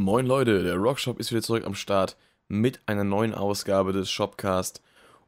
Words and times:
Moin 0.00 0.24
Leute, 0.24 0.62
der 0.62 0.76
Rockshop 0.76 1.20
ist 1.20 1.30
wieder 1.30 1.42
zurück 1.42 1.66
am 1.66 1.74
Start 1.74 2.16
mit 2.48 2.80
einer 2.86 3.04
neuen 3.04 3.34
Ausgabe 3.34 3.92
des 3.92 4.10
Shopcast. 4.10 4.80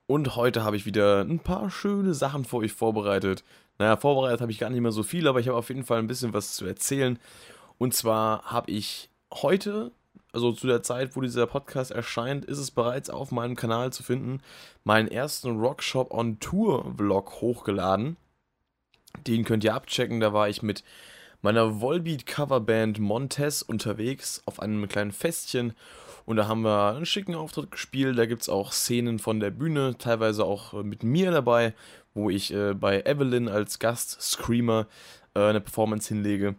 Und 0.07 0.35
heute 0.35 0.64
habe 0.64 0.77
ich 0.77 0.87
wieder 0.87 1.21
ein 1.21 1.41
paar 1.41 1.71
schöne 1.71 2.14
Sachen 2.14 2.46
für 2.46 2.57
euch 2.57 2.73
vorbereitet. 2.73 3.45
Naja, 3.79 3.98
vorbereitet 3.98 4.41
habe 4.41 4.50
ich 4.50 4.59
gar 4.59 4.71
nicht 4.71 4.80
mehr 4.80 4.91
so 4.91 5.03
viel, 5.03 5.29
aber 5.29 5.41
ich 5.41 5.48
habe 5.48 5.59
auf 5.59 5.69
jeden 5.69 5.85
Fall 5.85 5.98
ein 5.98 6.07
bisschen 6.07 6.32
was 6.32 6.55
zu 6.55 6.64
erzählen. 6.64 7.19
Und 7.77 7.93
zwar 7.93 8.45
habe 8.45 8.71
ich 8.71 9.11
heute, 9.30 9.93
also 10.32 10.53
zu 10.53 10.66
der 10.66 10.82
Zeit, 10.82 11.16
wo 11.16 11.20
dieser 11.20 11.46
Podcast 11.46 11.91
erscheint, 11.91 12.46
ist 12.46 12.57
es 12.57 12.70
bereits 12.70 13.11
auf 13.11 13.30
meinem 13.30 13.57
Kanal 13.57 13.93
zu 13.93 14.02
finden, 14.02 14.41
meinen 14.84 15.09
ersten 15.09 15.61
Rockshop 15.61 16.11
on 16.14 16.41
Tour 16.41 16.95
Vlog 16.96 17.43
hochgeladen. 17.43 18.16
Den 19.27 19.45
könnt 19.45 19.64
ihr 19.64 19.75
abchecken, 19.75 20.20
da 20.20 20.32
war 20.32 20.48
ich 20.48 20.62
mit 20.62 20.82
meiner 21.43 21.80
Volbeat-Coverband 21.80 22.98
Montez 23.01 23.62
unterwegs 23.62 24.42
auf 24.46 24.60
einem 24.60 24.88
kleinen 24.88 25.12
Festchen. 25.12 25.74
Und 26.24 26.37
da 26.37 26.46
haben 26.46 26.62
wir 26.62 26.95
einen 26.95 27.05
schicken 27.05 27.34
Auftritt 27.34 27.73
gespielt. 27.73 28.16
Da 28.16 28.27
gibt 28.27 28.42
es 28.42 28.48
auch 28.48 28.73
Szenen 28.73 29.19
von 29.19 29.41
der 29.41 29.50
Bühne, 29.50 29.97
teilweise 29.98 30.45
auch 30.45 30.73
äh, 30.73 30.83
mit 30.84 31.02
mir 31.02 31.33
dabei, 31.33 31.74
wo 32.14 32.30
ich 32.30 32.55
äh, 32.55 32.74
bei 32.74 33.02
Evelyn 33.02 33.48
als 33.48 33.80
Gast-Screamer 33.80 34.86
äh, 35.34 35.41
eine 35.41 35.60
Performance 35.60 36.09
hinlege. 36.09 36.55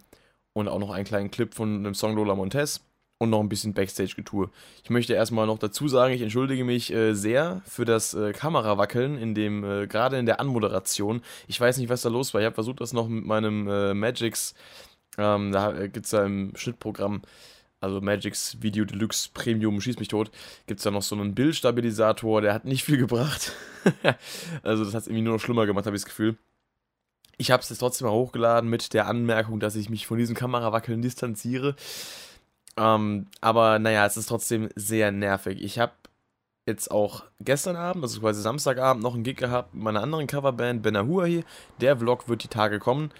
Und 0.51 0.67
auch 0.67 0.79
noch 0.79 0.91
einen 0.91 1.05
kleinen 1.05 1.31
Clip 1.31 1.53
von 1.53 1.77
einem 1.77 1.95
Song 1.95 2.15
Lola 2.15 2.35
Montez 2.35 2.81
und 3.23 3.29
noch 3.29 3.39
ein 3.39 3.49
bisschen 3.49 3.73
Backstage-Getue. 3.73 4.49
Ich 4.83 4.89
möchte 4.89 5.13
erstmal 5.13 5.47
noch 5.47 5.57
dazu 5.57 5.87
sagen, 5.87 6.13
ich 6.13 6.21
entschuldige 6.21 6.63
mich 6.63 6.93
äh, 6.93 7.13
sehr 7.13 7.61
für 7.65 7.85
das 7.85 8.13
äh, 8.13 8.33
Kamerawackeln, 8.33 9.17
in 9.17 9.33
dem, 9.33 9.63
äh, 9.63 9.87
gerade 9.87 10.17
in 10.17 10.25
der 10.25 10.39
Anmoderation. 10.39 11.21
Ich 11.47 11.59
weiß 11.59 11.77
nicht, 11.77 11.89
was 11.89 12.01
da 12.01 12.09
los 12.09 12.33
war. 12.33 12.41
Ich 12.41 12.45
habe 12.45 12.55
versucht, 12.55 12.81
das 12.81 12.93
noch 12.93 13.07
mit 13.07 13.25
meinem 13.25 13.67
äh, 13.67 13.93
Magix, 13.93 14.53
ähm, 15.17 15.51
da 15.51 15.73
äh, 15.73 15.89
gibt 15.89 16.05
es 16.05 16.11
da 16.11 16.25
im 16.25 16.53
Schnittprogramm, 16.55 17.21
also 17.79 17.99
Magix 17.99 18.61
Video 18.61 18.85
Deluxe 18.85 19.29
Premium, 19.33 19.81
schieß 19.81 19.99
mich 19.99 20.07
tot, 20.07 20.31
gibt 20.67 20.79
es 20.79 20.83
da 20.83 20.91
noch 20.91 21.01
so 21.01 21.15
einen 21.15 21.35
Bildstabilisator, 21.35 22.41
der 22.41 22.53
hat 22.53 22.65
nicht 22.65 22.83
viel 22.83 22.97
gebracht. 22.97 23.51
also 24.63 24.85
das 24.85 24.93
hat 24.93 25.01
es 25.01 25.07
irgendwie 25.07 25.23
nur 25.23 25.33
noch 25.33 25.41
schlimmer 25.41 25.65
gemacht, 25.65 25.85
habe 25.85 25.95
ich 25.95 26.03
das 26.03 26.09
Gefühl. 26.09 26.37
Ich 27.37 27.51
habe 27.51 27.61
es 27.63 27.69
jetzt 27.69 27.79
trotzdem 27.79 28.07
mal 28.07 28.13
hochgeladen 28.13 28.69
mit 28.69 28.93
der 28.93 29.07
Anmerkung, 29.07 29.59
dass 29.59 29.75
ich 29.75 29.89
mich 29.89 30.05
von 30.07 30.17
diesem 30.17 30.35
Kamerawackeln 30.35 31.01
distanziere. 31.01 31.75
Ähm, 32.77 33.27
aber 33.41 33.79
naja, 33.79 34.05
es 34.05 34.17
ist 34.17 34.27
trotzdem 34.27 34.69
sehr 34.75 35.11
nervig. 35.11 35.61
Ich 35.61 35.79
habe 35.79 35.93
jetzt 36.65 36.91
auch 36.91 37.23
gestern 37.39 37.75
Abend, 37.75 38.03
also 38.03 38.19
quasi 38.19 38.41
Samstagabend, 38.41 39.03
noch 39.03 39.13
einen 39.15 39.23
Gig 39.23 39.37
gehabt 39.37 39.73
mit 39.73 39.83
meiner 39.83 40.01
anderen 40.01 40.27
Coverband, 40.27 40.81
Benahuahi. 40.81 41.43
Der 41.81 41.97
Vlog 41.97 42.29
wird 42.29 42.43
die 42.43 42.47
Tage 42.47 42.79
kommen. 42.79 43.11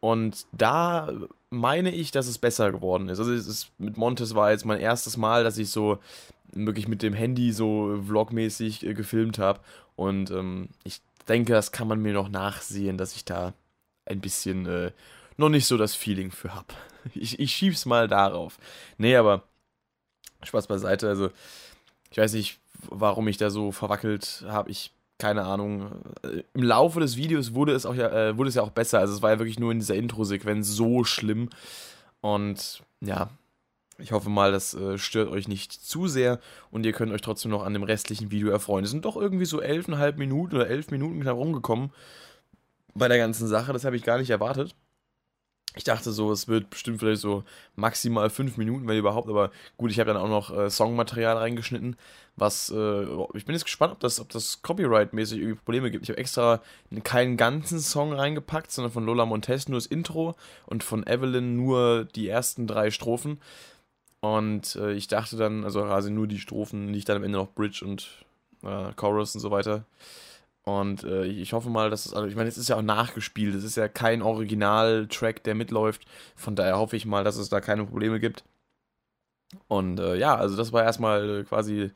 Und 0.00 0.46
da 0.52 1.12
meine 1.50 1.92
ich, 1.94 2.10
dass 2.10 2.26
es 2.26 2.38
besser 2.38 2.72
geworden 2.72 3.08
ist. 3.08 3.18
Also 3.18 3.32
es 3.32 3.46
ist, 3.46 3.72
mit 3.78 3.96
Montes 3.96 4.34
war 4.34 4.50
jetzt 4.50 4.64
mein 4.64 4.80
erstes 4.80 5.16
Mal, 5.16 5.44
dass 5.44 5.58
ich 5.58 5.70
so 5.70 5.98
wirklich 6.52 6.88
mit 6.88 7.02
dem 7.02 7.14
Handy 7.14 7.52
so 7.52 8.00
vlogmäßig 8.06 8.84
äh, 8.84 8.94
gefilmt 8.94 9.38
habe. 9.38 9.60
Und 9.96 10.30
ähm, 10.30 10.68
ich 10.84 11.00
denke, 11.28 11.52
das 11.52 11.72
kann 11.72 11.88
man 11.88 12.00
mir 12.00 12.12
noch 12.12 12.28
nachsehen, 12.28 12.98
dass 12.98 13.14
ich 13.14 13.24
da 13.24 13.54
ein 14.06 14.20
bisschen 14.20 14.66
äh, 14.66 14.90
noch 15.36 15.48
nicht 15.48 15.66
so 15.66 15.76
das 15.76 15.94
Feeling 15.94 16.30
für 16.30 16.54
habe. 16.54 16.74
Ich, 17.14 17.38
ich 17.40 17.52
schieb's 17.52 17.84
mal 17.84 18.08
darauf. 18.08 18.58
Nee, 18.96 19.16
aber 19.16 19.42
Spaß 20.42 20.66
beiseite. 20.66 21.08
Also, 21.08 21.30
ich 22.10 22.18
weiß 22.18 22.32
nicht, 22.34 22.60
warum 22.88 23.28
ich 23.28 23.38
da 23.38 23.50
so 23.50 23.72
verwackelt 23.72 24.44
habe. 24.46 24.70
Ich, 24.70 24.92
keine 25.18 25.44
Ahnung. 25.44 25.90
Äh, 26.22 26.42
Im 26.54 26.62
Laufe 26.62 27.00
des 27.00 27.16
Videos 27.16 27.54
wurde 27.54 27.72
es, 27.72 27.86
auch 27.86 27.94
ja, 27.94 28.08
äh, 28.10 28.36
wurde 28.38 28.48
es 28.48 28.54
ja 28.54 28.62
auch 28.62 28.70
besser. 28.70 29.00
Also, 29.00 29.14
es 29.14 29.22
war 29.22 29.30
ja 29.30 29.38
wirklich 29.38 29.58
nur 29.58 29.72
in 29.72 29.78
dieser 29.80 29.94
Intro-Sequenz 29.94 30.68
so 30.68 31.04
schlimm. 31.04 31.50
Und 32.20 32.82
ja, 33.00 33.30
ich 33.98 34.12
hoffe 34.12 34.30
mal, 34.30 34.52
das 34.52 34.74
äh, 34.74 34.98
stört 34.98 35.30
euch 35.30 35.48
nicht 35.48 35.72
zu 35.72 36.08
sehr 36.08 36.40
und 36.70 36.86
ihr 36.86 36.92
könnt 36.92 37.12
euch 37.12 37.20
trotzdem 37.20 37.50
noch 37.50 37.62
an 37.62 37.72
dem 37.72 37.82
restlichen 37.82 38.30
Video 38.30 38.50
erfreuen. 38.50 38.84
Es 38.84 38.90
sind 38.90 39.04
doch 39.04 39.16
irgendwie 39.16 39.44
so 39.44 39.60
elfeinhalb 39.60 40.18
Minuten 40.18 40.56
oder 40.56 40.68
elf 40.68 40.90
Minuten 40.90 41.22
herumgekommen 41.22 41.90
bei 42.94 43.08
der 43.08 43.18
ganzen 43.18 43.46
Sache. 43.48 43.72
Das 43.72 43.84
habe 43.84 43.96
ich 43.96 44.02
gar 44.02 44.18
nicht 44.18 44.30
erwartet. 44.30 44.74
Ich 45.74 45.84
dachte 45.84 46.12
so, 46.12 46.30
es 46.32 46.48
wird 46.48 46.68
bestimmt 46.70 47.00
vielleicht 47.00 47.22
so 47.22 47.44
maximal 47.76 48.28
fünf 48.28 48.56
Minuten, 48.58 48.86
wenn 48.86 48.98
überhaupt, 48.98 49.28
aber 49.28 49.50
gut, 49.78 49.90
ich 49.90 49.98
habe 49.98 50.12
dann 50.12 50.22
auch 50.22 50.28
noch 50.28 50.56
äh, 50.56 50.68
Songmaterial 50.68 51.36
reingeschnitten, 51.38 51.96
was, 52.36 52.70
äh, 52.70 53.02
ich 53.34 53.44
bin 53.44 53.54
jetzt 53.54 53.64
gespannt, 53.64 53.92
ob 53.92 54.00
das, 54.00 54.20
ob 54.20 54.28
das 54.30 54.62
Copyright-mäßig 54.62 55.38
irgendwie 55.38 55.56
Probleme 55.56 55.90
gibt. 55.90 56.04
Ich 56.04 56.10
habe 56.10 56.18
extra 56.18 56.60
keinen 57.04 57.36
ganzen 57.36 57.80
Song 57.80 58.12
reingepackt, 58.12 58.70
sondern 58.70 58.92
von 58.92 59.04
Lola 59.04 59.24
Montez 59.24 59.68
nur 59.68 59.78
das 59.78 59.86
Intro 59.86 60.34
und 60.66 60.84
von 60.84 61.06
Evelyn 61.06 61.56
nur 61.56 62.04
die 62.04 62.28
ersten 62.28 62.66
drei 62.66 62.90
Strophen. 62.90 63.40
Und 64.20 64.76
äh, 64.76 64.92
ich 64.92 65.08
dachte 65.08 65.36
dann, 65.36 65.64
also 65.64 65.82
quasi 65.82 66.10
nur 66.10 66.26
die 66.26 66.38
Strophen, 66.38 66.90
nicht 66.90 67.08
dann 67.08 67.16
am 67.16 67.24
Ende 67.24 67.38
noch 67.38 67.52
Bridge 67.52 67.84
und 67.84 68.08
äh, 68.62 68.92
Chorus 68.94 69.34
und 69.34 69.40
so 69.40 69.50
weiter. 69.50 69.84
Und 70.64 71.02
äh, 71.02 71.24
ich 71.24 71.52
hoffe 71.52 71.70
mal, 71.70 71.90
dass 71.90 72.06
es, 72.06 72.14
also 72.14 72.28
ich 72.28 72.36
meine, 72.36 72.48
es 72.48 72.56
ist 72.56 72.68
ja 72.68 72.76
auch 72.76 72.82
nachgespielt, 72.82 73.54
es 73.54 73.64
ist 73.64 73.76
ja 73.76 73.88
kein 73.88 74.22
Original-Track, 74.22 75.42
der 75.42 75.54
mitläuft. 75.54 76.04
Von 76.36 76.54
daher 76.54 76.78
hoffe 76.78 76.96
ich 76.96 77.04
mal, 77.04 77.24
dass 77.24 77.36
es 77.36 77.48
da 77.48 77.60
keine 77.60 77.84
Probleme 77.84 78.20
gibt. 78.20 78.44
Und 79.68 79.98
äh, 79.98 80.16
ja, 80.16 80.36
also 80.36 80.56
das 80.56 80.72
war 80.72 80.84
erstmal 80.84 81.44
quasi 81.44 81.90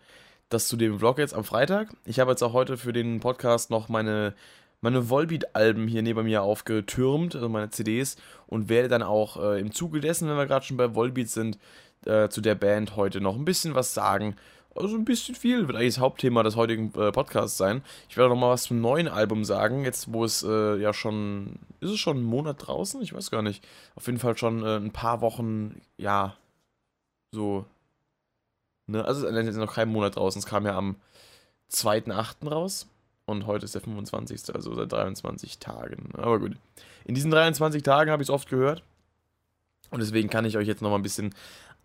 das 0.49 0.69
zu 0.69 0.77
dem 0.77 0.99
Vlog 0.99 1.19
jetzt 1.19 1.35
am 1.35 1.45
Freitag. 1.45 1.89
Ich 2.05 2.21
habe 2.21 2.33
jetzt 2.33 2.43
auch 2.43 2.53
heute 2.53 2.77
für 2.77 2.93
den 2.93 3.21
Podcast 3.21 3.71
noch 3.71 3.89
meine, 3.89 4.35
meine 4.81 5.09
Volbeat-Alben 5.11 5.87
hier 5.89 6.03
neben 6.03 6.25
mir 6.25 6.43
aufgetürmt, 6.43 7.35
also 7.35 7.49
meine 7.49 7.71
CDs, 7.71 8.17
und 8.47 8.69
werde 8.69 8.89
dann 8.89 9.03
auch 9.03 9.37
äh, 9.43 9.61
im 9.61 9.73
Zuge 9.73 10.01
dessen, 10.01 10.29
wenn 10.29 10.37
wir 10.37 10.47
gerade 10.47 10.65
schon 10.65 10.77
bei 10.77 10.95
Volbeat 10.95 11.31
sind, 11.31 11.59
äh, 12.05 12.29
zu 12.29 12.41
der 12.41 12.55
Band 12.57 12.97
heute 12.97 13.21
noch 13.21 13.37
ein 13.37 13.45
bisschen 13.45 13.75
was 13.75 13.95
sagen 13.95 14.37
also 14.77 14.97
ein 14.97 15.05
bisschen 15.05 15.35
viel 15.35 15.67
wird 15.67 15.77
eigentlich 15.77 15.95
das 15.95 16.01
Hauptthema 16.01 16.43
des 16.43 16.57
heutigen 16.57 16.93
äh, 16.95 17.13
Podcasts 17.13 17.57
sein. 17.57 17.83
Ich 18.09 18.17
werde 18.17 18.31
noch 18.31 18.41
mal 18.41 18.51
was 18.51 18.65
zum 18.65 18.81
neuen 18.81 19.09
Album 19.09 19.45
sagen, 19.45 19.85
jetzt 19.85 20.13
wo 20.13 20.25
es 20.25 20.43
äh, 20.43 20.77
ja 20.77 20.93
schon, 20.93 21.59
ist 21.81 21.91
es 21.91 21.99
schon 21.99 22.19
einen 22.19 22.27
Monat 22.27 22.67
draußen? 22.67 23.01
Ich 23.03 23.13
weiß 23.13 23.31
gar 23.31 23.43
nicht. 23.43 23.67
Auf 23.95 24.07
jeden 24.07 24.19
Fall 24.19 24.37
schon 24.37 24.63
äh, 24.65 24.77
ein 24.77 24.93
paar 24.93 25.21
Wochen, 25.21 25.81
ja, 25.97 26.37
so, 27.33 27.65
ne, 28.87 29.05
also 29.05 29.27
es 29.27 29.47
ist 29.49 29.57
noch 29.57 29.75
kein 29.75 29.89
Monat 29.89 30.17
draußen. 30.17 30.39
Es 30.39 30.47
kam 30.47 30.67
ja 30.67 30.77
am 30.77 30.97
2.8. 31.71 32.49
raus 32.49 32.89
und 33.27 33.47
heute 33.47 33.65
ist 33.65 33.75
der 33.75 33.83
25., 33.83 34.55
also 34.55 34.75
seit 34.75 34.93
23 34.93 35.59
Tagen. 35.59 36.11
Aber 36.17 36.39
gut. 36.39 36.57
In 37.05 37.15
diesen 37.15 37.31
23 37.31 37.83
Tagen 37.83 38.11
habe 38.11 38.23
ich 38.23 38.29
es 38.29 38.35
oft 38.35 38.49
gehört 38.49 38.83
und 39.91 40.01
deswegen 40.01 40.29
kann 40.29 40.45
ich 40.45 40.57
euch 40.57 40.67
jetzt 40.67 40.83
noch 40.83 40.91
mal 40.91 40.97
ein 40.97 41.03
bisschen 41.03 41.35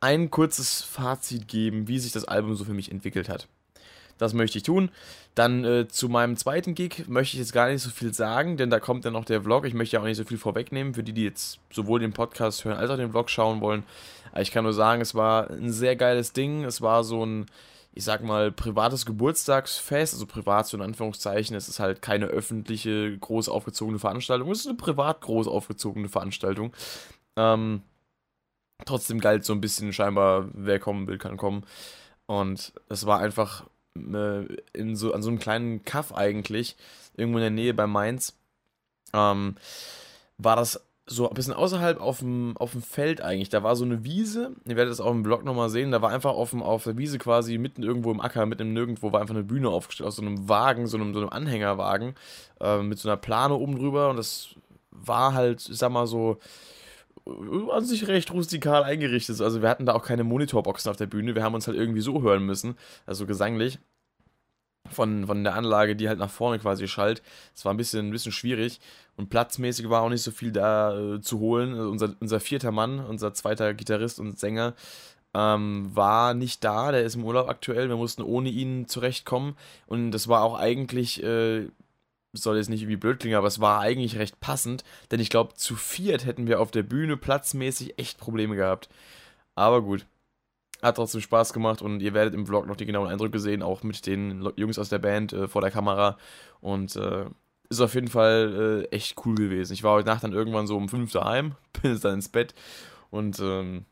ein 0.02 0.30
kurzes 0.32 0.82
Fazit 0.82 1.48
geben, 1.48 1.88
wie 1.88 2.00
sich 2.00 2.12
das 2.12 2.26
Album 2.26 2.56
so 2.56 2.66
für 2.66 2.74
mich 2.74 2.92
entwickelt 2.92 3.30
hat. 3.30 3.48
Das 4.18 4.34
möchte 4.34 4.58
ich 4.58 4.64
tun. 4.64 4.92
Dann 5.34 5.64
äh, 5.64 5.88
zu 5.88 6.10
meinem 6.10 6.36
zweiten 6.36 6.76
Gig 6.76 7.08
möchte 7.08 7.36
ich 7.36 7.40
jetzt 7.40 7.54
gar 7.54 7.70
nicht 7.70 7.82
so 7.82 7.90
viel 7.90 8.14
sagen, 8.14 8.58
denn 8.58 8.70
da 8.70 8.80
kommt 8.80 9.06
dann 9.06 9.14
noch 9.14 9.26
der 9.26 9.42
Vlog. 9.42 9.66
Ich 9.66 9.74
möchte 9.74 9.96
ja 9.96 10.02
auch 10.02 10.06
nicht 10.06 10.18
so 10.18 10.26
viel 10.26 10.38
vorwegnehmen 10.38 10.94
für 10.94 11.04
die, 11.04 11.14
die 11.14 11.24
jetzt 11.24 11.60
sowohl 11.72 12.02
den 12.02 12.14
Podcast 12.14 12.66
hören 12.66 12.78
als 12.78 12.92
auch 12.92 12.98
den 12.98 13.12
Vlog 13.12 13.30
schauen 13.30 13.62
wollen. 13.62 13.84
Aber 14.32 14.42
ich 14.42 14.52
kann 14.52 14.64
nur 14.64 14.74
sagen, 14.74 15.02
es 15.02 15.16
war 15.16 15.50
ein 15.50 15.72
sehr 15.72 15.96
geiles 15.96 16.34
Ding. 16.34 16.66
Es 16.66 16.82
war 16.82 17.04
so 17.04 17.26
ein, 17.26 17.48
ich 17.94 18.04
sag 18.04 18.24
mal, 18.24 18.52
privates 18.52 19.06
Geburtstagsfest, 19.06 20.14
also 20.14 20.26
privat 20.28 20.68
so 20.68 20.78
in 20.78 20.84
Anführungszeichen. 20.84 21.56
Es 21.56 21.68
ist 21.68 21.80
halt 21.80 22.02
keine 22.02 22.26
öffentliche, 22.28 23.18
groß 23.18 23.50
aufgezogene 23.50 23.98
Veranstaltung. 23.98 24.52
Es 24.52 24.60
ist 24.60 24.68
eine 24.68 24.78
privat 24.78 25.22
groß 25.22 25.48
aufgezogene 25.48 26.10
Veranstaltung. 26.10 26.74
Ähm, 27.38 27.82
trotzdem 28.86 29.20
galt 29.20 29.46
so 29.46 29.54
ein 29.54 29.62
bisschen 29.62 29.94
scheinbar, 29.94 30.48
wer 30.54 30.80
kommen 30.80 31.08
will, 31.08 31.18
kann 31.18 31.38
kommen. 31.38 31.64
Und 32.26 32.74
es 32.90 33.06
war 33.06 33.20
einfach 33.20 33.66
äh, 33.98 34.46
in 34.74 34.96
so, 34.96 35.14
an 35.14 35.22
so 35.22 35.30
einem 35.30 35.40
kleinen 35.40 35.84
Kaff 35.84 36.14
eigentlich, 36.14 36.76
irgendwo 37.16 37.40
in 37.40 37.44
der 37.44 37.52
Nähe 37.52 37.74
bei 37.74 37.88
Mainz, 37.88 38.38
ähm, 39.14 39.56
war 40.38 40.56
das 40.56 40.82
so 41.06 41.28
ein 41.28 41.34
bisschen 41.34 41.54
außerhalb 41.54 42.00
auf 42.00 42.20
dem, 42.20 42.56
auf 42.58 42.72
dem 42.72 42.82
Feld 42.82 43.22
eigentlich. 43.22 43.50
Da 43.50 43.64
war 43.64 43.76
so 43.76 43.84
eine 43.84 44.04
Wiese, 44.04 44.54
ihr 44.66 44.76
werdet 44.76 44.92
das 44.92 45.02
auch 45.02 45.12
im 45.12 45.24
Blog 45.24 45.44
nochmal 45.44 45.70
sehen, 45.70 45.92
da 45.92 46.02
war 46.02 46.12
einfach 46.12 46.32
auf, 46.32 46.52
dem, 46.52 46.64
auf 46.64 46.86
der 46.86 46.98
Wiese 46.98 47.18
quasi 47.18 47.58
mitten 47.58 47.84
irgendwo 47.84 48.12
im 48.12 48.22
Acker, 48.22 48.46
mitten 48.46 48.64
im 48.64 48.74
Nirgendwo, 48.74 49.12
war 49.12 49.20
einfach 49.20 49.36
eine 49.36 49.44
Bühne 49.44 49.70
aufgestellt, 49.70 50.08
aus 50.08 50.16
so 50.16 50.22
einem 50.22 50.48
Wagen, 50.48 50.88
so 50.88 50.98
einem, 50.98 51.14
so 51.14 51.20
einem 51.20 51.30
Anhängerwagen, 51.30 52.16
äh, 52.62 52.82
mit 52.82 53.00
so 53.00 53.10
einer 53.10 53.18
Plane 53.18 53.56
oben 53.56 53.78
drüber 53.78 54.10
und 54.10 54.18
das 54.18 54.56
war 54.92 55.34
halt, 55.34 55.68
ich 55.70 55.78
sag 55.78 55.92
mal 55.92 56.08
so, 56.08 56.38
an 57.26 57.86
sich 57.86 58.08
recht 58.08 58.32
rustikal 58.32 58.84
eingerichtet. 58.84 59.42
Also 59.42 59.62
wir 59.62 59.70
hatten 59.70 59.86
da 59.86 59.94
auch 59.94 60.04
keine 60.04 60.24
Monitorboxen 60.24 60.90
auf 60.90 60.98
der 60.98 61.08
Bühne. 61.08 61.36
Wir 61.36 61.44
haben 61.44 61.56
uns 61.56 61.68
halt 61.68 61.78
irgendwie 61.78 62.02
so 62.02 62.22
hören 62.22 62.46
müssen, 62.46 62.76
also 63.06 63.26
gesanglich. 63.26 63.80
Von, 64.90 65.28
von 65.28 65.44
der 65.44 65.56
Anlage, 65.56 65.96
die 65.96 66.10
halt 66.10 66.20
nach 66.20 66.32
vorne 66.32 66.60
quasi 66.60 66.88
schallt. 66.88 67.22
Es 67.56 67.64
war 67.64 67.74
ein 67.74 67.78
bisschen, 67.78 68.08
ein 68.08 68.12
bisschen 68.12 68.32
schwierig. 68.32 68.82
Und 69.16 69.30
platzmäßig 69.30 69.90
war 69.90 70.02
auch 70.02 70.10
nicht 70.10 70.24
so 70.24 70.32
viel 70.32 70.52
da 70.52 70.98
äh, 71.16 71.22
zu 71.22 71.40
holen. 71.40 71.76
Also 71.76 71.90
unser, 71.90 72.16
unser 72.20 72.40
vierter 72.40 72.72
Mann, 72.72 73.00
unser 73.00 73.34
zweiter 73.34 73.74
Gitarrist 73.74 74.20
und 74.20 74.40
Sänger, 74.40 74.74
ähm, 75.34 75.90
war 75.94 76.34
nicht 76.34 76.64
da. 76.64 76.92
Der 76.92 77.04
ist 77.04 77.16
im 77.16 77.24
Urlaub 77.24 77.48
aktuell. 77.48 77.90
Wir 77.90 77.96
mussten 77.96 78.22
ohne 78.22 78.50
ihn 78.50 78.88
zurechtkommen. 78.88 79.56
Und 79.86 80.12
das 80.12 80.28
war 80.28 80.44
auch 80.44 80.56
eigentlich 80.56 81.24
äh, 81.24 81.70
soll 82.34 82.58
jetzt 82.58 82.70
nicht 82.70 82.82
irgendwie 82.82 82.98
blöd 82.98 83.20
klingen, 83.20 83.38
aber 83.38 83.48
es 83.48 83.60
war 83.60 83.80
eigentlich 83.80 84.18
recht 84.18 84.40
passend, 84.40 84.84
denn 85.12 85.20
ich 85.20 85.30
glaube, 85.30 85.54
zu 85.56 85.76
viert 85.76 86.26
hätten 86.26 86.48
wir 86.48 86.62
auf 86.62 86.72
der 86.72 86.84
Bühne 86.84 87.18
platzmäßig 87.18 88.00
echt 88.00 88.18
Probleme 88.18 88.56
gehabt. 88.56 88.90
Aber 89.56 89.82
gut. 89.82 90.06
hat 90.82 90.96
trotzdem 90.96 91.22
Spaß 91.22 91.54
gemacht 91.54 91.82
und 91.82 92.02
ihr 92.02 92.14
werdet 92.14 92.34
im 92.34 92.46
Vlog 92.48 92.68
noch 92.68 92.76
die 92.76 92.86
genauen 92.86 93.08
Eindrücke 93.08 93.40
sehen, 93.40 93.62
auch 93.62 93.84
mit 93.84 94.06
den 94.08 94.52
Jungs 94.56 94.80
aus 94.80 94.90
der 94.90 95.00
Band 95.00 95.34
äh, 95.34 95.48
vor 95.48 95.62
der 95.62 95.72
Kamera. 95.72 96.18
Und 96.62 96.96
äh, 96.96 97.26
ist 97.70 97.82
auf 97.82 97.96
jeden 97.96 98.10
Fall 98.10 98.88
äh, 98.92 98.96
echt 98.96 99.26
cool 99.26 99.36
gewesen. 99.36 99.74
Ich 99.74 99.84
war 99.84 99.94
heute 99.94 100.08
Nacht 100.08 100.24
dann 100.24 100.34
irgendwann 100.34 100.68
so 100.68 100.76
um 100.78 100.90
5 100.90 101.12
daheim, 101.12 101.56
bin 101.82 102.00
dann 102.02 102.16
ins 102.16 102.30
Bett 102.30 102.54
und 103.12 103.40
ähm, 103.40 103.86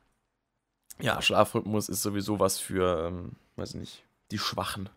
ja, 1.02 1.22
Schlafrhythmus 1.22 1.90
ist 1.90 2.02
sowieso 2.02 2.40
was 2.40 2.60
für, 2.60 3.08
ähm, 3.08 3.34
weiß 3.56 3.76
nicht, 3.76 4.04
die 4.32 4.38
Schwachen. 4.38 4.90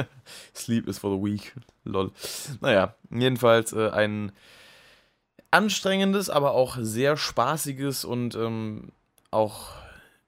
Sleep 0.54 0.88
is 0.88 0.98
for 0.98 1.10
the 1.10 1.22
weak. 1.22 1.54
Lol. 1.84 2.12
Naja, 2.60 2.94
jedenfalls 3.10 3.72
äh, 3.72 3.90
ein 3.90 4.32
anstrengendes, 5.50 6.30
aber 6.30 6.52
auch 6.52 6.76
sehr 6.80 7.16
spaßiges 7.16 8.04
und 8.04 8.34
ähm, 8.34 8.92
auch, 9.30 9.72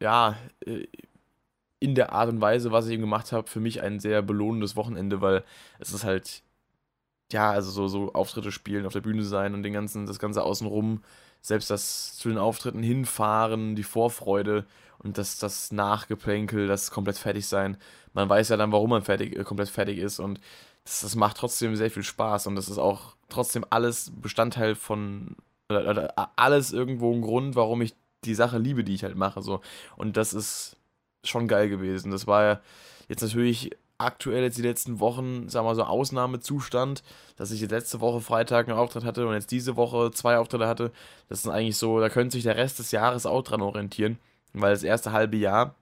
ja, 0.00 0.37
äh, 0.64 0.87
in 1.81 1.94
der 1.94 2.12
Art 2.12 2.28
und 2.28 2.40
Weise, 2.40 2.72
was 2.72 2.87
ich 2.87 2.94
eben 2.94 3.02
gemacht 3.02 3.31
habe, 3.32 3.49
für 3.49 3.60
mich 3.60 3.82
ein 3.82 4.00
sehr 4.00 4.22
belohnendes 4.22 4.75
Wochenende, 4.75 5.20
weil 5.20 5.44
es 5.78 5.93
ist 5.93 6.04
halt, 6.04 6.43
ja, 7.31 7.50
also 7.50 7.70
so, 7.70 7.87
so 7.88 8.12
Auftritte 8.14 8.50
spielen, 8.50 8.87
auf 8.87 8.93
der 8.93 9.00
Bühne 9.00 9.22
sein 9.22 9.54
und 9.54 9.62
den 9.62 9.75
ganzen, 9.75 10.06
das 10.06 10.19
Ganze 10.19 10.43
außenrum, 10.43 11.02
selbst 11.40 11.70
das 11.70 12.16
zu 12.16 12.28
den 12.28 12.38
Auftritten 12.38 12.82
hinfahren, 12.82 13.76
die 13.76 13.84
Vorfreude 13.84 14.66
und 15.02 15.18
das, 15.18 15.38
das 15.38 15.72
Nachgeplänkel, 15.72 16.66
das 16.66 16.90
komplett 16.90 17.18
fertig 17.18 17.46
sein. 17.46 17.76
Man 18.12 18.28
weiß 18.28 18.48
ja 18.48 18.56
dann, 18.56 18.72
warum 18.72 18.90
man 18.90 19.02
fertig, 19.02 19.36
äh, 19.36 19.44
komplett 19.44 19.68
fertig 19.68 19.98
ist 19.98 20.18
und 20.18 20.40
das, 20.84 21.00
das 21.00 21.14
macht 21.14 21.36
trotzdem 21.36 21.76
sehr 21.76 21.90
viel 21.90 22.02
Spaß 22.02 22.46
und 22.46 22.56
das 22.56 22.68
ist 22.68 22.78
auch 22.78 23.14
trotzdem 23.28 23.64
alles 23.70 24.12
Bestandteil 24.14 24.74
von, 24.74 25.36
oder, 25.68 25.88
oder 25.90 26.32
alles 26.36 26.72
irgendwo 26.72 27.12
ein 27.12 27.22
Grund, 27.22 27.56
warum 27.56 27.82
ich 27.82 27.94
die 28.24 28.34
Sache 28.34 28.58
liebe, 28.58 28.84
die 28.84 28.94
ich 28.94 29.04
halt 29.04 29.16
mache. 29.16 29.42
So. 29.42 29.60
Und 29.96 30.16
das 30.16 30.32
ist 30.32 30.76
schon 31.24 31.48
geil 31.48 31.68
gewesen. 31.68 32.10
Das 32.10 32.26
war 32.26 32.44
ja 32.44 32.60
jetzt 33.08 33.22
natürlich 33.22 33.70
aktuell 33.98 34.44
jetzt 34.44 34.56
die 34.56 34.62
letzten 34.62 35.00
Wochen, 35.00 35.48
sagen 35.48 35.66
wir 35.66 35.70
mal 35.70 35.74
so, 35.74 35.82
Ausnahmezustand, 35.82 37.02
dass 37.36 37.50
ich 37.50 37.60
jetzt 37.60 37.72
letzte 37.72 38.00
Woche 38.00 38.20
Freitag 38.20 38.68
einen 38.68 38.78
Auftritt 38.78 39.04
hatte 39.04 39.26
und 39.26 39.34
jetzt 39.34 39.50
diese 39.50 39.76
Woche 39.76 40.12
zwei 40.12 40.38
Auftritte 40.38 40.68
hatte. 40.68 40.92
Das 41.28 41.40
ist 41.40 41.48
eigentlich 41.48 41.76
so, 41.76 41.98
da 41.98 42.08
könnte 42.08 42.34
sich 42.34 42.44
der 42.44 42.56
Rest 42.56 42.78
des 42.78 42.92
Jahres 42.92 43.26
auch 43.26 43.42
dran 43.42 43.60
orientieren, 43.60 44.18
weil 44.60 44.72
das 44.72 44.82
erste 44.82 45.12
halbe 45.12 45.37
Jahr 45.37 45.75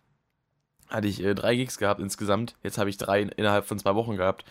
hatte 0.89 1.09
ich 1.09 1.23
äh, 1.23 1.35
drei 1.35 1.57
Gigs 1.57 1.79
gehabt 1.79 2.01
insgesamt. 2.01 2.57
Jetzt 2.63 2.79
habe 2.79 2.91
ich 2.91 2.97
drei 2.97 3.23
innerhalb 3.23 3.67
von 3.67 3.79
zwei 3.79 3.95
Wochen 3.95 4.17
gehabt. 4.17 4.45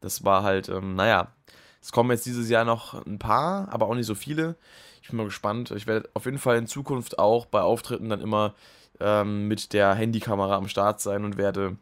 Das 0.00 0.24
war 0.24 0.42
halt, 0.42 0.68
ähm, 0.68 0.94
naja, 0.94 1.32
es 1.80 1.92
kommen 1.92 2.10
jetzt 2.10 2.26
dieses 2.26 2.48
Jahr 2.48 2.64
noch 2.64 2.94
ein 3.06 3.18
paar, 3.18 3.68
aber 3.72 3.86
auch 3.86 3.94
nicht 3.94 4.06
so 4.06 4.14
viele. 4.14 4.56
Ich 5.02 5.08
bin 5.08 5.16
mal 5.16 5.24
gespannt. 5.24 5.70
Ich 5.72 5.86
werde 5.86 6.08
auf 6.14 6.24
jeden 6.24 6.38
Fall 6.38 6.56
in 6.56 6.66
Zukunft 6.66 7.18
auch 7.18 7.46
bei 7.46 7.60
Auftritten 7.60 8.08
dann 8.08 8.20
immer 8.20 8.54
ähm, 9.00 9.48
mit 9.48 9.72
der 9.72 9.94
Handykamera 9.94 10.56
am 10.56 10.68
Start 10.68 11.00
sein 11.00 11.24
und 11.24 11.36
werde 11.36 11.76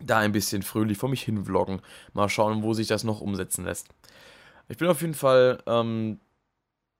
da 0.00 0.18
ein 0.18 0.32
bisschen 0.32 0.62
fröhlich 0.62 0.98
vor 0.98 1.08
mich 1.08 1.22
hin 1.22 1.44
vloggen. 1.44 1.82
Mal 2.12 2.28
schauen, 2.28 2.62
wo 2.62 2.74
sich 2.74 2.86
das 2.86 3.04
noch 3.04 3.20
umsetzen 3.20 3.64
lässt. 3.64 3.88
Ich 4.68 4.78
bin 4.78 4.88
auf 4.88 5.00
jeden 5.00 5.14
Fall, 5.14 5.58
ähm, 5.66 6.20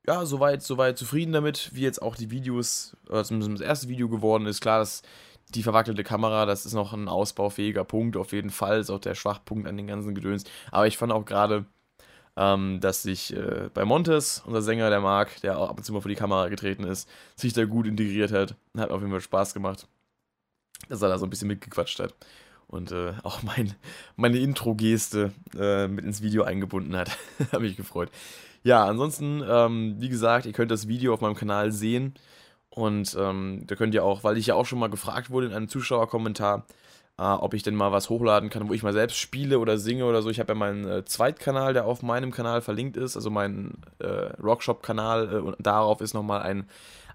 ja, 0.07 0.27
soweit, 0.27 0.63
soweit 0.63 0.99
zufrieden 0.99 1.33
damit, 1.33 1.71
wie 1.75 1.83
jetzt 1.83 2.03
auch 2.03 2.17
die 2.17 2.31
Videos, 2.31 2.97
oder 3.09 3.25
zumindest 3.25 3.61
das 3.61 3.69
erste 3.69 3.89
Video 3.89 4.09
geworden 4.09 4.47
ist. 4.47 4.61
Klar, 4.61 4.81
dass 4.81 5.03
die 5.55 5.63
verwackelte 5.63 6.03
Kamera, 6.03 6.47
das 6.47 6.67
ist 6.67 6.75
noch 6.75 6.93
ein 6.93 7.09
ausbaufähiger 7.09 7.85
Punkt, 7.85 8.17
auf 8.17 8.33
jeden 8.33 8.51
Fall, 8.51 8.81
ist 8.81 8.91
auch 8.91 8.99
der 8.99 9.15
Schwachpunkt 9.15 9.69
an 9.69 9.77
den 9.77 9.87
ganzen 9.87 10.15
Gedöns. 10.15 10.45
Aber 10.71 10.87
ich 10.87 10.99
fand 10.99 11.13
auch 11.13 11.25
gerade, 11.25 11.67
ähm, 12.37 12.81
dass 12.81 13.03
sich 13.03 13.37
äh, 13.37 13.69
bei 13.73 13.85
Montes, 13.85 14.43
unser 14.47 14.63
Sänger, 14.63 14.91
der 14.91 15.01
Marc, 15.01 15.41
der 15.43 15.59
auch 15.59 15.69
ab 15.69 15.79
und 15.79 15.85
zu 15.85 15.93
mal 15.93 16.01
vor 16.01 16.09
die 16.09 16.17
Kamera 16.17 16.49
getreten 16.49 16.85
ist, 16.85 17.09
sich 17.37 17.53
da 17.53 17.65
gut 17.65 17.87
integriert 17.87 18.33
hat. 18.33 18.57
Hat 18.77 18.91
auf 18.91 19.01
jeden 19.01 19.13
Fall 19.13 19.21
Spaß 19.21 19.55
gemacht, 19.55 19.87
dass 20.89 21.03
er 21.03 21.09
da 21.09 21.19
so 21.19 21.27
ein 21.27 21.31
bisschen 21.31 21.49
mitgequatscht 21.49 22.01
hat. 22.01 22.15
Und 22.67 22.91
äh, 22.91 23.13
auch 23.23 23.43
mein, 23.43 23.75
meine 24.17 24.39
Intro-Geste 24.39 25.33
äh, 25.57 25.89
mit 25.89 26.07
ins 26.07 26.23
Video 26.23 26.45
eingebunden 26.45 26.97
hat. 26.97 27.11
hat 27.53 27.61
mich 27.61 27.77
gefreut. 27.77 28.11
Ja, 28.65 28.85
ansonsten, 28.85 29.43
ähm, 29.49 29.97
wie 29.99 30.09
gesagt, 30.09 30.47
ihr 30.47 30.53
könnt 30.53 30.71
das 30.71 30.87
Video 30.87 31.13
auf 31.15 31.21
meinem 31.21 31.35
Kanal 31.35 31.73
sehen. 31.73 32.15
Und 32.71 33.17
ähm, 33.19 33.65
da 33.67 33.75
könnt 33.75 33.95
ihr 33.95 34.05
auch, 34.05 34.25
weil 34.25 34.39
ich 34.39 34.47
ja 34.47 34.55
auch 34.55 34.65
schon 34.67 34.79
mal 34.79 34.89
gefragt 34.89 35.31
wurde 35.31 35.49
in 35.49 35.53
einem 35.53 35.69
Zuschauerkommentar, 35.69 36.65
äh, 37.19 37.23
ob 37.23 37.55
ich 37.55 37.63
denn 37.63 37.75
mal 37.75 37.93
was 37.93 38.09
hochladen 38.09 38.49
kann, 38.51 38.69
wo 38.69 38.73
ich 38.73 38.83
mal 38.83 38.95
selbst 38.95 39.19
spiele 39.19 39.59
oder 39.59 39.79
singe 39.79 40.07
oder 40.07 40.23
so. 40.23 40.31
Ich 40.31 40.41
habe 40.41 40.53
ja 40.53 40.59
meinen 40.59 40.89
äh, 40.89 41.05
Zweitkanal, 41.05 41.75
der 41.75 41.85
auf 41.87 42.03
meinem 42.03 42.31
Kanal 42.31 42.63
verlinkt 42.63 42.97
ist, 42.97 43.17
also 43.17 43.31
mein 43.31 43.75
äh, 43.99 44.07
Rockshop-Kanal. 44.43 45.35
Äh, 45.35 45.39
und 45.41 45.57
darauf 45.59 46.01
ist 46.01 46.15
nochmal 46.15 46.43
ein, 46.43 46.69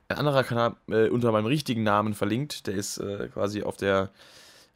ein 0.10 0.18
anderer 0.18 0.44
Kanal 0.44 0.76
äh, 0.90 1.10
unter 1.10 1.32
meinem 1.32 1.48
richtigen 1.48 1.84
Namen 1.84 2.14
verlinkt. 2.14 2.68
Der 2.68 2.76
ist 2.76 2.98
äh, 3.00 3.30
quasi 3.34 3.64
auf 3.64 3.78
der 3.78 4.12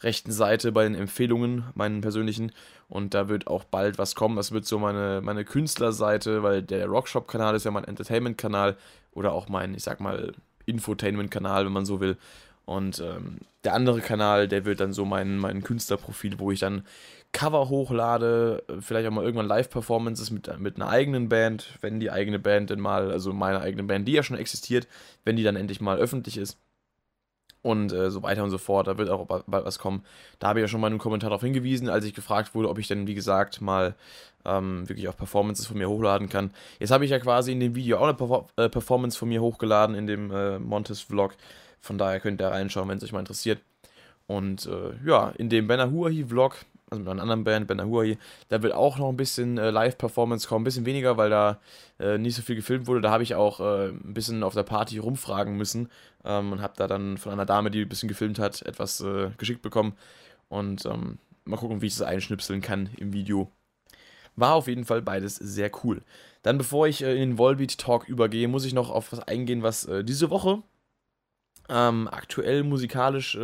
rechten 0.01 0.31
Seite 0.31 0.71
bei 0.71 0.83
den 0.83 0.95
Empfehlungen, 0.95 1.65
meinen 1.75 2.01
persönlichen. 2.01 2.51
Und 2.91 3.13
da 3.13 3.29
wird 3.29 3.47
auch 3.47 3.63
bald 3.63 3.97
was 3.97 4.15
kommen. 4.15 4.35
Das 4.35 4.51
wird 4.51 4.65
so 4.65 4.77
meine, 4.77 5.21
meine 5.23 5.45
Künstlerseite, 5.45 6.43
weil 6.43 6.61
der 6.61 6.87
Rockshop-Kanal 6.87 7.55
ist 7.55 7.63
ja 7.63 7.71
mein 7.71 7.85
Entertainment-Kanal 7.85 8.75
oder 9.13 9.31
auch 9.31 9.47
mein, 9.47 9.73
ich 9.73 9.83
sag 9.83 10.01
mal, 10.01 10.33
Infotainment-Kanal, 10.65 11.65
wenn 11.65 11.71
man 11.71 11.85
so 11.85 12.01
will. 12.01 12.17
Und 12.65 12.99
ähm, 12.99 13.37
der 13.63 13.75
andere 13.75 14.01
Kanal, 14.01 14.49
der 14.49 14.65
wird 14.65 14.81
dann 14.81 14.91
so 14.91 15.05
mein, 15.05 15.37
mein 15.37 15.63
Künstlerprofil, 15.63 16.37
wo 16.37 16.51
ich 16.51 16.59
dann 16.59 16.83
Cover 17.31 17.69
hochlade, 17.69 18.61
vielleicht 18.81 19.07
auch 19.07 19.13
mal 19.13 19.23
irgendwann 19.23 19.47
Live-Performances 19.47 20.29
mit, 20.29 20.59
mit 20.59 20.75
einer 20.75 20.89
eigenen 20.89 21.29
Band, 21.29 21.77
wenn 21.79 22.01
die 22.01 22.11
eigene 22.11 22.39
Band 22.39 22.71
denn 22.71 22.81
mal, 22.81 23.09
also 23.09 23.31
meine 23.31 23.61
eigene 23.61 23.83
Band, 23.83 24.05
die 24.05 24.11
ja 24.13 24.23
schon 24.23 24.37
existiert, 24.37 24.89
wenn 25.23 25.37
die 25.37 25.43
dann 25.43 25.55
endlich 25.55 25.79
mal 25.79 25.97
öffentlich 25.97 26.37
ist. 26.37 26.57
Und 27.63 27.93
äh, 27.93 28.09
so 28.09 28.23
weiter 28.23 28.43
und 28.43 28.49
so 28.49 28.57
fort, 28.57 28.87
da 28.87 28.97
wird 28.97 29.09
auch 29.09 29.25
bald 29.25 29.65
was 29.65 29.77
kommen. 29.77 30.03
Da 30.39 30.47
habe 30.47 30.59
ich 30.59 30.63
ja 30.63 30.67
schon 30.67 30.81
mal 30.81 30.87
einen 30.87 30.97
Kommentar 30.97 31.29
darauf 31.29 31.43
hingewiesen, 31.43 31.89
als 31.89 32.05
ich 32.05 32.13
gefragt 32.15 32.55
wurde, 32.55 32.69
ob 32.69 32.79
ich 32.79 32.87
denn, 32.87 33.05
wie 33.05 33.13
gesagt, 33.13 33.61
mal 33.61 33.93
ähm, 34.45 34.89
wirklich 34.89 35.07
auch 35.07 35.15
Performances 35.15 35.67
von 35.67 35.77
mir 35.77 35.87
hochladen 35.87 36.27
kann. 36.27 36.51
Jetzt 36.79 36.91
habe 36.91 37.05
ich 37.05 37.11
ja 37.11 37.19
quasi 37.19 37.51
in 37.51 37.59
dem 37.59 37.75
Video 37.75 37.97
auch 37.97 38.03
eine 38.03 38.15
Perfor 38.15 38.47
äh, 38.55 38.67
Performance 38.67 39.17
von 39.17 39.29
mir 39.29 39.41
hochgeladen, 39.41 39.95
in 39.95 40.07
dem 40.07 40.31
äh, 40.31 40.57
Montes-Vlog. 40.57 41.35
Von 41.79 41.97
daher 41.97 42.19
könnt 42.19 42.41
ihr 42.41 42.47
reinschauen, 42.47 42.89
wenn 42.89 42.97
es 42.97 43.03
euch 43.03 43.11
mal 43.11 43.19
interessiert. 43.19 43.59
Und 44.27 44.65
äh, 44.65 44.93
ja, 45.05 45.29
in 45.37 45.49
dem 45.49 45.67
Benahuahi-Vlog, 45.67 46.55
also 46.91 47.03
mit 47.03 47.09
einer 47.09 47.21
anderen 47.21 47.45
Band, 47.45 47.67
Benahuahi, 47.67 48.17
da 48.49 48.61
wird 48.61 48.73
auch 48.73 48.97
noch 48.97 49.07
ein 49.07 49.17
bisschen 49.17 49.57
äh, 49.57 49.71
Live-Performance 49.71 50.47
kommen, 50.47 50.63
ein 50.63 50.65
bisschen 50.65 50.85
weniger, 50.85 51.15
weil 51.15 51.29
da 51.29 51.59
äh, 51.99 52.17
nicht 52.17 52.35
so 52.35 52.41
viel 52.41 52.57
gefilmt 52.57 52.85
wurde. 52.85 52.99
Da 52.99 53.11
habe 53.11 53.23
ich 53.23 53.33
auch 53.33 53.61
äh, 53.61 53.89
ein 53.89 54.13
bisschen 54.13 54.43
auf 54.43 54.53
der 54.53 54.63
Party 54.63 54.97
rumfragen 54.97 55.55
müssen 55.55 55.89
ähm, 56.25 56.51
und 56.51 56.61
habe 56.61 56.73
da 56.75 56.87
dann 56.87 57.17
von 57.17 57.31
einer 57.31 57.45
Dame, 57.45 57.71
die 57.71 57.81
ein 57.81 57.89
bisschen 57.89 58.09
gefilmt 58.09 58.39
hat, 58.39 58.61
etwas 58.63 58.99
äh, 58.99 59.29
geschickt 59.37 59.61
bekommen. 59.61 59.93
Und 60.49 60.85
ähm, 60.85 61.17
mal 61.45 61.55
gucken, 61.55 61.81
wie 61.81 61.87
ich 61.87 61.95
das 61.95 62.05
einschnipseln 62.05 62.59
kann 62.59 62.89
im 62.97 63.13
Video. 63.13 63.49
War 64.35 64.55
auf 64.55 64.67
jeden 64.67 64.83
Fall 64.83 65.01
beides 65.01 65.35
sehr 65.35 65.71
cool. 65.83 66.01
Dann, 66.43 66.57
bevor 66.57 66.87
ich 66.87 67.03
äh, 67.03 67.13
in 67.13 67.19
den 67.21 67.37
Volbeat 67.37 67.77
Talk 67.77 68.09
übergehe, 68.09 68.49
muss 68.49 68.65
ich 68.65 68.73
noch 68.73 68.89
auf 68.89 69.13
was 69.13 69.19
eingehen, 69.19 69.63
was 69.63 69.85
äh, 69.85 70.03
diese 70.03 70.29
Woche 70.29 70.61
ähm, 71.69 72.09
aktuell 72.11 72.63
musikalisch 72.63 73.37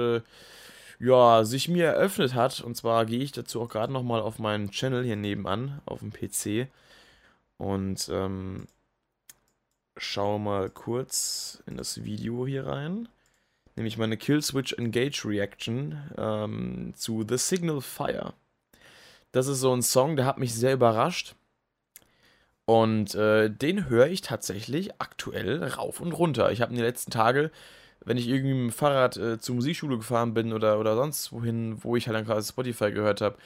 ja, 0.99 1.43
sich 1.43 1.67
mir 1.67 1.85
eröffnet 1.85 2.33
hat. 2.33 2.61
Und 2.61 2.75
zwar 2.75 3.05
gehe 3.05 3.19
ich 3.19 3.31
dazu 3.31 3.61
auch 3.61 3.69
gerade 3.69 3.93
nochmal 3.93 4.21
auf 4.21 4.39
meinen 4.39 4.71
Channel 4.71 5.03
hier 5.03 5.15
nebenan, 5.15 5.81
auf 5.85 5.99
dem 5.99 6.11
PC. 6.11 6.69
Und 7.57 8.09
ähm, 8.11 8.67
schaue 9.97 10.39
mal 10.39 10.69
kurz 10.69 11.61
in 11.65 11.77
das 11.77 12.03
Video 12.03 12.45
hier 12.47 12.67
rein. 12.67 13.09
Nämlich 13.75 13.97
meine 13.97 14.17
Killswitch 14.17 14.73
Engage 14.73 15.23
Reaction 15.25 16.01
ähm, 16.17 16.93
zu 16.95 17.25
The 17.27 17.37
Signal 17.37 17.81
Fire. 17.81 18.33
Das 19.31 19.47
ist 19.47 19.59
so 19.59 19.71
ein 19.73 19.83
Song, 19.83 20.15
der 20.15 20.25
hat 20.25 20.39
mich 20.39 20.55
sehr 20.55 20.73
überrascht. 20.73 21.35
Und 22.65 23.15
äh, 23.15 23.49
den 23.49 23.87
höre 23.87 24.07
ich 24.07 24.21
tatsächlich 24.21 24.99
aktuell 24.99 25.63
rauf 25.63 26.01
und 26.01 26.11
runter. 26.11 26.51
Ich 26.51 26.61
habe 26.61 26.71
in 26.71 26.77
den 26.77 26.85
letzten 26.85 27.11
Tagen 27.11 27.49
wenn 28.05 28.17
ich 28.17 28.27
irgendwie 28.27 28.53
mit 28.53 28.71
dem 28.71 28.71
Fahrrad 28.71 29.17
äh, 29.17 29.39
zur 29.39 29.55
Musikschule 29.55 29.97
gefahren 29.97 30.33
bin 30.33 30.53
oder, 30.53 30.79
oder 30.79 30.95
sonst 30.95 31.31
wohin, 31.31 31.83
wo 31.83 31.95
ich 31.95 32.07
halt 32.07 32.15
dann 32.15 32.25
gerade 32.25 32.43
Spotify 32.43 32.91
gehört 32.91 33.21
habe, 33.21 33.37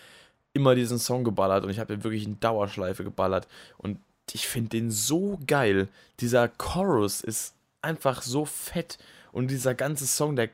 immer 0.54 0.76
diesen 0.76 1.00
Song 1.00 1.24
geballert 1.24 1.64
und 1.64 1.70
ich 1.70 1.80
habe 1.80 1.94
den 1.94 2.04
wirklich 2.04 2.26
in 2.26 2.40
Dauerschleife 2.40 3.04
geballert. 3.04 3.48
Und 3.78 4.00
ich 4.32 4.48
finde 4.48 4.70
den 4.70 4.92
so 4.92 5.40
geil. 5.48 5.88
Dieser 6.20 6.48
Chorus 6.48 7.22
ist 7.22 7.56
einfach 7.82 8.22
so 8.22 8.46
fett 8.46 8.98
und 9.32 9.50
dieser 9.50 9.74
ganze 9.74 10.06
Song, 10.08 10.36
der 10.36 10.50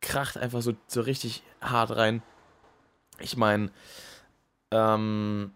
kracht 0.00 0.36
einfach 0.36 0.62
so, 0.62 0.74
so 0.88 1.00
richtig 1.02 1.42
hart 1.60 1.96
rein. 1.96 2.22
Ich 3.20 3.36
meine, 3.36 3.70
ähm, 4.70 5.52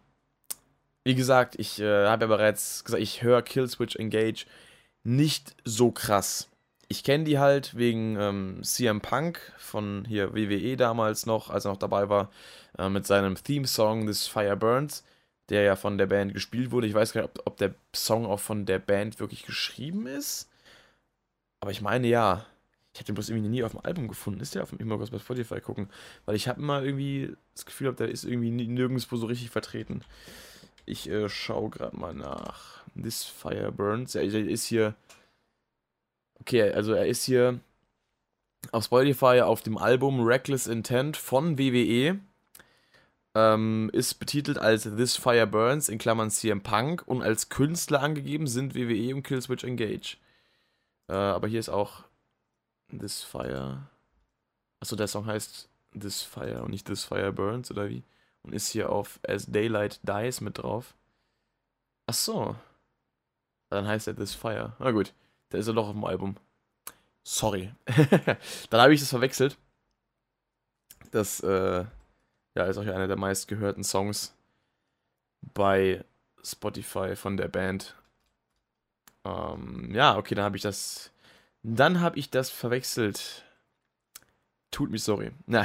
wie 1.05 1.15
gesagt, 1.15 1.57
ich 1.59 1.81
äh, 1.81 2.07
habe 2.07 2.25
ja 2.25 2.29
bereits 2.29 2.85
gesagt, 2.85 3.03
ich 3.03 3.23
höre 3.23 3.43
Killswitch 3.43 3.97
Engage 3.97 4.47
nicht 5.03 5.57
so 5.65 5.91
krass 5.91 6.49
ich 6.88 7.02
kenne 7.05 7.25
die 7.25 7.38
halt 7.38 7.76
wegen 7.76 8.16
ähm, 8.19 8.61
CM 8.62 9.00
Punk 9.00 9.40
von 9.59 10.05
hier 10.07 10.35
WWE 10.35 10.76
damals 10.76 11.26
noch, 11.26 11.50
als 11.50 11.64
er 11.64 11.73
noch 11.73 11.78
dabei 11.78 12.09
war, 12.09 12.31
äh, 12.78 12.88
mit 12.88 13.07
seinem 13.07 13.35
Theme-Song 13.35 14.07
This 14.07 14.26
Fire 14.26 14.57
Burns, 14.57 15.05
der 15.49 15.62
ja 15.62 15.76
von 15.76 15.99
der 15.99 16.07
Band 16.07 16.35
gespielt 16.35 16.71
wurde. 16.71 16.87
Ich 16.87 16.95
weiß 16.95 17.12
gar 17.12 17.23
nicht, 17.23 17.31
ob, 17.38 17.47
ob 17.47 17.57
der 17.57 17.75
Song 17.95 18.26
auch 18.26 18.40
von 18.40 18.66
der 18.66 18.78
Band 18.78 19.21
wirklich 19.21 19.45
geschrieben 19.45 20.07
ist. 20.07 20.49
Aber 21.61 21.71
ich 21.71 21.81
meine 21.81 22.07
ja. 22.07 22.47
Ich 22.93 23.00
hätte 23.00 23.12
den 23.12 23.16
bloß 23.16 23.28
irgendwie 23.28 23.50
nie 23.50 23.62
auf 23.62 23.73
dem 23.73 23.85
Album 23.85 24.09
gefunden. 24.09 24.40
Ist 24.40 24.55
der 24.55 24.62
auf 24.62 24.71
dem 24.71 24.78
immer 24.78 24.97
bei 24.97 25.19
Spotify 25.19 25.61
gucken? 25.61 25.90
Weil 26.25 26.35
ich 26.35 26.49
habe 26.49 26.62
immer 26.62 26.83
irgendwie 26.83 27.37
das 27.52 27.66
Gefühl, 27.66 27.93
der 27.93 28.09
ist 28.09 28.25
irgendwie 28.25 28.50
nirgendwo 28.50 29.16
so 29.16 29.26
richtig 29.26 29.50
vertreten. 29.50 30.02
Ich 30.87 31.11
äh, 31.11 31.28
schaue 31.28 31.69
gerade 31.69 31.97
mal 31.97 32.14
nach. 32.14 32.85
This 32.95 33.25
Fire 33.25 33.71
Burns. 33.71 34.14
Ja, 34.14 34.23
er 34.23 34.33
ist 34.35 34.64
hier. 34.64 34.95
Okay, 36.40 36.71
also 36.73 36.93
er 36.93 37.07
ist 37.07 37.25
hier 37.25 37.61
auf 38.73 38.85
Spotify 38.85 39.40
auf 39.43 39.62
dem 39.62 39.78
Album 39.78 40.21
Reckless 40.21 40.66
Intent 40.66 41.16
von 41.16 41.59
WWE. 41.59 42.19
Ähm, 43.35 43.90
ist 43.93 44.14
betitelt 44.14 44.59
als 44.59 44.85
This 44.85 45.16
Fire 45.16 45.47
Burns 45.47 45.88
in 45.88 45.99
Klammern 45.99 46.31
CM 46.31 46.62
Punk 46.62 47.02
und 47.07 47.23
als 47.23 47.50
Künstler 47.50 48.00
angegeben 48.00 48.47
sind 48.47 48.75
WWE 48.75 49.14
und 49.14 49.25
Killswitch 49.25 49.62
Engage. 49.62 50.16
Äh, 51.09 51.12
aber 51.12 51.47
hier 51.47 51.61
ist 51.61 51.69
auch 51.69 52.05
This 52.88 53.23
Fire. 53.23 53.90
Achso, 54.81 54.97
der 54.97 55.09
Song 55.09 55.26
heißt 55.26 55.69
This 55.99 56.23
Fire 56.23 56.62
und 56.62 56.71
nicht 56.71 56.87
This 56.87 57.05
Fire 57.05 57.33
Burns 57.33 57.71
oder 57.71 57.88
wie? 57.88 58.05
Und 58.43 58.55
ist 58.55 58.71
hier 58.71 58.90
auf 58.90 59.21
As 59.26 59.47
Daylight 59.47 60.00
Dies 60.02 60.40
mit 60.40 60.59
drauf. 60.59 60.95
Achso. 62.07 62.57
Dann 63.71 63.87
heißt 63.87 64.07
er 64.07 64.16
This 64.16 64.35
Fire. 64.35 64.75
Na 64.78 64.93
gut, 64.93 65.12
der 65.53 65.61
ist 65.61 65.69
er 65.69 65.75
doch 65.75 65.88
auf 65.88 65.95
dem 65.95 66.05
Album. 66.05 66.37
Sorry. 67.23 67.73
Dann 68.71 68.81
habe 68.81 68.95
ich 68.95 69.00
das 69.00 69.11
verwechselt. 69.11 69.59
Das 71.11 71.41
äh, 71.41 71.85
ja, 72.55 72.65
ist 72.65 72.79
auch 72.79 72.83
einer 72.83 73.09
der 73.09 73.17
meistgehörten 73.17 73.85
Songs 73.85 74.35
bei 75.55 76.05
Spotify 76.43 77.17
von 77.17 77.37
der 77.37 77.49
Band. 77.49 77.95
Ähm, 79.25 79.95
ja, 79.95 80.17
okay, 80.17 80.35
dann 80.35 80.45
habe 80.45 80.57
ich 80.57 80.62
das. 80.62 81.11
Dann 81.62 82.00
habe 82.00 82.19
ich 82.19 82.31
das 82.31 82.50
verwechselt. 82.50 83.45
Tut 84.71 84.91
mir 84.91 84.99
sorry. 84.99 85.33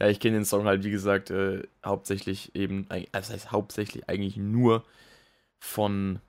Ja, 0.00 0.08
ich 0.08 0.18
kenne 0.18 0.38
den 0.38 0.44
Song 0.44 0.64
halt, 0.66 0.82
wie 0.82 0.90
gesagt, 0.90 1.30
äh, 1.30 1.62
hauptsächlich 1.84 2.56
eben, 2.56 2.86
also 2.90 3.06
das 3.12 3.30
heißt 3.30 3.52
hauptsächlich 3.52 4.08
eigentlich 4.08 4.36
nur 4.36 4.84
von 5.60 6.20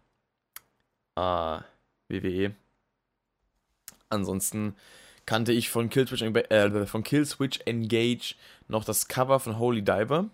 äh, 1.16 1.60
WWE. 2.10 2.56
Ansonsten 4.10 4.76
kannte 5.26 5.52
ich 5.54 5.70
von 5.70 5.90
Killswitch, 5.90 6.22
äh, 6.22 6.86
von 6.86 7.04
Killswitch 7.04 7.62
Engage 7.66 8.36
noch 8.68 8.84
das 8.84 9.08
Cover 9.08 9.40
von 9.40 9.58
Holy 9.60 9.82
Diver. 9.82 10.30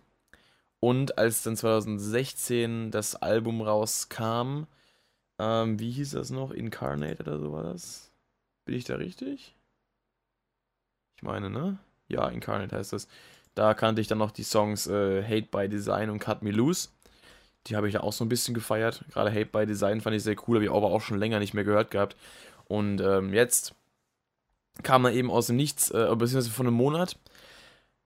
Und 0.80 1.18
als 1.18 1.44
dann 1.44 1.58
2016 1.58 2.92
das 2.92 3.16
Album 3.16 3.62
rauskam, 3.62 4.64
ähm, 5.38 5.80
wie 5.80 5.92
hieß 5.92 6.12
das 6.12 6.30
noch? 6.30 6.52
Incarnate 6.52 7.24
oder 7.24 7.40
so 7.40 7.52
war 7.52 7.64
das? 7.64 8.12
Bin 8.66 8.76
ich 8.76 8.86
da 8.86 8.96
richtig? 8.96 9.56
Ich 11.18 11.24
meine, 11.24 11.50
ne? 11.50 11.80
Ja, 12.08 12.30
Incarnate 12.30 12.76
heißt 12.76 12.94
das. 12.94 13.08
Da 13.56 13.74
kannte 13.74 14.02
ich 14.02 14.08
dann 14.08 14.20
noch 14.20 14.32
die 14.32 14.44
Songs 14.44 14.88
äh, 14.88 15.24
Hate 15.24 15.48
by 15.52 15.68
Design 15.68 16.10
und 16.10 16.20
Cut 16.20 16.44
Me 16.44 16.52
Loose. 16.52 16.90
Die 17.70 17.76
habe 17.76 17.88
ich 17.88 17.94
ja 17.94 18.02
auch 18.02 18.14
so 18.14 18.26
ein 18.26 18.30
bisschen 18.30 18.54
gefeiert. 18.54 19.04
Gerade 19.12 19.32
Hate 19.32 19.46
by 19.46 19.66
Design 19.66 20.02
fand 20.02 20.16
ich 20.16 20.24
sehr 20.24 20.36
cool, 20.48 20.58
habe 20.58 20.66
ich 20.66 20.72
aber 20.72 20.88
auch 20.88 21.02
schon 21.02 21.20
länger 21.20 21.40
nicht 21.40 21.54
mehr 21.54 21.64
gehört 21.64 21.92
gehabt. 21.92 22.16
Und 22.66 23.02
ähm, 23.02 23.34
jetzt 23.34 23.74
kam 24.84 25.06
er 25.06 25.12
eben 25.12 25.32
aus 25.32 25.48
dem 25.48 25.56
Nichts, 25.56 25.92
äh, 25.92 26.08
beziehungsweise 26.16 26.52
von 26.52 26.68
einem 26.68 26.76
Monat, 26.76 27.18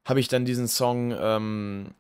habe 0.06 0.20
ich 0.20 0.28
dann 0.28 0.46
diesen 0.46 0.68
Song 0.68 1.16
ähm, 1.18 1.92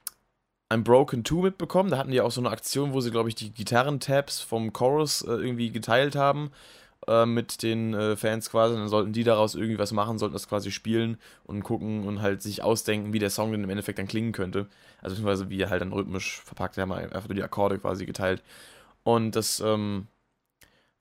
I'm 0.72 0.84
Broken 0.84 1.24
2 1.24 1.36
mitbekommen. 1.36 1.92
Da 1.92 1.98
hatten 1.98 2.12
die 2.12 2.22
auch 2.22 2.32
so 2.32 2.42
eine 2.42 2.50
Aktion, 2.50 2.94
wo 2.94 3.02
sie, 3.02 3.12
glaube 3.12 3.30
ich, 3.30 3.36
die 3.36 3.52
Gitarrentabs 3.52 4.42
vom 4.42 4.74
Chorus 4.74 5.22
äh, 5.22 5.32
irgendwie 5.32 5.72
geteilt 5.72 6.16
haben 6.16 6.52
äh, 7.08 7.26
mit 7.26 7.64
den 7.64 7.94
äh, 7.94 8.16
Fans 8.16 8.50
quasi. 8.50 8.76
Dann 8.76 8.88
sollten 8.88 9.14
die 9.14 9.24
daraus 9.24 9.56
irgendwie 9.56 9.80
was 9.80 9.92
machen, 9.92 10.18
sollten 10.18 10.34
das 10.34 10.48
quasi 10.48 10.72
spielen 10.72 11.18
und 11.46 11.64
gucken 11.64 12.06
und 12.08 12.22
halt 12.22 12.42
sich 12.42 12.64
ausdenken, 12.64 13.14
wie 13.14 13.20
der 13.20 13.30
Song 13.30 13.52
dann 13.52 13.64
im 13.64 13.70
Endeffekt 13.70 14.00
dann 14.00 14.08
klingen 14.08 14.32
könnte. 14.32 14.68
Also 15.02 15.16
beziehungsweise 15.16 15.50
wie 15.50 15.62
er 15.62 15.70
halt 15.70 15.82
dann 15.82 15.94
rhythmisch 15.94 16.42
verpackt, 16.42 16.78
haben 16.78 16.92
einfach 16.92 17.28
nur 17.28 17.36
die 17.36 17.44
Akkorde 17.44 17.80
quasi 17.80 18.06
geteilt. 18.06 18.44
Und 19.04 19.36
das, 19.36 19.60
ähm, 19.60 20.08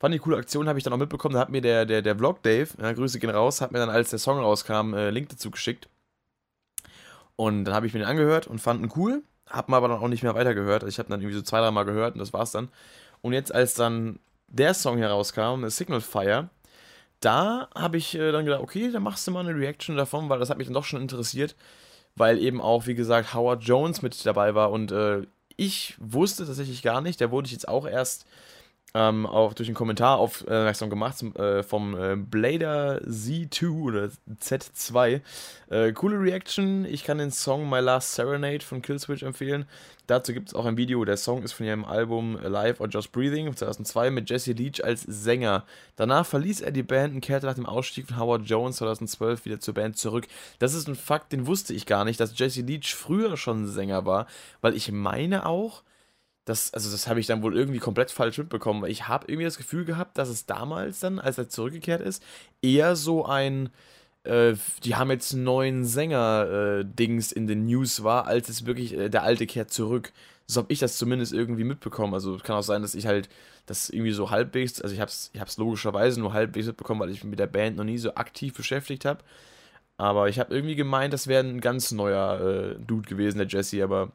Fand 0.02 0.12
ich 0.16 0.20
eine 0.20 0.24
coole 0.24 0.36
Aktion, 0.38 0.68
habe 0.68 0.80
ich 0.80 0.82
dann 0.82 0.92
auch 0.92 0.98
mitbekommen. 0.98 1.34
Da 1.34 1.40
hat 1.40 1.50
mir 1.50 1.60
der, 1.60 1.86
der, 1.86 2.02
der 2.02 2.16
Vlog 2.16 2.42
Dave, 2.42 2.68
ja, 2.80 2.92
Grüße 2.92 3.20
gehen 3.20 3.30
raus, 3.30 3.60
hat 3.60 3.70
mir 3.70 3.78
dann, 3.78 3.88
als 3.88 4.10
der 4.10 4.18
Song 4.18 4.36
rauskam, 4.40 4.94
äh, 4.94 5.10
Link 5.10 5.28
dazu 5.28 5.48
geschickt. 5.48 5.88
Und 7.36 7.64
dann 7.64 7.74
habe 7.74 7.86
ich 7.86 7.94
mir 7.94 8.00
den 8.00 8.08
angehört 8.08 8.48
und 8.48 8.58
fand 8.58 8.82
ihn 8.82 8.92
cool, 8.96 9.22
habe 9.48 9.70
mir 9.70 9.76
aber 9.76 9.86
dann 9.86 10.00
auch 10.00 10.08
nicht 10.08 10.24
mehr 10.24 10.34
weitergehört. 10.34 10.82
Also 10.82 10.88
ich 10.88 10.98
habe 10.98 11.08
dann 11.08 11.20
irgendwie 11.20 11.36
so 11.36 11.42
zwei, 11.42 11.60
dreimal 11.60 11.84
gehört 11.84 12.14
und 12.14 12.18
das 12.18 12.32
war's 12.32 12.50
dann. 12.50 12.68
Und 13.20 13.32
jetzt, 13.32 13.54
als 13.54 13.74
dann 13.74 14.18
der 14.52 14.74
Song 14.74 14.98
herauskam, 14.98 15.66
Signal 15.68 16.00
Fire, 16.00 16.48
da 17.20 17.68
habe 17.74 17.96
ich 17.96 18.14
äh, 18.14 18.32
dann 18.32 18.44
gedacht, 18.44 18.62
okay, 18.62 18.90
dann 18.90 19.02
machst 19.02 19.26
du 19.26 19.30
mal 19.30 19.46
eine 19.46 19.58
Reaction 19.58 19.96
davon, 19.96 20.28
weil 20.28 20.38
das 20.38 20.50
hat 20.50 20.58
mich 20.58 20.66
dann 20.66 20.74
doch 20.74 20.84
schon 20.84 21.00
interessiert, 21.00 21.56
weil 22.16 22.38
eben 22.38 22.60
auch, 22.60 22.86
wie 22.86 22.94
gesagt, 22.94 23.34
Howard 23.34 23.62
Jones 23.62 24.02
mit 24.02 24.24
dabei 24.26 24.54
war 24.54 24.70
und 24.70 24.92
äh, 24.92 25.22
ich 25.56 25.96
wusste 25.98 26.46
tatsächlich 26.46 26.82
gar 26.82 27.00
nicht, 27.00 27.20
der 27.20 27.30
wurde 27.30 27.46
ich 27.46 27.52
jetzt 27.52 27.68
auch 27.68 27.86
erst 27.86 28.26
ähm, 28.94 29.26
auch 29.26 29.54
durch 29.54 29.68
einen 29.68 29.74
Kommentar 29.74 30.18
aufmerksam 30.18 30.90
gemacht 30.90 31.16
zum, 31.18 31.34
äh, 31.36 31.62
vom 31.62 31.94
äh, 31.94 32.16
Blader 32.16 33.00
Z2 33.02 33.82
oder 33.82 34.10
Z2. 34.40 35.20
Äh, 35.70 35.92
coole 35.92 36.20
Reaction. 36.20 36.84
Ich 36.84 37.04
kann 37.04 37.18
den 37.18 37.30
Song 37.30 37.70
My 37.70 37.80
Last 37.80 38.14
Serenade 38.14 38.64
von 38.64 38.82
Killswitch 38.82 39.22
empfehlen. 39.22 39.66
Dazu 40.06 40.34
gibt 40.34 40.48
es 40.48 40.54
auch 40.54 40.66
ein 40.66 40.76
Video. 40.76 41.04
Der 41.06 41.16
Song 41.16 41.42
ist 41.42 41.52
von 41.52 41.64
ihrem 41.64 41.86
Album 41.86 42.36
Alive 42.36 42.80
or 42.80 42.88
Just 42.88 43.12
Breathing 43.12 43.54
2002 43.56 44.10
mit 44.10 44.28
Jesse 44.28 44.52
Leach 44.52 44.84
als 44.84 45.02
Sänger. 45.02 45.64
Danach 45.96 46.26
verließ 46.26 46.60
er 46.60 46.72
die 46.72 46.82
Band 46.82 47.14
und 47.14 47.20
kehrte 47.22 47.46
nach 47.46 47.54
dem 47.54 47.66
Ausstieg 47.66 48.08
von 48.08 48.18
Howard 48.18 48.42
Jones 48.44 48.76
2012 48.76 49.46
wieder 49.46 49.60
zur 49.60 49.74
Band 49.74 49.96
zurück. 49.96 50.26
Das 50.58 50.74
ist 50.74 50.86
ein 50.86 50.96
Fakt, 50.96 51.32
den 51.32 51.46
wusste 51.46 51.72
ich 51.72 51.86
gar 51.86 52.04
nicht, 52.04 52.20
dass 52.20 52.38
Jesse 52.38 52.60
Leach 52.60 52.94
früher 52.94 53.38
schon 53.38 53.66
Sänger 53.66 54.04
war, 54.04 54.26
weil 54.60 54.76
ich 54.76 54.92
meine 54.92 55.46
auch, 55.46 55.82
das, 56.44 56.74
also 56.74 56.90
das 56.90 57.06
habe 57.06 57.20
ich 57.20 57.26
dann 57.26 57.42
wohl 57.42 57.56
irgendwie 57.56 57.78
komplett 57.78 58.10
falsch 58.10 58.38
mitbekommen, 58.38 58.82
weil 58.82 58.90
ich 58.90 59.08
habe 59.08 59.26
irgendwie 59.28 59.44
das 59.44 59.58
Gefühl 59.58 59.84
gehabt, 59.84 60.18
dass 60.18 60.28
es 60.28 60.46
damals 60.46 61.00
dann, 61.00 61.18
als 61.18 61.38
er 61.38 61.48
zurückgekehrt 61.48 62.00
ist, 62.00 62.22
eher 62.62 62.96
so 62.96 63.24
ein, 63.24 63.70
äh, 64.24 64.54
die 64.84 64.96
haben 64.96 65.10
jetzt 65.10 65.32
einen 65.34 65.44
neuen 65.44 65.84
Sänger-Dings 65.84 67.32
äh, 67.32 67.36
in 67.36 67.46
den 67.46 67.66
News 67.66 68.02
war, 68.02 68.26
als 68.26 68.48
es 68.48 68.66
wirklich 68.66 68.94
äh, 68.94 69.08
der 69.08 69.22
alte 69.22 69.46
kehrt 69.46 69.72
zurück. 69.72 70.12
So 70.46 70.62
habe 70.62 70.72
ich 70.72 70.80
das 70.80 70.96
zumindest 70.98 71.32
irgendwie 71.32 71.64
mitbekommen. 71.64 72.14
Also 72.14 72.36
kann 72.38 72.56
auch 72.56 72.62
sein, 72.62 72.82
dass 72.82 72.94
ich 72.94 73.06
halt 73.06 73.28
das 73.66 73.88
irgendwie 73.90 74.12
so 74.12 74.30
halbwegs, 74.30 74.80
also 74.82 74.94
ich 74.94 75.00
habe 75.00 75.10
es 75.10 75.30
ich 75.32 75.56
logischerweise 75.56 76.20
nur 76.20 76.32
halbwegs 76.32 76.66
mitbekommen, 76.66 77.00
weil 77.00 77.10
ich 77.10 77.22
mich 77.22 77.30
mit 77.30 77.38
der 77.38 77.46
Band 77.46 77.76
noch 77.76 77.84
nie 77.84 77.98
so 77.98 78.14
aktiv 78.16 78.54
beschäftigt 78.54 79.04
habe. 79.04 79.20
Aber 79.96 80.28
ich 80.28 80.38
habe 80.40 80.54
irgendwie 80.54 80.74
gemeint, 80.74 81.12
das 81.12 81.28
wäre 81.28 81.44
ein 81.44 81.60
ganz 81.60 81.92
neuer 81.92 82.74
äh, 82.76 82.84
Dude 82.84 83.08
gewesen, 83.08 83.38
der 83.38 83.46
Jesse, 83.46 83.84
aber 83.84 84.12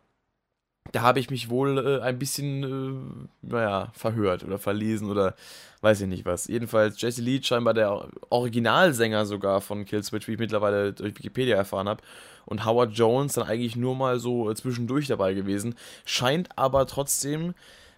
da 0.91 1.01
habe 1.01 1.19
ich 1.19 1.29
mich 1.29 1.49
wohl 1.49 1.77
äh, 1.77 2.01
ein 2.01 2.19
bisschen, 2.19 2.63
äh, 2.63 3.47
naja, 3.47 3.91
verhört 3.93 4.43
oder 4.43 4.59
verlesen 4.59 5.09
oder 5.09 5.35
weiß 5.81 6.01
ich 6.01 6.07
nicht 6.07 6.25
was. 6.25 6.47
Jedenfalls 6.47 6.99
Jesse 7.01 7.21
Lee, 7.21 7.41
scheinbar 7.41 7.73
der 7.73 8.07
Originalsänger 8.29 9.25
sogar 9.25 9.61
von 9.61 9.85
Killswitch, 9.85 10.27
wie 10.27 10.33
ich 10.33 10.39
mittlerweile 10.39 10.93
durch 10.93 11.17
Wikipedia 11.17 11.55
erfahren 11.55 11.89
habe. 11.89 12.03
Und 12.45 12.65
Howard 12.65 12.93
Jones 12.93 13.33
dann 13.33 13.47
eigentlich 13.47 13.75
nur 13.75 13.95
mal 13.95 14.19
so 14.19 14.49
äh, 14.49 14.55
zwischendurch 14.55 15.07
dabei 15.07 15.33
gewesen. 15.33 15.75
Scheint 16.05 16.49
aber 16.57 16.87
trotzdem 16.87 17.53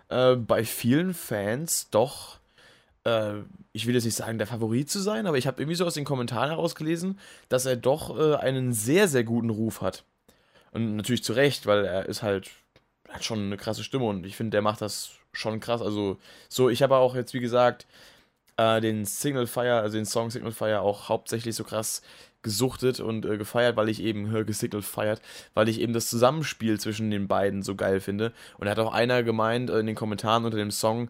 äh, 0.10 0.36
bei 0.36 0.63
vielen 0.63 1.13
Fans 1.13 1.89
doch, 1.91 2.39
äh, 3.05 3.34
ich 3.72 3.86
will 3.86 3.93
jetzt 3.93 4.05
nicht 4.05 4.17
sagen, 4.17 4.39
der 4.39 4.48
Favorit 4.48 4.89
zu 4.89 5.00
sein, 5.00 5.27
aber 5.27 5.38
ich 5.38 5.48
habe 5.48 5.62
irgendwie 5.62 5.75
so 5.75 5.86
aus 5.86 5.93
den 5.93 6.05
Kommentaren 6.05 6.50
herausgelesen, 6.50 7.19
dass 7.48 7.65
er 7.65 7.75
doch 7.75 8.17
äh, 8.17 8.36
einen 8.36 8.74
sehr, 8.74 9.08
sehr 9.08 9.24
guten 9.24 9.51
Ruf 9.51 9.81
hat. 9.81 10.03
Und 10.72 10.96
natürlich 10.96 11.24
zu 11.24 11.34
Recht, 11.34 11.65
weil 11.65 11.86
er 11.86 12.05
ist 12.08 12.24
halt 12.24 12.51
hat 13.10 13.24
schon 13.24 13.39
eine 13.39 13.58
krasse 13.58 13.84
Stimme 13.84 14.06
und 14.06 14.25
ich 14.25 14.36
finde, 14.36 14.51
der 14.51 14.62
macht 14.62 14.82
das 14.82 15.12
schon 15.34 15.60
krass. 15.60 15.82
Also, 15.82 16.18
so, 16.48 16.70
ich 16.70 16.82
habe 16.84 16.96
auch 16.98 17.16
jetzt, 17.16 17.34
wie 17.34 17.39
gesagt, 17.39 17.88
äh, 18.58 18.82
den 18.82 19.06
Signal 19.06 19.48
Fire, 19.48 19.82
also 19.82 19.98
den 19.98 20.06
Song 20.06 20.30
Signal 20.30 20.51
Fire 20.51 20.82
auch 20.82 21.10
hauptsächlich 21.10 21.56
so 21.56 21.63
krass 21.63 22.01
gesuchtet 22.42 23.00
und 23.00 23.25
äh, 23.25 23.38
gefeiert, 23.38 23.75
weil 23.75 23.89
ich 23.89 24.01
eben 24.01 24.36
äh, 24.36 24.44
gesignal 24.44 24.82
feiert, 24.82 25.22
weil 25.54 25.70
ich 25.70 25.80
eben 25.80 25.94
das 25.94 26.10
Zusammenspiel 26.10 26.80
zwischen 26.80 27.12
den 27.12 27.28
beiden 27.28 27.63
so 27.63 27.75
geil 27.75 28.00
finde. 28.00 28.34
Und 28.58 28.66
da 28.66 28.72
hat 28.72 28.80
auch 28.80 28.94
einer 28.94 29.24
gemeint 29.24 29.70
äh, 29.70 29.80
in 29.80 29.88
den 29.88 29.96
Kommentaren 29.96 30.46
unter 30.46 30.58
dem 30.58 30.72
Song, 30.72 31.10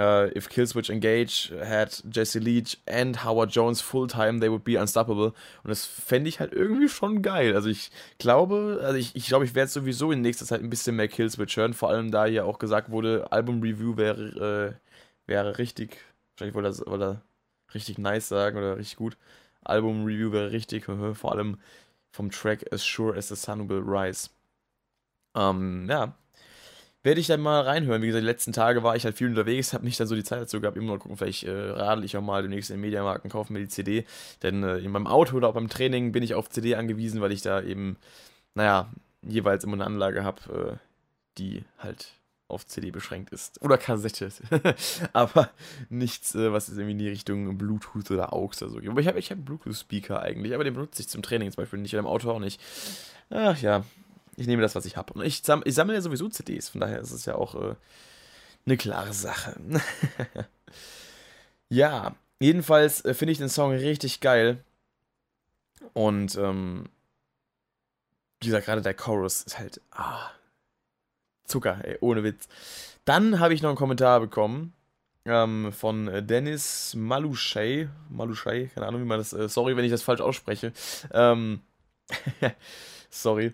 uh, 0.00 0.30
if 0.34 0.48
Killswitch 0.48 0.90
Engage 0.90 1.52
had 1.62 2.02
Jesse 2.10 2.40
Leach 2.40 2.78
and 2.86 3.22
Howard 3.22 3.50
Jones 3.50 3.80
full 3.82 4.08
time, 4.08 4.40
they 4.40 4.50
would 4.50 4.64
be 4.64 4.80
unstoppable. 4.80 5.34
Und 5.62 5.68
das 5.68 5.84
fände 5.84 6.28
ich 6.28 6.40
halt 6.40 6.52
irgendwie 6.52 6.88
schon 6.88 7.22
geil. 7.22 7.54
Also 7.54 7.68
ich 7.68 7.90
glaube, 8.18 8.80
also 8.82 8.96
ich, 8.96 9.14
ich 9.14 9.26
glaube, 9.26 9.44
ich 9.44 9.54
werde 9.54 9.70
sowieso 9.70 10.10
in 10.10 10.22
nächster 10.22 10.46
Zeit 10.46 10.60
ein 10.60 10.70
bisschen 10.70 10.96
mehr 10.96 11.08
Killswitch 11.08 11.56
hören, 11.56 11.74
vor 11.74 11.90
allem 11.90 12.10
da 12.10 12.24
hier 12.24 12.46
auch 12.46 12.58
gesagt 12.58 12.90
wurde, 12.90 13.30
Album-Review 13.30 13.96
wäre, 13.96 14.76
äh, 15.26 15.30
wäre 15.30 15.58
richtig, 15.58 15.98
wahrscheinlich 16.32 16.54
wollte 16.54 16.82
er, 16.82 16.90
wollte 16.90 17.04
er 17.04 17.22
richtig 17.74 17.98
nice 17.98 18.28
sagen 18.28 18.56
oder 18.56 18.78
richtig 18.78 18.96
gut. 18.96 19.16
Album-Review 19.64 20.32
wäre 20.32 20.52
richtig, 20.52 20.86
vor 20.86 21.32
allem 21.32 21.58
vom 22.12 22.30
Track 22.30 22.72
As 22.72 22.82
Sure 22.82 23.16
as 23.16 23.28
the 23.28 23.36
Sun 23.36 23.68
Will 23.68 23.82
Rise. 23.84 24.30
Ähm, 25.36 25.86
ja, 25.88 26.14
werde 27.02 27.20
ich 27.20 27.26
dann 27.26 27.40
mal 27.40 27.62
reinhören. 27.62 28.02
Wie 28.02 28.06
gesagt, 28.06 28.22
die 28.22 28.26
letzten 28.26 28.52
Tage 28.52 28.82
war 28.82 28.96
ich 28.96 29.04
halt 29.04 29.16
viel 29.16 29.28
unterwegs, 29.28 29.72
habe 29.72 29.84
nicht 29.84 29.98
dann 29.98 30.06
so 30.06 30.14
die 30.14 30.24
Zeit 30.24 30.42
dazu 30.42 30.60
gehabt, 30.60 30.76
immer 30.76 30.92
mal 30.92 30.98
gucken, 30.98 31.16
vielleicht 31.16 31.44
äh, 31.44 31.50
radel 31.50 32.04
ich 32.04 32.16
auch 32.16 32.22
mal 32.22 32.42
demnächst 32.42 32.70
in 32.70 32.76
den 32.76 32.82
Mediamarkt 32.82 33.24
und 33.24 33.30
kaufe 33.30 33.52
mir 33.52 33.60
die 33.60 33.68
CD. 33.68 34.04
Denn 34.42 34.62
äh, 34.62 34.78
in 34.78 34.90
meinem 34.90 35.06
Auto 35.06 35.36
oder 35.36 35.48
auch 35.48 35.54
beim 35.54 35.68
Training 35.68 36.12
bin 36.12 36.22
ich 36.22 36.34
auf 36.34 36.50
CD 36.50 36.74
angewiesen, 36.74 37.20
weil 37.20 37.32
ich 37.32 37.42
da 37.42 37.62
eben, 37.62 37.96
naja, 38.54 38.90
jeweils 39.22 39.64
immer 39.64 39.74
eine 39.74 39.86
Anlage 39.86 40.24
habe, 40.24 40.78
äh, 40.78 40.86
die 41.38 41.64
halt 41.78 42.12
auf 42.48 42.66
CD 42.66 42.90
beschränkt 42.90 43.32
ist. 43.32 43.62
Oder 43.62 43.78
Kassette. 43.78 44.30
aber 45.12 45.50
nichts, 45.88 46.34
äh, 46.34 46.52
was 46.52 46.68
irgendwie 46.68 46.92
in 46.92 46.98
die 46.98 47.08
Richtung 47.08 47.56
Bluetooth 47.56 48.10
oder 48.10 48.32
AUX 48.32 48.62
oder 48.62 48.72
so 48.72 48.78
geht. 48.80 48.90
Aber 48.90 49.00
ich 49.00 49.06
habe 49.06 49.18
ich 49.18 49.30
hab 49.30 49.38
einen 49.38 49.44
Bluetooth-Speaker 49.44 50.20
eigentlich, 50.20 50.54
aber 50.54 50.64
den 50.64 50.74
benutze 50.74 51.00
ich 51.00 51.08
zum 51.08 51.22
Training 51.22 51.50
zum 51.50 51.62
Beispiel 51.62 51.78
nicht 51.78 51.94
oder 51.94 52.00
im 52.00 52.06
Auto 52.06 52.30
auch 52.30 52.40
nicht. 52.40 52.60
Ach 53.30 53.58
ja, 53.60 53.84
ich 54.40 54.46
nehme 54.46 54.62
das, 54.62 54.74
was 54.74 54.86
ich 54.86 54.96
habe. 54.96 55.12
Und 55.12 55.22
ich, 55.22 55.42
sam 55.42 55.62
ich 55.66 55.74
sammle 55.74 55.94
ja 55.94 56.00
sowieso 56.00 56.28
CDs, 56.28 56.70
von 56.70 56.80
daher 56.80 57.00
ist 57.00 57.10
es 57.10 57.26
ja 57.26 57.34
auch 57.34 57.54
äh, 57.54 57.74
eine 58.64 58.76
klare 58.78 59.12
Sache. 59.12 59.60
ja, 61.68 62.16
jedenfalls 62.40 63.04
äh, 63.04 63.12
finde 63.12 63.32
ich 63.32 63.38
den 63.38 63.50
Song 63.50 63.72
richtig 63.72 64.20
geil. 64.20 64.64
Und, 65.92 66.36
ähm, 66.36 66.88
gesagt, 68.40 68.64
gerade 68.64 68.82
der 68.82 68.94
Chorus 68.94 69.42
ist 69.42 69.58
halt, 69.58 69.82
ah, 69.90 70.30
Zucker, 71.44 71.84
ey, 71.84 71.98
ohne 72.00 72.24
Witz. 72.24 72.48
Dann 73.04 73.40
habe 73.40 73.52
ich 73.52 73.60
noch 73.60 73.70
einen 73.70 73.76
Kommentar 73.76 74.20
bekommen 74.20 74.72
ähm, 75.26 75.72
von 75.72 76.26
Dennis 76.26 76.94
Maluschei. 76.94 77.90
Maluschei, 78.08 78.70
keine 78.74 78.86
Ahnung, 78.86 79.02
wie 79.02 79.06
man 79.06 79.18
das. 79.18 79.34
Äh, 79.34 79.48
sorry, 79.48 79.76
wenn 79.76 79.84
ich 79.84 79.90
das 79.90 80.02
falsch 80.02 80.20
ausspreche. 80.20 80.72
Ähm, 81.12 81.60
sorry. 83.10 83.52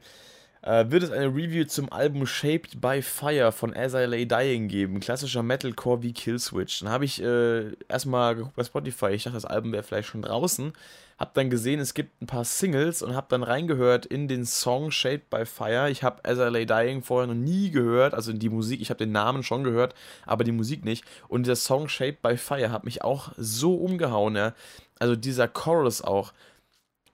Äh, 0.66 0.90
wird 0.90 1.04
es 1.04 1.12
eine 1.12 1.26
Review 1.26 1.64
zum 1.66 1.92
Album 1.92 2.26
Shaped 2.26 2.80
by 2.80 3.00
Fire 3.00 3.52
von 3.52 3.72
As 3.76 3.94
I 3.94 3.98
Lay 3.98 4.26
Dying 4.26 4.66
geben? 4.66 4.98
Klassischer 4.98 5.44
Metalcore 5.44 6.02
wie 6.02 6.12
Killswitch. 6.12 6.80
Dann 6.80 6.88
habe 6.88 7.04
ich 7.04 7.22
äh, 7.22 7.70
erstmal 7.86 8.34
geguckt 8.34 8.56
bei 8.56 8.64
Spotify. 8.64 9.10
Ich 9.10 9.22
dachte, 9.22 9.36
das 9.36 9.44
Album 9.44 9.70
wäre 9.70 9.84
vielleicht 9.84 10.08
schon 10.08 10.22
draußen. 10.22 10.72
Hab 11.18 11.34
dann 11.34 11.50
gesehen, 11.50 11.78
es 11.78 11.94
gibt 11.94 12.20
ein 12.20 12.26
paar 12.26 12.44
Singles 12.44 13.02
und 13.02 13.14
hab 13.14 13.28
dann 13.28 13.44
reingehört 13.44 14.06
in 14.06 14.26
den 14.26 14.44
Song 14.44 14.90
Shaped 14.90 15.30
by 15.30 15.46
Fire. 15.46 15.88
Ich 15.88 16.02
habe 16.02 16.24
As 16.24 16.38
I 16.38 16.50
Lay 16.50 16.66
Dying 16.66 17.04
vorher 17.04 17.28
noch 17.28 17.40
nie 17.40 17.70
gehört, 17.70 18.12
also 18.12 18.32
die 18.32 18.48
Musik, 18.48 18.80
ich 18.80 18.90
habe 18.90 18.98
den 18.98 19.12
Namen 19.12 19.44
schon 19.44 19.62
gehört, 19.62 19.94
aber 20.26 20.42
die 20.42 20.50
Musik 20.50 20.84
nicht. 20.84 21.04
Und 21.28 21.46
der 21.46 21.54
Song 21.54 21.88
Shaped 21.88 22.22
by 22.22 22.36
Fire 22.36 22.72
hat 22.72 22.82
mich 22.82 23.04
auch 23.04 23.30
so 23.36 23.76
umgehauen, 23.76 24.34
ja. 24.34 24.52
Also 24.98 25.14
dieser 25.14 25.46
Chorus 25.46 26.02
auch. 26.02 26.32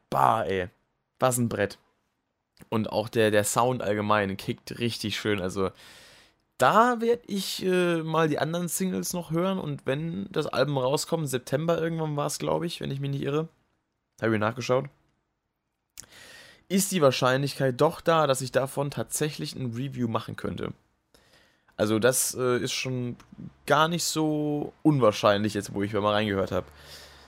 Bah, 0.09 0.43
ey. 0.45 0.69
Was 1.19 1.37
ein 1.37 1.51
Brett. 1.51 1.77
Und 2.69 2.91
auch 2.91 3.09
der, 3.09 3.31
der 3.31 3.45
Sound 3.45 3.83
allgemein 3.83 4.37
kickt 4.37 4.79
richtig 4.79 5.19
schön. 5.19 5.41
Also 5.41 5.71
da 6.59 7.01
werde 7.01 7.23
ich 7.27 7.65
äh, 7.65 8.03
mal 8.03 8.29
die 8.29 8.39
anderen 8.39 8.69
Singles 8.69 9.13
noch 9.13 9.31
hören. 9.31 9.59
Und 9.59 9.87
wenn 9.87 10.29
das 10.31 10.47
Album 10.47 10.79
rauskommt, 10.79 11.29
September 11.29 11.81
irgendwann 11.81 12.17
war 12.17 12.27
es, 12.27 12.39
glaube 12.39 12.67
ich, 12.67 12.81
wenn 12.81 12.91
ich 12.91 13.01
mich 13.01 13.11
nicht 13.11 13.23
irre. 13.23 13.49
Habe 14.21 14.35
ich 14.35 14.41
nachgeschaut. 14.41 14.87
Ist 16.69 16.93
die 16.93 17.03
Wahrscheinlichkeit 17.03 17.81
doch 17.81 18.01
da, 18.01 18.27
dass 18.27 18.41
ich 18.41 18.53
davon 18.53 18.91
tatsächlich 18.91 19.55
ein 19.55 19.75
Review 19.75 20.09
machen 20.09 20.37
könnte. 20.37 20.73
Also 21.77 21.99
das 21.99 22.35
äh, 22.35 22.59
ist 22.59 22.73
schon 22.73 23.17
gar 23.67 23.89
nicht 23.89 24.05
so 24.05 24.73
unwahrscheinlich 24.83 25.55
jetzt, 25.55 25.75
wo 25.75 25.83
ich 25.83 25.93
mal 25.93 26.13
reingehört 26.13 26.53
habe. 26.53 26.67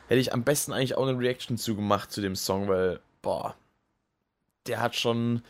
Hätte 0.06 0.20
ich 0.20 0.32
am 0.32 0.44
besten 0.44 0.72
eigentlich 0.72 0.96
auch 0.96 1.08
eine 1.08 1.18
Reaction 1.18 1.56
zugemacht 1.58 2.12
zu 2.12 2.20
dem 2.20 2.36
Song, 2.36 2.68
weil, 2.68 3.00
boah, 3.22 3.56
der 4.66 4.80
hat 4.80 4.96
schon 4.96 5.42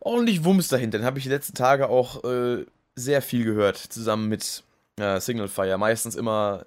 ordentlich 0.00 0.44
Wumms 0.44 0.68
dahinter. 0.68 0.98
Den 0.98 1.06
habe 1.06 1.18
ich 1.18 1.24
die 1.24 1.30
letzten 1.30 1.54
Tage 1.54 1.88
auch 1.88 2.24
äh, 2.24 2.64
sehr 2.94 3.22
viel 3.22 3.44
gehört, 3.44 3.76
zusammen 3.76 4.28
mit 4.28 4.62
äh, 4.98 5.20
Signal 5.20 5.48
Fire. 5.48 5.78
Meistens 5.78 6.14
immer 6.14 6.66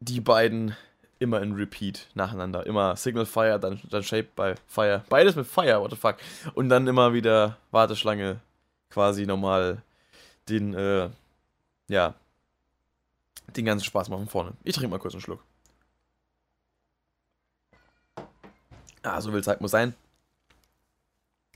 die 0.00 0.20
beiden 0.20 0.76
immer 1.18 1.40
in 1.42 1.54
Repeat 1.54 2.08
nacheinander. 2.14 2.66
Immer 2.66 2.96
Signal 2.96 3.26
Fire, 3.26 3.58
dann, 3.58 3.80
dann 3.90 4.02
Shape 4.02 4.28
by 4.36 4.54
Fire. 4.66 5.04
Beides 5.08 5.36
mit 5.36 5.46
Fire, 5.46 5.80
what 5.80 5.90
the 5.90 5.96
fuck. 5.96 6.16
Und 6.54 6.68
dann 6.68 6.86
immer 6.86 7.12
wieder 7.12 7.56
Warteschlange 7.70 8.40
quasi 8.90 9.26
nochmal 9.26 9.82
den, 10.48 10.74
äh, 10.74 11.08
ja, 11.88 12.14
den 13.56 13.64
ganzen 13.64 13.84
Spaß 13.84 14.08
machen 14.08 14.28
vorne. 14.28 14.52
Ich 14.62 14.74
trinke 14.74 14.90
mal 14.90 14.98
kurz 14.98 15.14
einen 15.14 15.22
Schluck. 15.22 15.42
Ah, 19.02 19.20
so 19.20 19.30
viel 19.30 19.42
Zeit 19.42 19.60
muss 19.60 19.70
sein. 19.70 19.94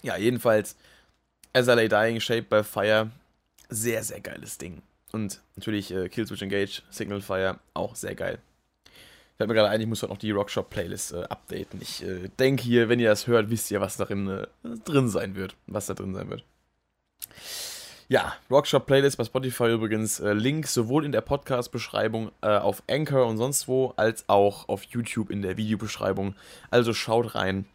Ja, 0.03 0.17
jedenfalls 0.17 0.77
SLA 1.55 1.89
Dying 1.89 2.21
Shape 2.21 2.43
by 2.43 2.63
Fire. 2.63 3.11
Sehr, 3.69 4.03
sehr 4.03 4.21
geiles 4.21 4.59
Ding. 4.59 4.83
Und 5.13 5.41
natürlich 5.57 5.93
äh, 5.93 6.09
Killswitch 6.09 6.43
Engage, 6.43 6.83
Signal 6.91 7.21
Fire, 7.21 7.59
auch 7.75 7.97
sehr 7.97 8.15
geil. 8.15 8.39
Fällt 9.37 9.49
mir 9.49 9.55
gerade 9.55 9.71
ein, 9.71 9.81
ich 9.81 9.87
muss 9.87 10.03
heute 10.03 10.13
noch 10.13 10.19
die 10.19 10.33
Rockshop-Playlist 10.33 11.13
äh, 11.13 11.23
updaten. 11.23 11.81
Ich 11.81 12.03
äh, 12.05 12.29
denke 12.39 12.63
hier, 12.63 12.89
wenn 12.89 13.01
ihr 13.01 13.09
das 13.09 13.27
hört, 13.27 13.51
wisst 13.51 13.71
ihr, 13.71 13.81
was 13.81 13.97
darin 13.97 14.29
äh, 14.29 14.47
drin 14.85 15.09
sein 15.09 15.35
wird. 15.35 15.57
Was 15.67 15.87
da 15.87 15.95
drin 15.95 16.15
sein 16.15 16.29
wird. 16.29 16.45
Ja, 18.09 18.35
Rockshop-Playlist 18.51 19.17
bei 19.17 19.25
Spotify 19.25 19.71
übrigens. 19.71 20.21
Äh, 20.21 20.35
Link 20.35 20.67
sowohl 20.67 21.05
in 21.05 21.13
der 21.13 21.23
Podcast-Beschreibung 21.23 22.33
äh, 22.43 22.49
auf 22.49 22.83
Anchor 22.89 23.27
und 23.27 23.39
sonst 23.39 23.67
wo, 23.67 23.95
als 23.97 24.29
auch 24.29 24.69
auf 24.69 24.83
YouTube 24.85 25.31
in 25.31 25.43
der 25.43 25.57
Videobeschreibung. 25.57 26.35
Also 26.71 26.93
schaut 26.93 27.35
rein. 27.35 27.67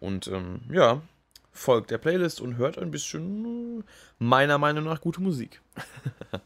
Und 0.00 0.26
ähm, 0.26 0.62
ja, 0.70 1.00
folgt 1.54 1.90
der 1.90 1.98
Playlist 1.98 2.40
und 2.40 2.56
hört 2.56 2.78
ein 2.78 2.90
bisschen, 2.90 3.84
meiner 4.18 4.58
Meinung 4.58 4.84
nach, 4.84 5.00
gute 5.00 5.22
Musik. 5.22 5.62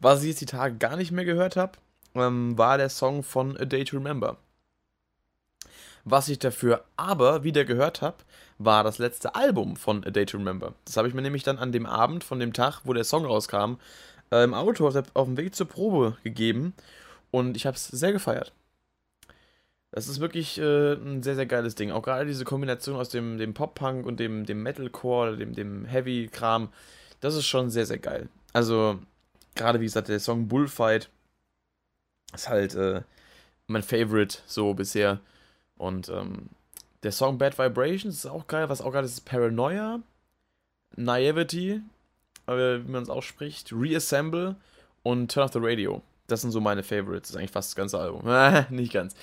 Was 0.00 0.22
ich 0.22 0.28
jetzt 0.28 0.40
die 0.40 0.46
Tage 0.46 0.76
gar 0.76 0.96
nicht 0.96 1.10
mehr 1.10 1.24
gehört 1.24 1.56
habe, 1.56 1.72
ähm, 2.14 2.56
war 2.56 2.78
der 2.78 2.88
Song 2.88 3.24
von 3.24 3.56
A 3.56 3.64
Day 3.64 3.84
to 3.84 3.96
Remember. 3.96 4.38
Was 6.04 6.28
ich 6.28 6.38
dafür 6.38 6.84
aber 6.96 7.42
wieder 7.42 7.64
gehört 7.64 8.00
habe, 8.00 8.18
war 8.58 8.84
das 8.84 8.98
letzte 8.98 9.34
Album 9.34 9.76
von 9.76 10.04
A 10.04 10.10
Day 10.10 10.24
to 10.24 10.38
Remember. 10.38 10.74
Das 10.84 10.96
habe 10.96 11.08
ich 11.08 11.14
mir 11.14 11.22
nämlich 11.22 11.42
dann 11.42 11.58
an 11.58 11.72
dem 11.72 11.84
Abend 11.84 12.22
von 12.22 12.38
dem 12.38 12.52
Tag, 12.52 12.82
wo 12.84 12.92
der 12.92 13.04
Song 13.04 13.26
rauskam, 13.26 13.74
äh, 14.30 14.44
im 14.44 14.54
Auto 14.54 14.86
auf, 14.86 14.94
der, 14.94 15.04
auf 15.14 15.26
dem 15.26 15.36
Weg 15.36 15.56
zur 15.56 15.66
Probe 15.66 16.16
gegeben 16.22 16.72
und 17.32 17.56
ich 17.56 17.66
habe 17.66 17.76
es 17.76 17.88
sehr 17.88 18.12
gefeiert. 18.12 18.52
Das 19.90 20.06
ist 20.08 20.20
wirklich 20.20 20.58
äh, 20.58 20.92
ein 20.94 21.22
sehr, 21.22 21.34
sehr 21.34 21.46
geiles 21.46 21.74
Ding. 21.74 21.90
Auch 21.90 22.02
gerade 22.02 22.26
diese 22.26 22.44
Kombination 22.44 22.96
aus 22.96 23.08
dem, 23.08 23.38
dem 23.38 23.54
Pop-Punk 23.54 24.04
und 24.04 24.20
dem, 24.20 24.44
dem 24.44 24.62
Metalcore, 24.62 25.36
dem, 25.36 25.54
dem 25.54 25.86
Heavy-Kram, 25.86 26.68
das 27.20 27.34
ist 27.34 27.46
schon 27.46 27.70
sehr, 27.70 27.86
sehr 27.86 27.98
geil. 27.98 28.28
Also, 28.52 28.98
gerade 29.54 29.80
wie 29.80 29.84
gesagt, 29.84 30.08
der 30.08 30.20
Song 30.20 30.46
Bullfight 30.48 31.08
ist 32.34 32.48
halt 32.48 32.74
äh, 32.74 33.02
mein 33.66 33.82
Favorite 33.82 34.38
so 34.46 34.74
bisher. 34.74 35.20
Und 35.76 36.08
ähm, 36.10 36.50
der 37.02 37.12
Song 37.12 37.38
Bad 37.38 37.58
Vibrations 37.58 38.14
ist 38.14 38.26
auch 38.26 38.46
geil. 38.46 38.68
Was 38.68 38.80
auch 38.82 38.92
geil 38.92 39.04
ist, 39.04 39.12
ist 39.12 39.24
Paranoia, 39.24 40.00
Naivety, 40.96 41.80
äh, 42.46 42.52
wie 42.52 42.90
man 42.90 43.04
es 43.04 43.10
ausspricht, 43.10 43.72
Reassemble 43.72 44.56
und 45.02 45.32
Turn 45.32 45.44
Off 45.44 45.52
the 45.52 45.60
Radio. 45.62 46.02
Das 46.26 46.42
sind 46.42 46.50
so 46.50 46.60
meine 46.60 46.82
Favorites. 46.82 47.28
Das 47.28 47.30
ist 47.30 47.36
eigentlich 47.36 47.52
fast 47.52 47.70
das 47.70 47.76
ganze 47.76 47.98
Album. 47.98 48.22
Nicht 48.70 48.92
ganz. 48.92 49.14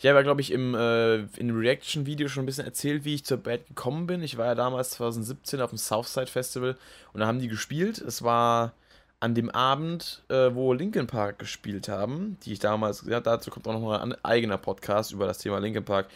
Ich 0.00 0.06
habe 0.06 0.16
ja, 0.16 0.22
glaube 0.22 0.40
ich, 0.40 0.52
im, 0.52 0.74
äh, 0.74 1.26
Reaction-Video 1.40 2.28
schon 2.28 2.44
ein 2.44 2.46
bisschen 2.46 2.64
erzählt, 2.64 3.04
wie 3.04 3.16
ich 3.16 3.24
zur 3.24 3.38
Band 3.38 3.66
gekommen 3.66 4.06
bin. 4.06 4.22
Ich 4.22 4.38
war 4.38 4.46
ja 4.46 4.54
damals 4.54 4.90
2017 4.90 5.60
auf 5.60 5.70
dem 5.70 5.78
Southside 5.78 6.28
Festival 6.28 6.76
und 7.12 7.20
da 7.20 7.26
haben 7.26 7.40
die 7.40 7.48
gespielt. 7.48 7.98
Es 7.98 8.22
war 8.22 8.74
an 9.18 9.34
dem 9.34 9.50
Abend, 9.50 10.22
äh, 10.28 10.54
wo 10.54 10.72
Linkin 10.72 11.08
Park 11.08 11.40
gespielt 11.40 11.88
haben, 11.88 12.36
die 12.44 12.52
ich 12.52 12.60
damals, 12.60 13.04
ja, 13.08 13.18
dazu 13.18 13.50
kommt 13.50 13.66
auch 13.66 13.72
noch 13.72 13.80
mal 13.80 14.00
ein 14.00 14.14
eigener 14.24 14.56
Podcast 14.56 15.10
über 15.10 15.26
das 15.26 15.38
Thema 15.38 15.58
Linkin 15.58 15.84
Park. 15.84 16.06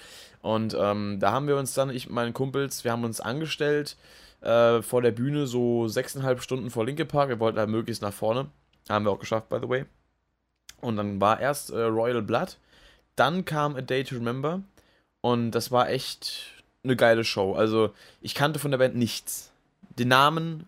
Und 0.43 0.77
ähm, 0.79 1.19
da 1.19 1.33
haben 1.33 1.49
wir 1.49 1.57
uns 1.57 1.75
dann, 1.75 1.91
ich 1.91 2.07
und 2.07 2.15
meine 2.15 2.33
Kumpels, 2.33 2.85
wir 2.85 2.93
haben 2.93 3.03
uns 3.03 3.21
angestellt 3.21 3.97
äh, 4.43 4.81
vor 4.83 5.03
der 5.03 5.11
Bühne, 5.11 5.49
so 5.49 5.89
sechseinhalb 5.89 6.41
Stunden 6.41 6.71
vor 6.71 6.87
Linkin 6.87 7.09
Park. 7.09 7.31
Wir 7.31 7.41
wollten 7.41 7.59
halt 7.59 7.69
möglichst 7.69 8.03
nach 8.03 8.13
vorne. 8.13 8.47
Haben 8.89 9.07
wir 9.07 9.11
auch 9.11 9.19
geschafft, 9.19 9.49
by 9.49 9.59
the 9.61 9.69
way. 9.69 9.87
Und 10.81 10.97
dann 10.97 11.21
war 11.21 11.41
erst 11.41 11.71
äh, 11.71 11.83
Royal 11.83 12.23
Blood 12.23 12.57
dann 13.17 13.45
kam 13.45 13.77
A 13.77 13.81
Day 13.81 14.05
to 14.05 14.17
Remember 14.17 14.63
und 15.21 15.53
das 15.53 15.71
war 15.71 15.89
echt 15.89 16.63
eine 16.85 16.97
geile 16.97 17.25
Show. 17.25 17.55
Also, 17.55 17.93
ich 18.21 18.35
kannte 18.35 18.59
von 18.59 18.71
der 18.71 18.79
Band 18.79 18.97
nichts. 18.97 19.53
Den 19.99 20.09
Namen 20.09 20.67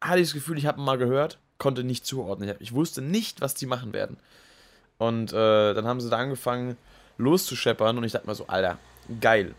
hatte 0.00 0.20
ich 0.20 0.28
das 0.28 0.34
Gefühl, 0.34 0.58
ich 0.58 0.66
habe 0.66 0.80
ihn 0.80 0.84
mal 0.84 0.98
gehört, 0.98 1.38
konnte 1.58 1.84
nicht 1.84 2.04
zuordnen. 2.04 2.54
Ich 2.60 2.74
wusste 2.74 3.00
nicht, 3.00 3.40
was 3.40 3.54
die 3.54 3.66
machen 3.66 3.92
werden. 3.92 4.18
Und 4.98 5.32
äh, 5.32 5.74
dann 5.74 5.86
haben 5.86 6.00
sie 6.00 6.10
da 6.10 6.18
angefangen 6.18 6.76
loszuscheppern 7.18 7.96
und 7.96 8.04
ich 8.04 8.12
dachte 8.12 8.26
mir 8.26 8.34
so, 8.34 8.46
Alter, 8.46 8.78
geil. 9.20 9.54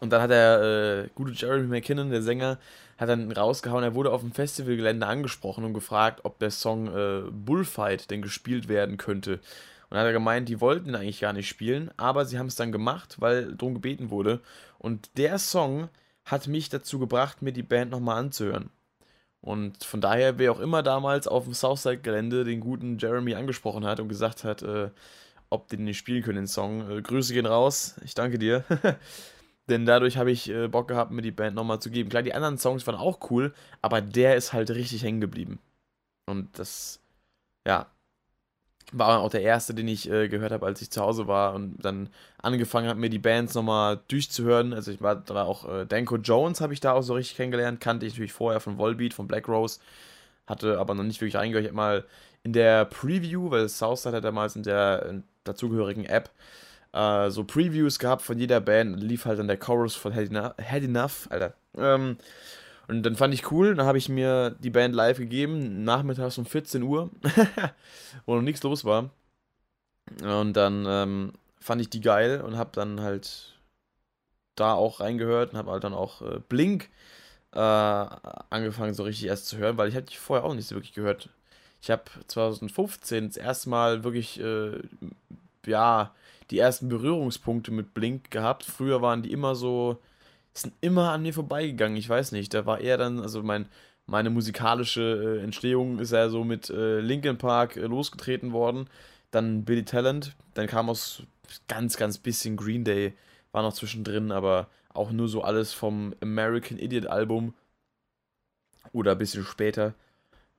Und 0.00 0.10
dann 0.10 0.22
hat 0.22 0.30
der 0.30 1.04
äh, 1.04 1.08
gute 1.14 1.32
Jeremy 1.32 1.66
McKinnon, 1.66 2.10
der 2.10 2.22
Sänger, 2.22 2.58
hat 2.98 3.08
dann 3.08 3.30
rausgehauen, 3.30 3.84
er 3.84 3.94
wurde 3.94 4.12
auf 4.12 4.20
dem 4.20 4.32
Festivalgelände 4.32 5.06
angesprochen 5.06 5.64
und 5.64 5.74
gefragt, 5.74 6.20
ob 6.24 6.38
der 6.38 6.50
Song 6.50 6.88
äh, 6.88 7.22
Bullfight 7.30 8.10
denn 8.10 8.22
gespielt 8.22 8.68
werden 8.68 8.96
könnte. 8.96 9.40
Und 9.88 9.94
dann 9.94 10.00
hat 10.00 10.06
er 10.06 10.12
gemeint, 10.12 10.48
die 10.48 10.60
wollten 10.60 10.94
eigentlich 10.94 11.20
gar 11.20 11.32
nicht 11.32 11.48
spielen, 11.48 11.90
aber 11.96 12.26
sie 12.26 12.38
haben 12.38 12.46
es 12.46 12.56
dann 12.56 12.72
gemacht, 12.72 13.16
weil 13.20 13.54
darum 13.54 13.74
gebeten 13.74 14.10
wurde. 14.10 14.40
Und 14.78 15.16
der 15.16 15.38
Song 15.38 15.88
hat 16.24 16.46
mich 16.46 16.68
dazu 16.68 16.98
gebracht, 16.98 17.40
mir 17.40 17.52
die 17.52 17.62
Band 17.62 17.90
nochmal 17.90 18.18
anzuhören. 18.18 18.70
Und 19.40 19.84
von 19.84 20.00
daher, 20.00 20.38
wer 20.38 20.52
auch 20.52 20.60
immer 20.60 20.82
damals 20.82 21.26
auf 21.28 21.44
dem 21.44 21.54
Southside-Gelände 21.54 22.44
den 22.44 22.60
guten 22.60 22.98
Jeremy 22.98 23.34
angesprochen 23.34 23.86
hat 23.86 24.00
und 24.00 24.08
gesagt 24.08 24.44
hat, 24.44 24.62
äh, 24.62 24.90
ob 25.48 25.68
die 25.68 25.76
den 25.76 25.84
nicht 25.86 25.98
spielen 25.98 26.22
können, 26.22 26.36
den 26.36 26.46
Song, 26.46 26.90
äh, 26.90 27.00
Grüße 27.00 27.32
gehen 27.32 27.46
raus, 27.46 27.96
ich 28.04 28.14
danke 28.14 28.38
dir. 28.38 28.64
Denn 29.68 29.86
dadurch 29.86 30.16
habe 30.16 30.30
ich 30.30 30.48
äh, 30.50 30.68
Bock 30.68 30.88
gehabt, 30.88 31.12
mir 31.12 31.22
die 31.22 31.30
Band 31.30 31.54
nochmal 31.54 31.80
zu 31.80 31.90
geben. 31.90 32.10
Klar, 32.10 32.22
die 32.22 32.34
anderen 32.34 32.58
Songs 32.58 32.86
waren 32.86 32.96
auch 32.96 33.30
cool, 33.30 33.54
aber 33.82 34.00
der 34.00 34.36
ist 34.36 34.52
halt 34.52 34.70
richtig 34.70 35.02
hängen 35.02 35.20
geblieben. 35.20 35.58
Und 36.26 36.58
das, 36.58 37.00
ja, 37.66 37.86
war 38.92 39.20
auch 39.20 39.30
der 39.30 39.42
erste, 39.42 39.74
den 39.74 39.88
ich 39.88 40.10
äh, 40.10 40.28
gehört 40.28 40.52
habe, 40.52 40.66
als 40.66 40.80
ich 40.82 40.90
zu 40.90 41.00
Hause 41.00 41.26
war 41.26 41.54
und 41.54 41.76
dann 41.84 42.08
angefangen 42.38 42.88
habe, 42.88 42.98
mir 42.98 43.10
die 43.10 43.18
Bands 43.18 43.54
nochmal 43.54 44.00
durchzuhören. 44.08 44.72
Also 44.72 44.90
ich 44.90 45.02
war 45.02 45.16
da 45.16 45.44
auch, 45.44 45.68
äh, 45.68 45.86
Danko 45.86 46.16
Jones 46.16 46.60
habe 46.60 46.72
ich 46.72 46.80
da 46.80 46.92
auch 46.92 47.02
so 47.02 47.14
richtig 47.14 47.36
kennengelernt, 47.36 47.80
kannte 47.80 48.06
ich 48.06 48.14
natürlich 48.14 48.32
vorher 48.32 48.60
von 48.60 48.78
Volbeat, 48.78 49.14
von 49.14 49.28
Black 49.28 49.48
Rose, 49.48 49.80
hatte 50.46 50.78
aber 50.78 50.94
noch 50.94 51.04
nicht 51.04 51.20
wirklich 51.20 51.36
reingehört. 51.36 51.64
Ich 51.64 51.70
habe 51.70 51.76
mal 51.76 52.04
in 52.42 52.52
der 52.52 52.84
Preview, 52.86 53.50
weil 53.50 53.68
Southside 53.68 54.16
hat 54.16 54.24
damals 54.24 54.56
in 54.56 54.62
der 54.62 55.06
in 55.06 55.24
dazugehörigen 55.44 56.04
App 56.04 56.30
äh, 56.92 57.30
so 57.30 57.44
Previews 57.44 57.98
gehabt 57.98 58.22
von 58.22 58.38
jeder 58.38 58.60
Band, 58.60 59.02
lief 59.02 59.24
halt 59.26 59.38
dann 59.38 59.48
der 59.48 59.58
Chorus 59.58 59.94
von 59.94 60.12
Head 60.12 60.30
Enough, 60.30 60.54
Head 60.58 60.84
Enough 60.84 61.26
Alter. 61.30 61.54
Ähm, 61.76 62.16
und 62.88 63.02
dann 63.02 63.16
fand 63.16 63.34
ich 63.34 63.50
cool, 63.50 63.74
dann 63.74 63.86
habe 63.86 63.98
ich 63.98 64.08
mir 64.08 64.56
die 64.58 64.70
Band 64.70 64.94
live 64.94 65.18
gegeben, 65.18 65.84
nachmittags 65.84 66.38
um 66.38 66.46
14 66.46 66.82
Uhr, 66.82 67.10
wo 68.26 68.34
noch 68.34 68.42
nichts 68.42 68.62
los 68.62 68.84
war. 68.84 69.10
Und 70.22 70.54
dann 70.54 70.86
ähm, 70.88 71.32
fand 71.60 71.82
ich 71.82 71.90
die 71.90 72.00
geil 72.00 72.40
und 72.40 72.56
habe 72.56 72.70
dann 72.72 73.00
halt 73.02 73.58
da 74.54 74.72
auch 74.72 75.00
reingehört 75.00 75.52
und 75.52 75.58
habe 75.58 75.70
halt 75.70 75.84
dann 75.84 75.92
auch 75.92 76.22
äh, 76.22 76.40
Blink 76.48 76.88
äh, 77.52 77.58
angefangen 77.58 78.94
so 78.94 79.02
richtig 79.02 79.26
erst 79.26 79.46
zu 79.48 79.58
hören, 79.58 79.76
weil 79.76 79.90
ich 79.90 79.94
hatte 79.94 80.06
die 80.06 80.16
vorher 80.16 80.44
auch 80.44 80.54
nicht 80.54 80.66
so 80.66 80.74
wirklich 80.74 80.94
gehört. 80.94 81.28
Ich 81.82 81.90
habe 81.90 82.04
2015 82.26 83.28
das 83.28 83.36
erste 83.36 83.68
Mal 83.68 84.02
wirklich, 84.02 84.40
äh, 84.40 84.78
ja, 85.66 86.14
die 86.50 86.58
ersten 86.58 86.88
Berührungspunkte 86.88 87.70
mit 87.70 87.92
Blink 87.92 88.30
gehabt. 88.30 88.64
Früher 88.64 89.02
waren 89.02 89.22
die 89.22 89.32
immer 89.32 89.54
so, 89.54 89.98
sind 90.62 90.74
immer 90.80 91.12
an 91.12 91.22
mir 91.22 91.34
vorbeigegangen. 91.34 91.96
Ich 91.96 92.08
weiß 92.08 92.32
nicht, 92.32 92.54
da 92.54 92.66
war 92.66 92.80
eher 92.80 92.96
dann, 92.96 93.20
also 93.20 93.42
mein, 93.42 93.66
meine 94.06 94.30
musikalische 94.30 95.38
äh, 95.40 95.44
Entstehung 95.44 95.98
ist 95.98 96.12
ja 96.12 96.28
so 96.28 96.44
mit 96.44 96.70
äh, 96.70 97.00
Linkin 97.00 97.38
Park 97.38 97.76
äh, 97.76 97.82
losgetreten 97.82 98.52
worden. 98.52 98.88
Dann 99.30 99.64
Billy 99.64 99.84
Talent, 99.84 100.34
dann 100.54 100.66
kam 100.66 100.88
aus 100.88 101.22
ganz, 101.68 101.96
ganz 101.96 102.18
bisschen 102.18 102.56
Green 102.56 102.84
Day, 102.84 103.14
war 103.52 103.62
noch 103.62 103.74
zwischendrin, 103.74 104.32
aber 104.32 104.68
auch 104.94 105.10
nur 105.10 105.28
so 105.28 105.42
alles 105.42 105.72
vom 105.72 106.14
American 106.22 106.78
Idiot 106.78 107.06
Album 107.06 107.54
oder 108.92 109.12
ein 109.12 109.18
bisschen 109.18 109.44
später. 109.44 109.94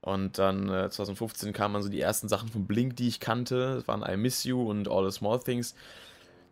Und 0.01 0.37
dann 0.37 0.69
äh, 0.69 0.89
2015 0.89 1.51
kamen 1.51 1.81
so 1.81 1.89
die 1.89 1.99
ersten 1.99 2.29
Sachen 2.29 2.49
von 2.49 2.65
Blink, 2.65 2.95
die 2.95 3.07
ich 3.07 3.19
kannte. 3.19 3.75
Das 3.75 3.87
waren 3.87 4.03
I 4.07 4.15
Miss 4.15 4.43
You 4.43 4.69
und 4.69 4.87
All 4.87 5.09
the 5.09 5.17
Small 5.17 5.39
Things. 5.39 5.75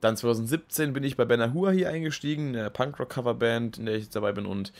Dann 0.01 0.15
2017 0.15 0.93
bin 0.93 1.03
ich 1.03 1.17
bei 1.17 1.25
Ben 1.25 1.41
Ahua 1.41 1.71
hier 1.71 1.89
eingestiegen, 1.89 2.55
eine 2.55 2.69
Punkrock-Coverband, 2.69 3.77
in 3.77 3.85
der 3.85 3.95
ich 3.95 4.03
jetzt 4.03 4.15
dabei 4.15 4.31
bin. 4.31 4.45
Und 4.45 4.71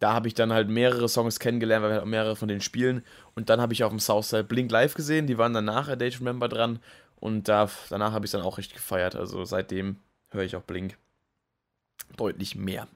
da 0.00 0.12
habe 0.12 0.28
ich 0.28 0.34
dann 0.34 0.52
halt 0.52 0.68
mehrere 0.68 1.08
Songs 1.08 1.38
kennengelernt, 1.38 1.82
weil 1.82 1.90
wir 1.90 1.98
halt 1.98 2.06
mehrere 2.06 2.36
von 2.36 2.48
denen 2.48 2.60
spielen. 2.60 3.04
Und 3.34 3.50
dann 3.50 3.60
habe 3.60 3.72
ich 3.72 3.84
auf 3.84 3.90
dem 3.90 4.00
Southside 4.00 4.44
Blink 4.44 4.70
live 4.70 4.94
gesehen. 4.94 5.26
Die 5.26 5.38
waren 5.38 5.54
danach 5.54 5.88
A 5.88 5.96
Date 5.96 6.20
Member 6.20 6.48
dran. 6.48 6.80
Und 7.20 7.48
da, 7.48 7.70
danach 7.90 8.12
habe 8.12 8.24
ich 8.24 8.32
dann 8.32 8.42
auch 8.42 8.58
richtig 8.58 8.76
gefeiert. 8.76 9.14
Also 9.14 9.44
seitdem 9.44 9.96
höre 10.30 10.44
ich 10.44 10.56
auch 10.56 10.62
Blink 10.62 10.96
deutlich 12.16 12.56
mehr. 12.56 12.88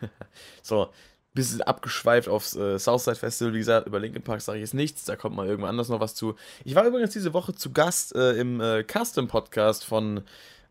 so, 0.62 0.90
bisschen 1.32 1.62
abgeschweift 1.62 2.28
aufs 2.28 2.56
äh, 2.56 2.78
Southside 2.78 3.16
Festival. 3.16 3.54
Wie 3.54 3.58
gesagt, 3.58 3.86
über 3.86 4.00
Linkin 4.00 4.22
Park 4.22 4.40
sage 4.40 4.58
ich 4.58 4.62
jetzt 4.62 4.74
nichts. 4.74 5.04
Da 5.04 5.16
kommt 5.16 5.36
mal 5.36 5.46
irgendwann 5.46 5.70
anders 5.70 5.88
noch 5.88 6.00
was 6.00 6.14
zu. 6.14 6.34
Ich 6.64 6.74
war 6.74 6.84
übrigens 6.84 7.12
diese 7.12 7.32
Woche 7.32 7.54
zu 7.54 7.72
Gast 7.72 8.14
äh, 8.14 8.32
im 8.32 8.60
äh, 8.60 8.84
Custom 8.84 9.28
Podcast 9.28 9.84
von 9.84 10.22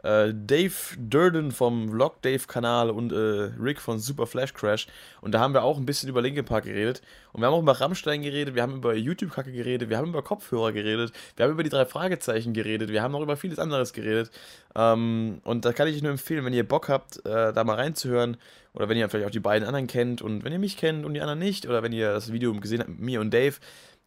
äh, 0.04 0.34
Dave 0.34 0.74
Durden 0.98 1.52
vom 1.52 1.90
Vlog 1.90 2.22
Dave 2.22 2.46
Kanal 2.48 2.90
und 2.90 3.12
äh, 3.12 3.52
Rick 3.60 3.82
von 3.82 4.00
Super 4.00 4.28
Flash 4.28 4.54
Crash. 4.54 4.88
Und 5.22 5.34
da 5.34 5.40
haben 5.40 5.54
wir 5.54 5.64
auch 5.64 5.78
ein 5.78 5.86
bisschen 5.86 6.10
über 6.10 6.22
Linkin 6.22 6.46
Park 6.46 6.66
geredet. 6.66 7.02
Und 7.34 7.42
wir 7.42 7.48
haben 7.48 7.54
auch 7.54 7.62
über 7.62 7.80
Rammstein 7.80 8.22
geredet, 8.22 8.56
wir 8.56 8.62
haben 8.62 8.78
über 8.78 8.96
YouTube-Kacke 8.96 9.52
geredet, 9.52 9.90
wir 9.90 9.98
haben 9.98 10.10
über 10.10 10.24
Kopfhörer 10.24 10.72
geredet, 10.72 11.12
wir 11.36 11.46
haben 11.46 11.52
über 11.52 11.64
die 11.64 11.70
drei 11.70 11.86
Fragezeichen 11.86 12.54
geredet, 12.54 12.90
wir 12.90 13.02
haben 13.02 13.14
auch 13.16 13.22
über 13.22 13.38
vieles 13.38 13.60
anderes 13.60 13.94
geredet. 13.94 14.32
Ähm, 14.76 15.42
und 15.44 15.66
da 15.66 15.74
kann 15.74 15.88
ich 15.88 16.02
nur 16.02 16.12
empfehlen, 16.12 16.46
wenn 16.46 16.54
ihr 16.54 16.68
Bock 16.68 16.90
habt, 16.90 17.26
äh, 17.26 17.54
da 17.54 17.64
mal 17.64 17.76
reinzuhören. 17.76 18.38
Oder 18.74 18.88
wenn 18.88 18.98
ihr 18.98 19.10
vielleicht 19.10 19.28
auch 19.28 19.32
die 19.32 19.40
beiden 19.40 19.68
anderen 19.68 19.88
kennt 19.88 20.22
und 20.22 20.44
wenn 20.44 20.54
ihr 20.54 20.60
mich 20.60 20.78
kennt 20.78 21.06
und 21.06 21.14
die 21.14 21.22
anderen 21.22 21.40
nicht. 21.40 21.68
Oder 21.68 21.84
wenn 21.84 21.92
ihr 21.92 22.14
das 22.14 22.32
Video 22.32 22.54
gesehen 22.54 22.80
habt 22.80 22.90
mit 22.90 23.00
mir 23.00 23.22
und 23.22 23.34
Dave. 23.34 23.56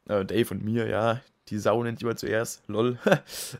Äh, 0.08 0.24
Dave 0.24 0.54
und 0.54 0.64
mir, 0.64 0.88
ja, 0.88 1.20
die 1.48 1.58
Sau 1.58 1.82
nennt 1.82 2.00
jemand 2.00 2.18
zuerst, 2.18 2.62
lol. 2.68 2.98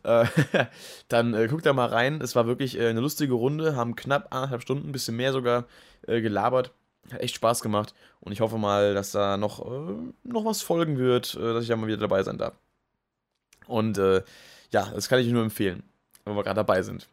Äh, 0.04 0.26
dann 1.08 1.34
äh, 1.34 1.46
guckt 1.48 1.66
da 1.66 1.72
mal 1.72 1.88
rein. 1.88 2.20
Es 2.20 2.34
war 2.34 2.46
wirklich 2.46 2.78
äh, 2.78 2.88
eine 2.88 3.00
lustige 3.00 3.34
Runde, 3.34 3.76
haben 3.76 3.96
knapp 3.96 4.34
anderthalb 4.34 4.62
Stunden, 4.62 4.88
ein 4.88 4.92
bisschen 4.92 5.16
mehr 5.16 5.32
sogar 5.32 5.66
äh, 6.06 6.20
gelabert. 6.20 6.72
Hat 7.12 7.20
echt 7.20 7.34
Spaß 7.34 7.62
gemacht 7.62 7.94
und 8.20 8.32
ich 8.32 8.40
hoffe 8.40 8.58
mal, 8.58 8.94
dass 8.94 9.12
da 9.12 9.36
noch, 9.36 9.60
äh, 9.60 9.94
noch 10.24 10.44
was 10.44 10.62
folgen 10.62 10.98
wird, 10.98 11.36
dass 11.36 11.62
ich 11.62 11.68
da 11.68 11.76
mal 11.76 11.86
wieder 11.88 11.98
dabei 11.98 12.22
sein 12.22 12.38
darf. 12.38 12.54
Und 13.66 13.96
ja, 13.96 14.22
das 14.70 15.08
kann 15.08 15.20
ich 15.20 15.28
nur 15.28 15.42
empfehlen, 15.42 15.82
wenn 16.24 16.34
wir 16.34 16.42
gerade 16.42 16.56
dabei 16.56 16.82
sind. 16.82 17.08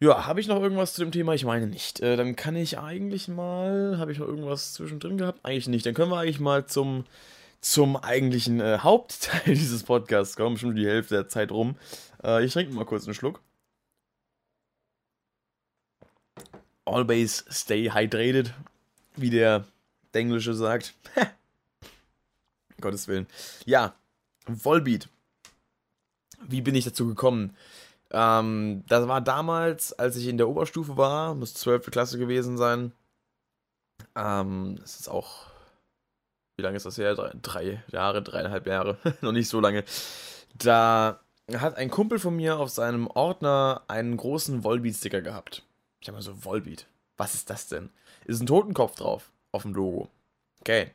Ja, 0.00 0.26
habe 0.26 0.40
ich 0.40 0.48
noch 0.48 0.60
irgendwas 0.60 0.92
zu 0.92 1.02
dem 1.02 1.12
Thema? 1.12 1.32
Ich 1.32 1.44
meine 1.46 1.66
nicht. 1.66 2.00
Äh, 2.00 2.16
dann 2.16 2.36
kann 2.36 2.56
ich 2.56 2.78
eigentlich 2.78 3.28
mal. 3.28 3.96
Habe 3.98 4.12
ich 4.12 4.18
noch 4.18 4.26
irgendwas 4.26 4.74
zwischendrin 4.74 5.16
gehabt? 5.16 5.40
Eigentlich 5.44 5.68
nicht. 5.68 5.86
Dann 5.86 5.94
können 5.94 6.10
wir 6.10 6.18
eigentlich 6.18 6.40
mal 6.40 6.66
zum 6.66 7.04
zum 7.64 7.96
eigentlichen 7.96 8.60
äh, 8.60 8.78
Hauptteil 8.80 9.40
dieses 9.54 9.84
Podcasts 9.84 10.36
kommen. 10.36 10.58
Schon 10.58 10.76
die 10.76 10.86
Hälfte 10.86 11.14
der 11.14 11.28
Zeit 11.28 11.50
rum. 11.50 11.76
Äh, 12.22 12.44
ich 12.44 12.52
trinke 12.52 12.74
mal 12.74 12.84
kurz 12.84 13.06
einen 13.06 13.14
Schluck. 13.14 13.40
Always 16.84 17.42
stay 17.50 17.90
hydrated, 17.90 18.52
wie 19.16 19.30
der 19.30 19.64
Englische 20.12 20.52
sagt. 20.52 20.94
Gottes 22.82 23.08
Willen. 23.08 23.26
Ja, 23.64 23.94
Volbeat. 24.46 25.08
Wie 26.46 26.60
bin 26.60 26.74
ich 26.74 26.84
dazu 26.84 27.06
gekommen? 27.06 27.56
Ähm, 28.10 28.84
das 28.88 29.08
war 29.08 29.22
damals, 29.22 29.94
als 29.94 30.16
ich 30.16 30.26
in 30.26 30.36
der 30.36 30.50
Oberstufe 30.50 30.98
war, 30.98 31.34
muss 31.34 31.54
12. 31.54 31.90
Klasse 31.90 32.18
gewesen 32.18 32.58
sein. 32.58 32.92
Ähm, 34.14 34.76
das 34.78 35.00
ist 35.00 35.08
auch 35.08 35.53
wie 36.56 36.62
lange 36.62 36.76
ist 36.76 36.86
das 36.86 36.98
her? 36.98 37.14
Drei, 37.14 37.82
Jahre, 37.88 38.22
dreieinhalb 38.22 38.66
Jahre, 38.66 38.98
noch 39.20 39.32
nicht 39.32 39.48
so 39.48 39.60
lange. 39.60 39.84
Da 40.56 41.20
hat 41.52 41.76
ein 41.76 41.90
Kumpel 41.90 42.18
von 42.18 42.36
mir 42.36 42.58
auf 42.58 42.70
seinem 42.70 43.06
Ordner 43.06 43.82
einen 43.88 44.16
großen 44.16 44.64
Volbeat-Sticker 44.64 45.20
gehabt. 45.20 45.64
Ich 46.00 46.08
habe 46.08 46.16
mal 46.16 46.22
so, 46.22 46.44
Volbeat, 46.44 46.86
was 47.16 47.34
ist 47.34 47.50
das 47.50 47.68
denn? 47.68 47.90
Ist 48.24 48.40
ein 48.40 48.46
Totenkopf 48.46 48.96
drauf, 48.96 49.32
auf 49.52 49.62
dem 49.62 49.74
Logo. 49.74 50.08
Okay. 50.60 50.92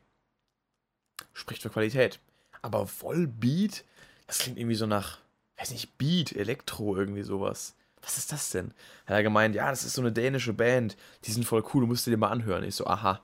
Spricht 1.34 1.62
für 1.62 1.70
Qualität. 1.70 2.20
Aber 2.62 2.88
Volbeat, 2.88 3.86
das 4.28 4.40
klingt 4.40 4.58
irgendwie 4.58 4.76
so 4.76 4.86
nach, 4.86 5.20
weiß 5.58 5.72
nicht, 5.72 5.98
Beat, 5.98 6.34
Elektro, 6.34 6.96
irgendwie 6.96 7.24
sowas. 7.24 7.76
Was 8.02 8.18
ist 8.18 8.32
das 8.32 8.50
denn? 8.52 8.74
Hat 9.06 9.16
er 9.16 9.24
gemeint, 9.24 9.56
ja, 9.56 9.70
das 9.70 9.84
ist 9.84 9.94
so 9.94 10.02
eine 10.02 10.12
dänische 10.12 10.54
Band, 10.54 10.96
die 11.26 11.32
sind 11.32 11.46
voll 11.46 11.64
cool, 11.74 11.82
du 11.82 11.88
musst 11.88 12.08
dir 12.08 12.18
mal 12.18 12.30
anhören. 12.30 12.64
Ich 12.64 12.76
so, 12.76 12.88
aha. 12.88 13.22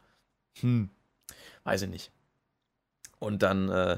Hm, 0.60 0.89
weiß 1.63 1.84
ich 1.84 1.89
nicht. 1.89 2.12
Und 3.19 3.43
dann 3.43 3.69
äh, 3.69 3.97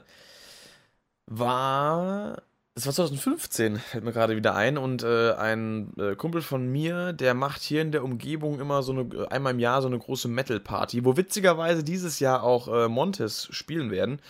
war. 1.25 2.41
Es 2.75 2.85
war 2.85 2.93
2015, 2.93 3.77
fällt 3.79 4.03
mir 4.03 4.11
gerade 4.11 4.35
wieder 4.35 4.53
ein. 4.55 4.77
Und 4.77 5.01
äh, 5.01 5.33
ein 5.33 5.91
äh, 5.97 6.15
Kumpel 6.15 6.43
von 6.43 6.67
mir, 6.71 7.11
der 7.11 7.33
macht 7.33 7.63
hier 7.63 7.81
in 7.81 7.91
der 7.91 8.03
Umgebung 8.03 8.59
immer 8.59 8.83
so 8.83 8.91
eine, 8.91 9.31
einmal 9.31 9.53
im 9.53 9.59
Jahr 9.59 9.81
so 9.81 9.87
eine 9.87 9.97
große 9.97 10.27
Metal-Party, 10.27 11.03
wo 11.03 11.17
witzigerweise 11.17 11.83
dieses 11.83 12.19
Jahr 12.19 12.43
auch 12.43 12.67
äh, 12.67 12.87
Montes 12.87 13.47
spielen 13.49 13.89
werden. 13.89 14.21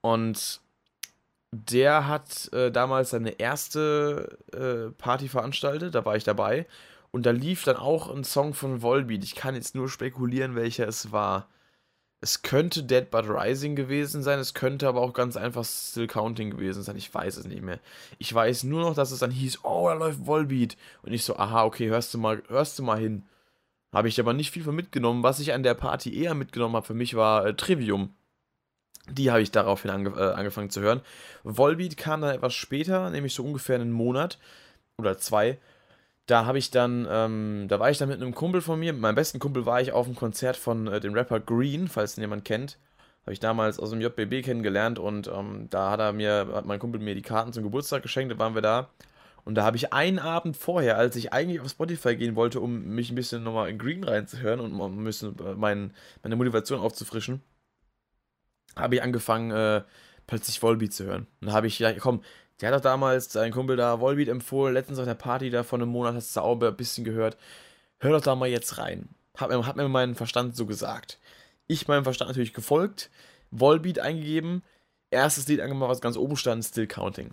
Und 0.00 0.60
der 1.52 2.08
hat 2.08 2.52
äh, 2.52 2.70
damals 2.70 3.10
seine 3.10 3.38
erste 3.38 4.36
äh, 4.52 4.90
Party 4.98 5.28
veranstaltet, 5.28 5.94
da 5.94 6.04
war 6.04 6.16
ich 6.16 6.24
dabei. 6.24 6.66
Und 7.10 7.24
da 7.24 7.30
lief 7.30 7.64
dann 7.64 7.76
auch 7.76 8.14
ein 8.14 8.24
Song 8.24 8.52
von 8.52 8.82
Volbeat. 8.82 9.24
Ich 9.24 9.34
kann 9.34 9.54
jetzt 9.54 9.74
nur 9.74 9.88
spekulieren, 9.88 10.54
welcher 10.54 10.86
es 10.86 11.12
war. 11.12 11.48
Es 12.26 12.42
könnte 12.42 12.82
Dead 12.82 13.08
But 13.08 13.26
Rising 13.28 13.76
gewesen 13.76 14.20
sein, 14.20 14.40
es 14.40 14.52
könnte 14.52 14.88
aber 14.88 15.00
auch 15.00 15.12
ganz 15.12 15.36
einfach 15.36 15.64
Still 15.64 16.08
Counting 16.08 16.50
gewesen 16.50 16.82
sein. 16.82 16.96
Ich 16.96 17.14
weiß 17.14 17.36
es 17.36 17.46
nicht 17.46 17.62
mehr. 17.62 17.78
Ich 18.18 18.34
weiß 18.34 18.64
nur 18.64 18.80
noch, 18.80 18.96
dass 18.96 19.12
es 19.12 19.20
dann 19.20 19.30
hieß, 19.30 19.60
oh, 19.62 19.86
da 19.86 19.94
läuft 19.94 20.26
Volbeat. 20.26 20.76
Und 21.02 21.12
ich 21.12 21.22
so, 21.22 21.36
aha, 21.36 21.62
okay, 21.62 21.86
hörst 21.86 22.12
du 22.12 22.18
mal, 22.18 22.42
hörst 22.48 22.80
du 22.80 22.82
mal 22.82 22.98
hin. 22.98 23.26
Habe 23.92 24.08
ich 24.08 24.18
aber 24.18 24.32
nicht 24.32 24.50
viel 24.50 24.64
von 24.64 24.74
mitgenommen. 24.74 25.22
Was 25.22 25.38
ich 25.38 25.52
an 25.52 25.62
der 25.62 25.74
Party 25.74 26.20
eher 26.20 26.34
mitgenommen 26.34 26.74
habe 26.74 26.84
für 26.84 26.94
mich 26.94 27.14
war 27.14 27.46
äh, 27.46 27.54
Trivium. 27.54 28.12
Die 29.08 29.30
habe 29.30 29.42
ich 29.42 29.52
daraufhin 29.52 29.92
ange 29.92 30.10
äh, 30.10 30.32
angefangen 30.32 30.70
zu 30.70 30.80
hören. 30.80 31.02
Volbeat 31.44 31.96
kam 31.96 32.22
dann 32.22 32.34
etwas 32.34 32.54
später, 32.54 33.08
nämlich 33.10 33.34
so 33.34 33.44
ungefähr 33.44 33.76
einen 33.76 33.92
Monat 33.92 34.40
oder 34.98 35.16
zwei. 35.16 35.58
Da 36.26 36.44
habe 36.44 36.58
ich 36.58 36.70
dann, 36.70 37.06
ähm, 37.08 37.66
da 37.68 37.78
war 37.78 37.90
ich 37.90 37.98
dann 37.98 38.08
mit 38.08 38.20
einem 38.20 38.34
Kumpel 38.34 38.60
von 38.60 38.78
mir, 38.78 38.92
mit 38.92 39.02
meinem 39.02 39.14
besten 39.14 39.38
Kumpel 39.38 39.64
war 39.64 39.80
ich 39.80 39.92
auf 39.92 40.06
dem 40.06 40.16
Konzert 40.16 40.56
von 40.56 40.88
äh, 40.88 41.00
dem 41.00 41.14
Rapper 41.14 41.40
Green, 41.40 41.88
falls 41.88 42.16
den 42.16 42.22
jemand 42.22 42.44
kennt. 42.44 42.78
Habe 43.22 43.32
ich 43.32 43.40
damals 43.40 43.78
aus 43.80 43.90
dem 43.90 44.00
JBB 44.00 44.44
kennengelernt 44.44 44.98
und 44.98 45.28
ähm, 45.28 45.68
da 45.70 45.90
hat 45.90 46.00
er 46.00 46.12
mir, 46.12 46.48
hat 46.52 46.66
mein 46.66 46.78
Kumpel 46.78 47.00
mir 47.00 47.14
die 47.14 47.22
Karten 47.22 47.52
zum 47.52 47.62
Geburtstag 47.62 48.02
geschenkt, 48.02 48.32
da 48.32 48.38
waren 48.38 48.54
wir 48.54 48.62
da. 48.62 48.90
Und 49.44 49.54
da 49.54 49.64
habe 49.64 49.76
ich 49.76 49.92
einen 49.92 50.18
Abend 50.18 50.56
vorher, 50.56 50.98
als 50.98 51.14
ich 51.14 51.32
eigentlich 51.32 51.60
auf 51.60 51.68
Spotify 51.70 52.16
gehen 52.16 52.34
wollte, 52.34 52.60
um 52.60 52.84
mich 52.86 53.10
ein 53.10 53.14
bisschen 53.14 53.44
nochmal 53.44 53.68
in 53.70 53.78
Green 53.78 54.02
reinzuhören 54.02 54.58
und 54.58 54.72
um 54.72 55.04
bisschen 55.04 55.38
äh, 55.38 55.54
mein, 55.54 55.92
meine 56.24 56.34
Motivation 56.34 56.80
aufzufrischen, 56.80 57.42
habe 58.74 58.96
ich 58.96 59.02
angefangen, 59.02 59.52
äh, 59.52 59.82
plötzlich 60.26 60.60
Volbeat 60.62 60.92
zu 60.92 61.04
hören. 61.04 61.26
Und 61.40 61.48
da 61.48 61.52
habe 61.52 61.68
ich, 61.68 61.78
ja, 61.78 61.92
komm, 61.92 62.22
der 62.60 62.70
hat 62.70 62.76
doch 62.76 62.82
damals 62.82 63.32
sein 63.32 63.52
Kumpel 63.52 63.76
da 63.76 64.00
Volbeat 64.00 64.28
empfohlen, 64.28 64.74
letztens 64.74 64.98
auf 64.98 65.04
der 65.04 65.14
Party 65.14 65.50
da 65.50 65.62
vor 65.62 65.78
einem 65.78 65.88
Monat, 65.88 66.14
hast 66.14 66.36
du 66.36 66.40
auch 66.40 66.60
ein 66.60 66.76
bisschen 66.76 67.04
gehört. 67.04 67.36
Hör 67.98 68.12
doch 68.12 68.20
da 68.20 68.34
mal 68.34 68.48
jetzt 68.48 68.78
rein. 68.78 69.08
Hat 69.36 69.50
mir, 69.50 69.66
hat 69.66 69.76
mir 69.76 69.88
mein 69.88 70.14
Verstand 70.14 70.56
so 70.56 70.66
gesagt. 70.66 71.18
Ich 71.66 71.88
meinem 71.88 72.04
Verstand 72.04 72.30
natürlich 72.30 72.54
gefolgt, 72.54 73.10
Volbeat 73.50 73.98
eingegeben, 73.98 74.62
erstes 75.10 75.48
Lied 75.48 75.60
angemacht, 75.60 75.90
was 75.90 76.00
ganz 76.00 76.16
oben 76.16 76.36
stand, 76.36 76.64
Still 76.64 76.86
Counting. 76.86 77.32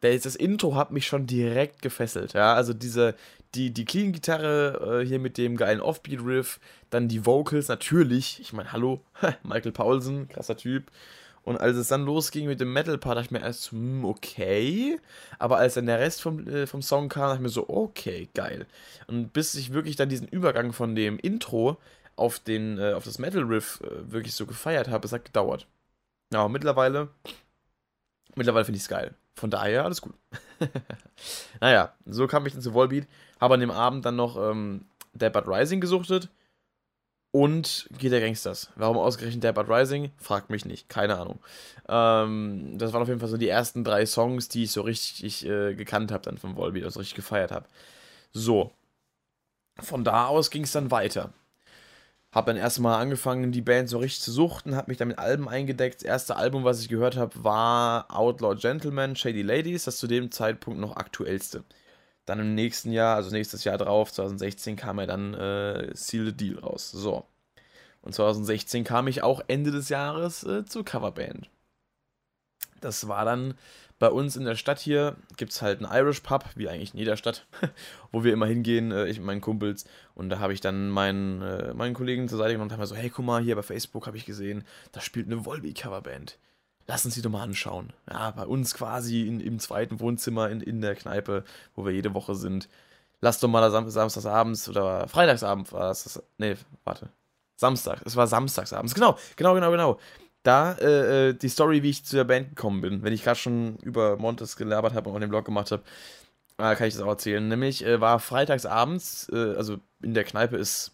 Das 0.00 0.36
Intro 0.36 0.74
hat 0.74 0.90
mich 0.90 1.06
schon 1.06 1.26
direkt 1.26 1.80
gefesselt, 1.80 2.34
ja, 2.34 2.52
also 2.52 2.74
diese, 2.74 3.14
die, 3.54 3.72
die 3.72 3.86
Clean-Gitarre 3.86 5.00
äh, 5.00 5.06
hier 5.06 5.18
mit 5.18 5.38
dem 5.38 5.56
geilen 5.56 5.80
Offbeat-Riff, 5.80 6.60
dann 6.90 7.08
die 7.08 7.24
Vocals, 7.24 7.68
natürlich, 7.68 8.38
ich 8.38 8.52
meine, 8.52 8.72
hallo, 8.72 9.02
Michael 9.42 9.72
Paulsen, 9.72 10.28
krasser 10.28 10.58
Typ, 10.58 10.90
und 11.44 11.60
als 11.60 11.76
es 11.76 11.88
dann 11.88 12.06
losging 12.06 12.46
mit 12.46 12.60
dem 12.60 12.72
Metal-Part, 12.72 13.16
dachte 13.16 13.26
ich 13.26 13.30
mir 13.30 13.42
erst, 13.42 13.70
hm, 13.70 14.04
okay. 14.04 14.98
Aber 15.38 15.58
als 15.58 15.74
dann 15.74 15.86
der 15.86 15.98
Rest 15.98 16.22
vom, 16.22 16.48
äh, 16.48 16.66
vom 16.66 16.80
Song 16.80 17.08
kam, 17.08 17.24
dachte 17.24 17.36
ich 17.36 17.42
mir 17.42 17.48
so, 17.50 17.68
okay, 17.68 18.28
geil. 18.34 18.66
Und 19.06 19.32
bis 19.32 19.54
ich 19.54 19.72
wirklich 19.72 19.96
dann 19.96 20.08
diesen 20.08 20.26
Übergang 20.26 20.72
von 20.72 20.94
dem 20.94 21.18
Intro 21.18 21.76
auf, 22.16 22.38
den, 22.38 22.78
äh, 22.78 22.94
auf 22.94 23.04
das 23.04 23.18
Metal-Riff 23.18 23.82
äh, 23.82 24.10
wirklich 24.10 24.34
so 24.34 24.46
gefeiert 24.46 24.88
habe, 24.88 25.06
es 25.06 25.12
hat 25.12 25.26
gedauert. 25.26 25.66
Ja, 26.32 26.48
mittlerweile, 26.48 27.08
mittlerweile 28.34 28.64
finde 28.64 28.78
ich 28.78 28.84
es 28.84 28.88
geil. 28.88 29.14
Von 29.34 29.50
daher 29.50 29.84
alles 29.84 30.00
gut. 30.00 30.14
naja, 31.60 31.92
so 32.06 32.26
kam 32.26 32.46
ich 32.46 32.54
dann 32.54 32.62
zu 32.62 32.72
Volbeat. 32.72 33.06
Habe 33.40 33.54
an 33.54 33.60
dem 33.60 33.70
Abend 33.70 34.06
dann 34.06 34.16
noch 34.16 34.36
ähm, 34.36 34.86
Dead 35.12 35.32
But 35.32 35.46
Rising 35.46 35.80
gesuchtet 35.80 36.30
und 37.34 37.88
Geht 37.98 38.12
der 38.12 38.20
Gangsters. 38.20 38.70
Warum 38.76 38.96
ausgerechnet 38.96 39.42
Dead 39.42 39.52
But 39.52 39.68
Rising? 39.68 40.12
Fragt 40.18 40.50
mich 40.50 40.64
nicht, 40.64 40.88
keine 40.88 41.18
Ahnung. 41.18 41.40
Ähm, 41.88 42.78
das 42.78 42.92
waren 42.92 43.02
auf 43.02 43.08
jeden 43.08 43.18
Fall 43.18 43.28
so 43.28 43.36
die 43.36 43.48
ersten 43.48 43.82
drei 43.82 44.06
Songs, 44.06 44.48
die 44.48 44.62
ich 44.62 44.70
so 44.70 44.82
richtig 44.82 45.44
äh, 45.44 45.74
gekannt 45.74 46.12
habe 46.12 46.22
dann 46.22 46.38
von 46.38 46.54
Volbeat, 46.54 46.84
also 46.84 47.00
richtig 47.00 47.16
gefeiert 47.16 47.50
habe. 47.50 47.66
So. 48.32 48.70
Von 49.80 50.04
da 50.04 50.28
aus 50.28 50.50
ging 50.52 50.62
es 50.62 50.70
dann 50.70 50.92
weiter. 50.92 51.32
Hab 52.30 52.46
dann 52.46 52.56
erstmal 52.56 53.02
angefangen, 53.02 53.50
die 53.50 53.62
Band 53.62 53.88
so 53.88 53.98
richtig 53.98 54.22
zu 54.22 54.30
suchten, 54.30 54.76
hab 54.76 54.86
mich 54.86 54.98
dann 54.98 55.08
mit 55.08 55.18
Alben 55.18 55.48
eingedeckt. 55.48 55.96
Das 55.96 56.02
erste 56.04 56.36
Album, 56.36 56.62
was 56.62 56.82
ich 56.82 56.88
gehört 56.88 57.16
habe, 57.16 57.42
war 57.42 58.06
Outlaw 58.16 58.54
Gentlemen, 58.54 59.16
Shady 59.16 59.42
Ladies, 59.42 59.84
das 59.84 59.96
zu 59.96 60.06
dem 60.06 60.30
Zeitpunkt 60.30 60.78
noch 60.78 60.96
aktuellste. 60.96 61.64
Dann 62.26 62.40
im 62.40 62.54
nächsten 62.54 62.92
Jahr, 62.92 63.16
also 63.16 63.30
nächstes 63.30 63.64
Jahr 63.64 63.78
drauf, 63.78 64.12
2016, 64.12 64.76
kam 64.76 64.98
er 64.98 65.06
dann 65.06 65.34
äh, 65.34 65.94
Seal 65.94 66.26
the 66.26 66.32
Deal 66.36 66.58
raus. 66.58 66.90
So. 66.90 67.26
Und 68.02 68.14
2016 68.14 68.84
kam 68.84 69.08
ich 69.08 69.22
auch 69.22 69.42
Ende 69.48 69.70
des 69.70 69.88
Jahres 69.88 70.44
äh, 70.44 70.64
zur 70.64 70.84
Coverband. 70.84 71.48
Das 72.80 73.08
war 73.08 73.24
dann 73.24 73.54
bei 73.98 74.08
uns 74.08 74.36
in 74.36 74.44
der 74.44 74.56
Stadt 74.56 74.78
hier, 74.78 75.16
gibt 75.36 75.52
es 75.52 75.62
halt 75.62 75.82
einen 75.82 75.90
Irish 75.90 76.20
Pub, 76.20 76.44
wie 76.56 76.68
eigentlich 76.68 76.92
in 76.92 76.98
jeder 76.98 77.16
Stadt, 77.16 77.46
wo 78.12 78.24
wir 78.24 78.32
immer 78.32 78.46
hingehen, 78.46 78.92
äh, 78.92 79.06
ich 79.06 79.18
mit 79.18 79.26
meinen 79.26 79.40
Kumpels. 79.40 79.86
Und 80.14 80.28
da 80.28 80.38
habe 80.38 80.52
ich 80.52 80.60
dann 80.60 80.90
meinen, 80.90 81.42
äh, 81.42 81.72
meinen 81.74 81.94
Kollegen 81.94 82.28
zur 82.28 82.38
Seite 82.38 82.52
genommen 82.52 82.68
und 82.68 82.72
habe 82.72 82.82
mir 82.82 82.86
so, 82.86 82.96
hey, 82.96 83.10
guck 83.10 83.24
mal, 83.24 83.42
hier 83.42 83.56
bei 83.56 83.62
Facebook 83.62 84.06
habe 84.06 84.16
ich 84.16 84.26
gesehen, 84.26 84.64
da 84.92 85.00
spielt 85.00 85.26
eine 85.26 85.44
Volby-Coverband 85.44 86.38
lass 86.86 87.04
uns 87.04 87.14
die 87.14 87.22
doch 87.22 87.30
mal 87.30 87.42
anschauen. 87.42 87.92
Ja, 88.10 88.30
bei 88.32 88.44
uns 88.44 88.74
quasi 88.74 89.26
in, 89.26 89.40
im 89.40 89.58
zweiten 89.58 90.00
Wohnzimmer 90.00 90.50
in, 90.50 90.60
in 90.60 90.80
der 90.80 90.94
Kneipe, 90.94 91.44
wo 91.74 91.84
wir 91.84 91.92
jede 91.92 92.14
Woche 92.14 92.34
sind. 92.34 92.68
Lass 93.20 93.40
doch 93.40 93.48
mal 93.48 93.70
Sam 93.70 93.88
samstagsabends 93.88 94.68
oder 94.68 95.08
freitagsabend 95.08 95.72
war 95.72 95.88
das. 95.88 96.22
Nee, 96.38 96.56
warte. 96.84 97.08
Samstag. 97.56 98.02
Es 98.04 98.16
war 98.16 98.26
samstagsabends. 98.26 98.94
Genau, 98.94 99.16
genau, 99.36 99.54
genau, 99.54 99.70
genau. 99.70 99.98
Da 100.42 100.72
äh, 100.74 101.30
äh 101.30 101.34
die 101.34 101.48
Story, 101.48 101.82
wie 101.82 101.90
ich 101.90 102.04
zu 102.04 102.16
der 102.16 102.24
Band 102.24 102.50
gekommen 102.50 102.80
bin. 102.82 103.02
Wenn 103.02 103.12
ich 103.12 103.24
gerade 103.24 103.38
schon 103.38 103.76
über 103.78 104.16
Montes 104.16 104.56
gelabert 104.56 104.94
habe 104.94 105.08
und 105.08 105.16
auch 105.16 105.20
den 105.20 105.30
Blog 105.30 105.46
gemacht 105.46 105.70
habe, 105.70 105.82
äh, 106.58 106.74
kann 106.76 106.86
ich 106.86 106.94
das 106.94 107.02
auch 107.02 107.08
erzählen. 107.08 107.46
Nämlich 107.48 107.84
äh, 107.84 108.00
war 108.00 108.18
freitagsabends, 108.20 109.28
äh, 109.32 109.54
also 109.56 109.78
in 110.02 110.14
der 110.14 110.24
Kneipe 110.24 110.56
ist 110.56 110.92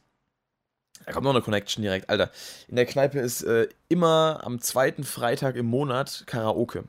da 1.06 1.12
kommt 1.12 1.24
noch 1.24 1.32
eine 1.34 1.42
Connection 1.42 1.82
direkt, 1.82 2.08
Alter. 2.08 2.30
In 2.68 2.76
der 2.76 2.86
Kneipe 2.86 3.18
ist 3.18 3.42
äh, 3.42 3.68
immer 3.88 4.40
am 4.44 4.60
zweiten 4.60 5.04
Freitag 5.04 5.56
im 5.56 5.66
Monat 5.66 6.24
Karaoke. 6.26 6.84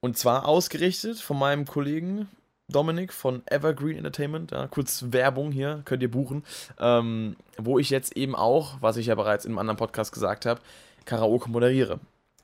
Und 0.00 0.18
zwar 0.18 0.46
ausgerichtet 0.46 1.18
von 1.18 1.38
meinem 1.38 1.64
Kollegen 1.64 2.28
Dominik 2.68 3.12
von 3.12 3.42
Evergreen 3.46 3.98
Entertainment. 3.98 4.50
Ja, 4.50 4.66
kurz 4.66 5.06
Werbung 5.10 5.52
hier, 5.52 5.82
könnt 5.84 6.02
ihr 6.02 6.10
buchen. 6.10 6.44
Ähm, 6.78 7.36
wo 7.58 7.78
ich 7.78 7.90
jetzt 7.90 8.16
eben 8.16 8.34
auch, 8.34 8.76
was 8.80 8.96
ich 8.96 9.06
ja 9.06 9.14
bereits 9.14 9.44
in 9.44 9.52
einem 9.52 9.58
anderen 9.58 9.76
Podcast 9.76 10.12
gesagt 10.12 10.46
habe, 10.46 10.60
Karaoke 11.04 11.50
moderiere. 11.50 12.00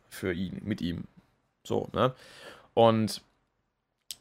Für 0.08 0.32
ihn, 0.32 0.60
mit 0.64 0.80
ihm. 0.80 1.04
So, 1.64 1.88
ne? 1.92 2.14
Und 2.74 3.22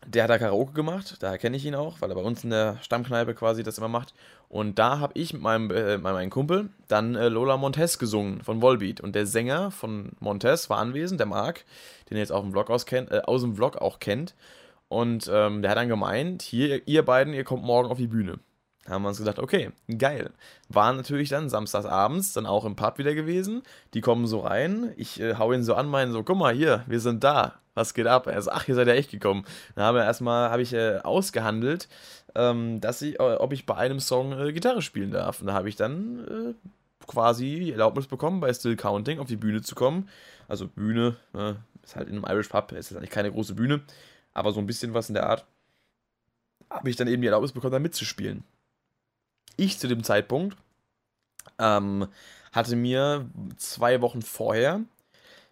der 0.09 0.23
hat 0.23 0.31
da 0.31 0.39
Karaoke 0.39 0.73
gemacht, 0.73 1.17
daher 1.19 1.37
kenne 1.37 1.55
ich 1.55 1.65
ihn 1.65 1.75
auch, 1.75 2.01
weil 2.01 2.09
er 2.09 2.15
bei 2.15 2.21
uns 2.21 2.43
in 2.43 2.49
der 2.49 2.77
Stammkneipe 2.81 3.35
quasi 3.35 3.61
das 3.61 3.77
immer 3.77 3.87
macht. 3.87 4.13
Und 4.47 4.79
da 4.79 4.99
habe 4.99 5.13
ich 5.15 5.33
mit 5.33 5.41
meinem, 5.43 5.69
äh, 5.69 5.99
meinem 5.99 6.31
Kumpel 6.31 6.69
dann 6.87 7.15
äh, 7.15 7.29
Lola 7.29 7.57
Montes 7.57 7.99
gesungen 7.99 8.41
von 8.41 8.61
Volbeat. 8.61 9.01
Und 9.01 9.13
der 9.13 9.27
Sänger 9.27 9.69
von 9.69 10.13
Montes 10.19 10.69
war 10.69 10.79
anwesend, 10.79 11.19
der 11.19 11.27
Marc, 11.27 11.63
den 12.09 12.17
ihr 12.17 12.21
jetzt 12.21 12.31
auf 12.31 12.41
dem 12.41 12.51
Vlog 12.51 12.71
aus, 12.71 12.87
kennt, 12.87 13.11
äh, 13.11 13.21
aus 13.25 13.41
dem 13.41 13.55
Vlog 13.55 13.77
auch 13.77 13.99
kennt. 13.99 14.33
Und 14.87 15.29
ähm, 15.31 15.61
der 15.61 15.71
hat 15.71 15.77
dann 15.77 15.89
gemeint, 15.89 16.41
hier, 16.41 16.87
ihr 16.87 17.05
beiden, 17.05 17.35
ihr 17.35 17.43
kommt 17.43 17.63
morgen 17.63 17.89
auf 17.89 17.99
die 17.99 18.07
Bühne. 18.07 18.39
Haben 18.87 19.03
wir 19.03 19.09
uns 19.09 19.19
gedacht, 19.19 19.39
okay, 19.39 19.71
geil. 19.97 20.31
Waren 20.69 20.97
natürlich 20.97 21.29
dann 21.29 21.49
samstagsabends 21.49 22.33
dann 22.33 22.45
auch 22.45 22.65
im 22.65 22.75
Pub 22.75 22.97
wieder 22.97 23.13
gewesen. 23.13 23.61
Die 23.93 24.01
kommen 24.01 24.25
so 24.25 24.39
rein, 24.39 24.93
ich 24.97 25.19
äh, 25.19 25.35
hau 25.35 25.51
ihn 25.53 25.63
so 25.63 25.75
an, 25.75 25.87
meinen 25.87 26.11
so, 26.11 26.23
guck 26.23 26.37
mal 26.37 26.53
hier, 26.53 26.83
wir 26.87 26.99
sind 26.99 27.23
da 27.23 27.59
was 27.79 27.93
geht 27.93 28.07
ab? 28.07 28.27
Er 28.27 28.41
sagt, 28.41 28.57
ach, 28.57 28.67
ihr 28.67 28.75
seid 28.75 28.87
ja 28.87 28.93
echt 28.93 29.09
gekommen. 29.09 29.45
Dann 29.75 29.85
habe 29.85 29.99
erstmal 29.99 30.51
habe 30.51 30.61
ich 30.61 30.73
äh, 30.73 30.97
ausgehandelt, 30.97 31.87
ähm, 32.35 32.81
dass 32.81 33.01
ich, 33.01 33.19
äh, 33.19 33.23
ob 33.23 33.53
ich 33.53 33.65
bei 33.65 33.75
einem 33.75 33.99
Song 33.99 34.33
äh, 34.33 34.53
Gitarre 34.53 34.81
spielen 34.81 35.11
darf. 35.11 35.41
Und 35.41 35.47
da 35.47 35.53
habe 35.53 35.69
ich 35.69 35.75
dann 35.75 36.19
äh, 36.27 37.07
quasi 37.07 37.59
die 37.59 37.71
Erlaubnis 37.71 38.07
bekommen, 38.07 38.39
bei 38.41 38.53
Still 38.53 38.75
Counting 38.75 39.19
auf 39.19 39.27
die 39.27 39.37
Bühne 39.37 39.61
zu 39.61 39.75
kommen. 39.75 40.09
Also 40.47 40.67
Bühne, 40.67 41.15
ne, 41.33 41.57
ist 41.83 41.95
halt 41.95 42.09
in 42.09 42.15
einem 42.15 42.25
Irish 42.25 42.49
Pub, 42.49 42.71
ist 42.73 42.95
eigentlich 42.95 43.09
keine 43.09 43.31
große 43.31 43.55
Bühne, 43.55 43.81
aber 44.33 44.51
so 44.51 44.59
ein 44.59 44.67
bisschen 44.67 44.93
was 44.93 45.09
in 45.09 45.15
der 45.15 45.27
Art. 45.27 45.45
Habe 46.69 46.89
ich 46.89 46.97
dann 46.97 47.07
eben 47.07 47.21
die 47.21 47.27
Erlaubnis 47.27 47.51
bekommen, 47.51 47.71
da 47.71 47.79
mitzuspielen. 47.79 48.43
Ich 49.59 49.77
zu 49.77 49.89
dem 49.89 50.03
Zeitpunkt 50.03 50.55
ähm, 51.57 52.07
hatte 52.53 52.77
mir 52.77 53.29
zwei 53.57 53.99
Wochen 53.99 54.21
vorher 54.21 54.79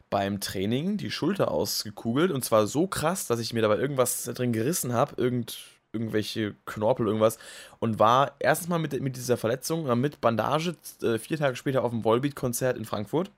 beim 0.10 0.40
Training 0.40 0.96
die 0.96 1.12
Schulter 1.12 1.52
ausgekugelt 1.52 2.32
und 2.32 2.46
zwar 2.46 2.68
so 2.68 2.88
krass, 2.88 3.28
dass 3.28 3.42
ich 3.42 3.52
mir 3.52 3.62
dabei 3.62 3.78
irgendwas 3.78 4.24
drin 4.24 4.54
gerissen 4.54 4.94
habe, 4.94 5.22
irgend, 5.22 5.58
irgendwelche 5.92 6.56
Knorpel, 6.66 7.08
irgendwas 7.08 7.38
und 7.80 8.00
war 8.00 8.38
erstens 8.40 8.70
mal 8.70 8.80
mit, 8.80 8.98
mit 9.02 9.18
dieser 9.18 9.36
Verletzung, 9.36 9.90
äh, 9.90 9.96
mit 9.96 10.22
Bandage, 10.22 10.78
äh, 11.02 11.18
vier 11.18 11.38
Tage 11.38 11.58
später 11.58 11.84
auf 11.84 11.92
dem 11.92 12.06
Volbeat-Konzert 12.06 12.78
in 12.78 12.86
Frankfurt, 12.86 13.30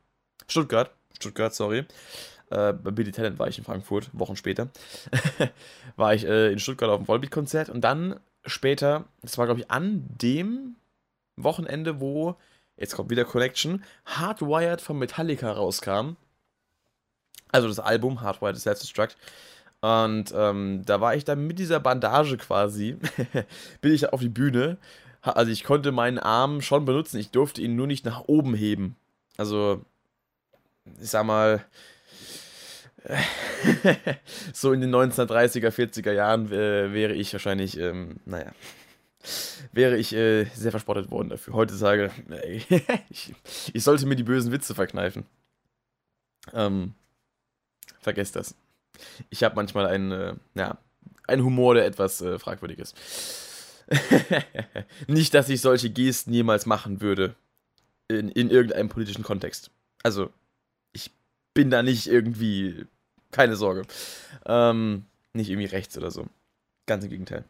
Stuttgart, 0.47 0.91
Stuttgart, 1.19 1.55
sorry. 1.55 1.85
Äh, 2.51 2.73
bei 2.73 2.91
Billy 2.91 3.11
Talent 3.11 3.39
war 3.39 3.47
ich 3.47 3.57
in 3.57 3.63
Frankfurt, 3.63 4.11
Wochen 4.13 4.35
später, 4.35 4.69
war 5.95 6.13
ich 6.13 6.25
äh, 6.25 6.51
in 6.51 6.59
Stuttgart 6.59 6.91
auf 6.91 6.99
dem 6.99 7.07
Volbeat-Konzert 7.07 7.69
und 7.69 7.81
dann 7.81 8.19
später, 8.45 9.05
das 9.21 9.37
war 9.37 9.45
glaube 9.45 9.61
ich 9.61 9.71
an 9.71 10.05
dem 10.07 10.75
Wochenende, 11.35 11.99
wo, 11.99 12.35
jetzt 12.77 12.95
kommt 12.95 13.09
wieder 13.09 13.25
Connection, 13.25 13.83
Hardwired 14.05 14.81
von 14.81 14.97
Metallica 14.97 15.51
rauskam 15.51 16.17
also 17.51 17.67
das 17.67 17.79
Album 17.79 18.21
Hardwired 18.21 18.57
Self-Destruct. 18.57 19.17
Und 19.81 20.33
ähm, 20.35 20.83
da 20.85 20.99
war 20.99 21.15
ich 21.15 21.23
dann 21.23 21.47
mit 21.47 21.59
dieser 21.59 21.79
Bandage 21.79 22.37
quasi, 22.37 22.97
bin 23.81 23.93
ich 23.93 24.11
auf 24.11 24.19
die 24.19 24.29
Bühne. 24.29 24.77
Also 25.21 25.51
ich 25.51 25.63
konnte 25.63 25.91
meinen 25.91 26.19
Arm 26.19 26.61
schon 26.61 26.85
benutzen, 26.85 27.17
ich 27.17 27.31
durfte 27.31 27.61
ihn 27.61 27.75
nur 27.75 27.87
nicht 27.87 28.05
nach 28.05 28.21
oben 28.27 28.53
heben. 28.55 28.95
Also, 29.37 29.83
ich 31.01 31.09
sag 31.09 31.25
mal, 31.25 31.63
so 34.53 34.73
in 34.73 34.81
den 34.81 34.93
1930er, 34.93 35.69
40er 35.69 36.11
Jahren 36.11 36.51
äh, 36.51 36.93
wäre 36.93 37.13
ich 37.13 37.31
wahrscheinlich, 37.33 37.77
ähm, 37.77 38.17
naja, 38.25 38.51
wäre 39.71 39.97
ich 39.97 40.13
äh, 40.13 40.45
sehr 40.55 40.71
verspottet 40.71 41.11
worden 41.11 41.29
dafür. 41.29 41.53
Heutzutage, 41.53 42.11
äh, 42.29 42.61
ich, 43.09 43.33
ich 43.73 43.83
sollte 43.83 44.05
mir 44.05 44.15
die 44.15 44.23
bösen 44.23 44.51
Witze 44.51 44.75
verkneifen. 44.75 45.25
Ähm, 46.53 46.93
Vergesst 47.99 48.35
das. 48.35 48.55
Ich 49.29 49.43
habe 49.43 49.55
manchmal 49.55 49.85
einen, 49.87 50.11
äh, 50.11 50.33
ja, 50.55 50.77
einen 51.27 51.43
Humor, 51.43 51.75
der 51.75 51.85
etwas 51.85 52.21
äh, 52.21 52.39
fragwürdig 52.39 52.79
ist. 52.79 52.95
nicht, 55.07 55.33
dass 55.33 55.49
ich 55.49 55.61
solche 55.61 55.89
Gesten 55.89 56.33
jemals 56.33 56.65
machen 56.65 57.01
würde. 57.01 57.35
In, 58.07 58.29
in 58.29 58.49
irgendeinem 58.49 58.89
politischen 58.89 59.23
Kontext. 59.23 59.69
Also, 60.01 60.31
bin 61.59 61.69
da 61.69 61.83
nicht 61.83 62.07
irgendwie. 62.07 62.85
Keine 63.31 63.57
Sorge. 63.57 63.81
Ähm, 64.45 65.03
nicht 65.33 65.49
irgendwie 65.49 65.67
rechts 65.67 65.97
oder 65.97 66.09
so. 66.09 66.25
Ganz 66.85 67.03
im 67.03 67.09
Gegenteil. 67.09 67.43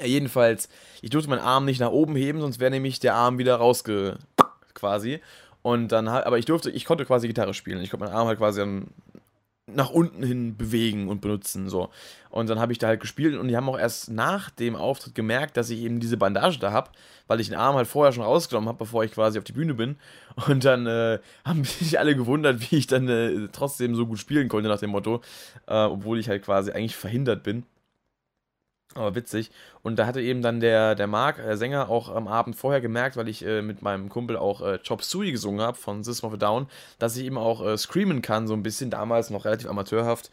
Jedenfalls, 0.00 0.68
ich 1.02 1.10
durfte 1.10 1.28
meinen 1.28 1.40
Arm 1.40 1.64
nicht 1.64 1.80
nach 1.80 1.90
oben 1.90 2.14
heben, 2.14 2.40
sonst 2.40 2.60
wäre 2.60 2.70
nämlich 2.70 3.00
der 3.00 3.16
Arm 3.16 3.38
wieder 3.38 3.56
rausge. 3.56 4.16
quasi. 4.74 5.20
Und 5.62 5.88
dann 5.88 6.06
aber 6.06 6.38
ich 6.38 6.44
durfte, 6.44 6.70
ich 6.70 6.84
konnte 6.84 7.04
quasi 7.04 7.26
Gitarre 7.26 7.52
spielen. 7.52 7.82
Ich 7.82 7.90
konnte 7.90 8.06
meinen 8.06 8.14
Arm 8.14 8.28
halt 8.28 8.38
quasi 8.38 8.60
dann 8.60 8.86
nach 9.74 9.90
unten 9.90 10.22
hin 10.22 10.56
bewegen 10.56 11.08
und 11.08 11.20
benutzen. 11.20 11.68
So. 11.68 11.90
Und 12.30 12.48
dann 12.48 12.58
habe 12.58 12.72
ich 12.72 12.78
da 12.78 12.88
halt 12.88 13.00
gespielt 13.00 13.36
und 13.36 13.48
die 13.48 13.56
haben 13.56 13.68
auch 13.68 13.78
erst 13.78 14.10
nach 14.10 14.50
dem 14.50 14.76
Auftritt 14.76 15.14
gemerkt, 15.14 15.56
dass 15.56 15.70
ich 15.70 15.80
eben 15.80 16.00
diese 16.00 16.16
Bandage 16.16 16.58
da 16.58 16.72
habe, 16.72 16.90
weil 17.26 17.40
ich 17.40 17.48
den 17.48 17.56
Arm 17.56 17.76
halt 17.76 17.88
vorher 17.88 18.12
schon 18.12 18.24
rausgenommen 18.24 18.68
habe, 18.68 18.78
bevor 18.78 19.04
ich 19.04 19.12
quasi 19.12 19.38
auf 19.38 19.44
die 19.44 19.52
Bühne 19.52 19.74
bin. 19.74 19.96
Und 20.48 20.64
dann 20.64 20.86
äh, 20.86 21.18
haben 21.44 21.64
sich 21.64 21.98
alle 21.98 22.14
gewundert, 22.14 22.70
wie 22.70 22.76
ich 22.76 22.86
dann 22.86 23.08
äh, 23.08 23.48
trotzdem 23.52 23.94
so 23.94 24.06
gut 24.06 24.18
spielen 24.18 24.48
konnte, 24.48 24.68
nach 24.68 24.80
dem 24.80 24.90
Motto, 24.90 25.20
äh, 25.66 25.74
obwohl 25.74 26.18
ich 26.18 26.28
halt 26.28 26.44
quasi 26.44 26.70
eigentlich 26.70 26.96
verhindert 26.96 27.42
bin. 27.42 27.64
Aber 28.94 29.14
witzig. 29.14 29.52
Und 29.82 30.00
da 30.00 30.06
hatte 30.06 30.20
eben 30.20 30.42
dann 30.42 30.58
der, 30.58 30.96
der 30.96 31.06
Marc, 31.06 31.36
der 31.36 31.56
Sänger, 31.56 31.88
auch 31.88 32.12
am 32.12 32.26
Abend 32.26 32.56
vorher 32.56 32.80
gemerkt, 32.80 33.16
weil 33.16 33.28
ich 33.28 33.46
äh, 33.46 33.62
mit 33.62 33.82
meinem 33.82 34.08
Kumpel 34.08 34.36
auch 34.36 34.62
äh, 34.62 34.78
Chop 34.86 35.04
Suey 35.04 35.30
gesungen 35.30 35.60
habe 35.60 35.76
von 35.76 36.02
System 36.02 36.28
of 36.28 36.34
a 36.34 36.36
Down, 36.36 36.66
dass 36.98 37.16
ich 37.16 37.24
eben 37.24 37.38
auch 37.38 37.64
äh, 37.64 37.78
screamen 37.78 38.20
kann, 38.20 38.48
so 38.48 38.54
ein 38.54 38.64
bisschen, 38.64 38.90
damals 38.90 39.30
noch 39.30 39.44
relativ 39.44 39.68
amateurhaft. 39.68 40.30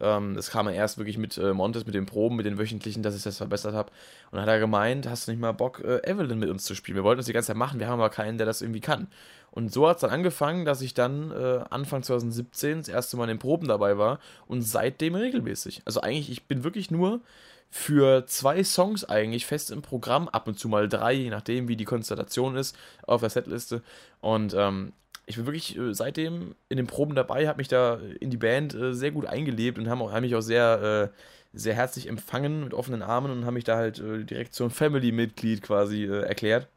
Ähm, 0.00 0.34
das 0.36 0.50
kam 0.50 0.68
erst 0.68 0.96
wirklich 0.96 1.18
mit 1.18 1.36
äh, 1.38 1.52
Montes, 1.52 1.84
mit 1.84 1.94
den 1.94 2.06
Proben, 2.06 2.36
mit 2.36 2.46
den 2.46 2.58
wöchentlichen, 2.58 3.02
dass 3.02 3.16
ich 3.16 3.22
das 3.22 3.36
verbessert 3.36 3.74
habe. 3.74 3.90
Und 4.30 4.36
dann 4.36 4.42
hat 4.42 4.48
er 4.48 4.60
gemeint, 4.60 5.06
hast 5.08 5.26
du 5.26 5.32
nicht 5.32 5.40
mal 5.40 5.52
Bock, 5.52 5.80
äh, 5.84 6.00
Evelyn 6.08 6.38
mit 6.38 6.48
uns 6.48 6.64
zu 6.64 6.74
spielen? 6.74 6.96
Wir 6.96 7.04
wollten 7.04 7.18
das 7.18 7.26
die 7.26 7.32
ganze 7.32 7.48
Zeit 7.48 7.56
machen, 7.56 7.80
wir 7.80 7.88
haben 7.88 8.00
aber 8.00 8.10
keinen, 8.10 8.38
der 8.38 8.46
das 8.46 8.62
irgendwie 8.62 8.80
kann. 8.80 9.08
Und 9.50 9.72
so 9.72 9.88
hat 9.88 9.96
es 9.96 10.00
dann 10.02 10.10
angefangen, 10.10 10.64
dass 10.64 10.82
ich 10.82 10.94
dann 10.94 11.30
äh, 11.30 11.64
Anfang 11.70 12.02
2017 12.02 12.78
das 12.78 12.88
erste 12.88 13.16
Mal 13.16 13.24
in 13.24 13.28
den 13.28 13.38
Proben 13.38 13.66
dabei 13.66 13.98
war 13.98 14.20
und 14.46 14.62
seitdem 14.62 15.14
regelmäßig. 15.14 15.82
Also 15.84 16.00
eigentlich, 16.00 16.30
ich 16.30 16.46
bin 16.46 16.64
wirklich 16.64 16.90
nur 16.90 17.20
für 17.70 18.26
zwei 18.26 18.64
Songs 18.64 19.04
eigentlich 19.04 19.46
fest 19.46 19.70
im 19.70 19.82
Programm, 19.82 20.28
ab 20.28 20.48
und 20.48 20.58
zu 20.58 20.68
mal 20.68 20.88
drei, 20.88 21.12
je 21.12 21.30
nachdem, 21.30 21.68
wie 21.68 21.76
die 21.76 21.84
Konstellation 21.84 22.56
ist 22.56 22.76
auf 23.06 23.20
der 23.20 23.30
Setliste. 23.30 23.82
Und 24.20 24.54
ähm, 24.56 24.92
ich 25.26 25.36
bin 25.36 25.46
wirklich 25.46 25.76
äh, 25.76 25.94
seitdem 25.94 26.54
in 26.70 26.78
den 26.78 26.86
Proben 26.86 27.14
dabei, 27.14 27.46
habe 27.46 27.58
mich 27.58 27.68
da 27.68 27.98
in 28.20 28.30
die 28.30 28.38
Band 28.38 28.74
äh, 28.74 28.94
sehr 28.94 29.10
gut 29.10 29.26
eingelebt 29.26 29.78
und 29.78 29.88
haben, 29.88 30.00
auch, 30.00 30.18
mich 30.20 30.34
auch 30.34 30.40
sehr, 30.40 31.12
äh, 31.12 31.18
sehr 31.52 31.74
herzlich 31.74 32.08
empfangen 32.08 32.64
mit 32.64 32.72
offenen 32.72 33.02
Armen 33.02 33.30
und 33.30 33.44
haben 33.44 33.54
mich 33.54 33.64
da 33.64 33.76
halt 33.76 33.98
äh, 33.98 34.24
direkt 34.24 34.54
zum 34.54 34.70
Family-Mitglied 34.70 35.62
quasi 35.62 36.04
äh, 36.04 36.22
erklärt. 36.22 36.68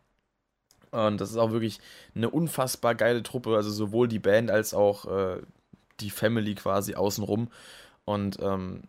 Und 0.91 1.21
das 1.21 1.31
ist 1.31 1.37
auch 1.37 1.51
wirklich 1.51 1.79
eine 2.15 2.29
unfassbar 2.29 2.95
geile 2.95 3.23
Truppe, 3.23 3.55
also 3.55 3.71
sowohl 3.71 4.09
die 4.09 4.19
Band 4.19 4.51
als 4.51 4.73
auch 4.73 5.05
äh, 5.05 5.41
die 6.01 6.09
Family 6.09 6.55
quasi 6.55 6.95
außenrum. 6.95 7.49
Und 8.03 8.37
ähm, 8.41 8.83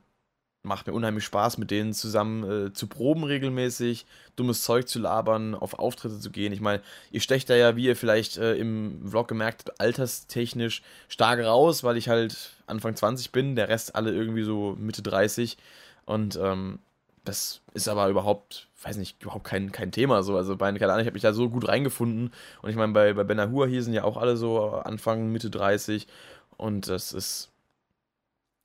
macht 0.62 0.86
mir 0.86 0.92
unheimlich 0.92 1.24
Spaß, 1.24 1.58
mit 1.58 1.70
denen 1.70 1.92
zusammen 1.92 2.68
äh, 2.68 2.72
zu 2.72 2.86
proben 2.86 3.24
regelmäßig, 3.24 4.06
dummes 4.36 4.62
Zeug 4.62 4.88
zu 4.88 5.00
labern, 5.00 5.54
auf 5.54 5.78
Auftritte 5.78 6.20
zu 6.20 6.30
gehen. 6.30 6.52
Ich 6.52 6.60
meine, 6.60 6.82
ihr 7.10 7.20
stecht 7.20 7.50
da 7.50 7.54
ja, 7.54 7.74
wie 7.74 7.86
ihr 7.86 7.96
vielleicht 7.96 8.36
äh, 8.36 8.54
im 8.54 9.02
Vlog 9.08 9.28
gemerkt 9.28 9.64
habt, 9.66 9.80
alterstechnisch 9.80 10.82
stark 11.08 11.40
raus, 11.40 11.82
weil 11.82 11.96
ich 11.96 12.08
halt 12.08 12.52
Anfang 12.66 12.94
20 12.94 13.32
bin, 13.32 13.56
der 13.56 13.68
Rest 13.68 13.96
alle 13.96 14.12
irgendwie 14.12 14.44
so 14.44 14.76
Mitte 14.78 15.02
30 15.02 15.56
und 16.04 16.38
ähm, 16.40 16.78
das 17.24 17.60
ist 17.74 17.88
aber 17.88 18.08
überhaupt, 18.08 18.68
weiß 18.82 18.96
nicht, 18.96 19.22
überhaupt 19.22 19.44
kein, 19.44 19.70
kein 19.70 19.92
Thema 19.92 20.22
so. 20.22 20.36
Also 20.36 20.56
bei, 20.56 20.72
keine 20.72 20.92
Ahnung, 20.92 21.02
ich 21.02 21.06
habe 21.06 21.14
mich 21.14 21.22
da 21.22 21.32
so 21.32 21.48
gut 21.48 21.68
reingefunden 21.68 22.32
und 22.62 22.70
ich 22.70 22.76
meine, 22.76 22.92
bei, 22.92 23.12
bei 23.14 23.24
Ben 23.24 23.40
Ahua 23.40 23.66
hier 23.66 23.82
sind 23.82 23.94
ja 23.94 24.04
auch 24.04 24.16
alle 24.16 24.36
so 24.36 24.70
Anfang, 24.70 25.30
Mitte 25.30 25.50
30 25.50 26.06
und 26.56 26.88
das 26.88 27.12
ist 27.12 27.50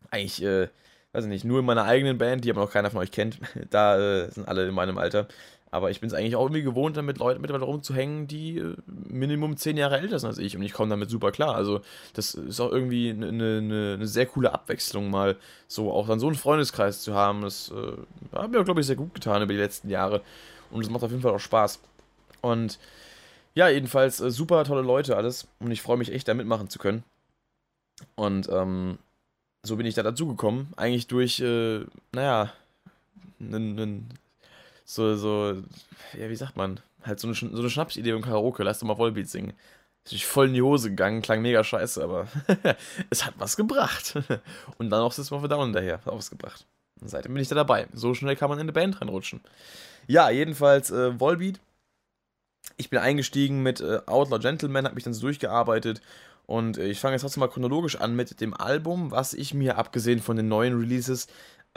eigentlich, 0.09 0.43
äh, 0.43 0.69
weiß 1.17 1.25
ich 1.25 1.29
nicht, 1.29 1.45
nur 1.45 1.59
in 1.59 1.65
meiner 1.65 1.85
eigenen 1.85 2.19
Band, 2.19 2.45
die 2.45 2.51
aber 2.51 2.61
noch 2.61 2.71
keiner 2.71 2.91
von 2.91 2.99
euch 2.99 3.11
kennt, 3.11 3.39
da 3.71 3.97
äh, 3.97 4.31
sind 4.31 4.47
alle 4.47 4.67
in 4.67 4.73
meinem 4.73 4.99
Alter. 4.99 5.27
Aber 5.69 5.89
ich 5.89 5.99
bin 5.99 6.07
es 6.07 6.13
eigentlich 6.13 6.35
auch 6.37 6.43
irgendwie 6.43 6.61
gewohnt, 6.61 6.95
dann 6.95 7.05
mit 7.05 7.17
Leuten 7.17 7.41
mittlerweile 7.41 7.65
rumzuhängen, 7.65 8.27
die 8.27 8.59
äh, 8.59 8.75
Minimum 8.85 9.57
zehn 9.57 9.77
Jahre 9.77 9.97
älter 9.97 10.19
sind 10.19 10.29
als 10.29 10.37
ich. 10.37 10.55
Und 10.55 10.61
ich 10.61 10.73
komme 10.73 10.91
damit 10.91 11.09
super 11.09 11.31
klar. 11.31 11.55
Also, 11.55 11.81
das 12.13 12.35
ist 12.35 12.61
auch 12.61 12.71
irgendwie 12.71 13.09
eine 13.09 13.31
ne, 13.31 13.61
ne, 13.61 13.97
ne 13.97 14.07
sehr 14.07 14.27
coole 14.27 14.53
Abwechslung, 14.53 15.09
mal 15.09 15.35
so 15.67 15.91
auch 15.91 16.07
dann 16.07 16.19
so 16.19 16.27
einen 16.27 16.35
Freundeskreis 16.35 17.01
zu 17.01 17.15
haben. 17.15 17.41
Das 17.41 17.71
äh, 17.71 18.37
hat 18.37 18.51
mir, 18.51 18.63
glaube 18.63 18.79
ich, 18.79 18.87
sehr 18.87 18.95
gut 18.95 19.13
getan 19.15 19.41
über 19.41 19.53
die 19.53 19.59
letzten 19.59 19.89
Jahre. 19.89 20.21
Und 20.69 20.81
es 20.81 20.89
macht 20.89 21.03
auf 21.03 21.11
jeden 21.11 21.23
Fall 21.23 21.33
auch 21.33 21.39
Spaß. 21.39 21.79
Und 22.41 22.79
ja, 23.55 23.67
jedenfalls 23.67 24.21
äh, 24.21 24.29
super 24.29 24.63
tolle 24.63 24.83
Leute 24.83 25.17
alles. 25.17 25.47
Und 25.59 25.71
ich 25.71 25.81
freue 25.81 25.97
mich 25.97 26.13
echt, 26.13 26.27
da 26.27 26.35
mitmachen 26.35 26.69
zu 26.69 26.79
können. 26.79 27.03
Und 28.15 28.47
ähm, 28.49 28.99
so 29.67 29.75
bin 29.75 29.85
ich 29.85 29.95
da 29.95 30.03
dazu 30.03 30.27
gekommen. 30.27 30.73
Eigentlich 30.75 31.07
durch, 31.07 31.39
äh, 31.39 31.85
naja, 32.13 32.53
einen, 33.39 34.09
so, 34.85 35.15
so, 35.15 35.61
ja, 36.17 36.29
wie 36.29 36.35
sagt 36.35 36.55
man? 36.55 36.79
Halt 37.03 37.19
so 37.19 37.27
eine, 37.27 37.35
so 37.35 37.45
eine 37.45 37.69
Schnapsidee 37.69 38.11
im 38.11 38.21
Karaoke, 38.21 38.63
lass 38.63 38.79
doch 38.79 38.87
mal 38.87 38.95
Vollbeat 38.95 39.29
singen. 39.29 39.49
Ist 39.49 40.11
natürlich 40.11 40.25
voll 40.25 40.47
in 40.47 40.53
die 40.53 40.61
Hose 40.61 40.89
gegangen, 40.89 41.21
klang 41.21 41.41
mega 41.41 41.63
scheiße, 41.63 42.03
aber 42.03 42.27
es 43.09 43.25
hat 43.25 43.33
was 43.37 43.57
gebracht. 43.57 44.15
Und 44.77 44.89
dann 44.89 45.01
auch 45.01 45.11
System 45.11 45.37
of 45.37 45.43
a 45.43 45.47
Down 45.47 45.65
hinterher, 45.65 45.95
hat 45.95 46.07
auch 46.07 46.17
was 46.17 46.31
gebracht. 46.31 46.65
Und 47.01 47.09
seitdem 47.09 47.33
bin 47.33 47.43
ich 47.43 47.49
da 47.49 47.55
dabei. 47.55 47.87
So 47.93 48.13
schnell 48.13 48.35
kann 48.35 48.49
man 48.49 48.57
in 48.57 48.63
eine 48.63 48.73
Band 48.73 48.99
reinrutschen. 49.01 49.41
Ja, 50.07 50.29
jedenfalls 50.29 50.89
äh, 50.89 51.19
Volbeat. 51.19 51.59
Ich 52.77 52.89
bin 52.89 52.99
eingestiegen 52.99 53.61
mit 53.61 53.81
äh, 53.81 53.99
Outlaw 54.05 54.39
Gentleman, 54.39 54.85
habe 54.85 54.95
mich 54.95 55.03
dann 55.03 55.13
so 55.13 55.21
durchgearbeitet 55.21 56.01
und 56.47 56.77
ich 56.79 56.99
fange 56.99 57.13
jetzt 57.13 57.21
trotzdem 57.21 57.41
mal 57.41 57.49
chronologisch 57.49 57.97
an 57.97 58.15
mit 58.15 58.41
dem 58.41 58.55
Album, 58.55 59.11
was 59.11 59.35
ich 59.35 59.53
mir 59.53 59.77
abgesehen 59.77 60.21
von 60.21 60.35
den 60.37 60.47
neuen 60.47 60.79
Releases 60.79 61.27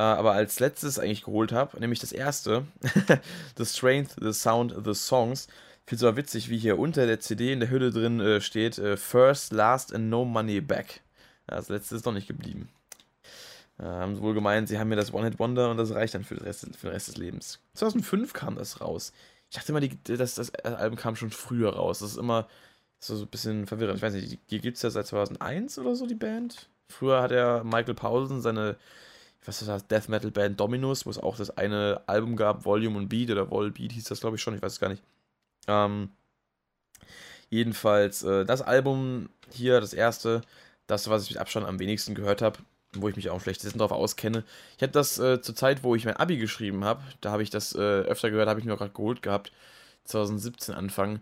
äh, 0.01 0.03
aber 0.03 0.33
als 0.33 0.61
letztes 0.61 0.99
eigentlich 0.99 1.25
geholt 1.25 1.53
habe, 1.53 1.79
nämlich 1.79 1.99
das 1.99 2.13
erste, 2.13 2.67
The 3.59 3.67
Strength, 3.67 4.17
The 4.19 4.33
Sound, 4.33 4.75
The 4.83 4.95
Songs. 4.95 5.47
Ich 5.85 5.99
finde 5.99 6.17
witzig, 6.17 6.49
wie 6.49 6.57
hier 6.57 6.79
unter 6.79 7.05
der 7.07 7.21
CD 7.21 7.53
in 7.53 7.61
der 7.61 7.69
Hülle 7.69 7.91
drin 7.91 8.19
äh, 8.19 8.41
steht: 8.41 8.79
äh, 8.79 8.97
First, 8.97 9.53
Last 9.53 9.95
and 9.95 10.09
No 10.09 10.25
Money 10.25 10.63
Back. 10.63 11.03
Ja, 11.51 11.57
das 11.57 11.69
letzte 11.69 11.97
ist 11.97 12.07
noch 12.07 12.15
nicht 12.15 12.29
geblieben. 12.29 12.71
Äh, 13.79 13.85
haben 13.85 14.17
sie 14.17 14.23
wohl 14.23 14.33
gemeint, 14.33 14.69
sie 14.69 14.79
haben 14.79 14.89
mir 14.89 14.97
das 14.97 15.13
One-Hit-Wonder 15.13 15.71
und 15.71 15.77
das 15.77 15.93
reicht 15.93 16.15
dann 16.15 16.25
für, 16.25 16.41
Rest, 16.41 16.67
für 16.79 16.87
den 16.87 16.93
Rest 16.93 17.09
des 17.09 17.19
Lebens. 17.19 17.59
2005 17.75 18.33
kam 18.33 18.57
das 18.57 18.81
raus. 18.81 19.13
Ich 19.51 19.57
dachte 19.57 19.73
immer, 19.73 19.81
die, 19.81 19.99
das, 20.05 20.37
das 20.37 20.55
Album 20.55 20.97
kam 20.97 21.17
schon 21.17 21.31
früher 21.31 21.75
raus. 21.75 21.99
Das 21.99 22.13
ist 22.13 22.17
immer 22.17 22.49
so, 23.01 23.17
so 23.17 23.25
ein 23.25 23.29
bisschen 23.29 23.67
verwirrend. 23.67 23.97
Ich 23.97 24.03
weiß 24.03 24.13
nicht, 24.13 24.39
die 24.51 24.61
gibt 24.61 24.77
es 24.77 24.83
ja 24.83 24.91
seit 24.91 25.07
2001 25.07 25.79
oder 25.79 25.97
so, 25.97 26.07
die 26.07 26.15
Band. 26.15 26.69
Früher 26.89 27.23
hat 27.23 27.33
er 27.33 27.65
Michael 27.65 27.95
Paulsen 27.95 28.43
seine, 28.43 28.77
was 29.45 29.63
ist 29.63 29.69
das, 29.69 29.87
Death 29.87 30.09
Metal 30.09 30.31
Band 30.31 30.61
Dominus, 30.61 31.07
wo 31.07 31.11
es 31.11 31.19
auch 31.19 31.37
das 31.37 31.57
eine 31.57 32.03
Album 32.07 32.37
gab, 32.37 32.65
Volume 32.65 32.99
und 32.99 33.09
Beat 33.09 33.31
oder 33.31 33.51
Volbeat 33.51 33.93
hieß 33.93 34.05
das, 34.05 34.21
glaube 34.21 34.37
ich, 34.37 34.43
schon, 34.43 34.55
ich 34.55 34.63
weiß 34.63 34.75
es 34.75 34.81
gar 34.81 34.91
nicht. 34.91 35.03
Ähm, 35.67 36.11
jedenfalls, 37.49 38.23
äh, 38.23 38.45
das 38.45 38.61
Album 38.61 39.31
hier, 39.51 39.81
das 39.81 39.95
erste, 39.95 40.43
das, 40.87 41.09
was 41.09 41.25
ich 41.25 41.31
mit 41.31 41.39
Abstand 41.39 41.67
am 41.67 41.79
wenigsten 41.79 42.15
gehört 42.15 42.43
habe, 42.43 42.59
wo 42.93 43.09
ich 43.09 43.17
mich 43.17 43.31
auch 43.31 43.41
schlecht 43.41 43.65
darauf 43.65 43.93
auskenne. 43.93 44.45
Ich 44.77 44.83
habe 44.83 44.93
das 44.93 45.19
äh, 45.19 45.41
zur 45.41 45.55
Zeit, 45.55 45.85
wo 45.85 45.95
ich 45.95 46.05
mein 46.05 46.17
Abi 46.17 46.37
geschrieben 46.37 46.85
habe, 46.85 47.03
da 47.21 47.31
habe 47.31 47.43
ich 47.43 47.51
das 47.51 47.75
äh, 47.75 47.79
öfter 47.79 48.31
gehört, 48.31 48.49
habe 48.49 48.61
ich 48.61 48.67
mir 48.67 48.75
auch 48.75 48.79
gerade 48.79 48.93
geholt 48.93 49.23
gehabt, 49.23 49.53
2017 50.05 50.75
Anfang. 50.75 51.21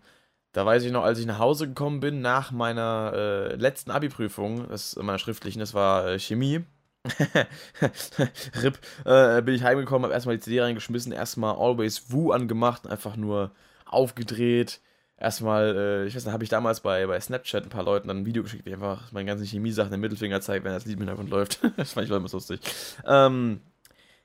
Da 0.53 0.65
weiß 0.65 0.85
ich 0.85 0.93
noch, 0.93 1.05
als 1.05 1.19
ich 1.19 1.27
nach 1.27 1.39
Hause 1.39 1.69
gekommen 1.69 2.01
bin 2.01 2.21
nach 2.21 2.53
meiner 2.53 3.13
äh, 3.15 3.55
letzten 3.57 3.91
Abi-Prüfung, 3.91 4.67
meiner 4.97 5.19
schriftlichen, 5.19 5.61
das 5.61 5.75
war 5.75 6.09
äh, 6.09 6.19
Chemie. 6.19 6.65
RIP, 8.63 8.79
äh, 9.05 9.43
bin 9.43 9.55
ich 9.55 9.63
heimgekommen, 9.63 10.05
habe 10.05 10.15
erstmal 10.15 10.37
die 10.37 10.43
CD 10.43 10.61
reingeschmissen, 10.61 11.13
erstmal 11.13 11.55
Always 11.55 12.11
Woo 12.11 12.33
angemacht, 12.33 12.87
einfach 12.87 13.17
nur 13.17 13.53
aufgedreht. 13.87 14.81
Erstmal, 15.17 15.77
äh, 15.77 16.07
ich 16.07 16.15
weiß 16.15 16.25
nicht, 16.25 16.33
habe 16.33 16.45
ich 16.45 16.51
damals 16.51 16.81
bei, 16.81 17.07
bei 17.07 17.21
Snapchat 17.21 17.65
ein 17.65 17.71
paar 17.71 17.83
Leuten 17.83 18.09
dann 18.09 18.19
ein 18.19 18.27
Video 18.27 18.43
geschickt, 18.43 18.65
wie 18.65 18.71
ich 18.71 18.75
einfach 18.75 19.11
meine 19.13 19.27
ganzen 19.27 19.47
Chemie-Sachen 19.47 19.93
im 19.93 20.01
Mittelfinger 20.01 20.41
zeige, 20.41 20.65
wenn 20.65 20.73
das 20.73 20.85
Lied 20.85 20.95
im 20.95 21.01
Hintergrund 21.01 21.31
läuft. 21.31 21.61
das 21.77 21.93
fand 21.93 22.07
ich 22.07 22.15
immer 22.15 22.29
lustig. 22.29 22.61
Ähm, 23.07 23.61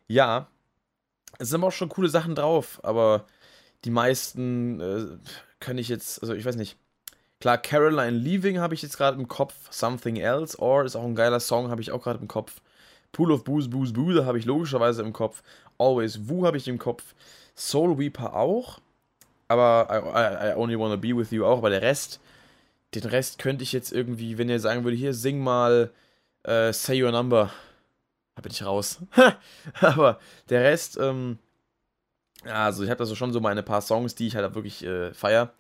ja, 0.08 0.48
es 1.40 1.50
sind 1.50 1.60
aber 1.60 1.68
auch 1.68 1.72
schon 1.72 1.90
coole 1.90 2.10
Sachen 2.10 2.36
drauf, 2.36 2.80
aber 2.84 3.26
die 3.86 3.92
meisten 3.92 4.80
äh, 4.80 5.06
kann 5.60 5.78
ich 5.78 5.90
jetzt, 5.90 6.22
also 6.22 6.34
ich 6.34 6.46
weiß 6.46 6.56
nicht. 6.56 6.78
Klar, 7.40 7.58
Caroline 7.58 8.18
Leaving 8.18 8.60
habe 8.60 8.74
ich 8.74 8.82
jetzt 8.82 8.98
gerade 8.98 9.20
im 9.20 9.28
Kopf. 9.28 9.54
Something 9.70 10.16
Else 10.16 10.58
or 10.60 10.86
ist 10.86 10.96
auch 10.96 11.04
ein 11.04 11.16
geiler 11.16 11.42
Song, 11.42 11.70
habe 11.70 11.82
ich 11.82 11.92
auch 11.92 12.02
gerade 12.02 12.20
im 12.20 12.28
Kopf. 12.28 12.62
Pool 13.12 13.32
of 13.32 13.44
Booze, 13.44 13.70
Booze, 13.70 13.94
Booze 13.94 14.26
habe 14.26 14.40
ich 14.40 14.46
logischerweise 14.46 15.02
im 15.02 15.14
Kopf. 15.14 15.44
Always 15.78 16.30
Woo 16.30 16.46
habe 16.46 16.58
ich 16.58 16.68
im 16.68 16.80
Kopf. 16.80 17.14
Soul 17.56 17.98
Weeper 17.98 18.34
auch. 18.36 18.80
Aber 19.48 19.88
I, 19.92 20.48
I, 20.48 20.52
I, 20.52 20.56
Only 20.56 20.80
Wanna 20.80 20.96
Be 20.96 21.16
With 21.16 21.32
You 21.32 21.46
auch. 21.46 21.58
Aber 21.58 21.70
der 21.70 21.82
Rest, 21.82 22.20
den 22.96 23.04
Rest 23.04 23.40
könnte 23.40 23.64
ich 23.64 23.72
jetzt 23.72 23.92
irgendwie, 23.92 24.38
wenn 24.38 24.50
ihr 24.50 24.60
sagen 24.60 24.84
würde, 24.84 24.98
hier 24.98 25.14
sing 25.14 25.40
mal 25.40 25.92
uh, 26.48 26.72
Say 26.72 27.04
Your 27.04 27.12
Number. 27.12 27.52
Da 28.36 28.42
bin 28.42 28.52
ich 28.52 28.66
raus. 28.66 29.00
aber 29.82 30.20
der 30.50 30.64
Rest, 30.64 30.98
ähm, 30.98 31.38
Also 32.46 32.84
ich 32.84 32.90
habe 32.90 33.00
da 33.00 33.06
so 33.06 33.16
schon 33.16 33.34
so 33.34 33.40
meine 33.40 33.64
paar 33.64 33.82
Songs, 33.82 34.16
die 34.16 34.28
ich 34.28 34.36
halt 34.36 34.56
wirklich 34.56 34.84
äh, 34.84 35.14
feier. 35.14 35.54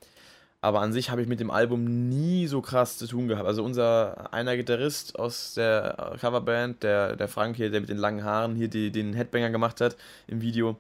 Aber 0.61 0.79
an 0.79 0.93
sich 0.93 1.09
habe 1.09 1.21
ich 1.21 1.27
mit 1.27 1.41
dem 1.41 1.51
Album 1.51 2.07
nie 2.07 2.47
so 2.47 2.61
krass 2.61 2.97
zu 2.97 3.05
tun 3.05 3.27
gehabt. 3.27 3.45
Also 3.45 3.65
unser 3.65 4.33
einer 4.33 4.55
Gitarrist 4.55 5.19
aus 5.19 5.55
der 5.55 6.15
Coverband, 6.21 6.83
der, 6.83 7.17
der 7.17 7.27
Frank 7.27 7.57
hier, 7.57 7.69
der 7.69 7.81
mit 7.81 7.89
den 7.89 7.97
langen 7.97 8.23
Haaren 8.23 8.55
hier 8.55 8.69
die, 8.69 8.89
den 8.89 9.13
Headbanger 9.13 9.49
gemacht 9.49 9.81
hat 9.81 9.97
im 10.25 10.41
Video, 10.41 10.77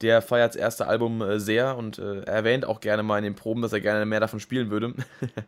der 0.00 0.20
feiert 0.20 0.54
das 0.54 0.56
erste 0.56 0.88
Album 0.88 1.22
äh, 1.22 1.38
sehr 1.38 1.76
und 1.76 2.00
äh, 2.00 2.22
erwähnt 2.22 2.64
auch 2.64 2.80
gerne 2.80 3.04
mal 3.04 3.18
in 3.18 3.24
den 3.24 3.36
Proben, 3.36 3.62
dass 3.62 3.72
er 3.72 3.80
gerne 3.80 4.04
mehr 4.04 4.18
davon 4.18 4.40
spielen 4.40 4.70
würde. 4.70 4.94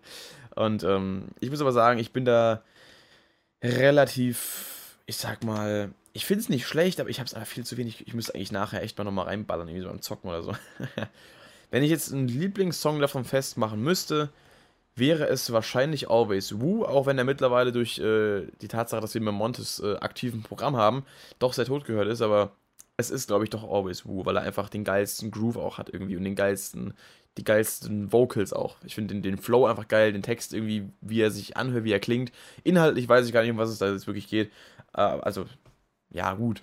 und 0.55 0.85
ähm, 0.85 1.25
ich 1.41 1.51
muss 1.51 1.61
aber 1.61 1.73
sagen, 1.73 1.99
ich 1.99 2.13
bin 2.13 2.25
da 2.25 2.63
relativ, 3.65 4.99
ich 5.07 5.17
sag 5.17 5.43
mal, 5.43 5.91
ich 6.13 6.27
finde 6.27 6.43
es 6.43 6.49
nicht 6.49 6.67
schlecht, 6.67 7.01
aber 7.01 7.11
ich 7.11 7.19
habe 7.19 7.27
es 7.27 7.35
einfach 7.35 7.49
viel 7.49 7.65
zu 7.65 7.77
wenig. 7.77 8.07
Ich 8.07 8.15
müsste 8.15 8.35
eigentlich 8.35 8.53
nachher 8.53 8.83
echt 8.83 8.99
mal 8.99 9.05
nochmal 9.05 9.27
reinballern, 9.27 9.69
irgendwie 9.69 9.83
so 9.83 9.89
beim 9.89 10.03
Zocken 10.03 10.29
oder 10.29 10.43
so. 10.43 10.55
Wenn 11.71 11.83
ich 11.83 11.91
jetzt 11.91 12.13
einen 12.13 12.29
Lieblingssong 12.29 13.01
davon 13.01 13.25
festmachen 13.25 13.81
müsste, 13.83 14.31
wäre 14.95 15.27
es 15.27 15.53
wahrscheinlich 15.53 16.11
Always 16.11 16.61
Woo, 16.61 16.85
auch 16.85 17.07
wenn 17.07 17.17
er 17.17 17.25
mittlerweile 17.25 17.73
durch 17.73 17.99
äh, 17.99 18.47
die 18.61 18.69
Tatsache, 18.69 19.01
dass 19.01 19.15
wir 19.15 19.23
mit 19.23 19.33
Montes 19.33 19.81
äh, 19.81 19.97
aktiven 19.97 20.43
Programm 20.43 20.77
haben, 20.77 21.05
doch 21.39 21.55
sehr 21.55 21.65
tot 21.65 21.87
gehört 21.87 22.09
ist, 22.09 22.21
aber 22.21 22.53
es 22.99 23.11
ist, 23.11 23.27
glaube 23.27 23.45
ich, 23.45 23.51
doch 23.51 23.65
Always 23.65 24.05
Woo, 24.05 24.27
weil 24.27 24.37
er 24.37 24.43
einfach 24.43 24.69
den 24.69 24.85
geilsten 24.85 25.31
Groove 25.31 25.57
auch 25.57 25.79
hat 25.79 25.89
irgendwie 25.89 26.17
und 26.17 26.25
den 26.25 26.35
geilsten, 26.35 26.93
die 27.39 27.45
geilsten 27.45 28.13
Vocals 28.13 28.53
auch. 28.53 28.77
Ich 28.85 28.95
finde 28.95 29.15
den, 29.15 29.23
den 29.23 29.39
Flow 29.39 29.65
einfach 29.65 29.89
geil, 29.89 30.13
den 30.13 30.23
Text 30.23 30.53
irgendwie, 30.53 30.91
wie 31.01 31.23
er 31.23 31.31
sich 31.31 31.57
anhört, 31.57 31.85
wie 31.85 31.93
er 31.93 32.01
klingt. 32.01 32.33
Inhaltlich 32.63 33.09
weiß 33.09 33.27
ich 33.27 33.33
gar 33.33 33.41
nicht, 33.41 33.51
um 33.51 33.57
was 33.57 33.71
es 33.71 33.79
da 33.79 33.91
jetzt 33.91 34.07
wirklich 34.07 34.29
geht. 34.29 34.53
Äh, 34.95 35.01
also, 35.01 35.47
ja, 36.13 36.35
gut. 36.35 36.63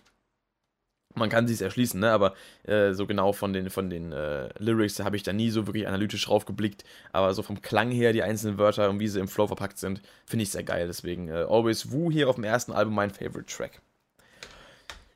Man 1.16 1.30
kann 1.30 1.48
sich 1.48 1.60
erschließen, 1.62 2.00
ne? 2.00 2.12
aber 2.12 2.36
äh, 2.64 2.94
so 2.94 3.08
genau 3.08 3.34
von 3.34 3.52
den, 3.52 3.70
von 3.72 3.90
den 3.90 4.12
äh, 4.12 4.50
Lyrics 4.60 5.00
habe 5.00 5.16
ich 5.16 5.24
da 5.24 5.34
nie 5.34 5.50
so 5.50 5.66
wirklich 5.66 5.88
analytisch 5.88 6.26
drauf 6.26 6.46
geblickt. 6.46 6.84
Aber 7.12 7.34
so 7.34 7.42
vom 7.42 7.62
Klang 7.62 7.90
her, 7.90 8.14
die 8.14 8.22
einzelnen 8.22 8.58
Wörter 8.60 8.90
und 8.90 9.00
wie 9.00 9.08
sie 9.08 9.20
im 9.20 9.28
Flow 9.28 9.48
verpackt 9.48 9.80
sind, 9.80 10.02
finde 10.26 10.44
ich 10.44 10.52
sehr 10.52 10.64
geil. 10.64 10.88
Deswegen 10.88 11.28
äh, 11.28 11.46
Always 11.50 11.92
Woo 11.92 12.12
hier 12.12 12.30
auf 12.30 12.36
dem 12.36 12.44
ersten 12.44 12.72
Album 12.72 12.94
mein 12.94 13.10
Favorite 13.10 13.46
Track. 13.46 13.82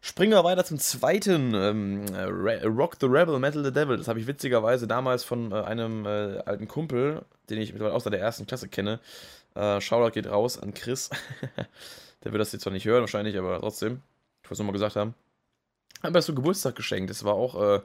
Springen 0.06 0.34
wir 0.34 0.44
weiter 0.44 0.66
zum 0.66 0.80
zweiten 0.80 1.54
ähm, 1.54 2.06
Rock 2.78 2.98
the 3.00 3.06
Rebel, 3.06 3.40
Metal 3.40 3.64
the 3.64 3.72
Devil. 3.72 3.96
Das 3.96 4.10
habe 4.10 4.20
ich 4.20 4.28
witzigerweise 4.28 4.86
damals 4.86 5.24
von 5.24 5.54
äh, 5.54 5.62
einem 5.62 6.06
äh, 6.06 6.40
alten 6.40 6.68
Kumpel, 6.68 7.24
den 7.50 7.60
ich 7.60 7.72
mittlerweile 7.72 7.96
aus 7.96 8.04
der 8.04 8.20
ersten 8.20 8.46
Klasse 8.46 8.68
kenne. 8.68 9.00
Äh, 9.56 9.80
Shoutout 9.80 10.12
geht 10.12 10.28
raus 10.28 10.60
an 10.60 10.74
Chris. 10.74 11.10
der 12.24 12.34
wird 12.34 12.42
das 12.42 12.52
jetzt 12.52 12.64
zwar 12.64 12.74
nicht 12.74 12.86
hören, 12.86 13.00
wahrscheinlich, 13.00 13.38
aber 13.38 13.60
trotzdem. 13.62 14.02
Ich 14.44 14.52
es 14.52 14.60
nochmal 14.60 14.74
gesagt 14.74 14.96
haben. 14.96 15.14
Haben 16.02 16.14
wir 16.14 16.20
das 16.20 16.26
zum 16.26 16.36
Geburtstag 16.36 16.76
geschenkt. 16.76 17.10
Das 17.10 17.24
war 17.24 17.34
auch 17.34 17.62
äh, 17.62 17.82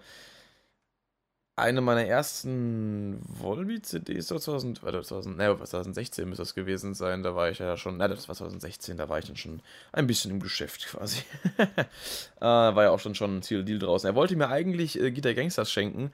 eine 1.58 1.80
meiner 1.80 2.04
ersten 2.04 3.20
Volbeat-CDs 3.40 4.28
2000, 4.28 4.82
warte, 4.82 5.02
2000, 5.02 5.36
ne, 5.36 5.56
2016 5.56 6.28
müsste 6.28 6.42
das 6.42 6.54
gewesen 6.54 6.94
sein. 6.94 7.22
Da 7.22 7.34
war 7.34 7.50
ich 7.50 7.58
ja 7.58 7.76
schon, 7.76 7.96
ne, 7.96 8.08
das 8.08 8.28
war 8.28 8.34
2016, 8.34 8.96
da 8.96 9.08
war 9.08 9.18
ich 9.18 9.26
dann 9.26 9.36
schon 9.36 9.60
ein 9.92 10.06
bisschen 10.06 10.30
im 10.30 10.40
Geschäft 10.40 10.86
quasi. 10.86 11.22
äh, 11.58 12.40
war 12.40 12.84
ja 12.84 12.90
auch 12.90 13.00
schon, 13.00 13.14
schon 13.14 13.38
ein 13.38 13.42
Ziel 13.42 13.64
Deal 13.64 13.78
draußen. 13.78 14.08
Er 14.08 14.14
wollte 14.14 14.36
mir 14.36 14.48
eigentlich 14.48 15.00
äh, 15.00 15.10
Guitar 15.10 15.34
Gangsters 15.34 15.70
schenken, 15.70 16.12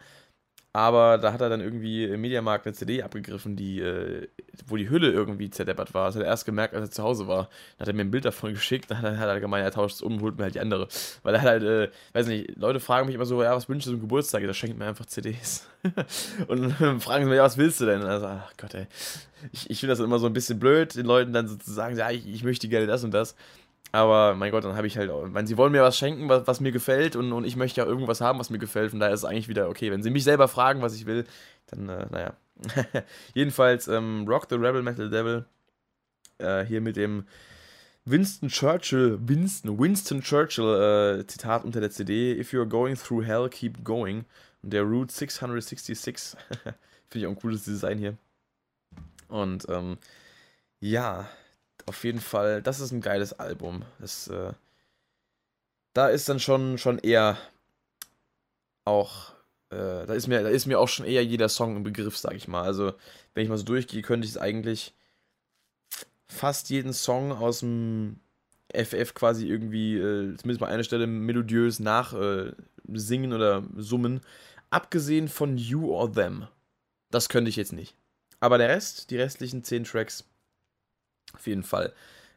aber 0.74 1.18
da 1.18 1.32
hat 1.32 1.40
er 1.40 1.48
dann 1.48 1.60
irgendwie 1.60 2.02
im 2.02 2.20
Mediamarkt 2.20 2.66
eine 2.66 2.74
CD 2.74 3.04
abgegriffen, 3.04 3.54
die, 3.54 3.80
äh, 3.80 4.26
wo 4.66 4.76
die 4.76 4.90
Hülle 4.90 5.12
irgendwie 5.12 5.48
zerdeppert 5.48 5.94
war. 5.94 6.06
Das 6.06 6.16
hat 6.16 6.22
er 6.22 6.28
erst 6.28 6.46
gemerkt, 6.46 6.74
als 6.74 6.88
er 6.88 6.90
zu 6.90 7.04
Hause 7.04 7.28
war. 7.28 7.48
Dann 7.78 7.82
hat 7.82 7.88
er 7.88 7.94
mir 7.94 8.00
ein 8.00 8.10
Bild 8.10 8.24
davon 8.24 8.54
geschickt, 8.54 8.90
dann 8.90 9.20
hat 9.20 9.28
er 9.28 9.38
gemeint, 9.38 9.64
er 9.64 9.70
tauscht 9.70 9.94
es 9.94 10.02
um 10.02 10.14
und 10.14 10.22
holt 10.22 10.36
mir 10.36 10.42
halt 10.42 10.56
die 10.56 10.60
andere. 10.60 10.88
Weil 11.22 11.36
er 11.36 11.42
halt, 11.42 11.62
äh, 11.62 11.90
weiß 12.12 12.26
nicht, 12.26 12.56
Leute 12.56 12.80
fragen 12.80 13.06
mich 13.06 13.14
immer 13.14 13.24
so, 13.24 13.40
ja, 13.40 13.54
was 13.54 13.68
wünschst 13.68 13.86
du 13.86 13.92
zum 13.92 14.00
Geburtstag? 14.00 14.44
Da 14.44 14.52
schenkt 14.52 14.76
mir 14.76 14.86
einfach 14.86 15.06
CDs. 15.06 15.68
und 16.48 16.74
dann 16.80 17.00
fragen 17.00 17.22
sie 17.22 17.30
mich, 17.30 17.36
ja, 17.36 17.44
was 17.44 17.56
willst 17.56 17.80
du 17.80 17.86
denn? 17.86 18.02
Also, 18.02 18.26
ach 18.26 18.52
Gott, 18.56 18.74
ey. 18.74 18.88
Ich, 19.52 19.70
ich 19.70 19.78
finde 19.78 19.92
das 19.92 20.00
immer 20.00 20.18
so 20.18 20.26
ein 20.26 20.32
bisschen 20.32 20.58
blöd, 20.58 20.96
den 20.96 21.06
Leuten 21.06 21.32
dann 21.32 21.46
so 21.46 21.54
zu 21.54 21.72
sagen, 21.72 21.96
ja, 21.96 22.10
ich, 22.10 22.26
ich 22.26 22.42
möchte 22.42 22.66
gerne 22.66 22.88
das 22.88 23.04
und 23.04 23.12
das. 23.12 23.36
Aber 23.94 24.34
mein 24.34 24.50
Gott, 24.50 24.64
dann 24.64 24.74
habe 24.74 24.88
ich 24.88 24.98
halt, 24.98 25.08
wenn 25.12 25.46
sie 25.46 25.56
wollen 25.56 25.70
mir 25.70 25.82
was 25.82 25.96
schenken, 25.96 26.28
was, 26.28 26.48
was, 26.48 26.58
mir 26.58 26.72
gefällt 26.72 27.14
und, 27.14 27.32
und 27.32 27.44
ich 27.44 27.54
möchte 27.54 27.80
ja 27.80 27.86
irgendwas 27.86 28.20
haben, 28.20 28.40
was 28.40 28.50
mir 28.50 28.58
gefällt. 28.58 28.90
Von 28.90 28.98
daher 28.98 29.14
ist 29.14 29.20
es 29.20 29.24
eigentlich 29.24 29.46
wieder 29.46 29.68
okay. 29.68 29.92
Wenn 29.92 30.02
sie 30.02 30.10
mich 30.10 30.24
selber 30.24 30.48
fragen, 30.48 30.82
was 30.82 30.96
ich 30.96 31.06
will, 31.06 31.24
dann, 31.68 31.88
äh, 31.88 32.04
naja. 32.10 32.34
Jedenfalls, 33.34 33.86
ähm, 33.86 34.26
Rock 34.26 34.48
the 34.50 34.56
Rebel 34.56 34.82
Metal 34.82 35.08
Devil. 35.08 35.44
Äh, 36.38 36.64
hier 36.64 36.80
mit 36.80 36.96
dem 36.96 37.24
Winston 38.04 38.48
Churchill, 38.48 39.16
Winston, 39.20 39.78
Winston 39.78 40.22
Churchill 40.22 41.20
äh, 41.20 41.26
Zitat 41.28 41.64
unter 41.64 41.80
der 41.80 41.92
CD: 41.92 42.36
If 42.36 42.52
you're 42.52 42.66
going 42.66 42.96
through 42.96 43.24
hell, 43.24 43.48
keep 43.48 43.84
going. 43.84 44.24
Und 44.64 44.72
der 44.72 44.82
Route 44.82 45.14
666. 45.14 46.36
Finde 46.58 46.74
ich 47.14 47.26
auch 47.26 47.30
ein 47.30 47.36
cooles 47.36 47.62
Design 47.62 47.98
hier. 47.98 48.16
Und, 49.28 49.68
ähm, 49.68 49.98
ja, 50.80 51.28
auf 51.86 52.04
jeden 52.04 52.20
Fall, 52.20 52.62
das 52.62 52.80
ist 52.80 52.92
ein 52.92 53.00
geiles 53.00 53.32
Album. 53.34 53.84
Das, 53.98 54.28
äh, 54.28 54.52
da 55.92 56.08
ist 56.08 56.28
dann 56.28 56.40
schon, 56.40 56.78
schon 56.78 56.98
eher 56.98 57.38
auch, 58.84 59.32
äh, 59.70 60.06
da, 60.06 60.14
ist 60.14 60.26
mir, 60.26 60.42
da 60.42 60.48
ist 60.48 60.66
mir 60.66 60.78
auch 60.80 60.88
schon 60.88 61.06
eher 61.06 61.24
jeder 61.24 61.48
Song 61.48 61.76
im 61.76 61.82
Begriff, 61.82 62.16
sag 62.16 62.34
ich 62.34 62.48
mal. 62.48 62.62
Also, 62.62 62.94
wenn 63.34 63.44
ich 63.44 63.48
mal 63.48 63.58
so 63.58 63.64
durchgehe, 63.64 64.02
könnte 64.02 64.26
ich 64.26 64.40
eigentlich 64.40 64.94
fast 66.26 66.70
jeden 66.70 66.92
Song 66.92 67.32
aus 67.32 67.60
dem 67.60 68.20
FF 68.72 69.14
quasi 69.14 69.46
irgendwie, 69.46 69.96
äh, 69.96 70.36
zumindest 70.36 70.60
mal 70.60 70.68
eine 70.68 70.84
Stelle 70.84 71.06
melodiös 71.06 71.80
nachsingen 71.80 73.32
äh, 73.32 73.34
oder 73.34 73.62
summen. 73.76 74.20
Abgesehen 74.70 75.28
von 75.28 75.56
You 75.56 75.90
or 75.90 76.12
Them. 76.12 76.48
Das 77.10 77.28
könnte 77.28 77.48
ich 77.48 77.56
jetzt 77.56 77.72
nicht. 77.72 77.94
Aber 78.40 78.58
der 78.58 78.68
Rest, 78.68 79.10
die 79.10 79.16
restlichen 79.16 79.62
10 79.62 79.84
Tracks, 79.84 80.24
auf 81.34 81.46
jeden 81.46 81.62
Fall 81.62 81.92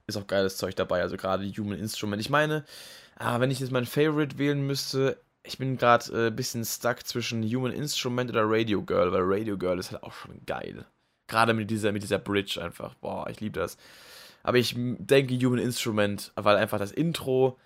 ist 0.08 0.18
auch 0.18 0.28
geiles 0.28 0.58
Zeug 0.58 0.76
dabei, 0.76 1.02
also 1.02 1.18
gerade 1.18 1.46
Human 1.46 1.80
Instrument. 1.80 2.22
Ich 2.22 2.30
meine, 2.30 2.64
ah, 3.18 3.40
wenn 3.40 3.52
ich 3.52 3.60
jetzt 3.60 3.72
mein 3.72 3.86
Favorite 3.86 4.38
wählen 4.38 4.66
müsste, 4.66 5.18
ich 5.44 5.58
bin 5.58 5.78
gerade 5.78 6.06
ein 6.14 6.28
äh, 6.28 6.32
bisschen 6.32 6.66
stuck 6.66 7.06
zwischen 7.06 7.44
Human 7.44 7.72
Instrument 7.72 8.30
oder 8.30 8.44
Radio 8.46 8.82
Girl, 8.84 9.12
weil 9.12 9.22
Radio 9.24 9.58
Girl 9.58 9.80
ist 9.80 9.92
halt 9.92 10.04
auch 10.04 10.14
schon 10.14 10.42
geil. 10.46 10.86
Gerade 11.28 11.54
mit 11.54 11.70
dieser, 11.70 11.92
mit 11.92 12.04
dieser 12.04 12.20
Bridge 12.20 12.62
einfach. 12.62 12.96
Boah, 12.96 13.30
ich 13.30 13.40
liebe 13.40 13.60
das. 13.60 13.78
Aber 14.44 14.58
ich 14.58 14.76
denke 14.78 15.36
Human 15.36 15.60
Instrument, 15.60 16.32
weil 16.36 16.56
einfach 16.56 16.80
das 16.80 16.92
Intro, 16.92 17.58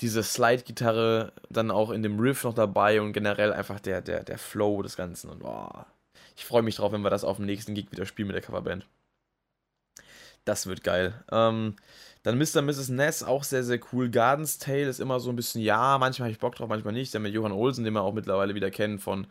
diese 0.00 0.22
Slide-Gitarre 0.22 1.32
dann 1.50 1.70
auch 1.70 1.90
in 1.90 2.02
dem 2.02 2.18
Riff 2.18 2.44
noch 2.44 2.54
dabei 2.54 3.00
und 3.02 3.12
generell 3.12 3.52
einfach 3.52 3.80
der, 3.80 4.00
der, 4.00 4.24
der 4.24 4.38
Flow 4.38 4.82
des 4.82 4.96
Ganzen. 4.96 5.28
Und 5.28 5.40
boah, 5.40 5.86
ich 6.36 6.46
freue 6.46 6.62
mich 6.62 6.76
drauf, 6.76 6.92
wenn 6.92 7.02
wir 7.02 7.10
das 7.10 7.24
auf 7.24 7.36
dem 7.36 7.46
nächsten 7.46 7.74
Gig 7.74 7.92
wieder 7.92 8.06
spielen 8.06 8.28
mit 8.28 8.36
der 8.36 8.42
Coverband. 8.42 8.86
Das 10.44 10.66
wird 10.66 10.82
geil. 10.82 11.14
Ähm, 11.30 11.76
dann 12.22 12.38
Mr. 12.38 12.62
Mrs. 12.62 12.90
Ness, 12.90 13.22
auch 13.22 13.44
sehr, 13.44 13.64
sehr 13.64 13.80
cool. 13.92 14.10
Garden's 14.10 14.58
Tale 14.58 14.88
ist 14.88 15.00
immer 15.00 15.20
so 15.20 15.30
ein 15.30 15.36
bisschen, 15.36 15.62
ja, 15.62 15.96
manchmal 15.98 16.26
habe 16.26 16.32
ich 16.32 16.38
Bock 16.38 16.54
drauf, 16.54 16.68
manchmal 16.68 16.92
nicht. 16.92 17.14
Der 17.14 17.20
mit 17.20 17.32
Johann 17.32 17.52
Olsen, 17.52 17.84
den 17.84 17.94
wir 17.94 18.02
auch 18.02 18.12
mittlerweile 18.12 18.54
wieder 18.54 18.70
kennen 18.70 18.98
von, 18.98 19.26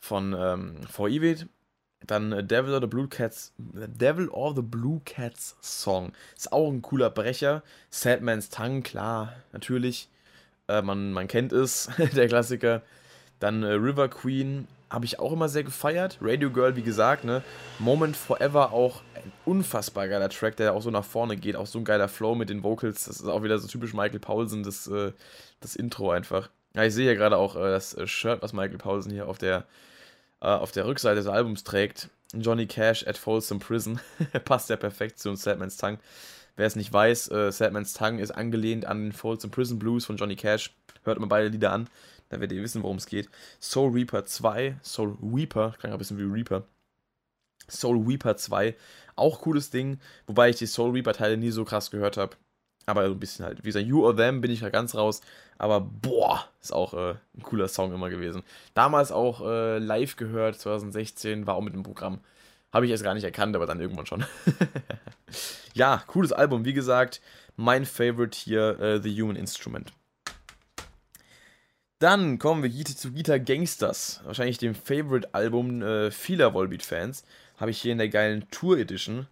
von 0.00 0.34
ähm, 0.38 0.82
For 0.90 1.08
Evil. 1.08 1.48
Dann 2.06 2.32
äh, 2.32 2.44
Devil 2.44 2.74
or 2.74 2.80
the 2.80 2.86
Blue 2.86 3.08
Cats, 3.08 3.52
Devil 3.58 4.28
or 4.28 4.54
the 4.54 4.62
Blue 4.62 5.00
Cats 5.04 5.56
Song. 5.60 6.12
Ist 6.36 6.52
auch 6.52 6.70
ein 6.70 6.82
cooler 6.82 7.10
Brecher. 7.10 7.62
Sadman's 7.90 8.48
Tongue, 8.50 8.82
klar, 8.82 9.32
natürlich. 9.52 10.08
Äh, 10.68 10.82
man, 10.82 11.12
man 11.12 11.28
kennt 11.28 11.52
es, 11.52 11.88
der 12.14 12.28
Klassiker. 12.28 12.82
Dann 13.38 13.62
äh, 13.62 13.72
River 13.72 14.08
Queen, 14.08 14.66
habe 14.90 15.04
ich 15.04 15.18
auch 15.18 15.32
immer 15.32 15.48
sehr 15.48 15.64
gefeiert. 15.64 16.18
Radio 16.20 16.50
Girl, 16.50 16.76
wie 16.76 16.82
gesagt, 16.82 17.24
ne? 17.24 17.42
Moment 17.78 18.16
Forever 18.16 18.72
auch 18.72 19.02
ein 19.14 19.32
unfassbar 19.44 20.08
geiler 20.08 20.28
Track, 20.28 20.56
der 20.56 20.74
auch 20.74 20.82
so 20.82 20.90
nach 20.90 21.04
vorne 21.04 21.36
geht. 21.36 21.56
Auch 21.56 21.66
so 21.66 21.78
ein 21.78 21.84
geiler 21.84 22.08
Flow 22.08 22.34
mit 22.34 22.50
den 22.50 22.62
Vocals. 22.62 23.04
Das 23.04 23.20
ist 23.20 23.26
auch 23.26 23.42
wieder 23.42 23.58
so 23.58 23.66
typisch 23.66 23.94
Michael 23.94 24.20
Paulsen, 24.20 24.62
das, 24.62 24.86
äh, 24.86 25.12
das 25.60 25.74
Intro 25.74 26.10
einfach. 26.10 26.50
Ja, 26.74 26.84
ich 26.84 26.94
sehe 26.94 27.04
hier 27.04 27.16
gerade 27.16 27.36
auch 27.36 27.56
äh, 27.56 27.70
das 27.70 27.94
äh, 27.94 28.06
Shirt, 28.06 28.42
was 28.42 28.52
Michael 28.52 28.78
Paulsen 28.78 29.10
hier 29.10 29.28
auf 29.28 29.38
der, 29.38 29.64
auf 30.38 30.70
der 30.70 30.86
Rückseite 30.86 31.16
des 31.16 31.26
Albums 31.26 31.64
trägt. 31.64 32.10
Johnny 32.34 32.66
Cash 32.66 33.06
at 33.06 33.16
Folsom 33.16 33.58
Prison. 33.58 33.98
Passt 34.44 34.68
ja 34.68 34.76
perfekt 34.76 35.18
zu 35.18 35.34
Sadman's 35.34 35.78
Tongue. 35.78 35.98
Wer 36.56 36.66
es 36.66 36.76
nicht 36.76 36.92
weiß, 36.92 37.30
Sadman's 37.50 37.94
Tongue 37.94 38.20
ist 38.20 38.30
angelehnt 38.30 38.84
an 38.84 39.12
Folsom 39.12 39.50
Prison 39.50 39.78
Blues 39.78 40.04
von 40.04 40.16
Johnny 40.16 40.36
Cash. 40.36 40.74
Hört 41.04 41.18
mal 41.18 41.26
beide 41.26 41.48
Lieder 41.48 41.72
an. 41.72 41.88
Da 42.28 42.40
werdet 42.40 42.56
ihr 42.56 42.62
wissen, 42.62 42.82
worum 42.82 42.96
es 42.96 43.06
geht. 43.06 43.28
Soul 43.60 43.92
Reaper 43.92 44.24
2, 44.24 44.78
Soul 44.82 45.16
Reaper, 45.22 45.74
klingt 45.78 45.92
ein 45.92 45.98
bisschen 45.98 46.18
wie 46.18 46.22
Reaper. 46.22 46.64
Soul 47.68 48.04
Reaper 48.06 48.36
2, 48.36 48.76
auch 49.16 49.40
cooles 49.40 49.70
Ding, 49.70 49.98
wobei 50.26 50.50
ich 50.50 50.56
die 50.56 50.66
Soul 50.66 50.92
Reaper 50.92 51.12
Teile 51.12 51.36
nie 51.36 51.50
so 51.50 51.64
krass 51.64 51.90
gehört 51.90 52.16
habe. 52.16 52.36
Aber 52.86 53.06
so 53.06 53.14
ein 53.14 53.20
bisschen 53.20 53.44
halt. 53.44 53.58
Wie 53.64 53.68
gesagt, 53.68 53.86
You 53.86 54.04
or 54.04 54.16
Them 54.16 54.40
bin 54.40 54.50
ich 54.50 54.60
da 54.60 54.70
ganz 54.70 54.94
raus. 54.94 55.20
Aber 55.58 55.80
boah, 55.80 56.44
ist 56.62 56.72
auch 56.72 56.94
äh, 56.94 57.16
ein 57.36 57.42
cooler 57.42 57.66
Song 57.66 57.92
immer 57.92 58.10
gewesen. 58.10 58.44
Damals 58.74 59.10
auch 59.10 59.40
äh, 59.44 59.78
live 59.78 60.14
gehört, 60.14 60.60
2016, 60.60 61.46
war 61.48 61.56
auch 61.56 61.62
mit 61.62 61.74
dem 61.74 61.82
Programm. 61.82 62.20
Habe 62.72 62.86
ich 62.86 62.92
erst 62.92 63.02
gar 63.02 63.14
nicht 63.14 63.24
erkannt, 63.24 63.56
aber 63.56 63.66
dann 63.66 63.80
irgendwann 63.80 64.06
schon. 64.06 64.24
ja, 65.74 66.02
cooles 66.06 66.32
Album. 66.32 66.64
Wie 66.64 66.74
gesagt, 66.74 67.20
mein 67.56 67.86
Favorite 67.86 68.38
hier, 68.38 68.78
äh, 68.78 69.02
The 69.02 69.20
Human 69.20 69.36
Instrument. 69.36 69.92
Dann 71.98 72.38
kommen 72.38 72.62
wir 72.62 72.84
zu 72.84 73.12
Guitar 73.12 73.38
Gangsters, 73.38 74.20
wahrscheinlich 74.24 74.58
dem 74.58 74.74
Favorite-Album 74.74 75.82
äh, 75.82 76.10
vieler 76.10 76.52
Volbeat-Fans. 76.52 77.24
Habe 77.56 77.70
ich 77.70 77.80
hier 77.80 77.92
in 77.92 77.98
der 77.98 78.10
geilen 78.10 78.50
Tour 78.50 78.76
Edition. 78.78 79.26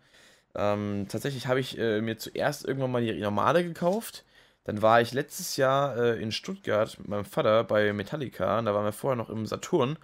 Ähm, 0.54 1.06
tatsächlich 1.08 1.46
habe 1.46 1.60
ich 1.60 1.78
äh, 1.78 2.00
mir 2.00 2.16
zuerst 2.16 2.64
irgendwann 2.64 2.92
mal 2.92 3.02
die 3.04 3.12
normale 3.20 3.64
gekauft. 3.64 4.24
Dann 4.64 4.80
war 4.80 5.00
ich 5.02 5.12
letztes 5.12 5.58
Jahr 5.58 5.96
äh, 5.98 6.22
in 6.22 6.32
Stuttgart 6.32 6.98
mit 6.98 7.08
meinem 7.08 7.26
Vater 7.26 7.64
bei 7.64 7.92
Metallica. 7.92 8.58
Und 8.58 8.64
da 8.66 8.74
waren 8.74 8.84
wir 8.86 8.92
vorher 8.92 9.16
noch 9.16 9.28
im 9.28 9.44
Saturn. 9.46 9.98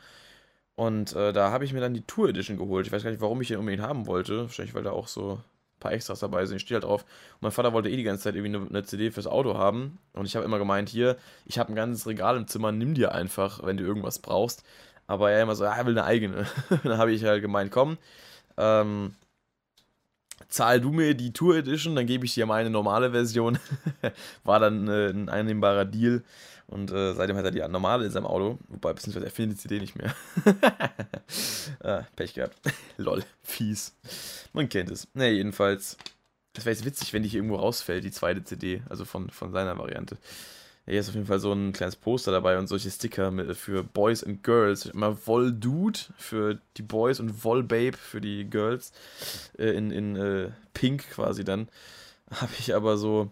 Und 0.75 1.15
äh, 1.17 1.33
da 1.33 1.51
habe 1.53 1.65
ich 1.65 1.73
mir 1.73 1.81
dann 1.81 1.95
die 1.95 2.07
Tour 2.07 2.29
Edition 2.29 2.59
geholt. 2.59 2.87
Ich 2.87 2.93
weiß 2.93 3.03
gar 3.05 3.11
nicht, 3.11 3.23
warum 3.23 3.41
ich 3.41 3.49
den 3.49 3.59
unbedingt 3.59 3.83
haben 3.83 4.07
wollte. 4.07 4.43
Wahrscheinlich, 4.43 4.75
weil 4.75 4.83
da 4.85 4.93
auch 4.93 5.09
so 5.09 5.41
paar 5.81 5.93
Extras 5.93 6.21
dabei 6.21 6.47
sind. 6.47 6.57
Ich 6.57 6.63
stehe 6.63 6.77
halt 6.77 6.85
drauf. 6.85 7.03
Und 7.03 7.43
mein 7.43 7.53
Vater 7.53 7.73
wollte 7.73 7.91
eh 7.91 7.97
die 7.97 8.03
ganze 8.05 8.25
Zeit 8.25 8.37
irgendwie 8.37 8.57
eine, 8.57 8.69
eine 8.69 8.85
CD 8.85 9.11
fürs 9.11 9.27
Auto 9.27 9.59
haben. 9.59 9.99
Und 10.13 10.27
ich 10.27 10.37
habe 10.37 10.45
immer 10.45 10.59
gemeint, 10.59 10.89
hier, 10.89 11.17
ich 11.47 11.59
habe 11.59 11.73
ein 11.73 11.77
ganzes 11.77 12.07
Regal 12.07 12.37
im 12.37 12.47
Zimmer, 12.47 12.71
nimm 12.71 12.95
dir 12.95 13.13
einfach, 13.13 13.65
wenn 13.65 13.77
du 13.77 13.85
irgendwas 13.85 14.21
brauchst. 14.21 14.63
Aber 15.07 15.33
er 15.33 15.43
immer 15.43 15.57
so, 15.57 15.65
ja, 15.65 15.75
er 15.75 15.87
will 15.87 15.99
eine 15.99 16.05
eigene. 16.07 16.47
dann 16.85 16.99
habe 16.99 17.13
ich 17.13 17.25
halt 17.25 17.43
gemeint, 17.43 17.73
komm, 17.73 17.99
ähm, 18.57 19.15
zahl 20.49 20.81
du 20.81 20.93
mir 20.93 21.15
die 21.15 21.33
Tour 21.33 21.57
Edition, 21.57 21.97
dann 21.97 22.07
gebe 22.07 22.25
ich 22.25 22.35
dir 22.35 22.47
meine 22.47 22.71
normale 22.71 23.11
Version. 23.13 23.59
War 24.45 24.61
dann 24.61 24.89
äh, 24.89 25.11
ein 25.11 25.29
einnehmbarer 25.29 25.85
Deal. 25.85 26.23
Und 26.71 26.93
äh, 26.93 27.15
seitdem 27.15 27.37
hat 27.37 27.45
er 27.45 27.51
die 27.51 27.67
normale 27.69 28.05
in 28.05 28.13
seinem 28.13 28.27
Auto. 28.27 28.57
Wobei, 28.69 28.93
beziehungsweise 28.93 29.27
er 29.27 29.33
findet 29.33 29.59
die 29.59 29.63
CD 29.63 29.81
nicht 29.81 29.97
mehr. 29.97 30.15
ah, 31.83 32.05
Pech 32.15 32.35
gehabt. 32.35 32.57
Lol, 32.97 33.25
fies. 33.43 33.93
Man 34.53 34.69
kennt 34.69 34.91
es. 34.91 35.09
Ne, 35.13 35.31
jedenfalls. 35.31 35.97
Das 36.53 36.65
wäre 36.65 36.75
jetzt 36.75 36.85
witzig, 36.85 37.13
wenn 37.13 37.25
die 37.25 37.29
hier 37.29 37.39
irgendwo 37.39 37.57
rausfällt, 37.57 38.05
die 38.05 38.13
zweite 38.13 38.45
CD. 38.45 38.83
Also 38.89 39.05
von, 39.05 39.31
von 39.31 39.51
seiner 39.51 39.77
Variante. 39.79 40.17
Hier 40.87 41.01
ist 41.01 41.09
auf 41.09 41.17
jeden 41.17 41.27
Fall 41.27 41.41
so 41.41 41.53
ein 41.53 41.73
kleines 41.73 41.97
Poster 41.97 42.31
dabei 42.31 42.57
und 42.57 42.69
solche 42.69 42.91
Sticker 42.91 43.33
mit, 43.33 43.57
für 43.57 43.83
Boys 43.83 44.23
and 44.23 44.45
Girls. 44.45 44.87
Immer 44.87 45.17
Voll 45.17 45.53
Dude 45.53 45.99
für 46.19 46.61
die 46.77 46.83
Boys 46.83 47.19
und 47.19 47.31
Voll 47.31 47.65
Babe 47.65 47.97
für 47.97 48.21
die 48.21 48.49
Girls. 48.49 48.93
Äh, 49.59 49.71
in 49.71 49.91
in 49.91 50.15
äh, 50.15 50.51
Pink 50.73 51.11
quasi 51.11 51.43
dann. 51.43 51.69
Habe 52.31 52.53
ich 52.61 52.77
aber 52.77 52.97
so 52.97 53.29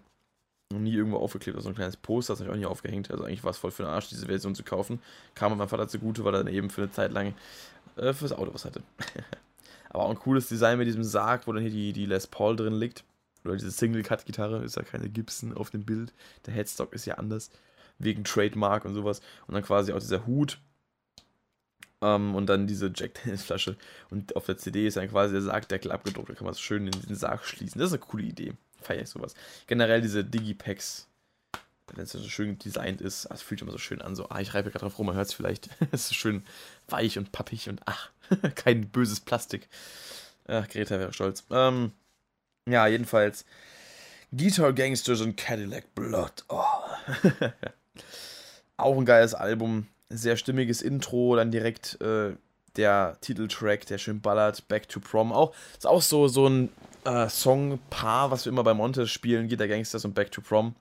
noch 0.72 0.80
nie 0.80 0.94
irgendwo 0.94 1.18
aufgeklebt. 1.18 1.56
Also 1.56 1.64
so 1.64 1.70
ein 1.70 1.76
kleines 1.76 1.96
Poster, 1.96 2.34
das 2.34 2.40
habe 2.40 2.50
ich 2.50 2.54
auch 2.54 2.58
nie 2.58 2.66
aufgehängt. 2.66 3.10
Also 3.10 3.24
eigentlich 3.24 3.44
war 3.44 3.50
es 3.50 3.58
voll 3.58 3.70
für 3.70 3.84
den 3.84 3.90
Arsch, 3.90 4.08
diese 4.08 4.26
Version 4.26 4.54
zu 4.54 4.62
kaufen. 4.62 5.00
Kam 5.34 5.56
meinem 5.56 5.68
Vater 5.68 5.88
zugute, 5.88 6.24
weil 6.24 6.34
er 6.34 6.44
dann 6.44 6.52
eben 6.52 6.70
für 6.70 6.82
eine 6.82 6.90
Zeit 6.90 7.12
lang 7.12 7.34
äh, 7.96 8.12
fürs 8.12 8.32
Auto 8.32 8.52
was 8.52 8.64
hatte. 8.64 8.82
aber 9.90 10.04
auch 10.04 10.10
ein 10.10 10.18
cooles 10.18 10.48
Design 10.48 10.78
mit 10.78 10.86
diesem 10.86 11.04
Sarg, 11.04 11.46
wo 11.46 11.52
dann 11.52 11.62
hier 11.62 11.70
die, 11.70 11.92
die 11.92 12.06
Les 12.06 12.26
Paul 12.26 12.56
drin 12.56 12.74
liegt. 12.74 13.04
Oder 13.44 13.54
diese 13.54 13.70
Single-Cut-Gitarre 13.70 14.62
ist 14.62 14.76
ja 14.76 14.82
keine 14.82 15.08
Gibson 15.08 15.54
auf 15.54 15.70
dem 15.70 15.84
Bild. 15.84 16.12
Der 16.44 16.52
Headstock 16.52 16.92
ist 16.92 17.06
ja 17.06 17.14
anders. 17.14 17.50
Wegen 17.98 18.24
Trademark 18.24 18.84
und 18.84 18.94
sowas. 18.94 19.20
Und 19.46 19.54
dann 19.54 19.62
quasi 19.62 19.92
auch 19.92 20.00
dieser 20.00 20.26
Hut. 20.26 20.60
Ähm, 22.02 22.34
und 22.34 22.46
dann 22.46 22.66
diese 22.66 22.92
Jack 22.94 23.14
Daniels 23.14 23.42
Flasche. 23.42 23.76
Und 24.10 24.36
auf 24.36 24.44
der 24.44 24.58
CD 24.58 24.86
ist 24.86 24.98
dann 24.98 25.08
quasi 25.08 25.32
der 25.32 25.42
Sargdeckel 25.42 25.92
abgedruckt. 25.92 26.28
Da 26.28 26.34
kann 26.34 26.44
man 26.44 26.52
es 26.52 26.60
schön 26.60 26.86
in 26.86 26.92
den 26.92 27.16
Sarg 27.16 27.44
schließen. 27.44 27.80
Das 27.80 27.88
ist 27.90 27.94
eine 27.94 28.04
coole 28.04 28.24
Idee. 28.24 28.52
Feier 28.80 29.02
ich 29.02 29.08
sowas. 29.08 29.34
Generell 29.66 30.00
diese 30.00 30.24
Digipacks. 30.24 31.06
Wenn 31.86 32.04
es 32.04 32.12
so 32.12 32.22
schön 32.28 32.58
designt 32.58 33.00
ist, 33.00 33.26
das 33.30 33.40
fühlt 33.40 33.60
sich 33.60 33.66
immer 33.66 33.72
so 33.72 33.78
schön 33.78 34.02
an. 34.02 34.14
So, 34.14 34.28
ah, 34.28 34.40
ich 34.40 34.52
reibe 34.52 34.70
gerade 34.70 34.84
drauf 34.84 34.98
rum, 34.98 35.06
man 35.06 35.16
hört 35.16 35.28
es 35.28 35.32
vielleicht. 35.32 35.70
es 35.90 36.10
ist 36.10 36.14
schön 36.14 36.44
weich 36.88 37.16
und 37.16 37.32
pappig 37.32 37.68
und 37.68 37.80
ach, 37.86 38.10
kein 38.54 38.88
böses 38.90 39.20
Plastik. 39.20 39.68
Ach, 40.46 40.68
Greta 40.68 40.98
wäre 40.98 41.12
stolz. 41.12 41.44
Ähm, 41.50 41.92
ja, 42.68 42.86
jedenfalls. 42.86 43.46
Guitar 44.32 44.74
Gangsters 44.74 45.22
und 45.22 45.36
Cadillac 45.36 45.94
Blood. 45.94 46.44
Oh. 46.50 46.62
auch 48.76 48.98
ein 48.98 49.06
geiles 49.06 49.34
Album. 49.34 49.86
Sehr 50.10 50.36
stimmiges 50.36 50.82
Intro, 50.82 51.36
dann 51.36 51.50
direkt 51.50 52.00
äh, 52.00 52.36
der 52.76 53.18
Titeltrack, 53.20 53.86
der 53.86 53.98
schön 53.98 54.20
ballert, 54.20 54.68
Back 54.68 54.88
to 54.88 55.00
Prom. 55.00 55.32
Auch, 55.32 55.54
ist 55.76 55.86
auch 55.86 56.02
so, 56.02 56.28
so 56.28 56.48
ein 56.48 56.70
äh, 57.08 57.28
Songpaar, 57.28 58.30
was 58.30 58.44
wir 58.44 58.52
immer 58.52 58.64
bei 58.64 58.74
Montes 58.74 59.10
spielen, 59.10 59.48
Guitar 59.48 59.68
Gangsters 59.68 60.04
und 60.04 60.14
Back 60.14 60.30
to 60.30 60.40
Prom. 60.40 60.74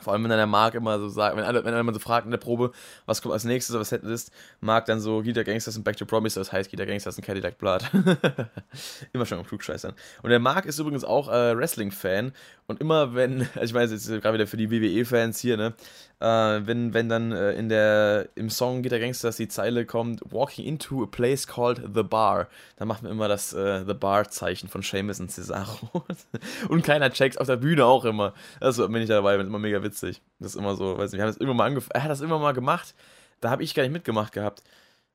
Vor 0.00 0.12
allem, 0.12 0.22
wenn 0.22 0.30
dann 0.30 0.38
der 0.38 0.46
Marc 0.46 0.74
immer 0.74 0.98
so 0.98 1.08
sagt, 1.08 1.36
wenn 1.36 1.44
einer, 1.44 1.62
wenn 1.62 1.74
einer 1.74 1.82
mal 1.82 1.92
so 1.92 2.00
fragt 2.00 2.24
in 2.24 2.30
der 2.30 2.38
Probe, 2.38 2.72
was 3.06 3.20
kommt 3.20 3.34
als 3.34 3.44
nächstes 3.44 3.76
was 3.76 3.92
hätte 3.92 4.06
ist, 4.06 4.32
Marc 4.60 4.86
dann 4.86 5.00
so 5.00 5.22
Guitar 5.22 5.44
Gangsters 5.44 5.76
und 5.76 5.84
Back 5.84 5.98
to 5.98 6.06
Promise, 6.06 6.40
das 6.40 6.52
heißt 6.52 6.70
Guitar 6.70 6.86
Gangsters 6.86 7.18
und 7.18 7.24
Cadillac 7.24 7.58
Blood. 7.58 7.82
immer 9.12 9.26
schon 9.26 9.38
am 9.38 9.46
Klugscheißern. 9.46 9.92
Und 10.22 10.30
der 10.30 10.38
Marc 10.38 10.64
ist 10.64 10.78
übrigens 10.78 11.04
auch 11.04 11.28
äh, 11.28 11.56
Wrestling-Fan 11.56 12.32
und 12.66 12.80
immer 12.80 13.14
wenn, 13.14 13.42
also 13.54 13.64
ich 13.64 13.74
meine, 13.74 13.92
jetzt 13.92 14.08
gerade 14.08 14.34
wieder 14.34 14.46
für 14.46 14.56
die 14.56 14.70
WWE-Fans 14.70 15.38
hier, 15.38 15.56
ne, 15.56 15.74
äh, 16.20 16.66
wenn, 16.66 16.92
wenn 16.92 17.08
dann 17.08 17.32
äh, 17.32 17.52
in 17.52 17.68
der, 17.68 18.28
im 18.34 18.50
Song 18.50 18.82
Guitar 18.82 18.98
Gangsters 18.98 19.36
die 19.36 19.48
Zeile 19.48 19.86
kommt, 19.86 20.20
Walking 20.30 20.66
into 20.66 21.02
a 21.02 21.06
place 21.06 21.46
called 21.46 21.82
The 21.94 22.02
Bar, 22.02 22.48
dann 22.76 22.88
macht 22.88 23.02
man 23.02 23.10
immer 23.10 23.26
das 23.26 23.52
äh, 23.54 23.84
The 23.86 23.94
Bar-Zeichen 23.94 24.68
von 24.68 24.82
Seamus 24.82 25.18
und 25.20 25.30
Cesaro. 25.30 26.04
und 26.68 26.82
keiner 26.84 27.10
checkt 27.10 27.40
auf 27.40 27.46
der 27.46 27.56
Bühne 27.56 27.86
auch 27.86 28.04
immer. 28.04 28.34
Also 28.60 28.86
bin 28.88 29.02
ich 29.02 29.08
dabei, 29.08 29.38
bin 29.38 29.46
immer 29.46 29.58
mega 29.58 29.82
witzig. 29.82 30.20
Das 30.38 30.54
ist 30.54 30.60
immer 30.60 30.76
so, 30.76 30.98
weiß 30.98 31.12
nicht, 31.12 31.18
wir 31.18 31.22
haben 31.22 31.30
das 31.30 31.38
irgendwann 31.38 31.56
mal 31.56 31.66
angefangen, 31.66 31.94
er 31.94 32.02
hat 32.04 32.10
das 32.10 32.20
immer 32.20 32.38
mal 32.38 32.52
gemacht, 32.52 32.94
da 33.40 33.50
habe 33.50 33.62
ich 33.62 33.74
gar 33.74 33.82
nicht 33.82 33.92
mitgemacht 33.92 34.32
gehabt. 34.32 34.62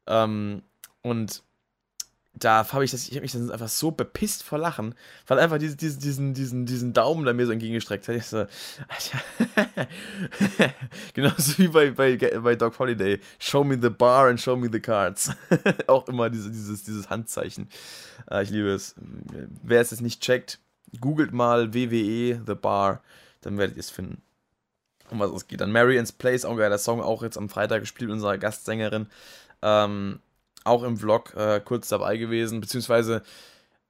Ähm, 0.08 0.64
und 1.04 1.44
da 2.38 2.72
habe 2.72 2.84
ich 2.84 2.92
das, 2.92 3.08
ich 3.08 3.12
habe 3.12 3.22
mich 3.22 3.32
dann 3.32 3.50
einfach 3.50 3.70
so 3.70 3.92
bepisst 3.92 4.44
vor 4.44 4.60
Lachen, 4.60 4.94
weil 5.28 5.40
einfach 5.40 5.58
diese, 5.58 5.78
diese, 5.78 6.00
diesen, 6.00 6.34
diesen, 6.34 6.66
diesen 6.66 6.94
Daumen 6.94 7.26
da 7.26 7.34
mir 7.34 7.46
so 7.46 7.54
entgegengestreckt 7.54 8.08
hat. 8.08 8.16
Ich 8.16 8.26
so, 8.26 8.46
genauso 11.14 11.58
wie 11.58 11.68
bei, 11.70 11.92
bei, 11.92 12.18
bei 12.18 12.56
Dog 12.56 12.78
Holiday. 12.78 13.20
Show 13.40 13.64
me 13.64 13.78
the 13.82 13.90
bar 13.90 14.28
and 14.30 14.40
show 14.40 14.56
me 14.56 14.70
the 14.72 14.82
cards. 14.82 15.32
Auch 15.88 16.08
immer 16.08 16.30
diese, 16.30 16.52
dieses, 16.52 16.84
dieses 16.84 17.10
Handzeichen. 17.10 17.70
Äh, 18.30 18.44
ich 18.44 18.50
liebe 18.50 18.70
es. 18.70 18.96
Wer 19.64 19.82
es 19.82 19.92
jetzt 19.92 20.02
nicht 20.02 20.22
checkt, 20.22 20.60
googelt 21.00 21.32
mal 21.32 21.74
WWE 21.74 22.42
The 22.46 22.56
Bar, 22.56 23.02
dann 23.42 23.58
werdet 23.58 23.78
ihr 23.78 23.82
es 23.82 23.90
finden. 23.90 24.22
Um 25.10 25.20
was 25.20 25.32
es 25.32 25.48
geht. 25.48 25.62
Dann 25.62 25.72
Marian's 25.72 26.12
Place, 26.12 26.46
auch 26.46 26.52
ein 26.52 26.58
geiler 26.58 26.80
Song, 26.80 27.00
auch 27.00 27.22
jetzt 27.24 27.38
am 27.38 27.48
Freitag 27.48 27.82
gespielt, 27.82 28.10
unserer 28.10 28.38
Gastsängerin. 28.38 29.08
Ähm, 29.62 30.20
auch 30.66 30.84
im 30.84 30.98
Vlog 30.98 31.34
äh, 31.36 31.62
kurz 31.64 31.88
dabei 31.90 32.18
gewesen, 32.18 32.62
beziehungsweise 32.62 33.24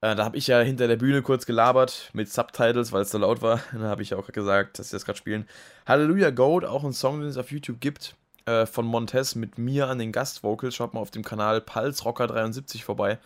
äh, 0.00 0.14
da 0.14 0.24
habe 0.24 0.36
ich 0.36 0.46
ja 0.46 0.60
hinter 0.60 0.88
der 0.88 0.96
Bühne 0.96 1.22
kurz 1.22 1.46
gelabert 1.46 2.10
mit 2.12 2.30
Subtitles, 2.30 2.92
weil 2.92 3.02
es 3.02 3.10
so 3.10 3.18
laut 3.18 3.42
war. 3.42 3.60
Da 3.72 3.88
habe 3.88 4.02
ich 4.02 4.10
ja 4.10 4.18
auch 4.18 4.26
gesagt, 4.28 4.78
dass 4.78 4.90
sie 4.90 4.96
das 4.96 5.04
gerade 5.04 5.18
spielen. 5.18 5.48
Hallelujah 5.86 6.30
Goat, 6.30 6.64
auch 6.64 6.84
ein 6.84 6.92
Song, 6.92 7.20
den 7.20 7.28
es 7.30 7.36
auf 7.36 7.50
YouTube 7.50 7.80
gibt, 7.80 8.14
äh, 8.44 8.66
von 8.66 8.86
Montez 8.86 9.34
mit 9.34 9.58
mir 9.58 9.88
an 9.88 9.98
den 9.98 10.12
Gastvocals. 10.12 10.74
Schaut 10.74 10.94
mal 10.94 11.00
auf 11.00 11.10
dem 11.10 11.24
Kanal 11.24 11.60
Pulse 11.60 12.04
Rocker 12.04 12.26
73 12.26 12.84
vorbei. 12.84 13.18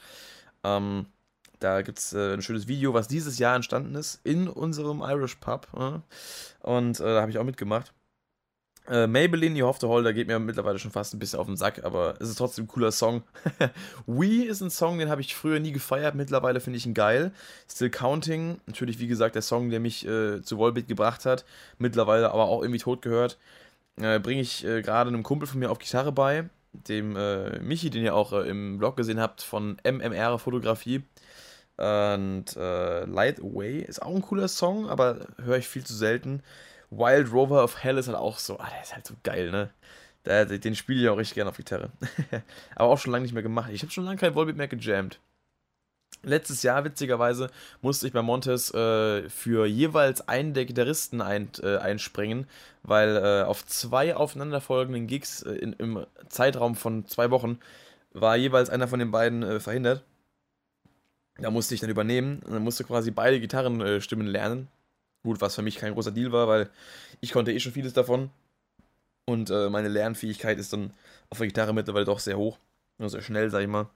Ähm, 0.64 1.06
da 1.58 1.82
gibt 1.82 1.98
es 1.98 2.12
äh, 2.12 2.34
ein 2.34 2.42
schönes 2.42 2.68
Video, 2.68 2.94
was 2.94 3.08
dieses 3.08 3.38
Jahr 3.38 3.56
entstanden 3.56 3.94
ist, 3.94 4.20
in 4.24 4.48
unserem 4.48 5.02
Irish 5.02 5.36
Pub. 5.36 5.68
Äh? 5.76 6.00
Und 6.66 7.00
äh, 7.00 7.04
da 7.04 7.20
habe 7.20 7.30
ich 7.30 7.38
auch 7.38 7.44
mitgemacht. 7.44 7.92
Äh, 8.90 9.06
Maybelline, 9.06 9.56
You 9.56 9.68
Have 9.68 9.78
to 9.78 10.02
da 10.02 10.10
geht 10.10 10.26
mir 10.26 10.40
mittlerweile 10.40 10.80
schon 10.80 10.90
fast 10.90 11.14
ein 11.14 11.20
bisschen 11.20 11.38
auf 11.38 11.46
den 11.46 11.56
Sack, 11.56 11.84
aber 11.84 12.16
es 12.18 12.28
ist 12.28 12.38
trotzdem 12.38 12.64
ein 12.64 12.68
cooler 12.68 12.90
Song. 12.90 13.22
We 14.06 14.44
ist 14.46 14.62
ein 14.62 14.70
Song, 14.70 14.98
den 14.98 15.08
habe 15.08 15.20
ich 15.20 15.36
früher 15.36 15.60
nie 15.60 15.70
gefeiert, 15.70 16.16
mittlerweile 16.16 16.58
finde 16.58 16.76
ich 16.76 16.86
ihn 16.86 16.94
geil. 16.94 17.30
Still 17.70 17.90
Counting, 17.90 18.60
natürlich 18.66 18.98
wie 18.98 19.06
gesagt 19.06 19.36
der 19.36 19.42
Song, 19.42 19.70
der 19.70 19.78
mich 19.78 20.04
äh, 20.08 20.42
zu 20.42 20.58
Volbeat 20.58 20.88
gebracht 20.88 21.24
hat, 21.24 21.44
mittlerweile 21.78 22.32
aber 22.32 22.46
auch 22.46 22.62
irgendwie 22.62 22.80
tot 22.80 23.00
gehört. 23.00 23.38
Äh, 24.00 24.18
Bringe 24.18 24.40
ich 24.40 24.64
äh, 24.64 24.82
gerade 24.82 25.08
einem 25.08 25.22
Kumpel 25.22 25.46
von 25.46 25.60
mir 25.60 25.70
auf 25.70 25.78
Gitarre 25.78 26.10
bei, 26.10 26.50
dem 26.72 27.14
äh, 27.14 27.60
Michi, 27.60 27.90
den 27.90 28.02
ihr 28.02 28.16
auch 28.16 28.32
äh, 28.32 28.48
im 28.48 28.78
Blog 28.78 28.96
gesehen 28.96 29.20
habt 29.20 29.40
von 29.42 29.76
MMR 29.84 30.36
Fotografie. 30.40 31.02
Und 31.76 32.56
Light 32.56 33.40
Away 33.40 33.78
ist 33.78 34.02
auch 34.02 34.14
ein 34.14 34.20
cooler 34.20 34.48
Song, 34.48 34.90
aber 34.90 35.28
höre 35.42 35.56
ich 35.56 35.66
viel 35.66 35.82
zu 35.82 35.94
selten. 35.94 36.42
Wild 36.90 37.32
Rover 37.32 37.62
of 37.62 37.82
Hell 37.82 37.98
ist 37.98 38.08
halt 38.08 38.18
auch 38.18 38.38
so, 38.38 38.58
ah, 38.58 38.68
der 38.70 38.82
ist 38.82 38.94
halt 38.94 39.06
so 39.06 39.14
geil, 39.22 39.50
ne? 39.50 39.70
Der, 40.24 40.44
den 40.44 40.76
spiele 40.76 41.02
ich 41.02 41.08
auch 41.08 41.16
richtig 41.16 41.36
gerne 41.36 41.50
auf 41.50 41.56
Gitarre. 41.56 41.90
Aber 42.74 42.90
auch 42.90 42.98
schon 42.98 43.12
lange 43.12 43.22
nicht 43.22 43.32
mehr 43.32 43.42
gemacht. 43.42 43.70
Ich 43.72 43.82
habe 43.82 43.92
schon 43.92 44.04
lange 44.04 44.18
kein 44.18 44.34
Volbeat 44.34 44.56
mehr 44.56 44.68
gejammt. 44.68 45.18
Letztes 46.22 46.62
Jahr, 46.62 46.84
witzigerweise, 46.84 47.48
musste 47.80 48.06
ich 48.06 48.12
bei 48.12 48.20
Montes 48.20 48.74
äh, 48.74 49.30
für 49.30 49.64
jeweils 49.64 50.28
einen 50.28 50.52
der 50.52 50.66
Gitarristen 50.66 51.22
ein, 51.22 51.48
äh, 51.62 51.78
einspringen, 51.78 52.46
weil 52.82 53.16
äh, 53.16 53.44
auf 53.44 53.64
zwei 53.64 54.14
aufeinanderfolgenden 54.14 55.06
Gigs 55.06 55.42
äh, 55.42 55.52
in, 55.52 55.72
im 55.74 56.04
Zeitraum 56.28 56.74
von 56.74 57.06
zwei 57.06 57.30
Wochen 57.30 57.58
war 58.12 58.36
jeweils 58.36 58.68
einer 58.68 58.88
von 58.88 58.98
den 58.98 59.10
beiden 59.10 59.42
äh, 59.42 59.60
verhindert. 59.60 60.04
Da 61.38 61.50
musste 61.50 61.74
ich 61.74 61.80
dann 61.80 61.88
übernehmen 61.88 62.40
und 62.44 62.52
dann 62.52 62.62
musste 62.62 62.84
quasi 62.84 63.10
beide 63.10 63.40
Gitarrenstimmen 63.40 64.26
lernen. 64.26 64.68
Gut, 65.22 65.40
was 65.40 65.54
für 65.54 65.62
mich 65.62 65.76
kein 65.76 65.92
großer 65.94 66.12
Deal 66.12 66.32
war, 66.32 66.48
weil 66.48 66.70
ich 67.20 67.32
konnte 67.32 67.52
eh 67.52 67.60
schon 67.60 67.72
vieles 67.72 67.92
davon. 67.92 68.30
Und 69.26 69.50
äh, 69.50 69.70
meine 69.70 69.88
Lernfähigkeit 69.88 70.58
ist 70.58 70.72
dann 70.72 70.92
auf 71.28 71.38
der 71.38 71.46
Gitarre 71.46 71.74
mittlerweile 71.74 72.04
doch 72.06 72.18
sehr 72.18 72.38
hoch. 72.38 72.58
Also 72.98 73.16
sehr 73.16 73.22
schnell, 73.22 73.50
sag 73.50 73.62
ich 73.62 73.68
mal. 73.68 73.88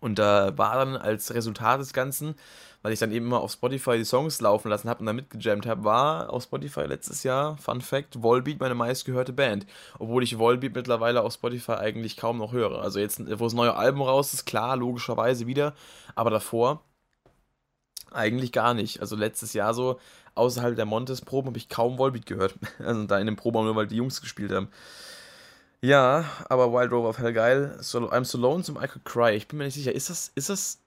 Und 0.00 0.18
da 0.18 0.56
war 0.58 0.76
dann 0.76 0.96
als 0.96 1.32
Resultat 1.34 1.80
des 1.80 1.92
Ganzen, 1.92 2.34
weil 2.82 2.92
ich 2.92 2.98
dann 2.98 3.12
eben 3.12 3.26
immer 3.26 3.40
auf 3.40 3.52
Spotify 3.52 3.96
die 3.96 4.04
Songs 4.04 4.40
laufen 4.40 4.68
lassen 4.68 4.88
habe 4.90 5.00
und 5.00 5.06
dann 5.06 5.16
mitgejammt 5.16 5.66
habe, 5.66 5.84
war 5.84 6.30
auf 6.30 6.44
Spotify 6.44 6.82
letztes 6.82 7.22
Jahr, 7.22 7.56
Fun 7.56 7.80
Fact, 7.80 8.22
Volbeat 8.22 8.60
meine 8.60 8.74
meistgehörte 8.74 9.32
Band. 9.32 9.66
Obwohl 9.98 10.22
ich 10.22 10.38
Volbeat 10.38 10.74
mittlerweile 10.74 11.22
auf 11.22 11.32
Spotify 11.32 11.72
eigentlich 11.72 12.16
kaum 12.16 12.38
noch 12.38 12.52
höre. 12.52 12.82
Also 12.82 13.00
jetzt, 13.00 13.20
wo 13.20 13.44
das 13.44 13.54
neue 13.54 13.74
Album 13.74 14.02
raus 14.02 14.34
ist, 14.34 14.44
klar, 14.44 14.76
logischerweise 14.76 15.46
wieder. 15.46 15.74
Aber 16.14 16.30
davor 16.30 16.82
eigentlich 18.12 18.52
gar 18.52 18.74
nicht. 18.74 19.00
Also 19.00 19.16
letztes 19.16 19.52
Jahr 19.52 19.74
so, 19.74 20.00
außerhalb 20.34 20.76
der 20.76 20.86
Montes-Proben, 20.86 21.48
habe 21.48 21.58
ich 21.58 21.68
kaum 21.68 21.98
Volbeat 21.98 22.26
gehört. 22.26 22.54
Also 22.78 23.04
da 23.06 23.18
in 23.18 23.26
den 23.26 23.36
Proben 23.36 23.64
nur, 23.64 23.76
weil 23.76 23.86
die 23.86 23.96
Jungs 23.96 24.20
gespielt 24.20 24.52
haben. 24.52 24.68
Ja, 25.82 26.24
aber 26.48 26.72
Wild 26.72 26.90
Rover 26.92 27.10
of 27.10 27.18
Hell 27.18 27.32
geil. 27.32 27.76
So, 27.80 28.10
I'm 28.10 28.24
so 28.24 28.38
lonesome 28.38 28.82
I 28.82 28.88
could 28.88 29.04
cry. 29.04 29.32
Ich 29.32 29.48
bin 29.48 29.58
mir 29.58 29.64
nicht 29.64 29.74
sicher. 29.74 29.92
Ist 29.94 30.10
das, 30.10 30.32
ist 30.34 30.48
das, 30.48 30.80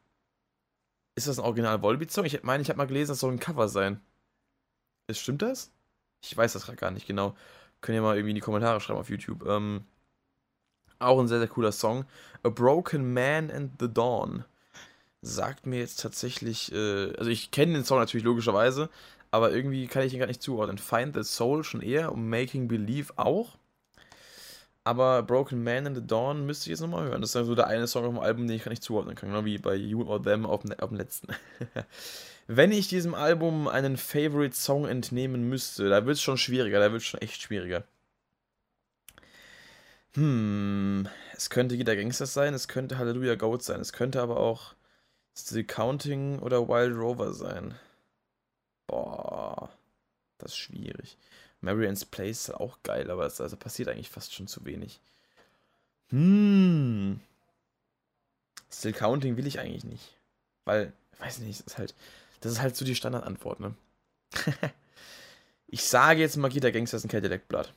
ist 1.16 1.28
das 1.28 1.40
ein 1.40 1.46
Original 1.46 1.82
Volbeat-Song? 1.82 2.26
Ich 2.26 2.44
meine, 2.44 2.62
ich 2.62 2.70
habe 2.70 2.78
mal 2.78 2.88
gelesen, 2.88 3.12
das 3.12 3.20
soll 3.20 3.32
ein 3.32 3.40
Cover 3.40 3.70
sein. 3.70 4.02
Ist, 5.08 5.20
stimmt 5.20 5.42
das? 5.42 5.72
Ich 6.22 6.36
weiß 6.36 6.54
das 6.54 6.66
gerade 6.66 6.78
gar 6.78 6.92
nicht 6.92 7.08
genau. 7.08 7.36
Könnt 7.82 7.96
ihr 7.96 8.02
mal 8.02 8.16
irgendwie 8.16 8.32
in 8.32 8.36
die 8.36 8.42
Kommentare 8.42 8.82
schreiben 8.82 9.00
auf 9.00 9.10
YouTube. 9.10 9.46
Ähm, 9.48 9.86
auch 11.00 11.20
ein 11.20 11.28
sehr, 11.28 11.40
sehr 11.40 11.48
cooler 11.48 11.72
Song. 11.72 12.06
A 12.44 12.50
Broken 12.50 13.14
Man 13.14 13.50
and 13.52 13.72
the 13.80 13.92
Dawn. 13.92 14.44
Sagt 15.22 15.66
mir 15.66 15.80
jetzt 15.80 16.00
tatsächlich, 16.00 16.72
äh, 16.72 17.14
also 17.18 17.30
ich 17.30 17.52
kenne 17.52 17.74
den 17.74 17.84
Song 17.84 18.00
natürlich 18.00 18.24
logischerweise, 18.24 18.90
aber 19.32 19.52
irgendwie 19.52 19.88
kann 19.88 20.04
ich 20.04 20.14
ihn 20.14 20.20
gar 20.20 20.28
nicht 20.28 20.42
zuordnen. 20.42 20.78
Find 20.78 21.16
the 21.16 21.24
Soul 21.24 21.64
schon 21.64 21.82
eher 21.82 22.12
und 22.12 22.30
Making 22.30 22.68
Believe 22.68 23.14
auch. 23.18 23.58
Aber 24.84 25.22
Broken 25.24 25.64
Man 25.64 25.86
in 25.86 25.96
the 25.96 26.06
Dawn 26.06 26.46
müsste 26.46 26.64
ich 26.64 26.70
jetzt 26.72 26.80
nochmal 26.82 27.06
hören. 27.06 27.22
Das 27.22 27.36
ist 27.36 27.46
so 27.46 27.54
der 27.54 27.68
eine 27.68 27.86
Song 27.86 28.06
auf 28.06 28.14
dem 28.14 28.20
Album, 28.20 28.48
den 28.48 28.56
ich 28.56 28.64
gar 28.64 28.72
nicht 28.72 28.84
zuordnen 28.84 29.16
kann. 29.16 29.30
Genau 29.30 29.46
wie 29.46 29.58
bei 29.58 29.76
You 29.76 30.04
or 30.04 30.24
Them 30.24 30.46
auf 30.46 30.62
dem, 30.62 30.74
auf 30.80 30.90
dem 30.90 30.98
letzten. 30.98 31.28
Wenn 32.48 32.72
ich 32.72 32.88
diesem 32.88 33.14
Album 33.14 33.68
einen 33.68 33.98
Favorite 33.98 34.56
Song 34.56 34.88
entnehmen 34.88 35.48
müsste, 35.48 35.90
da 35.90 36.06
wird 36.06 36.16
es 36.16 36.24
schon 36.24 36.38
schwieriger. 36.38 36.80
Da 36.80 36.92
wird 36.92 37.02
es 37.02 37.08
schon 37.08 37.22
echt 37.22 37.42
schwieriger. 37.42 37.84
Hm, 40.16 41.08
es 41.36 41.50
könnte 41.52 41.78
Guitar 41.78 41.96
Gangsters 41.96 42.34
sein, 42.34 42.54
es 42.56 42.68
könnte 42.68 42.98
Hallelujah 42.98 43.36
Goat 43.36 43.62
sein, 43.62 43.80
es 43.80 43.94
könnte 43.94 44.22
aber 44.22 44.38
auch 44.38 44.74
Still 45.40 45.64
Counting 45.64 46.40
oder 46.40 46.68
Wild 46.68 46.96
Rover 46.96 47.34
sein. 47.34 47.76
Boah, 48.88 49.70
das 50.38 50.52
ist 50.52 50.58
schwierig. 50.58 51.18
Marianne's 51.62 52.06
Place 52.06 52.50
ist 52.50 52.56
auch 52.56 52.82
geil, 52.84 53.12
aber 53.12 53.26
es 53.26 53.42
also 53.42 53.58
passiert 53.58 53.90
eigentlich 53.90 54.10
fast 54.10 54.34
schon 54.34 54.48
zu 54.48 54.66
wenig. 54.66 55.00
Hm. 56.10 57.20
Still 58.72 58.94
Counting 58.94 59.38
will 59.38 59.48
ich 59.48 59.60
eigentlich 59.60 59.84
nicht. 59.84 60.16
Weil, 60.66 60.94
weiß 61.20 61.40
nicht, 61.40 61.60
ist 61.60 61.78
halt, 61.78 61.96
das 62.42 62.54
ist 62.54 62.62
halt 62.62 62.76
so 62.76 62.86
die 62.86 62.96
Standardantwort, 62.96 63.60
ne? 63.60 63.76
ich 65.68 65.84
sage 65.84 66.22
jetzt 66.22 66.38
mal, 66.38 66.50
Gita 66.50 66.70
Gangsters 66.70 67.04
ein 67.04 67.10
Cadillac 67.10 67.48
Blood. 67.48 67.74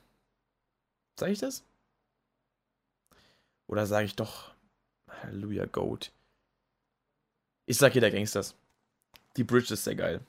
Sag 1.19 1.31
ich 1.31 1.39
das? 1.39 1.65
Oder 3.67 3.87
sage 3.87 4.07
ich 4.07 4.17
doch 4.17 4.53
Halleluja 5.09 5.67
Goat? 5.67 6.13
Ich 7.67 7.79
sag 7.79 7.93
Gita 7.93 8.11
Gangsters. 8.11 8.55
Die 9.37 9.45
Bridge 9.45 9.75
ist 9.75 9.85
sehr 9.85 9.95
geil. 9.95 10.21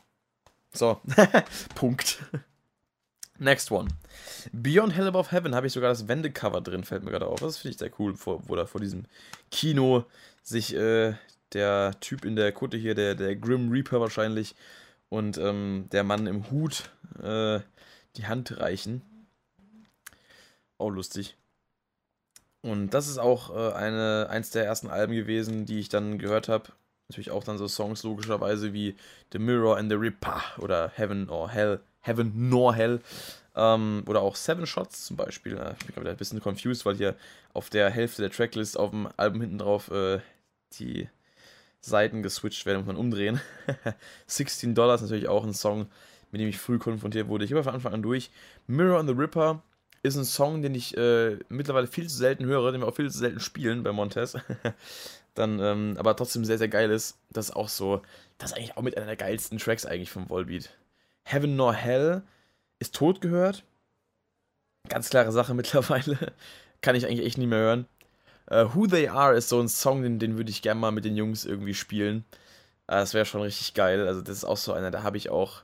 So, 0.71 1.01
Punkt. 1.75 2.23
Next 3.39 3.71
one. 3.71 3.89
Beyond 4.51 4.95
Hell 4.95 5.07
Above 5.07 5.31
Heaven 5.31 5.55
habe 5.55 5.67
ich 5.67 5.73
sogar 5.73 5.89
das 5.89 6.07
Wendecover 6.07 6.61
drin, 6.61 6.83
fällt 6.83 7.03
mir 7.03 7.11
gerade 7.11 7.27
auf. 7.27 7.39
Das 7.39 7.57
finde 7.57 7.71
ich 7.73 7.77
sehr 7.79 7.91
cool, 7.99 8.15
vor, 8.15 8.47
wo 8.47 8.55
da 8.55 8.65
vor 8.65 8.79
diesem 8.79 9.05
Kino 9.51 10.05
sich 10.43 10.75
äh, 10.75 11.15
der 11.53 11.99
Typ 11.99 12.25
in 12.25 12.35
der 12.35 12.51
Kutte 12.51 12.77
hier, 12.77 12.95
der, 12.95 13.15
der 13.15 13.35
Grim 13.35 13.71
Reaper 13.71 13.99
wahrscheinlich, 13.99 14.55
und 15.09 15.37
ähm, 15.37 15.87
der 15.91 16.03
Mann 16.03 16.27
im 16.27 16.49
Hut 16.51 16.89
äh, 17.21 17.59
die 18.15 18.25
Hand 18.25 18.59
reichen. 18.59 19.01
Auch 20.77 20.89
lustig. 20.89 21.35
Und 22.61 22.91
das 22.91 23.07
ist 23.07 23.17
auch 23.17 23.55
äh, 23.55 23.73
eine, 23.73 24.27
eins 24.29 24.51
der 24.51 24.65
ersten 24.65 24.87
Alben 24.87 25.13
gewesen, 25.13 25.65
die 25.65 25.79
ich 25.79 25.89
dann 25.89 26.17
gehört 26.17 26.47
habe. 26.47 26.71
Natürlich 27.09 27.31
auch 27.31 27.43
dann 27.43 27.57
so 27.57 27.67
Songs 27.67 28.03
logischerweise 28.03 28.73
wie 28.73 28.95
The 29.31 29.39
Mirror 29.39 29.77
and 29.77 29.89
the 29.89 29.95
Ripper 29.95 30.41
oder 30.57 30.91
Heaven 30.95 31.29
or 31.29 31.49
Hell 31.49 31.79
Heaven 32.03 32.49
nor 32.49 32.75
Hell. 32.75 33.01
Ähm, 33.55 34.03
oder 34.07 34.21
auch 34.21 34.35
Seven 34.35 34.65
Shots 34.65 35.05
zum 35.05 35.17
Beispiel. 35.17 35.53
Ich 35.79 35.85
bin 35.85 35.95
gerade 35.95 36.11
ein 36.11 36.17
bisschen 36.17 36.41
confused, 36.41 36.85
weil 36.85 36.95
hier 36.95 37.15
auf 37.53 37.69
der 37.69 37.89
Hälfte 37.89 38.21
der 38.21 38.31
Tracklist 38.31 38.77
auf 38.77 38.91
dem 38.91 39.07
Album 39.17 39.41
hinten 39.41 39.57
drauf 39.57 39.89
äh, 39.91 40.19
die 40.73 41.07
Seiten 41.81 42.23
geswitcht 42.23 42.65
werden, 42.65 42.79
muss 42.79 42.87
man 42.87 42.95
umdrehen. 42.95 43.41
16 44.27 44.73
Dollar 44.73 44.95
ist 44.95 45.01
natürlich 45.01 45.27
auch 45.27 45.43
ein 45.43 45.53
Song, 45.53 45.87
mit 46.31 46.41
dem 46.41 46.47
ich 46.47 46.57
früh 46.57 46.79
konfrontiert 46.79 47.27
wurde. 47.27 47.45
Ich 47.45 47.51
immer 47.51 47.63
von 47.63 47.73
Anfang 47.73 47.93
an 47.93 48.01
durch. 48.01 48.31
Mirror 48.67 48.99
on 48.99 49.07
the 49.07 49.13
Ripper 49.13 49.61
ist 50.01 50.15
ein 50.15 50.25
Song, 50.25 50.61
den 50.61 50.75
ich 50.75 50.97
äh, 50.97 51.37
mittlerweile 51.49 51.87
viel 51.87 52.09
zu 52.09 52.17
selten 52.17 52.45
höre, 52.45 52.71
den 52.71 52.81
wir 52.81 52.87
auch 52.87 52.95
viel 52.95 53.11
zu 53.11 53.19
selten 53.19 53.39
spielen 53.39 53.83
bei 53.83 53.91
Montez. 53.91 54.35
Dann, 55.33 55.59
ähm, 55.59 55.95
aber 55.97 56.15
trotzdem 56.15 56.45
sehr, 56.45 56.57
sehr 56.57 56.67
geil 56.67 56.91
ist. 56.91 57.17
Das 57.31 57.49
ist 57.49 57.55
auch 57.55 57.69
so, 57.69 58.01
das 58.37 58.51
ist 58.51 58.57
eigentlich 58.57 58.77
auch 58.77 58.81
mit 58.81 58.97
einer 58.97 59.07
der 59.07 59.15
geilsten 59.15 59.57
Tracks 59.57 59.85
eigentlich 59.85 60.11
vom 60.11 60.29
Volbeat. 60.29 60.69
Heaven 61.23 61.55
nor 61.55 61.73
Hell 61.73 62.23
ist 62.79 62.95
tot 62.95 63.21
gehört. 63.21 63.63
Ganz 64.89 65.09
klare 65.09 65.31
Sache 65.31 65.53
mittlerweile. 65.55 66.33
Kann 66.81 66.95
ich 66.95 67.05
eigentlich 67.05 67.25
echt 67.25 67.37
nicht 67.37 67.47
mehr 67.47 67.59
hören. 67.59 67.87
Uh, 68.51 68.75
Who 68.75 68.87
They 68.87 69.07
Are 69.07 69.35
ist 69.35 69.49
so 69.49 69.59
ein 69.59 69.69
Song, 69.69 70.03
den, 70.03 70.19
den 70.19 70.37
würde 70.37 70.51
ich 70.51 70.61
gerne 70.61 70.79
mal 70.79 70.91
mit 70.91 71.05
den 71.05 71.15
Jungs 71.15 71.45
irgendwie 71.45 71.73
spielen. 71.73 72.25
Uh, 72.89 72.99
das 72.99 73.13
wäre 73.13 73.25
schon 73.25 73.41
richtig 73.41 73.73
geil. 73.73 74.05
Also, 74.05 74.21
das 74.21 74.37
ist 74.37 74.45
auch 74.45 74.57
so 74.57 74.73
einer, 74.73 74.91
da 74.91 75.03
habe 75.03 75.17
ich 75.17 75.29
auch 75.29 75.63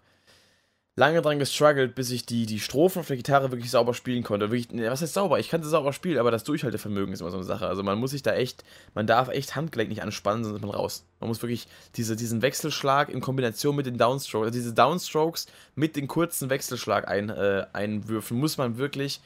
lange 1.00 1.22
dran 1.22 1.40
gestruggelt, 1.40 1.96
bis 1.96 2.12
ich 2.12 2.26
die, 2.26 2.46
die 2.46 2.60
Strophen 2.60 3.00
auf 3.00 3.08
der 3.08 3.16
Gitarre 3.16 3.52
wirklich 3.52 3.72
sauber 3.72 3.94
spielen 3.94 4.22
konnte. 4.22 4.52
Wirklich, 4.52 4.68
was 4.84 5.02
heißt 5.02 5.14
sauber? 5.14 5.40
Ich 5.40 5.50
kann 5.50 5.64
sie 5.64 5.70
sauber 5.70 5.94
spielen, 5.94 6.18
aber 6.18 6.30
das 6.30 6.44
Durchhaltevermögen 6.44 7.14
ist 7.14 7.22
immer 7.22 7.32
so 7.32 7.38
eine 7.38 7.46
Sache. 7.46 7.68
Also 7.68 7.84
man 7.84 7.98
muss 7.98 8.12
sich 8.12 8.22
da 8.22 8.34
echt, 8.34 8.66
man 8.94 9.08
darf 9.08 9.30
echt 9.30 9.56
Handgelenk 9.56 9.90
nicht 9.90 10.04
anspannen, 10.04 10.44
sonst 10.44 10.58
ist 10.58 10.62
man 10.62 10.72
raus. 10.72 11.06
Man 11.22 11.30
muss 11.30 11.42
wirklich 11.42 11.68
diese, 11.96 12.18
diesen 12.18 12.42
Wechselschlag 12.42 13.08
in 13.08 13.22
Kombination 13.22 13.78
mit 13.78 13.86
den 13.86 13.98
Downstrokes, 13.98 14.48
also 14.48 14.60
diese 14.60 14.74
Downstrokes 14.74 15.48
mit 15.74 15.96
den 15.96 16.10
kurzen 16.10 16.50
Wechselschlag 16.50 17.08
ein, 17.08 17.30
äh, 17.30 17.66
einwürfen, 17.72 18.38
muss 18.38 18.58
man 18.58 18.78
wirklich 18.78 19.22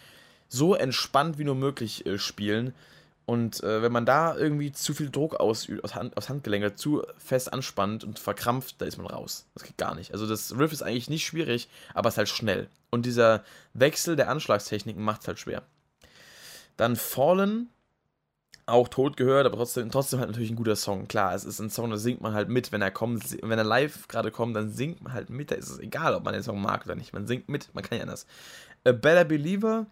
so 0.50 0.76
entspannt 0.76 1.40
wie 1.40 1.44
nur 1.44 1.56
möglich 1.56 2.06
äh, 2.06 2.20
spielen. 2.20 2.76
Und 3.26 3.64
äh, 3.64 3.82
wenn 3.82 3.92
man 3.92 4.06
da 4.06 4.36
irgendwie 4.36 4.74
zu 4.74 4.94
viel 4.94 5.10
Druck 5.10 5.36
ausübt, 5.36 5.84
aus, 5.84 5.96
Hand, 5.96 6.18
aus 6.18 6.28
Handgelenke, 6.28 6.76
zu 6.76 7.04
fest 7.18 7.54
anspannt 7.54 8.04
und 8.04 8.20
verkrampft, 8.20 8.82
da 8.82 8.86
ist 8.86 8.98
man 8.98 9.08
raus. 9.08 9.46
Das 9.54 9.64
geht 9.64 9.78
gar 9.78 9.96
nicht. 9.96 10.12
Also 10.12 10.28
das 10.28 10.58
Riff 10.58 10.74
ist 10.74 10.84
eigentlich 10.84 11.10
nicht 11.10 11.26
schwierig, 11.26 11.70
aber 11.94 12.10
es 12.10 12.16
ist 12.16 12.18
halt 12.18 12.30
schnell. 12.30 12.68
Und 12.90 13.06
dieser 13.06 13.44
Wechsel 13.74 14.18
der 14.18 14.30
Anschlagstechniken 14.30 15.02
macht 15.02 15.22
es 15.22 15.28
halt 15.28 15.40
schwer. 15.40 15.64
Dann 16.76 16.96
Fallen, 16.96 17.70
auch 18.66 18.88
tot 18.88 19.18
gehört, 19.18 19.46
aber 19.46 19.58
trotzdem, 19.58 19.92
trotzdem 19.92 20.20
halt 20.20 20.30
natürlich 20.30 20.50
ein 20.50 20.56
guter 20.56 20.76
Song. 20.76 21.08
Klar, 21.08 21.34
es 21.34 21.44
ist 21.44 21.60
ein 21.60 21.70
Song, 21.70 21.90
da 21.90 21.98
singt 21.98 22.22
man 22.22 22.34
halt 22.34 22.50
mit. 22.50 22.72
Wenn 22.72 22.82
er 22.82 22.92
kommt, 22.92 23.38
wenn 23.42 23.58
er 23.58 23.64
live 23.64 24.08
gerade 24.08 24.32
kommt, 24.32 24.56
dann 24.56 24.72
singt 24.72 25.02
man 25.02 25.14
halt 25.14 25.30
mit. 25.30 25.52
Da 25.52 25.56
ist 25.56 25.70
es 25.70 25.80
egal, 25.80 26.16
ob 26.16 26.24
man 26.24 26.34
den 26.34 26.44
Song 26.44 26.62
mag 26.62 26.86
oder 26.86 26.96
nicht. 26.96 27.14
Man 27.14 27.28
singt 27.28 27.50
mit, 27.50 27.74
man 27.74 27.84
kann 27.84 27.98
ja 27.98 28.04
anders. 28.04 28.26
A 28.86 28.92
Better 28.92 29.26
Believer, 29.26 29.86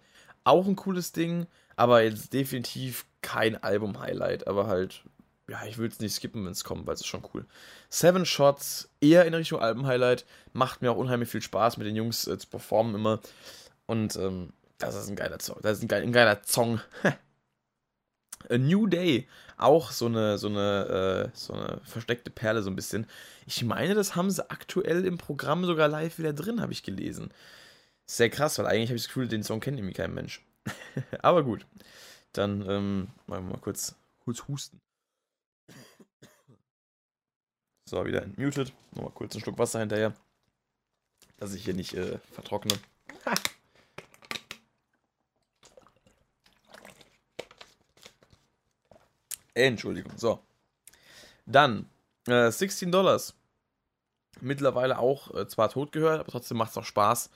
auch 0.44 0.68
ein 0.68 0.76
cooles 0.76 1.12
Ding, 1.12 1.48
aber 1.82 2.04
jetzt 2.04 2.32
definitiv 2.32 3.08
kein 3.24 3.56
Album-Highlight, 3.56 4.46
aber 4.46 4.68
halt, 4.68 5.04
ja, 5.50 5.66
ich 5.66 5.80
würde 5.80 5.92
es 5.92 6.00
nicht 6.00 6.14
skippen, 6.14 6.46
wenn 6.46 6.52
es 6.52 6.64
kommt, 6.64 6.86
weil 6.86 6.94
es 6.94 7.02
ist 7.02 7.08
schon 7.08 7.28
cool. 7.34 7.48
Seven 7.90 8.24
Shots, 8.24 8.92
eher 9.02 9.26
in 9.26 9.34
Richtung 9.34 9.62
Album-Highlight, 9.62 10.28
macht 10.54 10.84
mir 10.84 10.92
auch 10.92 10.98
unheimlich 10.98 11.30
viel 11.30 11.42
Spaß, 11.42 11.78
mit 11.78 11.88
den 11.88 11.96
Jungs 11.96 12.28
äh, 12.28 12.38
zu 12.38 12.48
performen 12.50 12.94
immer. 12.94 13.20
Und 13.88 14.16
ähm, 14.18 14.54
das 14.78 14.94
ist 14.94 15.10
ein 15.10 15.16
geiler 15.16 15.40
Song. 15.40 15.58
Das 15.64 15.80
ist 15.80 15.84
ein, 15.84 15.88
geil, 15.88 16.04
ein 16.04 16.12
geiler 16.12 16.40
Song. 16.46 16.82
A 18.50 18.58
New 18.60 18.86
Day, 18.86 19.28
auch 19.58 19.90
so 19.90 20.06
eine, 20.06 20.38
so 20.38 20.50
eine, 20.50 21.32
äh, 21.34 21.36
so 21.36 21.54
eine 21.54 21.82
versteckte 21.84 22.30
Perle, 22.30 22.62
so 22.62 22.70
ein 22.70 22.76
bisschen. 22.76 23.08
Ich 23.48 23.64
meine, 23.64 23.96
das 23.96 24.16
haben 24.16 24.30
sie 24.30 24.48
aktuell 24.52 25.04
im 25.06 25.18
Programm 25.18 25.66
sogar 25.66 25.88
live 25.88 26.20
wieder 26.20 26.34
drin, 26.34 26.62
habe 26.62 26.74
ich 26.74 26.84
gelesen. 26.84 27.34
Sehr 28.06 28.30
krass, 28.30 28.60
weil 28.60 28.68
eigentlich 28.68 28.90
habe 28.90 28.98
ich 28.98 29.04
das 29.04 29.08
Gefühl, 29.08 29.28
den 29.28 29.42
Song 29.42 29.62
kennt 29.62 29.80
irgendwie 29.80 29.96
kein 29.96 30.14
Mensch. 30.14 30.44
Aber 31.22 31.44
gut. 31.44 31.66
Dann 32.34 32.62
ähm, 32.70 33.08
wir 33.28 33.42
mal 33.42 33.58
kurz, 33.60 33.96
kurz 34.24 34.48
husten. 34.48 34.80
So, 37.86 38.06
wieder 38.06 38.22
entmutet. 38.22 38.74
Nochmal 38.92 39.12
kurz 39.12 39.34
einen 39.36 39.44
Schluck 39.44 39.58
Wasser 39.58 39.80
hinterher. 39.80 40.14
Dass 41.38 41.54
ich 41.54 41.66
hier 41.66 41.74
nicht 41.74 41.94
äh, 41.94 42.20
vertrockne. 42.32 42.74
Ha. 43.26 43.34
Entschuldigung. 49.54 50.14
So. 50.18 50.40
Dann 51.46 51.90
äh, 52.28 52.50
16 52.52 52.92
Dollars. 52.92 53.34
Mittlerweile 54.40 54.98
auch 54.98 55.34
äh, 55.36 55.48
zwar 55.48 55.70
tot 55.70 55.92
gehört, 55.92 56.22
aber 56.22 56.32
trotzdem 56.32 56.58
macht 56.58 56.72
es 56.72 56.78
auch 56.78 56.86
Spaß. 56.86 57.30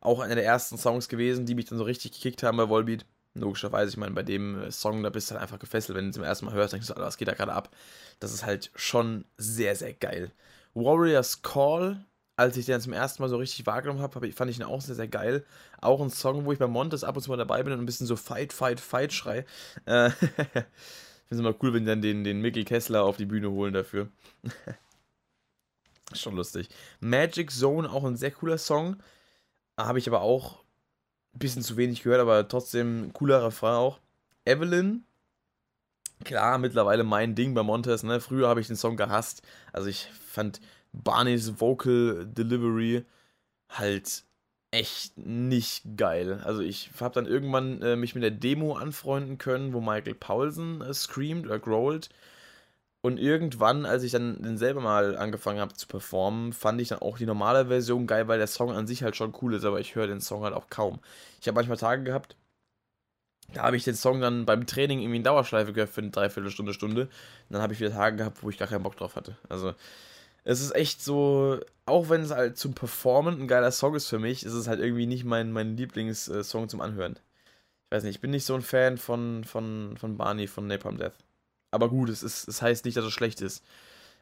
Auch 0.00 0.20
einer 0.20 0.36
der 0.36 0.44
ersten 0.44 0.78
Songs 0.78 1.08
gewesen, 1.08 1.46
die 1.46 1.54
mich 1.54 1.66
dann 1.66 1.78
so 1.78 1.84
richtig 1.84 2.12
gekickt 2.12 2.42
haben 2.42 2.56
bei 2.56 2.68
Volbeat. 2.68 3.04
Logischerweise, 3.34 3.90
ich 3.90 3.96
meine, 3.96 4.14
bei 4.14 4.22
dem 4.22 4.60
äh, 4.62 4.70
Song, 4.70 5.02
da 5.02 5.10
bist 5.10 5.30
du 5.30 5.34
halt 5.34 5.42
einfach 5.42 5.58
gefesselt. 5.58 5.96
Wenn 5.96 6.06
du 6.06 6.12
zum 6.12 6.24
ersten 6.24 6.46
Mal 6.46 6.54
hörst, 6.54 6.72
denkst 6.72 6.88
du, 6.88 6.94
was 6.96 7.16
geht 7.16 7.28
da 7.28 7.34
gerade 7.34 7.52
ab? 7.52 7.74
Das 8.20 8.32
ist 8.32 8.44
halt 8.44 8.70
schon 8.74 9.24
sehr, 9.36 9.76
sehr 9.76 9.92
geil. 9.94 10.32
Warriors 10.74 11.42
Call, 11.42 12.04
als 12.36 12.56
ich 12.56 12.66
den 12.66 12.80
zum 12.80 12.92
ersten 12.92 13.22
Mal 13.22 13.28
so 13.28 13.36
richtig 13.36 13.66
wahrgenommen 13.66 14.00
habe, 14.00 14.32
fand 14.32 14.50
ich 14.50 14.58
ihn 14.58 14.64
auch 14.64 14.80
sehr, 14.80 14.94
sehr 14.94 15.08
geil. 15.08 15.44
Auch 15.80 16.00
ein 16.00 16.10
Song, 16.10 16.44
wo 16.44 16.52
ich 16.52 16.58
bei 16.58 16.66
Montes 16.66 17.04
ab 17.04 17.16
und 17.16 17.22
zu 17.22 17.30
mal 17.30 17.36
dabei 17.36 17.62
bin 17.62 17.72
und 17.72 17.80
ein 17.80 17.86
bisschen 17.86 18.06
so 18.06 18.16
Fight, 18.16 18.52
Fight, 18.52 18.80
Fight 18.80 19.12
schrei. 19.12 19.44
Äh, 19.84 20.08
ich 20.10 20.14
finde 20.22 20.66
es 21.30 21.38
immer 21.38 21.54
cool, 21.62 21.74
wenn 21.74 21.84
die 21.84 21.88
dann 21.88 22.02
den, 22.02 22.24
den 22.24 22.40
Mickey 22.40 22.64
Kessler 22.64 23.04
auf 23.04 23.16
die 23.16 23.26
Bühne 23.26 23.50
holen 23.50 23.74
dafür. 23.74 24.08
Schon 26.14 26.36
lustig. 26.36 26.68
Magic 27.00 27.50
Zone, 27.50 27.90
auch 27.90 28.04
ein 28.04 28.16
sehr 28.16 28.30
cooler 28.30 28.58
Song. 28.58 28.96
Habe 29.78 29.98
ich 29.98 30.08
aber 30.08 30.22
auch 30.22 30.64
ein 31.34 31.38
bisschen 31.38 31.62
zu 31.62 31.76
wenig 31.76 32.02
gehört, 32.02 32.20
aber 32.20 32.48
trotzdem 32.48 33.12
cooler 33.12 33.44
Refrain 33.44 33.74
auch. 33.76 34.00
Evelyn, 34.44 35.04
klar, 36.24 36.58
mittlerweile 36.58 37.04
mein 37.04 37.34
Ding 37.34 37.54
bei 37.54 37.62
Montes, 37.62 38.02
ne? 38.02 38.20
Früher 38.20 38.48
habe 38.48 38.60
ich 38.60 38.66
den 38.66 38.76
Song 38.76 38.96
gehasst. 38.96 39.42
Also 39.72 39.88
ich 39.88 40.08
fand 40.20 40.60
Barneys 40.92 41.60
Vocal 41.60 42.26
Delivery 42.26 43.04
halt 43.68 44.24
echt 44.70 45.16
nicht 45.16 45.84
geil. 45.96 46.40
Also 46.44 46.60
ich 46.60 46.90
habe 47.00 47.14
dann 47.14 47.26
irgendwann 47.26 47.80
äh, 47.82 47.96
mich 47.96 48.14
mit 48.14 48.24
der 48.24 48.30
Demo 48.30 48.74
anfreunden 48.74 49.38
können, 49.38 49.72
wo 49.72 49.80
Michael 49.80 50.14
Paulsen 50.14 50.80
äh, 50.82 50.92
screamt 50.92 51.46
oder 51.46 51.58
growlt. 51.58 52.10
Und 53.00 53.18
irgendwann, 53.18 53.86
als 53.86 54.02
ich 54.02 54.12
dann 54.12 54.56
selber 54.58 54.80
mal 54.80 55.16
angefangen 55.16 55.60
habe 55.60 55.74
zu 55.74 55.86
performen, 55.86 56.52
fand 56.52 56.80
ich 56.80 56.88
dann 56.88 56.98
auch 56.98 57.16
die 57.18 57.26
normale 57.26 57.66
Version 57.66 58.06
geil, 58.08 58.26
weil 58.26 58.38
der 58.38 58.48
Song 58.48 58.72
an 58.72 58.88
sich 58.88 59.02
halt 59.04 59.14
schon 59.16 59.34
cool 59.40 59.54
ist, 59.54 59.64
aber 59.64 59.78
ich 59.80 59.94
höre 59.94 60.08
den 60.08 60.20
Song 60.20 60.42
halt 60.42 60.54
auch 60.54 60.68
kaum. 60.68 60.98
Ich 61.40 61.46
habe 61.46 61.54
manchmal 61.54 61.76
Tage 61.76 62.02
gehabt, 62.02 62.36
da 63.54 63.62
habe 63.62 63.76
ich 63.76 63.84
den 63.84 63.94
Song 63.94 64.20
dann 64.20 64.44
beim 64.44 64.66
Training 64.66 65.00
irgendwie 65.00 65.16
in 65.18 65.24
Dauerschleife 65.24 65.72
gehört 65.72 65.90
für 65.90 66.02
eine 66.02 66.10
Dreiviertelstunde, 66.10 66.74
Stunde. 66.74 67.02
Und 67.02 67.10
dann 67.50 67.62
habe 67.62 67.72
ich 67.72 67.80
wieder 67.80 67.92
Tage 67.92 68.16
gehabt, 68.16 68.42
wo 68.42 68.50
ich 68.50 68.58
gar 68.58 68.68
keinen 68.68 68.82
Bock 68.82 68.96
drauf 68.96 69.16
hatte. 69.16 69.36
Also, 69.48 69.74
es 70.44 70.60
ist 70.60 70.74
echt 70.74 71.02
so, 71.02 71.60
auch 71.86 72.10
wenn 72.10 72.22
es 72.22 72.30
halt 72.30 72.58
zum 72.58 72.74
Performen 72.74 73.40
ein 73.40 73.48
geiler 73.48 73.72
Song 73.72 73.94
ist 73.94 74.08
für 74.08 74.18
mich, 74.18 74.44
ist 74.44 74.52
es 74.54 74.68
halt 74.68 74.80
irgendwie 74.80 75.06
nicht 75.06 75.24
mein, 75.24 75.52
mein 75.52 75.76
Lieblingssong 75.76 76.68
zum 76.68 76.80
Anhören. 76.80 77.18
Ich 77.86 77.96
weiß 77.96 78.04
nicht, 78.04 78.16
ich 78.16 78.20
bin 78.20 78.30
nicht 78.32 78.44
so 78.44 78.54
ein 78.54 78.62
Fan 78.62 78.98
von, 78.98 79.44
von, 79.44 79.96
von 79.98 80.16
Barney 80.18 80.46
von 80.46 80.66
Napalm 80.66 80.98
Death. 80.98 81.14
Aber 81.70 81.88
gut, 81.88 82.08
es, 82.08 82.22
ist, 82.22 82.48
es 82.48 82.62
heißt 82.62 82.84
nicht, 82.84 82.96
dass 82.96 83.04
es 83.04 83.12
schlecht 83.12 83.40
ist. 83.40 83.64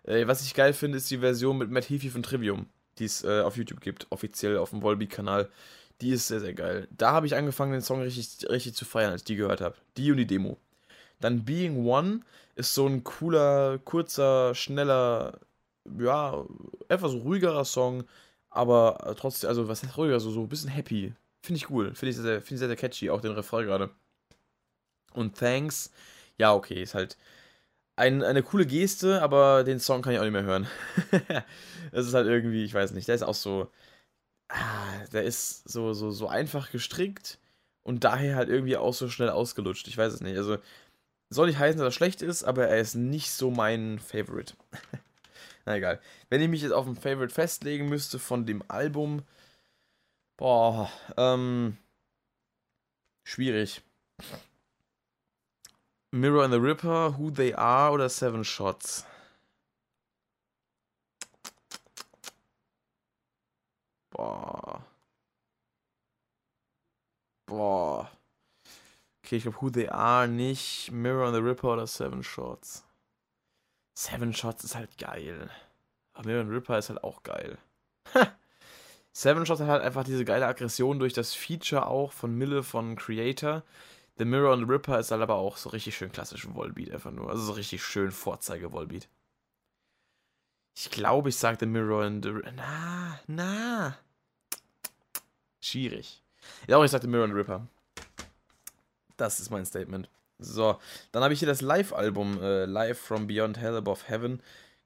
Äh, 0.04 0.26
was 0.26 0.42
ich 0.42 0.54
geil 0.54 0.72
finde, 0.72 0.98
ist 0.98 1.10
die 1.10 1.18
Version 1.18 1.58
mit 1.58 1.70
Matt 1.70 1.88
Heafy 1.88 2.10
von 2.10 2.22
Trivium, 2.22 2.66
die 2.98 3.04
es 3.04 3.24
äh, 3.24 3.40
auf 3.42 3.56
YouTube 3.56 3.80
gibt, 3.80 4.06
offiziell 4.10 4.58
auf 4.58 4.70
dem 4.70 4.82
Volbeat-Kanal. 4.82 5.50
Die 6.00 6.10
ist 6.10 6.28
sehr, 6.28 6.40
sehr 6.40 6.54
geil. 6.54 6.88
Da 6.90 7.12
habe 7.12 7.26
ich 7.26 7.36
angefangen, 7.36 7.72
den 7.72 7.80
Song 7.82 8.02
richtig, 8.02 8.48
richtig 8.50 8.74
zu 8.74 8.84
feiern, 8.84 9.12
als 9.12 9.22
ich 9.22 9.26
die 9.26 9.36
gehört 9.36 9.60
habe. 9.60 9.76
Die 9.96 10.10
und 10.10 10.18
die 10.18 10.26
Demo. 10.26 10.58
Dann 11.20 11.44
Being 11.44 11.86
One 11.86 12.20
ist 12.56 12.74
so 12.74 12.86
ein 12.86 13.04
cooler, 13.04 13.78
kurzer, 13.78 14.54
schneller, 14.54 15.40
ja, 15.98 16.44
etwas 16.88 17.12
ruhigerer 17.12 17.64
Song, 17.64 18.04
aber 18.50 19.14
trotzdem, 19.18 19.48
also 19.48 19.68
was 19.68 19.82
heißt 19.82 19.96
ruhiger, 19.96 20.20
so, 20.20 20.30
so 20.30 20.42
ein 20.42 20.48
bisschen 20.48 20.70
happy. 20.70 21.14
Finde 21.42 21.58
ich 21.58 21.70
cool. 21.70 21.94
Finde 21.94 22.10
ich, 22.10 22.16
sehr, 22.16 22.42
find 22.42 22.52
ich 22.52 22.58
sehr, 22.58 22.68
sehr 22.68 22.76
catchy, 22.76 23.10
auch 23.10 23.20
den 23.20 23.32
Refrain 23.32 23.66
gerade. 23.66 23.90
Und 25.14 25.36
Thanks, 25.38 25.90
ja, 26.38 26.54
okay, 26.54 26.82
ist 26.82 26.94
halt 26.94 27.16
ein, 27.96 28.22
eine 28.22 28.42
coole 28.42 28.66
Geste, 28.66 29.22
aber 29.22 29.64
den 29.64 29.80
Song 29.80 30.02
kann 30.02 30.12
ich 30.12 30.18
auch 30.18 30.24
nicht 30.24 30.32
mehr 30.32 30.44
hören. 30.44 30.66
Es 31.92 32.06
ist 32.06 32.14
halt 32.14 32.26
irgendwie, 32.26 32.64
ich 32.64 32.74
weiß 32.74 32.90
nicht, 32.90 33.08
der 33.08 33.14
ist 33.14 33.22
auch 33.22 33.34
so, 33.34 33.70
ah, 34.48 35.06
der 35.12 35.22
ist 35.22 35.66
so, 35.68 35.94
so, 35.94 36.10
so 36.10 36.28
einfach 36.28 36.70
gestrickt 36.70 37.38
und 37.84 38.04
daher 38.04 38.36
halt 38.36 38.48
irgendwie 38.48 38.76
auch 38.76 38.92
so 38.92 39.08
schnell 39.08 39.30
ausgelutscht. 39.30 39.88
Ich 39.88 39.96
weiß 39.96 40.12
es 40.12 40.20
nicht. 40.20 40.36
Also, 40.36 40.58
soll 41.30 41.46
nicht 41.46 41.58
heißen, 41.58 41.78
dass 41.78 41.88
er 41.88 41.96
schlecht 41.96 42.22
ist, 42.22 42.44
aber 42.44 42.66
er 42.68 42.80
ist 42.80 42.96
nicht 42.96 43.30
so 43.30 43.50
mein 43.50 43.98
Favorite. 44.00 44.54
Na 45.64 45.76
egal. 45.76 46.00
Wenn 46.28 46.42
ich 46.42 46.48
mich 46.48 46.62
jetzt 46.62 46.72
auf 46.72 46.86
ein 46.86 46.96
Favorite 46.96 47.32
festlegen 47.32 47.88
müsste 47.88 48.18
von 48.18 48.46
dem 48.46 48.62
Album, 48.68 49.22
boah, 50.36 50.90
ähm, 51.16 51.76
schwierig. 53.24 53.80
Mirror 56.16 56.44
and 56.44 56.52
the 56.52 56.60
Ripper, 56.60 57.14
Who 57.18 57.30
They 57.30 57.52
Are 57.54 57.92
oder 57.92 58.08
Seven 58.08 58.42
Shots? 58.42 59.04
Boah. 64.10 64.82
Boah. 67.46 68.10
Okay, 69.22 69.36
ich 69.36 69.42
glaube 69.42 69.60
Who 69.60 69.70
They 69.70 69.88
Are 69.88 70.26
nicht. 70.26 70.90
Mirror 70.90 71.28
on 71.28 71.34
the 71.34 71.40
Ripper 71.40 71.74
oder 71.74 71.86
Seven 71.86 72.22
Shots. 72.22 72.84
Seven 73.94 74.32
Shots 74.32 74.64
ist 74.64 74.74
halt 74.74 74.96
geil. 74.98 75.50
Aber 76.14 76.26
Mirror 76.26 76.42
on 76.42 76.48
the 76.48 76.54
Ripper 76.54 76.78
ist 76.78 76.88
halt 76.88 77.04
auch 77.04 77.22
geil. 77.22 77.58
Seven 79.12 79.46
Shots 79.46 79.60
hat 79.60 79.68
halt 79.68 79.82
einfach 79.82 80.04
diese 80.04 80.24
geile 80.24 80.46
Aggression 80.46 80.98
durch 80.98 81.12
das 81.12 81.34
Feature 81.34 81.86
auch 81.86 82.12
von 82.12 82.34
Mille 82.34 82.62
von 82.62 82.96
Creator. 82.96 83.62
The 84.18 84.24
Mirror 84.24 84.52
on 84.52 84.60
the 84.60 84.72
Ripper 84.72 84.98
ist 84.98 85.10
halt 85.10 85.20
aber 85.20 85.34
auch 85.34 85.56
so 85.56 85.68
richtig 85.70 85.96
schön 85.96 86.10
klassisch 86.10 86.46
Wallbeat 86.54 86.90
einfach 86.90 87.10
nur. 87.10 87.28
Also 87.28 87.42
so 87.42 87.52
richtig 87.52 87.84
schön 87.84 88.10
Vorzeige-Wallbeat. 88.10 89.08
Ich 90.74 90.90
glaube, 90.90 91.28
ich 91.28 91.36
sagte 91.36 91.66
Mirror 91.66 92.06
on 92.06 92.22
the... 92.22 92.32
Na, 92.54 93.20
na. 93.26 93.98
Schwierig. 95.60 96.22
Ja, 96.66 96.76
auch 96.76 96.84
ich 96.84 96.90
sagte 96.90 97.08
Mirror 97.08 97.24
and 97.24 97.34
Ripper. 97.34 97.66
Das 99.16 99.40
ist 99.40 99.50
mein 99.50 99.66
Statement. 99.66 100.08
So, 100.38 100.78
dann 101.12 101.22
habe 101.22 101.32
ich 101.32 101.40
hier 101.40 101.48
das 101.48 101.62
Live-Album, 101.62 102.42
äh, 102.42 102.66
Live 102.66 102.98
from 102.98 103.26
Beyond 103.26 103.58
Hell 103.58 103.76
Above 103.76 104.00
Heaven. 104.06 104.42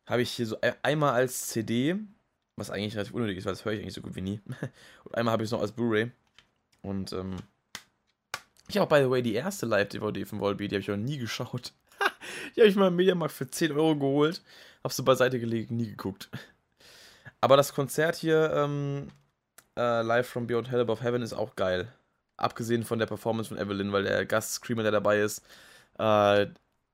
Habe 0.06 0.22
ich 0.22 0.30
hier 0.30 0.46
so 0.46 0.56
einmal 0.82 1.14
als 1.14 1.48
CD, 1.48 1.96
was 2.56 2.70
eigentlich 2.70 2.94
relativ 2.94 3.14
unnötig 3.14 3.38
ist, 3.38 3.46
weil 3.46 3.52
das 3.52 3.64
höre 3.64 3.72
ich 3.72 3.80
eigentlich 3.80 3.94
so 3.94 4.00
gut 4.00 4.14
wie 4.14 4.22
nie. 4.22 4.40
Und 5.04 5.14
einmal 5.16 5.32
habe 5.32 5.42
ich 5.42 5.48
es 5.48 5.52
noch 5.52 5.60
als 5.60 5.72
Blu-ray. 5.72 6.10
Und, 6.82 7.12
ähm, 7.12 7.36
ich 8.70 8.78
habe, 8.78 8.94
by 8.94 9.02
the 9.02 9.10
way, 9.10 9.22
die 9.22 9.34
erste 9.34 9.66
Live-DVD 9.66 10.24
von 10.24 10.40
Volbeat, 10.40 10.70
die 10.70 10.76
habe 10.76 10.82
ich 10.82 10.90
auch 10.90 10.96
nie 10.96 11.18
geschaut. 11.18 11.72
die 12.56 12.60
habe 12.60 12.68
ich 12.68 12.76
mal 12.76 12.88
im 12.88 12.96
Mediamarkt 12.96 13.34
für 13.34 13.48
10 13.48 13.72
Euro 13.72 13.96
geholt. 13.96 14.42
Habe 14.82 14.94
sie 14.94 15.02
beiseite 15.02 15.38
gelegt, 15.38 15.70
nie 15.70 15.88
geguckt. 15.88 16.30
Aber 17.40 17.56
das 17.56 17.74
Konzert 17.74 18.16
hier, 18.16 18.52
ähm, 18.54 19.08
äh, 19.76 20.02
Live 20.02 20.28
from 20.28 20.46
Beyond 20.46 20.70
Hell 20.70 20.80
Above 20.80 21.02
Heaven 21.02 21.22
ist 21.22 21.32
auch 21.32 21.56
geil. 21.56 21.92
Abgesehen 22.36 22.84
von 22.84 22.98
der 22.98 23.06
Performance 23.06 23.48
von 23.48 23.58
Evelyn, 23.58 23.92
weil 23.92 24.04
der 24.04 24.24
Gast-Screamer, 24.24 24.82
der 24.82 24.92
dabei 24.92 25.20
ist, 25.20 25.42
äh, 25.98 26.46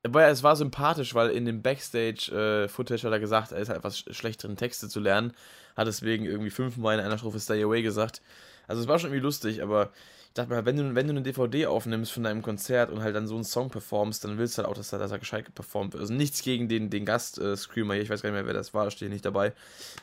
aber 0.07 0.29
es 0.29 0.43
war 0.45 0.55
sympathisch, 0.55 1.15
weil 1.15 1.31
in 1.31 1.45
dem 1.45 1.63
Backstage-Footage 1.63 3.03
äh, 3.03 3.07
hat 3.07 3.13
er 3.13 3.21
gesagt, 3.21 3.53
er 3.53 3.59
ist 3.59 3.69
halt 3.69 3.79
etwas 3.79 3.99
schlechteren 3.99 4.57
Texte 4.57 4.89
zu 4.89 5.01
lernen. 5.01 5.33
Hat 5.77 5.89
deswegen 5.89 6.25
irgendwie 6.25 6.51
fünfmal 6.51 6.99
in 6.99 7.05
einer 7.05 7.19
Strophe 7.19 7.41
Stay 7.41 7.63
Away 7.63 7.83
gesagt. 7.83 8.23
Also 8.69 8.81
es 8.83 8.89
war 8.89 8.99
schon 8.99 9.11
irgendwie 9.11 9.25
lustig, 9.25 9.63
aber 9.63 9.91
dachte 10.39 10.53
mir, 10.53 10.65
wenn 10.65 10.77
du, 10.77 10.95
wenn 10.95 11.07
du 11.07 11.13
eine 11.13 11.23
DVD 11.23 11.67
aufnimmst 11.67 12.13
von 12.13 12.23
deinem 12.23 12.43
Konzert 12.43 12.91
und 12.91 13.03
halt 13.03 13.15
dann 13.15 13.27
so 13.27 13.35
einen 13.35 13.45
Song 13.45 13.71
performst, 13.71 14.25
dann 14.25 14.39
willst 14.39 14.57
du 14.57 14.63
halt 14.63 14.71
auch, 14.71 14.77
dass 14.77 14.93
er, 14.93 14.99
dass 14.99 15.11
er 15.11 15.19
gescheit 15.19 15.55
performt 15.55 15.93
wird. 15.93 16.03
Also 16.03 16.15
nichts 16.15 16.43
gegen 16.43 16.69
den, 16.69 16.91
den 16.91 17.05
Gast-Screamer 17.05 17.95
hier, 17.95 18.03
ich 18.03 18.11
weiß 18.11 18.23
gar 18.23 18.31
nicht 18.31 18.37
mehr, 18.37 18.47
wer 18.47 18.55
das 18.55 18.75
war, 18.75 18.91
steht 18.91 19.11
nicht 19.11 19.25
dabei. 19.25 19.53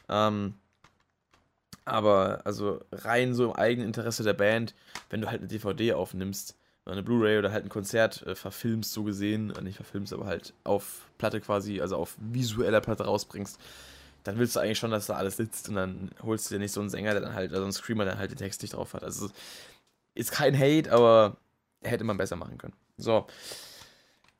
Ähm, 0.09 0.55
aber 1.85 2.41
also 2.45 2.81
rein 2.91 3.33
so 3.33 3.45
im 3.45 3.53
eigenen 3.53 3.87
Interesse 3.87 4.23
der 4.23 4.33
Band, 4.33 4.73
wenn 5.09 5.21
du 5.21 5.27
halt 5.27 5.41
eine 5.41 5.49
DVD 5.49 5.93
aufnimmst, 5.93 6.55
oder 6.85 6.93
eine 6.93 7.03
Blu-ray 7.03 7.37
oder 7.37 7.51
halt 7.51 7.65
ein 7.65 7.69
Konzert 7.69 8.23
äh, 8.23 8.35
verfilmst, 8.35 8.91
so 8.91 9.03
gesehen, 9.03 9.51
äh, 9.55 9.61
nicht 9.61 9.77
verfilmst, 9.77 10.13
aber 10.13 10.25
halt 10.25 10.53
auf 10.63 11.07
Platte 11.17 11.39
quasi, 11.39 11.79
also 11.79 11.95
auf 11.95 12.15
visueller 12.19 12.81
Platte 12.81 13.05
rausbringst, 13.05 13.57
dann 14.23 14.37
willst 14.37 14.55
du 14.55 14.59
eigentlich 14.59 14.79
schon, 14.79 14.91
dass 14.91 15.07
da 15.07 15.15
alles 15.15 15.37
sitzt 15.37 15.69
und 15.69 15.75
dann 15.75 16.11
holst 16.21 16.49
du 16.49 16.55
dir 16.55 16.59
nicht 16.59 16.71
so 16.71 16.79
einen 16.79 16.89
Sänger, 16.89 17.11
der 17.11 17.21
dann 17.21 17.35
halt, 17.35 17.51
also 17.51 17.63
einen 17.63 17.73
Screamer, 17.73 18.05
der 18.05 18.17
halt 18.17 18.31
den 18.31 18.37
Text 18.37 18.61
nicht 18.61 18.73
drauf 18.73 18.93
hat. 18.93 19.03
Also 19.03 19.29
ist 20.15 20.31
kein 20.31 20.57
Hate, 20.57 20.91
aber 20.91 21.37
hätte 21.81 22.03
man 22.03 22.17
besser 22.17 22.35
machen 22.35 22.57
können. 22.57 22.73
So, 22.97 23.27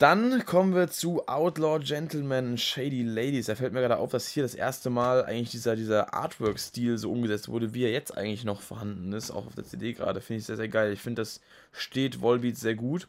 dann 0.03 0.45
kommen 0.45 0.76
wir 0.76 0.89
zu 0.89 1.28
Outlaw 1.28 1.80
Gentlemen 1.80 2.57
Shady 2.57 3.03
Ladies. 3.03 3.45
Da 3.45 3.55
fällt 3.55 3.74
mir 3.74 3.80
gerade 3.80 3.97
auf, 3.97 4.11
dass 4.11 4.28
hier 4.28 4.43
das 4.43 4.55
erste 4.55 4.89
Mal 4.89 5.24
eigentlich 5.24 5.51
dieser, 5.51 5.76
dieser 5.76 6.13
Artwork-Stil 6.13 6.97
so 6.97 7.11
umgesetzt 7.11 7.47
wurde, 7.47 7.74
wie 7.74 7.84
er 7.84 7.91
jetzt 7.91 8.17
eigentlich 8.17 8.43
noch 8.43 8.61
vorhanden 8.61 9.13
ist, 9.13 9.32
auch 9.32 9.47
auf 9.47 9.55
der 9.55 9.63
CD 9.63 9.93
gerade. 9.93 10.19
Finde 10.19 10.39
ich 10.39 10.45
sehr, 10.45 10.57
sehr 10.57 10.67
geil. 10.67 10.91
Ich 10.91 10.99
finde, 10.99 11.21
das 11.21 11.39
steht 11.71 12.21
Volbeat 12.21 12.57
sehr 12.57 12.76
gut. 12.76 13.07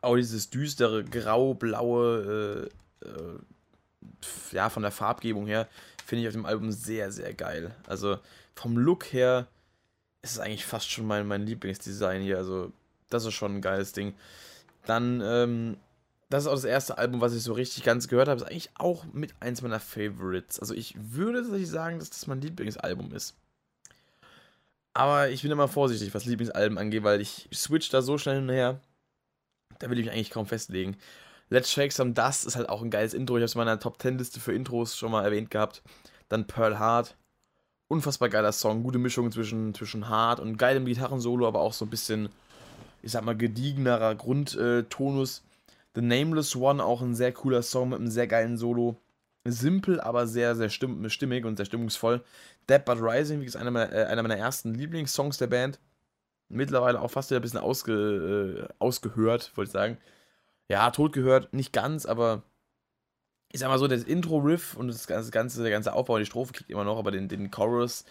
Auch 0.00 0.16
dieses 0.16 0.50
düstere, 0.50 1.04
grau-blaue, 1.04 2.70
äh, 3.02 3.06
äh, 3.06 3.38
ja, 4.52 4.70
von 4.70 4.82
der 4.82 4.92
Farbgebung 4.92 5.46
her, 5.46 5.68
finde 6.04 6.22
ich 6.22 6.28
auf 6.28 6.34
dem 6.34 6.46
Album 6.46 6.72
sehr, 6.72 7.12
sehr 7.12 7.34
geil. 7.34 7.74
Also 7.86 8.18
vom 8.54 8.76
Look 8.76 9.12
her 9.12 9.46
ist 10.22 10.32
es 10.32 10.38
eigentlich 10.38 10.66
fast 10.66 10.90
schon 10.90 11.06
mein, 11.06 11.26
mein 11.26 11.46
Lieblingsdesign 11.46 12.22
hier. 12.22 12.38
Also, 12.38 12.72
das 13.10 13.24
ist 13.24 13.34
schon 13.34 13.56
ein 13.56 13.62
geiles 13.62 13.92
Ding. 13.92 14.14
Dann, 14.86 15.20
ähm, 15.22 15.76
das 16.30 16.44
ist 16.44 16.48
auch 16.48 16.54
das 16.54 16.64
erste 16.64 16.98
Album, 16.98 17.20
was 17.20 17.34
ich 17.34 17.42
so 17.42 17.52
richtig 17.52 17.84
ganz 17.84 18.08
gehört 18.08 18.28
habe. 18.28 18.40
Ist 18.40 18.46
eigentlich 18.46 18.70
auch 18.74 19.04
mit 19.12 19.34
eins 19.40 19.62
meiner 19.62 19.80
Favorites. 19.80 20.60
Also 20.60 20.74
ich 20.74 20.94
würde 20.98 21.40
tatsächlich 21.42 21.70
sagen, 21.70 21.98
dass 21.98 22.10
das 22.10 22.26
mein 22.26 22.40
Lieblingsalbum 22.40 23.12
ist. 23.12 23.34
Aber 24.94 25.30
ich 25.30 25.42
bin 25.42 25.50
immer 25.50 25.68
vorsichtig, 25.68 26.14
was 26.14 26.24
Lieblingsalben 26.24 26.76
angeht, 26.76 27.04
weil 27.04 27.20
ich 27.20 27.48
switch 27.54 27.88
da 27.90 28.02
so 28.02 28.18
schnell 28.18 28.36
hinher. 28.36 28.80
Da 29.78 29.88
will 29.88 29.98
ich 29.98 30.06
mich 30.06 30.14
eigentlich 30.14 30.30
kaum 30.30 30.46
festlegen. 30.46 30.96
Let's 31.50 31.70
Shake 31.70 31.92
Some 31.92 32.12
Dust 32.12 32.46
ist 32.46 32.56
halt 32.56 32.68
auch 32.68 32.82
ein 32.82 32.90
geiles 32.90 33.14
Intro. 33.14 33.36
Ich 33.36 33.40
habe 33.40 33.46
es 33.46 33.54
in 33.54 33.58
meiner 33.58 33.78
Top 33.78 34.00
10 34.02 34.18
Liste 34.18 34.40
für 34.40 34.52
Intros 34.52 34.96
schon 34.96 35.12
mal 35.12 35.24
erwähnt 35.24 35.50
gehabt. 35.50 35.82
Dann 36.28 36.46
Pearl 36.46 36.78
Heart. 36.78 37.16
Unfassbar 37.88 38.28
geiler 38.28 38.52
Song. 38.52 38.82
Gute 38.82 38.98
Mischung 38.98 39.32
zwischen, 39.32 39.74
zwischen 39.74 40.08
Hard 40.08 40.40
und 40.40 40.58
geilem 40.58 40.84
Gitarrensolo, 40.84 41.48
aber 41.48 41.60
auch 41.60 41.72
so 41.72 41.86
ein 41.86 41.90
bisschen, 41.90 42.28
ich 43.02 43.12
sag 43.12 43.24
mal, 43.24 43.36
gediegenerer 43.36 44.14
Grundtonus. 44.14 45.42
The 45.94 46.02
Nameless 46.02 46.54
One, 46.54 46.84
auch 46.84 47.00
ein 47.00 47.14
sehr 47.14 47.32
cooler 47.32 47.62
Song 47.62 47.88
mit 47.90 47.98
einem 47.98 48.10
sehr 48.10 48.26
geilen 48.26 48.58
Solo. 48.58 48.96
Simpel, 49.44 50.00
aber 50.00 50.26
sehr, 50.26 50.54
sehr 50.54 50.68
stimmig 50.68 51.44
und 51.44 51.56
sehr 51.56 51.64
stimmungsvoll. 51.64 52.22
Dead 52.68 52.84
But 52.84 52.98
Rising, 53.00 53.40
wie 53.40 53.46
gesagt, 53.46 53.62
einer 53.62 53.70
meiner, 53.70 53.92
äh, 53.92 54.04
einer 54.04 54.22
meiner 54.22 54.36
ersten 54.36 54.74
Lieblingssongs 54.74 55.38
der 55.38 55.46
Band. 55.46 55.80
Mittlerweile 56.50 57.00
auch 57.00 57.10
fast 57.10 57.30
wieder 57.30 57.40
ein 57.40 57.42
bisschen 57.42 57.60
ausge, 57.60 58.68
äh, 58.68 58.74
ausgehört, 58.78 59.52
wollte 59.56 59.68
ich 59.68 59.72
sagen. 59.72 59.98
Ja, 60.68 60.90
tot 60.90 61.12
gehört, 61.12 61.52
nicht 61.54 61.72
ganz, 61.72 62.04
aber 62.04 62.42
ich 63.50 63.60
sag 63.60 63.68
mal 63.68 63.78
so, 63.78 63.86
das 63.88 64.04
Intro-Riff 64.04 64.74
und 64.76 64.88
das 64.88 65.06
ganze, 65.06 65.62
der 65.62 65.70
ganze 65.70 65.92
Aufbau, 65.92 66.18
die 66.18 66.26
Strophe 66.26 66.52
kriegt 66.52 66.70
immer 66.70 66.84
noch, 66.84 66.98
aber 66.98 67.10
den, 67.10 67.28
den 67.28 67.50
Chorus, 67.50 68.04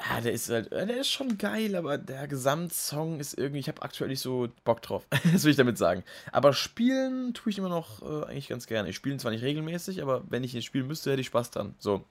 ja, 0.00 0.20
der 0.20 0.32
ist 0.32 0.48
halt, 0.48 0.72
der 0.72 1.00
ist 1.00 1.10
schon 1.10 1.38
geil, 1.38 1.76
aber 1.76 1.98
der 1.98 2.26
Gesamtsong 2.26 3.20
ist 3.20 3.38
irgendwie, 3.38 3.60
ich 3.60 3.68
habe 3.68 3.82
aktuell 3.82 4.10
nicht 4.10 4.20
so 4.20 4.48
Bock 4.64 4.82
drauf. 4.82 5.06
das 5.32 5.44
will 5.44 5.50
ich 5.50 5.56
damit 5.56 5.78
sagen. 5.78 6.02
Aber 6.32 6.52
spielen 6.54 7.34
tue 7.34 7.50
ich 7.50 7.58
immer 7.58 7.68
noch 7.68 8.02
äh, 8.02 8.26
eigentlich 8.26 8.48
ganz 8.48 8.66
gerne. 8.66 8.88
Ich 8.88 8.96
spiele 8.96 9.16
zwar 9.18 9.30
nicht 9.30 9.42
regelmäßig, 9.42 10.02
aber 10.02 10.24
wenn 10.28 10.44
ich 10.44 10.54
ihn 10.54 10.62
spielen 10.62 10.88
müsste, 10.88 11.12
hätte 11.12 11.20
ich 11.20 11.28
Spaß 11.28 11.50
dran. 11.50 11.74
So, 11.78 12.04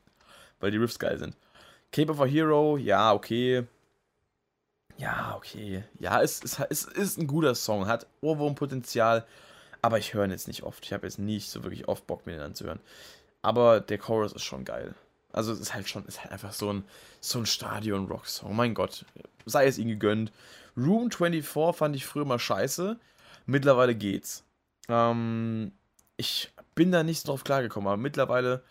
weil 0.59 0.71
die 0.71 0.77
Riffs 0.77 0.99
geil 0.99 1.17
sind. 1.17 1.35
Cape 1.91 2.11
of 2.11 2.21
a 2.21 2.25
Hero, 2.25 2.77
ja, 2.77 3.13
okay. 3.13 3.65
Ja, 4.97 5.35
okay. 5.35 5.83
Ja, 5.99 6.21
es, 6.21 6.41
es, 6.43 6.59
es 6.69 6.83
ist 6.85 7.17
ein 7.17 7.27
guter 7.27 7.55
Song, 7.55 7.87
hat 7.87 8.07
Ohrwurmpotenzial, 8.21 9.25
aber 9.81 9.97
ich 9.97 10.13
höre 10.13 10.25
ihn 10.25 10.31
jetzt 10.31 10.47
nicht 10.47 10.63
oft. 10.63 10.85
Ich 10.85 10.93
habe 10.93 11.07
jetzt 11.07 11.19
nicht 11.19 11.49
so 11.49 11.63
wirklich 11.63 11.87
oft 11.87 12.07
Bock, 12.07 12.25
mir 12.25 12.33
den 12.33 12.41
anzuhören. 12.41 12.79
Aber 13.41 13.79
der 13.79 13.97
Chorus 13.97 14.33
ist 14.33 14.43
schon 14.43 14.65
geil. 14.65 14.93
Also 15.31 15.51
es 15.53 15.59
ist 15.59 15.73
halt 15.73 15.87
schon, 15.87 16.05
ist 16.05 16.21
halt 16.21 16.31
einfach 16.31 16.53
so 16.53 16.71
ein, 16.71 16.83
so 17.19 17.39
ein 17.39 17.45
Stadion-Rock-Song. 17.45 18.55
Mein 18.55 18.73
Gott, 18.73 19.05
sei 19.45 19.65
es 19.65 19.77
ihm 19.77 19.87
gegönnt. 19.87 20.31
Room 20.77 21.09
24 21.11 21.75
fand 21.75 21.95
ich 21.95 22.05
früher 22.05 22.25
mal 22.25 22.39
scheiße. 22.39 22.99
Mittlerweile 23.45 23.95
geht's. 23.95 24.43
Ähm, 24.89 25.71
ich 26.17 26.51
bin 26.75 26.91
da 26.91 27.03
nicht 27.03 27.27
drauf 27.27 27.43
klargekommen, 27.43 27.87
aber 27.87 27.97
mittlerweile 27.97 28.63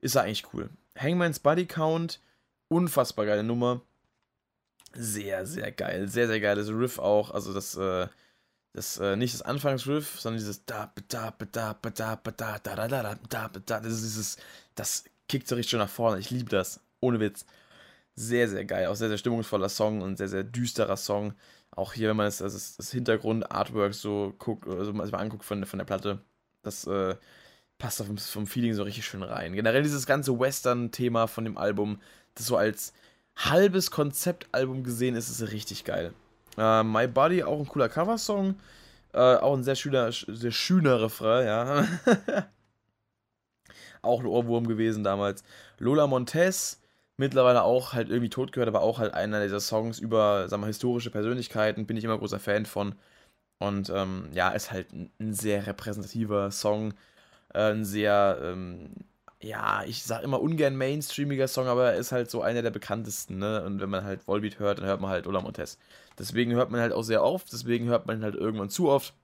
ist 0.00 0.16
er 0.16 0.22
eigentlich 0.22 0.52
cool. 0.52 0.68
Hangman's 0.98 1.38
Body 1.38 1.66
Count, 1.66 2.20
unfassbar 2.68 3.26
geile 3.26 3.44
Nummer 3.44 3.80
sehr, 4.94 5.46
sehr 5.46 5.72
geil. 5.72 6.08
Sehr, 6.08 6.26
sehr 6.26 6.40
geiles 6.40 6.68
Riff 6.68 6.98
auch. 6.98 7.30
Also 7.30 7.52
das, 7.52 7.76
äh, 7.76 8.06
das, 8.74 8.98
äh, 8.98 9.16
nicht 9.16 9.32
das 9.32 9.42
Anfangsriff, 9.42 10.20
sondern 10.20 10.38
dieses 10.38 10.64
da, 10.66 10.92
da, 11.08 11.32
da, 11.38 11.46
da, 11.52 11.74
da, 11.80 11.90
da, 11.90 12.58
da, 12.58 12.58
da, 12.58 12.88
da, 12.88 13.14
da, 13.28 13.48
da, 13.48 13.80
das 13.80 13.92
ist 13.92 14.02
dieses, 14.02 14.36
das 14.74 15.04
kickt 15.28 15.48
so 15.48 15.54
richtig 15.54 15.70
schon 15.70 15.78
nach 15.78 15.88
vorne. 15.88 16.18
Ich 16.18 16.30
liebe 16.30 16.50
das. 16.50 16.80
Ohne 17.00 17.20
Witz. 17.20 17.46
Sehr, 18.16 18.48
sehr 18.48 18.64
geil. 18.64 18.88
Auch 18.88 18.96
sehr, 18.96 19.08
sehr 19.08 19.18
stimmungsvoller 19.18 19.68
Song 19.68 20.02
und 20.02 20.16
sehr, 20.18 20.28
sehr 20.28 20.42
düsterer 20.42 20.96
Song. 20.96 21.34
Auch 21.70 21.92
hier, 21.92 22.08
wenn 22.08 22.16
man 22.16 22.26
das, 22.26 22.38
das, 22.38 22.76
das 22.76 22.90
Hintergrund-Artwork 22.90 23.94
so 23.94 24.34
guckt, 24.38 24.66
also 24.68 24.92
mal 24.92 25.08
anguckt 25.14 25.44
von, 25.44 25.64
von 25.66 25.78
der 25.78 25.86
Platte, 25.86 26.20
das 26.62 26.84
äh, 26.86 27.14
passt 27.78 28.02
vom, 28.02 28.18
vom 28.18 28.46
Feeling 28.46 28.74
so 28.74 28.82
richtig 28.82 29.06
schön 29.06 29.22
rein. 29.22 29.54
Generell 29.54 29.84
dieses 29.84 30.06
ganze 30.06 30.38
Western-Thema 30.38 31.28
von 31.28 31.44
dem 31.44 31.58
Album, 31.58 32.00
das 32.34 32.46
so 32.46 32.56
als 32.56 32.92
halbes 33.36 33.92
Konzeptalbum 33.92 34.82
gesehen 34.82 35.14
ist 35.14 35.28
es 35.28 35.52
richtig 35.52 35.84
geil. 35.84 36.12
Äh, 36.58 36.82
My 36.82 37.06
Body, 37.06 37.42
auch 37.42 37.58
ein 37.60 37.68
cooler 37.68 37.88
Coversong. 37.88 38.56
Äh, 39.12 39.36
auch 39.36 39.54
ein 39.54 39.64
sehr 39.64 39.76
schöner, 39.76 40.10
sehr 40.12 40.50
schöner 40.50 41.00
Refrain, 41.00 41.46
ja. 41.46 41.86
auch 44.02 44.20
ein 44.20 44.26
Ohrwurm 44.26 44.66
gewesen 44.66 45.04
damals. 45.04 45.44
Lola 45.78 46.06
Montez, 46.06 46.80
mittlerweile 47.16 47.62
auch 47.62 47.92
halt 47.92 48.08
irgendwie 48.08 48.30
tot 48.30 48.52
gehört, 48.52 48.68
aber 48.68 48.82
auch 48.82 48.98
halt 48.98 49.14
einer 49.14 49.42
dieser 49.42 49.60
Songs 49.60 49.98
über, 49.98 50.48
sagen 50.48 50.62
wir, 50.62 50.66
historische 50.68 51.10
Persönlichkeiten, 51.10 51.86
bin 51.86 51.96
ich 51.96 52.04
immer 52.04 52.18
großer 52.18 52.40
Fan 52.40 52.66
von. 52.66 52.94
Und 53.58 53.90
ähm, 53.90 54.28
ja, 54.32 54.50
ist 54.50 54.72
halt 54.72 54.92
ein, 54.92 55.10
ein 55.20 55.34
sehr 55.34 55.66
repräsentativer 55.66 56.50
Song, 56.50 56.94
äh, 57.54 57.70
ein 57.72 57.84
sehr 57.84 58.38
ähm, 58.42 58.90
ja, 59.40 59.84
ich 59.84 60.02
sag 60.04 60.22
immer 60.22 60.40
ungern 60.40 60.76
mainstreamiger 60.76 61.48
Song, 61.48 61.66
aber 61.66 61.92
er 61.92 61.98
ist 61.98 62.12
halt 62.12 62.30
so 62.30 62.42
einer 62.42 62.62
der 62.62 62.70
bekanntesten, 62.70 63.38
ne? 63.38 63.62
Und 63.64 63.80
wenn 63.80 63.90
man 63.90 64.04
halt 64.04 64.26
Volbeat 64.26 64.58
hört, 64.58 64.78
dann 64.78 64.86
hört 64.86 65.00
man 65.00 65.10
halt 65.10 65.26
Ola 65.26 65.40
Montes. 65.40 65.78
Deswegen 66.18 66.52
hört 66.52 66.70
man 66.70 66.80
halt 66.80 66.92
auch 66.92 67.02
sehr 67.02 67.22
oft, 67.22 67.52
deswegen 67.52 67.86
hört 67.86 68.06
man 68.06 68.22
halt 68.22 68.34
irgendwann 68.34 68.70
zu 68.70 68.88
oft. 68.88 69.14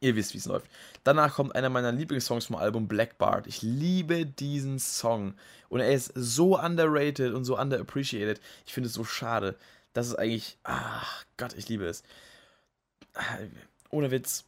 Ihr 0.00 0.16
wisst, 0.16 0.32
wie 0.32 0.38
es 0.38 0.46
läuft. 0.46 0.66
Danach 1.04 1.34
kommt 1.34 1.54
einer 1.54 1.68
meiner 1.68 1.92
Lieblingssongs 1.92 2.46
vom 2.46 2.56
Album 2.56 2.88
Black 2.88 3.18
Bart. 3.18 3.46
Ich 3.46 3.60
liebe 3.60 4.24
diesen 4.24 4.78
Song. 4.78 5.34
Und 5.68 5.80
er 5.80 5.92
ist 5.92 6.12
so 6.14 6.58
underrated 6.58 7.34
und 7.34 7.44
so 7.44 7.58
underappreciated. 7.58 8.40
Ich 8.66 8.72
finde 8.72 8.88
es 8.88 8.94
so 8.94 9.04
schade. 9.04 9.56
Das 9.92 10.06
ist 10.06 10.14
eigentlich. 10.14 10.56
Ach 10.62 11.24
Gott, 11.36 11.52
ich 11.54 11.68
liebe 11.68 11.84
es. 11.84 12.02
Ohne 13.90 14.10
Witz 14.10 14.44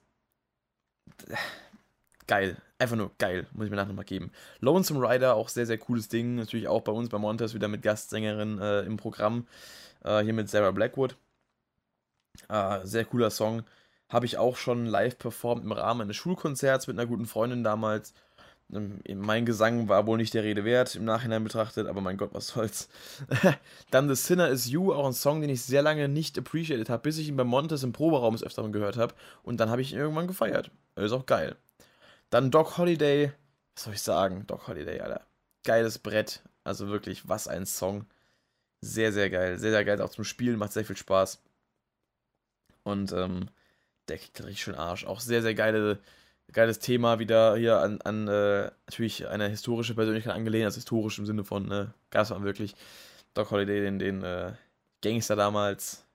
geil. 2.26 2.57
Einfach 2.83 2.97
nur 2.97 3.12
geil, 3.16 3.47
muss 3.53 3.66
ich 3.66 3.70
mir 3.70 3.76
nachher 3.76 3.91
nochmal 3.91 4.05
geben. 4.05 4.33
Lonesome 4.59 5.09
Rider, 5.09 5.37
auch 5.37 5.49
sehr, 5.49 5.66
sehr 5.66 5.78
cooles 5.78 6.09
Ding. 6.09 6.35
Natürlich 6.35 6.66
auch 6.66 6.80
bei 6.80 6.91
uns 6.91 7.11
bei 7.11 7.18
Montes 7.18 7.55
wieder 7.55 7.68
mit 7.68 7.80
Gastsängerin 7.80 8.59
äh, 8.59 8.80
im 8.80 8.97
Programm. 8.97 9.47
Äh, 10.03 10.24
hier 10.24 10.33
mit 10.33 10.51
Sarah 10.51 10.72
Blackwood. 10.72 11.14
Äh, 12.49 12.80
sehr 12.83 13.05
cooler 13.05 13.30
Song. 13.30 13.62
Habe 14.09 14.26
ich 14.26 14.37
auch 14.37 14.57
schon 14.57 14.87
live 14.87 15.16
performt 15.16 15.62
im 15.62 15.70
Rahmen 15.70 16.01
eines 16.01 16.16
Schulkonzerts 16.16 16.89
mit 16.89 16.99
einer 16.99 17.07
guten 17.07 17.26
Freundin 17.26 17.62
damals. 17.62 18.14
Ähm, 18.72 18.99
mein 19.14 19.47
Gesang 19.47 19.89
war 19.89 20.09
wohl 20.09 20.16
nicht 20.16 20.35
der 20.35 20.43
Rede 20.43 20.64
wert, 20.64 20.97
im 20.97 21.05
Nachhinein 21.05 21.45
betrachtet, 21.45 21.87
aber 21.87 22.01
mein 22.01 22.16
Gott, 22.16 22.30
was 22.33 22.49
soll's. 22.49 22.89
Dann 23.93 24.09
The 24.09 24.16
Sinner 24.16 24.49
Is 24.49 24.68
You, 24.68 24.93
auch 24.93 25.07
ein 25.07 25.12
Song, 25.12 25.41
den 25.41 25.51
ich 25.51 25.62
sehr 25.62 25.83
lange 25.83 26.09
nicht 26.09 26.37
appreciated 26.37 26.91
habe, 26.91 27.05
bis 27.05 27.18
ich 27.18 27.28
ihn 27.28 27.37
bei 27.37 27.45
Montes 27.45 27.85
im 27.85 27.93
Proberaum 27.93 28.37
des 28.37 28.57
gehört 28.72 28.97
habe. 28.97 29.14
Und 29.45 29.61
dann 29.61 29.70
habe 29.70 29.83
ich 29.83 29.93
ihn 29.93 30.01
irgendwann 30.01 30.26
gefeiert. 30.26 30.72
Ist 30.97 31.12
auch 31.12 31.26
geil. 31.26 31.55
Dann 32.33 32.51
Doc 32.51 32.78
Holiday. 32.78 33.30
Was 33.74 33.85
soll 33.85 33.93
ich 33.93 34.01
sagen? 34.01 34.47
Doc 34.47 34.66
Holiday, 34.66 35.01
Alter. 35.01 35.26
Geiles 35.64 35.99
Brett. 35.99 36.43
Also 36.64 36.89
wirklich, 36.89 37.28
was 37.28 37.47
ein 37.47 37.66
Song. 37.66 38.07
Sehr, 38.80 39.12
sehr 39.12 39.28
geil. 39.28 39.59
Sehr, 39.59 39.70
sehr 39.70 39.85
geil 39.85 40.01
auch 40.01 40.09
zum 40.09 40.24
Spielen. 40.24 40.59
Macht 40.59 40.72
sehr 40.72 40.87
viel 40.87 40.97
Spaß. 40.97 41.43
Und 42.85 43.12
ähm, 43.12 43.51
der 44.09 44.16
kriegt 44.16 44.41
richtig 44.41 44.62
schön 44.62 44.74
Arsch. 44.74 45.05
Auch 45.05 45.20
sehr, 45.20 45.43
sehr 45.43 45.55
geile, 45.55 45.99
geiles 46.53 46.78
Thema 46.78 47.18
wieder 47.18 47.55
hier 47.57 47.80
an, 47.80 48.01
an 48.01 48.26
äh, 48.28 48.70
natürlich 48.87 49.28
eine 49.28 49.49
historische 49.49 49.95
Persönlichkeit 49.95 50.35
angelehnt. 50.35 50.64
Also 50.64 50.76
historisch 50.76 51.18
im 51.18 51.26
Sinne 51.26 51.45
von, 51.45 51.68
ne, 51.68 51.93
gab 52.09 52.22
es 52.22 52.30
wirklich. 52.30 52.74
Doc 53.35 53.51
Holiday, 53.51 53.83
den, 53.83 53.99
den 53.99 54.24
äh, 54.24 54.55
Gangster 55.03 55.37
damals, 55.37 56.07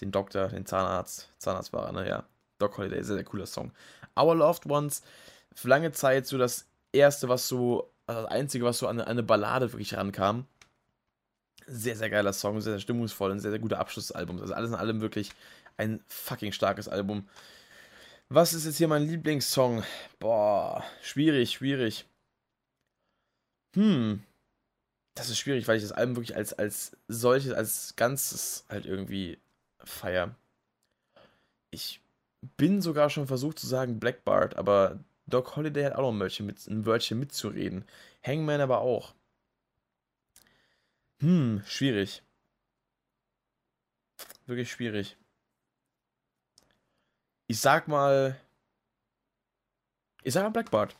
den 0.00 0.12
Doktor, 0.12 0.50
den 0.50 0.66
Zahnarzt. 0.66 1.32
Zahnarzt 1.38 1.72
war 1.72 1.86
er, 1.86 1.92
ne, 1.92 2.08
ja. 2.08 2.24
Doc 2.60 2.78
Holiday, 2.78 3.02
sehr, 3.02 3.16
sehr 3.16 3.24
cooler 3.24 3.46
Song. 3.46 3.72
Our 4.16 4.36
Loved 4.36 4.66
Ones 4.66 5.02
für 5.54 5.68
lange 5.68 5.92
Zeit 5.92 6.26
so 6.26 6.38
das 6.38 6.66
erste, 6.92 7.28
was 7.28 7.48
so, 7.48 7.90
also 8.06 8.22
das 8.22 8.30
einzige, 8.30 8.64
was 8.64 8.78
so 8.78 8.88
an 8.88 9.00
eine 9.00 9.22
Ballade 9.22 9.72
wirklich 9.72 9.94
rankam. 9.94 10.46
Sehr, 11.66 11.96
sehr 11.96 12.10
geiler 12.10 12.32
Song, 12.32 12.60
sehr, 12.60 12.74
sehr 12.74 12.80
stimmungsvoll, 12.80 13.32
ein 13.32 13.40
sehr, 13.40 13.50
sehr 13.50 13.60
guter 13.60 13.78
Abschluss 13.78 14.08
des 14.08 14.16
Albums. 14.16 14.42
Also 14.42 14.54
alles 14.54 14.70
in 14.70 14.76
allem 14.76 15.00
wirklich 15.00 15.30
ein 15.76 16.02
fucking 16.06 16.52
starkes 16.52 16.88
Album. 16.88 17.26
Was 18.28 18.52
ist 18.52 18.66
jetzt 18.66 18.78
hier 18.78 18.88
mein 18.88 19.06
Lieblingssong? 19.06 19.84
Boah, 20.18 20.84
schwierig, 21.02 21.52
schwierig. 21.52 22.06
Hm. 23.74 24.22
Das 25.14 25.30
ist 25.30 25.38
schwierig, 25.38 25.68
weil 25.68 25.76
ich 25.76 25.82
das 25.82 25.92
Album 25.92 26.16
wirklich 26.16 26.36
als, 26.36 26.52
als 26.52 26.96
solches, 27.06 27.52
als 27.52 27.94
Ganzes 27.96 28.64
halt 28.68 28.86
irgendwie 28.86 29.38
feier. 29.78 30.34
Ich 31.70 32.00
bin 32.56 32.82
sogar 32.82 33.10
schon 33.10 33.26
versucht 33.26 33.58
zu 33.58 33.66
sagen 33.66 34.00
Blackbart, 34.00 34.56
aber 34.56 34.98
Doc 35.26 35.56
Holiday 35.56 35.84
hat 35.84 35.94
auch 35.94 36.02
noch 36.02 36.12
ein 36.12 36.20
Wörtchen, 36.20 36.46
mit, 36.46 36.66
ein 36.66 36.86
Wörtchen 36.86 37.18
mitzureden. 37.18 37.84
Hangman 38.24 38.60
aber 38.60 38.80
auch. 38.80 39.14
Hm, 41.20 41.62
schwierig. 41.66 42.22
Wirklich 44.46 44.70
schwierig. 44.70 45.16
Ich 47.46 47.60
sag 47.60 47.88
mal. 47.88 48.38
Ich 50.22 50.34
sag 50.34 50.42
mal 50.42 50.50
Blackbart. 50.50 50.96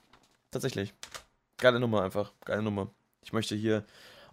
Tatsächlich. 0.51 0.95
Geile 1.59 1.81
Nummer 1.81 2.03
einfach. 2.03 2.33
Geile 2.45 2.63
Nummer. 2.63 2.91
Ich 3.23 3.33
möchte 3.33 3.55
hier 3.55 3.85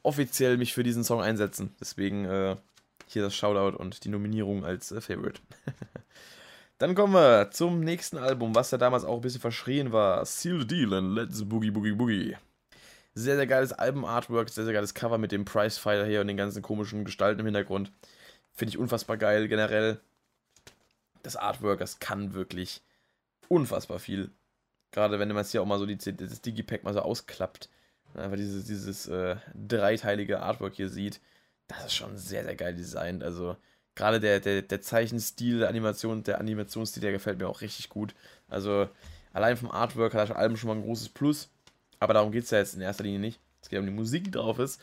offiziell 0.04 0.58
mich 0.58 0.74
für 0.74 0.84
diesen 0.84 1.04
Song 1.04 1.22
einsetzen. 1.22 1.76
Deswegen 1.80 2.26
äh, 2.26 2.58
hier 3.08 3.22
das 3.22 3.36
Shoutout 3.36 3.78
und 3.78 4.04
die 4.04 4.10
Nominierung 4.10 4.66
als 4.66 4.92
äh, 4.92 5.02
Favorite. 5.02 5.42
Dann 6.82 6.96
kommen 6.96 7.14
wir 7.14 7.52
zum 7.52 7.82
nächsten 7.82 8.18
Album, 8.18 8.56
was 8.56 8.72
ja 8.72 8.80
damals 8.80 9.06
auch 9.06 9.18
ein 9.18 9.22
bisschen 9.22 9.40
verschrien 9.40 9.92
war. 9.92 10.26
Seal 10.26 10.62
the 10.62 10.66
Deal 10.66 10.96
and 10.96 11.14
Let's 11.14 11.48
Boogie 11.48 11.70
Boogie 11.70 11.92
Boogie. 11.92 12.38
Sehr, 13.14 13.36
sehr 13.36 13.46
geiles 13.46 13.72
Alben-Artwork, 13.72 14.50
sehr, 14.50 14.64
sehr 14.64 14.74
geiles 14.74 14.96
Cover 14.96 15.20
mit 15.20 15.32
dem 15.32 15.46
Price-Fighter 15.46 16.08
hier 16.08 16.22
und 16.22 16.28
den 16.28 16.38
ganzen 16.38 16.64
komischen 16.64 17.06
Gestalten 17.06 17.42
im 17.42 17.46
Hintergrund. 17.46 17.92
Finde 18.56 18.72
ich 18.72 18.80
unfassbar 18.80 19.18
geil 19.18 19.48
generell. 19.48 20.00
Das 21.22 21.36
Artwork, 21.36 21.78
das 21.78 22.00
kann 22.00 22.34
wirklich 22.34 22.82
unfassbar 23.48 24.00
viel. 24.00 24.32
Gerade 24.90 25.20
wenn 25.20 25.28
man 25.28 25.38
es 25.38 25.52
hier 25.52 25.62
auch 25.62 25.68
mal 25.68 25.78
so 25.78 25.86
die, 25.86 25.98
das 25.98 26.42
Digipack 26.42 26.84
mal 26.84 26.96
so 26.96 27.02
ausklappt. 27.02 27.70
Einfach 28.16 28.38
dieses, 28.38 28.66
dieses 28.66 29.08
äh, 29.08 29.36
dreiteilige 29.54 30.42
Artwork 30.42 30.74
hier 30.74 30.90
sieht. 30.90 31.22
Das 31.68 31.86
ist 31.86 31.94
schon 31.94 32.18
sehr, 32.18 32.44
sehr 32.44 32.56
geil 32.56 32.74
designt. 32.74 33.24
Also 33.24 33.56
gerade 33.96 34.20
der, 34.20 34.40
der, 34.40 34.62
der 34.62 34.82
Zeichenstil, 34.82 35.60
der 35.60 35.70
Animation, 35.70 36.24
der 36.24 36.40
Animationsstil, 36.40 37.02
der 37.02 37.12
gefällt 37.12 37.40
mir 37.40 37.48
auch 37.48 37.62
richtig 37.62 37.90
gut. 37.90 38.14
Also 38.50 38.88
allein 39.34 39.58
vom 39.58 39.72
Artwork 39.72 40.14
hat 40.14 40.30
das 40.30 40.36
Album 40.36 40.58
schon 40.58 40.70
mal 40.70 40.76
ein 40.76 40.84
großes 40.84 41.10
Plus. 41.10 41.50
Aber 42.00 42.14
darum 42.14 42.32
geht 42.32 42.46
es 42.46 42.52
ja 42.52 42.58
jetzt 42.58 42.74
in 42.74 42.82
erster 42.82 43.04
Linie 43.04 43.20
nicht. 43.20 43.40
Es 43.62 43.70
geht 43.70 43.80
um 43.80 43.86
die 43.86 43.92
Musik, 43.92 44.24
die 44.24 44.32
drauf 44.32 44.60
ist. 44.60 44.82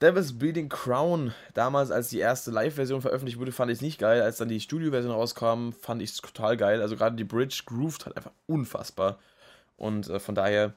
Devil's 0.00 0.38
Bleeding 0.38 0.68
Crown, 0.68 1.34
damals 1.54 1.90
als 1.90 2.08
die 2.08 2.18
erste 2.18 2.52
Live-Version 2.52 3.02
veröffentlicht 3.02 3.38
wurde, 3.38 3.50
fand 3.50 3.70
ich 3.70 3.78
es 3.78 3.82
nicht 3.82 3.98
geil. 3.98 4.22
Als 4.22 4.36
dann 4.36 4.48
die 4.48 4.60
Studio-Version 4.60 5.12
rauskam, 5.12 5.72
fand 5.72 6.02
ich 6.02 6.10
es 6.10 6.16
total 6.18 6.56
geil. 6.56 6.80
Also 6.80 6.96
gerade 6.96 7.16
die 7.16 7.24
Bridge 7.24 7.62
grooved 7.66 8.06
hat 8.06 8.16
einfach 8.16 8.32
unfassbar. 8.46 9.18
Und 9.76 10.08
äh, 10.08 10.20
von 10.20 10.36
daher, 10.36 10.74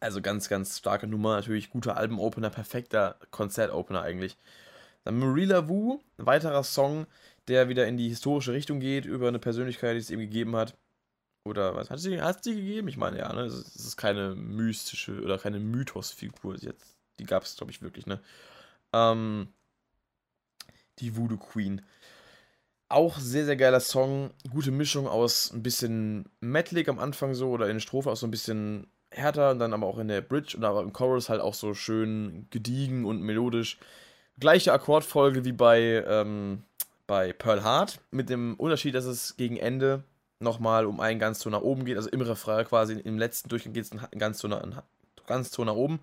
also 0.00 0.20
ganz, 0.20 0.48
ganz 0.48 0.78
starke 0.78 1.06
Nummer. 1.06 1.36
Natürlich 1.36 1.70
guter 1.70 1.96
Album-Opener, 1.96 2.50
perfekter 2.50 3.16
Konzert-Opener 3.30 4.02
eigentlich. 4.02 4.36
Dann 5.04 5.18
Marilla 5.18 5.68
Wu, 5.68 6.00
ein 6.18 6.26
weiterer 6.26 6.64
Song, 6.64 7.06
der 7.48 7.68
wieder 7.68 7.86
in 7.86 7.96
die 7.96 8.08
historische 8.08 8.52
Richtung 8.52 8.80
geht, 8.80 9.06
über 9.06 9.28
eine 9.28 9.38
Persönlichkeit, 9.38 9.94
die 9.94 10.00
es 10.00 10.10
eben 10.10 10.20
gegeben 10.20 10.56
hat. 10.56 10.76
Oder 11.44 11.74
was 11.74 11.90
hat 11.90 12.00
sie, 12.00 12.20
hat 12.20 12.44
sie 12.44 12.54
gegeben? 12.54 12.88
Ich 12.88 12.98
meine, 12.98 13.18
ja, 13.18 13.32
ne? 13.32 13.42
Es 13.42 13.74
ist 13.74 13.96
keine 13.96 14.34
mystische 14.34 15.22
oder 15.22 15.38
keine 15.38 15.58
Mythosfigur. 15.58 16.56
Jetzt, 16.56 16.96
die 17.18 17.24
gab 17.24 17.44
es, 17.44 17.56
glaube 17.56 17.72
ich, 17.72 17.80
wirklich, 17.80 18.06
ne? 18.06 18.20
Ähm, 18.92 19.48
die 20.98 21.16
Voodoo 21.16 21.38
Queen. 21.38 21.82
Auch 22.90 23.18
sehr, 23.18 23.44
sehr 23.44 23.56
geiler 23.56 23.80
Song. 23.80 24.30
Gute 24.50 24.70
Mischung 24.70 25.06
aus 25.06 25.52
ein 25.52 25.62
bisschen 25.62 26.28
metalig 26.40 26.88
am 26.88 26.98
Anfang 26.98 27.34
so 27.34 27.50
oder 27.50 27.68
in 27.68 27.76
der 27.76 27.80
Strophe 27.80 28.10
auch 28.10 28.16
so 28.16 28.26
ein 28.26 28.30
bisschen 28.30 28.86
härter 29.10 29.50
und 29.50 29.58
dann 29.58 29.72
aber 29.72 29.86
auch 29.86 29.98
in 29.98 30.08
der 30.08 30.20
Bridge 30.20 30.56
und 30.56 30.64
aber 30.64 30.82
im 30.82 30.92
Chorus 30.92 31.28
halt 31.28 31.40
auch 31.40 31.54
so 31.54 31.74
schön 31.74 32.46
gediegen 32.50 33.04
und 33.04 33.22
melodisch. 33.22 33.78
Gleiche 34.40 34.72
Akkordfolge 34.72 35.44
wie 35.44 35.52
bei, 35.52 36.04
ähm, 36.06 36.62
bei 37.06 37.32
Pearl 37.32 37.64
Heart, 37.64 38.00
mit 38.10 38.30
dem 38.30 38.54
Unterschied, 38.54 38.94
dass 38.94 39.04
es 39.04 39.36
gegen 39.36 39.56
Ende 39.56 40.04
nochmal 40.40 40.86
um 40.86 41.00
einen 41.00 41.18
Ganzton 41.18 41.52
nach 41.52 41.62
oben 41.62 41.84
geht. 41.84 41.96
Also 41.96 42.08
im 42.10 42.20
Refrain 42.20 42.64
quasi, 42.66 42.94
im 42.94 43.18
letzten 43.18 43.48
Durchgang 43.48 43.72
geht 43.72 43.84
es 43.84 43.92
ein 43.92 44.18
Ganzton 44.18 44.50
nach, 44.50 44.62
ein 44.62 44.80
Ganzton 45.26 45.66
nach 45.66 45.74
oben, 45.74 46.00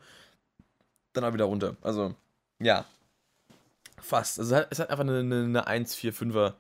dann 1.14 1.24
auch 1.24 1.34
wieder 1.34 1.46
runter. 1.46 1.76
Also, 1.82 2.16
ja. 2.60 2.86
Fast. 4.02 4.40
Also 4.40 4.56
es 4.70 4.80
hat 4.80 4.90
einfach 4.90 5.04
eine, 5.04 5.20
eine, 5.20 5.66
eine 5.66 5.86
1-4-5er 5.86 6.54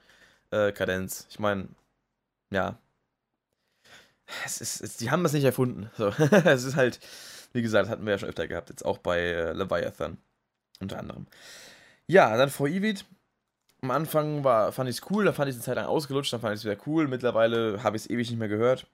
äh, 0.51 0.71
Kadenz. 0.71 1.27
Ich 1.29 1.39
meine, 1.39 1.67
ja. 2.51 2.77
Es 4.45 4.61
ist, 4.61 4.81
es, 4.81 4.97
die 4.97 5.11
haben 5.11 5.23
das 5.23 5.33
nicht 5.33 5.43
erfunden. 5.43 5.91
So. 5.97 6.07
es 6.45 6.63
ist 6.63 6.75
halt, 6.75 6.99
wie 7.53 7.61
gesagt, 7.61 7.89
hatten 7.89 8.05
wir 8.05 8.13
ja 8.13 8.17
schon 8.17 8.29
öfter 8.29 8.47
gehabt, 8.47 8.69
jetzt 8.69 8.85
auch 8.85 8.97
bei 8.97 9.19
äh, 9.19 9.53
Leviathan. 9.53 10.17
Unter 10.79 10.99
anderem. 10.99 11.27
Ja, 12.07 12.35
dann 12.37 12.49
vor 12.49 12.67
Evid. 12.67 13.05
Am 13.81 13.91
Anfang 13.91 14.43
war, 14.43 14.71
fand 14.71 14.89
ich 14.89 14.97
es 14.97 15.11
cool, 15.11 15.25
da 15.25 15.33
fand 15.33 15.49
ich 15.49 15.55
es 15.55 15.61
eine 15.61 15.65
Zeit 15.65 15.75
lang 15.75 15.85
ausgelutscht, 15.85 16.33
dann 16.33 16.41
fand 16.41 16.55
ich 16.55 16.61
es 16.61 16.65
wieder 16.65 16.81
cool. 16.87 17.07
Mittlerweile 17.07 17.83
habe 17.83 17.97
ich 17.97 18.03
es 18.03 18.09
ewig 18.09 18.29
nicht 18.29 18.39
mehr 18.39 18.47
gehört. 18.47 18.87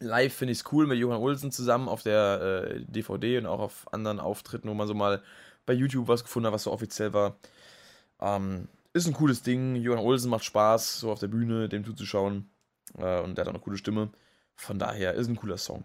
Live 0.00 0.34
finde 0.34 0.52
ich 0.52 0.58
es 0.58 0.72
cool 0.72 0.86
mit 0.86 0.98
Johann 0.98 1.20
Olsen 1.20 1.52
zusammen 1.52 1.88
auf 1.88 2.02
der 2.02 2.66
äh, 2.70 2.84
DVD 2.86 3.38
und 3.38 3.46
auch 3.46 3.60
auf 3.60 3.92
anderen 3.92 4.20
Auftritten, 4.20 4.68
wo 4.68 4.74
man 4.74 4.88
so 4.88 4.94
mal 4.94 5.22
bei 5.66 5.72
YouTube 5.72 6.08
was 6.08 6.24
gefunden 6.24 6.46
hat, 6.46 6.54
was 6.54 6.64
so 6.64 6.72
offiziell 6.72 7.12
war. 7.12 7.36
Ähm, 8.20 8.68
ist 8.92 9.06
ein 9.06 9.12
cooles 9.12 9.42
Ding. 9.42 9.76
Johann 9.76 10.04
Olsen 10.04 10.30
macht 10.30 10.44
Spaß, 10.44 11.00
so 11.00 11.12
auf 11.12 11.20
der 11.20 11.28
Bühne 11.28 11.68
dem 11.68 11.84
zuzuschauen. 11.84 12.50
Äh, 12.98 13.20
und 13.20 13.36
der 13.36 13.42
hat 13.42 13.48
auch 13.48 13.54
eine 13.54 13.62
coole 13.62 13.78
Stimme. 13.78 14.10
Von 14.56 14.78
daher 14.78 15.14
ist 15.14 15.28
ein 15.28 15.36
cooler 15.36 15.58
Song. 15.58 15.84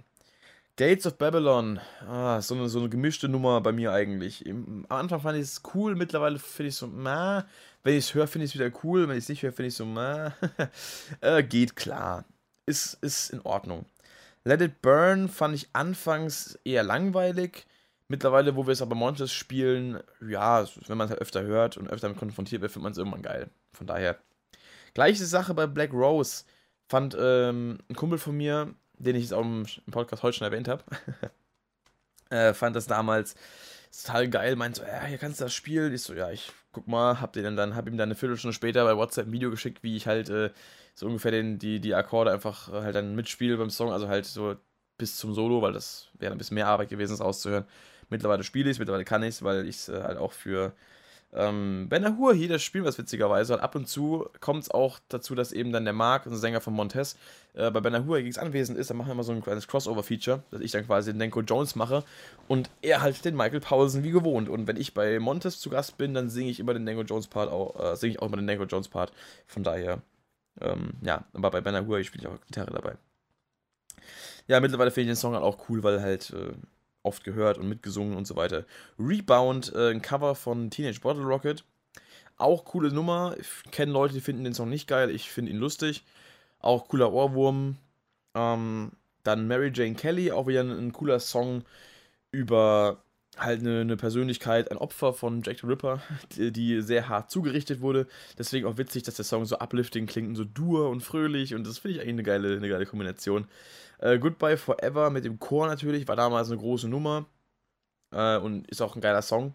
Gates 0.80 1.06
of 1.06 1.18
Babylon, 1.18 1.78
ah, 2.08 2.42
so, 2.42 2.56
eine, 2.56 2.70
so 2.70 2.80
eine 2.80 2.88
gemischte 2.88 3.28
Nummer 3.28 3.60
bei 3.60 3.74
mir 3.74 3.92
eigentlich. 3.92 4.50
Am 4.50 4.86
Anfang 4.88 5.20
fand 5.20 5.38
ich 5.38 5.44
es 5.44 5.62
cool, 5.74 5.94
mittlerweile 5.94 6.40
finde 6.40 6.70
ich 6.70 6.76
es 6.76 6.80
so, 6.80 6.88
ma. 6.88 7.46
Wenn 7.84 7.98
ich 7.98 8.06
es 8.06 8.14
höre, 8.14 8.28
finde 8.28 8.46
ich 8.46 8.56
es 8.56 8.58
wieder 8.58 8.72
cool. 8.86 9.10
Wenn 9.10 9.18
ich 9.18 9.24
es 9.26 9.30
nicht 9.30 9.44
höre, 9.44 9.52
finde 9.52 9.68
ich 9.68 9.74
es 9.74 9.78
so, 9.78 9.86
ma. 9.86 10.34
äh, 11.20 11.44
geht 11.44 11.76
klar. 11.76 12.24
Ist, 12.66 12.94
ist 13.02 13.32
in 13.32 13.42
Ordnung. 13.42 13.88
Let 14.46 14.62
It 14.62 14.82
Burn 14.82 15.28
fand 15.28 15.54
ich 15.54 15.68
anfangs 15.74 16.58
eher 16.64 16.84
langweilig. 16.84 17.66
Mittlerweile, 18.08 18.56
wo 18.56 18.66
wir 18.66 18.72
es 18.72 18.82
aber 18.82 18.96
Montes 18.96 19.34
spielen, 19.34 20.00
ja, 20.26 20.66
wenn 20.88 20.98
man 20.98 21.08
es 21.08 21.12
halt 21.12 21.22
öfter 21.22 21.42
hört 21.42 21.76
und 21.76 21.90
öfter 21.90 22.08
damit 22.08 22.20
konfrontiert 22.20 22.62
wird, 22.62 22.72
findet 22.72 22.84
man 22.84 22.92
es 22.94 22.98
irgendwann 22.98 23.24
geil. 23.24 23.50
Von 23.74 23.86
daher. 23.86 24.18
Gleiche 24.94 25.26
Sache 25.26 25.54
bei 25.54 25.68
Black 25.68 25.92
Rose. 25.92 26.46
Fand 26.88 27.18
ähm, 27.20 27.80
ein 27.90 27.96
Kumpel 27.98 28.18
von 28.18 28.38
mir, 28.38 28.74
den 29.00 29.16
ich 29.16 29.24
jetzt 29.24 29.34
auch 29.34 29.42
im 29.42 29.66
Podcast 29.90 30.24
heute 30.24 30.38
schon 30.38 30.46
erwähnt 30.46 30.68
habe, 30.68 30.84
äh, 32.30 32.54
fand 32.54 32.76
das 32.76 32.88
damals 32.88 33.36
total 33.92 34.30
geil. 34.30 34.56
Meint 34.56 34.76
so, 34.76 34.84
ja, 34.84 35.06
hier 35.06 35.18
kannst 35.18 35.40
du 35.40 35.46
das 35.46 35.54
spielen. 35.54 35.94
Ich 35.94 36.04
so, 36.04 36.14
ja, 36.14 36.30
ich 36.32 36.52
guck 36.72 36.88
mal, 36.88 37.20
hab, 37.20 37.34
den 37.34 37.56
dann, 37.56 37.76
hab 37.76 37.88
ihm 37.88 37.98
dann 37.98 38.10
eine 38.10 38.16
Viertelstunde 38.16 38.54
später 38.54 38.84
bei 38.84 38.96
WhatsApp 38.96 39.28
ein 39.28 39.32
Video 39.32 39.50
geschickt, 39.50 39.84
wie 39.84 39.96
ich 39.96 40.08
halt 40.08 40.30
äh, 40.30 40.52
so 40.94 41.08
ungefähr 41.08 41.32
den, 41.32 41.58
die, 41.58 41.80
die 41.80 41.96
Akkorde 41.96 42.32
einfach 42.32 42.70
äh, 42.70 42.84
halt 42.84 42.96
dann 42.96 43.16
mitspiele 43.16 43.58
beim 43.58 43.70
Song. 43.70 43.92
Also 43.92 44.08
halt 44.08 44.26
so 44.26 44.56
bis 44.98 45.16
zum 45.16 45.34
Solo, 45.34 45.62
weil 45.62 45.74
das 45.74 46.10
wäre 46.20 46.32
ein 46.32 46.38
bisschen 46.38 46.56
mehr 46.56 46.68
Arbeit 46.68 46.90
gewesen, 46.90 47.14
es 47.14 47.22
auszuhören. 47.22 47.66
Mittlerweile 48.10 48.44
spiele 48.44 48.70
ich 48.70 48.76
es, 48.76 48.80
mittlerweile 48.80 49.06
kann 49.06 49.24
ich 49.24 49.30
es, 49.30 49.44
weil 49.44 49.68
ich 49.68 49.78
es 49.78 49.90
äh, 49.90 50.04
halt 50.04 50.18
auch 50.18 50.34
für 50.34 50.74
ähm, 51.32 51.88
Ben 51.90 52.06
Ahur 52.06 52.34
hier, 52.34 52.50
das 52.50 52.64
spielen 52.64 52.86
wir 52.86 52.98
witzigerweise. 52.98 53.54
Und 53.54 53.60
ab 53.60 53.76
und 53.76 53.88
zu 53.88 54.28
kommt 54.40 54.64
es 54.64 54.72
auch 54.72 55.00
dazu, 55.10 55.36
dass 55.36 55.52
eben 55.52 55.72
dann 55.72 55.84
der 55.84 55.94
Mark, 55.94 56.26
unser 56.26 56.40
Sänger 56.40 56.60
von 56.60 56.74
Montez, 56.74 57.18
äh, 57.54 57.70
bei 57.70 57.82
Ben 57.82 57.94
Ahur 57.94 58.18
gegens 58.18 58.40
anwesend 58.40 58.78
ist. 58.80 58.90
Dann 58.90 58.98
machen 58.98 59.10
wir 59.10 59.16
mal 59.16 59.24
so 59.24 59.32
ein 59.32 59.44
kleines 59.44 59.68
Crossover-Feature, 59.68 60.44
dass 60.50 60.62
ich 60.62 60.72
dann 60.72 60.86
quasi 60.86 61.12
den 61.12 61.20
Denko 61.20 61.42
Jones 61.42 61.76
mache 61.76 62.04
und 62.48 62.70
er 62.82 63.02
halt 63.02 63.24
den 63.26 63.36
Michael 63.36 63.60
Paulsen 63.60 64.04
wie 64.04 64.12
gewohnt. 64.12 64.50
Und 64.50 64.68
wenn 64.68 64.78
ich 64.78 64.94
bei 64.94 65.20
Montez 65.20 65.60
zu 65.60 65.70
Gast 65.70 65.98
bin, 65.98 66.14
dann 66.14 66.30
singe 66.30 66.50
ich 66.50 66.60
immer 66.60 66.74
den 66.74 66.86
Denko 66.86 67.04
Jones-Part 67.04 67.52
auch, 67.52 67.80
äh, 67.80 67.96
singe 67.96 68.14
ich 68.14 68.20
auch 68.22 68.28
immer 68.28 68.38
den 68.38 68.48
Denko 68.48 68.66
Jones-Part. 68.66 69.14
Von 69.46 69.64
daher, 69.64 70.02
ähm, 70.62 70.94
ja, 71.02 71.26
aber 71.34 71.52
bei 71.52 71.62
Ben 71.62 71.76
Ahur 71.76 72.04
spiele 72.04 72.24
ich 72.24 72.28
auch 72.28 72.42
Gitarre 72.48 72.72
dabei. 72.72 72.98
Ja, 74.48 74.60
mittlerweile 74.60 74.90
finde 74.90 75.12
ich 75.12 75.18
den 75.18 75.22
Song 75.22 75.34
halt 75.34 75.44
auch 75.44 75.70
cool, 75.70 75.84
weil 75.84 76.02
halt. 76.02 76.32
Äh, 76.32 76.54
oft 77.04 77.24
gehört 77.24 77.58
und 77.58 77.70
mitgesungen 77.70 78.18
und 78.18 78.28
so 78.28 78.36
weiter. 78.36 78.66
Rebound, 78.98 79.74
äh, 79.74 79.92
ein 79.92 80.02
Cover 80.02 80.36
von 80.36 80.70
Teenage 80.70 81.00
Bottle 81.02 81.24
Rocket. 81.24 81.64
Auch 82.38 82.66
coole 82.66 82.92
Nummer. 82.92 83.36
Ich 83.40 83.72
kenne 83.72 83.92
Leute, 83.92 84.14
die 84.14 84.22
finden 84.22 84.44
den 84.44 84.54
Song 84.54 84.70
nicht 84.70 84.88
geil. 84.88 85.10
Ich 85.10 85.30
finde 85.30 85.52
ihn 85.52 85.58
lustig. 85.58 86.04
Auch 86.60 86.88
cooler 86.88 87.12
Ohrwurm. 87.12 87.78
Ähm, 88.36 88.92
dann 89.24 89.48
Mary 89.48 89.72
Jane 89.74 89.96
Kelly, 89.96 90.32
auch 90.32 90.48
wieder 90.48 90.62
ein, 90.62 90.72
ein 90.72 90.94
cooler 90.94 91.20
Song 91.20 91.64
über 92.32 93.04
halt 93.38 93.62
eine, 93.62 93.82
eine, 93.82 93.98
Persönlichkeit, 93.98 94.72
ein 94.72 94.78
Opfer 94.78 95.14
von 95.14 95.42
Jack 95.44 95.60
the 95.60 95.68
Ripper, 95.68 96.02
die, 96.36 96.52
die, 96.52 96.82
sehr 96.82 97.10
hart 97.10 97.32
zugerichtet 97.32 97.82
wurde. 97.82 98.08
Deswegen 98.38 98.68
auch 98.68 98.78
witzig, 98.78 99.04
dass 99.04 99.16
der 99.16 99.26
Song 99.26 99.46
so 99.46 99.60
uplifting 99.60 100.08
klingt 100.08 100.30
und 100.30 100.36
so 100.36 100.46
dur 100.46 100.90
und 100.90 101.02
fröhlich 101.02 101.56
und 101.56 101.66
das 101.66 101.80
finde 101.80 101.98
ich 101.98 102.02
eigentlich 102.02 102.14
eine 102.14 102.24
geile, 102.24 102.58
eine 102.58 102.70
geile 102.70 102.86
Kombination. 102.86 103.48
Äh, 104.00 104.20
Goodbye 104.20 104.58
Forever 104.58 105.10
mit 105.10 105.26
dem 105.26 105.40
Chor 105.40 105.68
natürlich, 105.68 106.08
war 106.08 106.16
damals 106.16 106.50
eine 106.50 106.58
große 106.58 106.88
Nummer 106.88 107.26
äh, 108.12 108.38
und 108.38 108.68
ist 108.70 108.82
auch 108.82 108.96
ein 108.96 109.02
geiler 109.02 109.22
Song. 109.22 109.54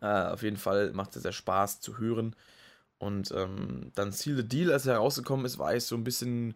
Äh, 0.00 0.06
auf 0.06 0.42
jeden 0.42 0.56
Fall 0.56 0.92
macht 0.92 1.14
es 1.16 1.22
sehr 1.22 1.32
Spaß 1.32 1.80
zu 1.80 1.98
hören. 1.98 2.34
Und 2.98 3.30
ähm, 3.32 3.92
dann 3.94 4.12
Seal 4.12 4.36
the 4.36 4.48
Deal, 4.48 4.72
als 4.72 4.86
er 4.86 4.94
herausgekommen 4.94 5.44
ist, 5.44 5.58
war 5.58 5.74
ich 5.74 5.84
so 5.84 5.96
ein 5.96 6.04
bisschen 6.04 6.54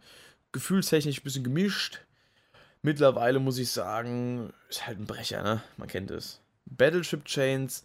gefühlstechnisch 0.52 1.20
ein 1.20 1.24
bisschen 1.24 1.44
gemischt 1.44 2.00
Mittlerweile 2.82 3.40
muss 3.40 3.58
ich 3.58 3.70
sagen, 3.70 4.52
ist 4.70 4.86
halt 4.86 4.98
ein 4.98 5.06
Brecher, 5.06 5.42
ne? 5.42 5.62
Man 5.76 5.88
kennt 5.88 6.10
es. 6.10 6.40
Battleship 6.64 7.24
Chains 7.26 7.84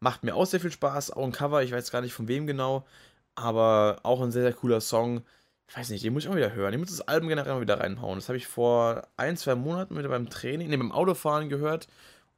macht 0.00 0.24
mir 0.24 0.34
auch 0.34 0.46
sehr 0.46 0.60
viel 0.60 0.72
Spaß. 0.72 1.10
Auch 1.10 1.24
ein 1.24 1.32
Cover, 1.32 1.62
ich 1.62 1.72
weiß 1.72 1.90
gar 1.90 2.00
nicht 2.00 2.14
von 2.14 2.26
wem 2.28 2.46
genau. 2.46 2.86
Aber 3.34 4.00
auch 4.02 4.22
ein 4.22 4.32
sehr, 4.32 4.42
sehr 4.42 4.54
cooler 4.54 4.80
Song. 4.80 5.22
Ich 5.70 5.76
weiß 5.76 5.90
nicht, 5.90 6.04
den 6.04 6.12
muss 6.12 6.24
ich 6.24 6.28
auch 6.28 6.34
wieder 6.34 6.52
hören. 6.52 6.72
Ich 6.72 6.80
muss 6.80 6.90
das 6.90 7.06
Album 7.06 7.28
generell 7.28 7.54
mal 7.54 7.60
wieder 7.60 7.78
reinhauen. 7.78 8.16
Das 8.18 8.28
habe 8.28 8.36
ich 8.36 8.48
vor 8.48 9.06
ein, 9.16 9.36
zwei 9.36 9.54
Monaten 9.54 9.96
wieder 9.96 10.08
beim 10.08 10.28
Training, 10.28 10.68
ne, 10.68 10.76
beim 10.76 10.90
Autofahren 10.90 11.48
gehört. 11.48 11.86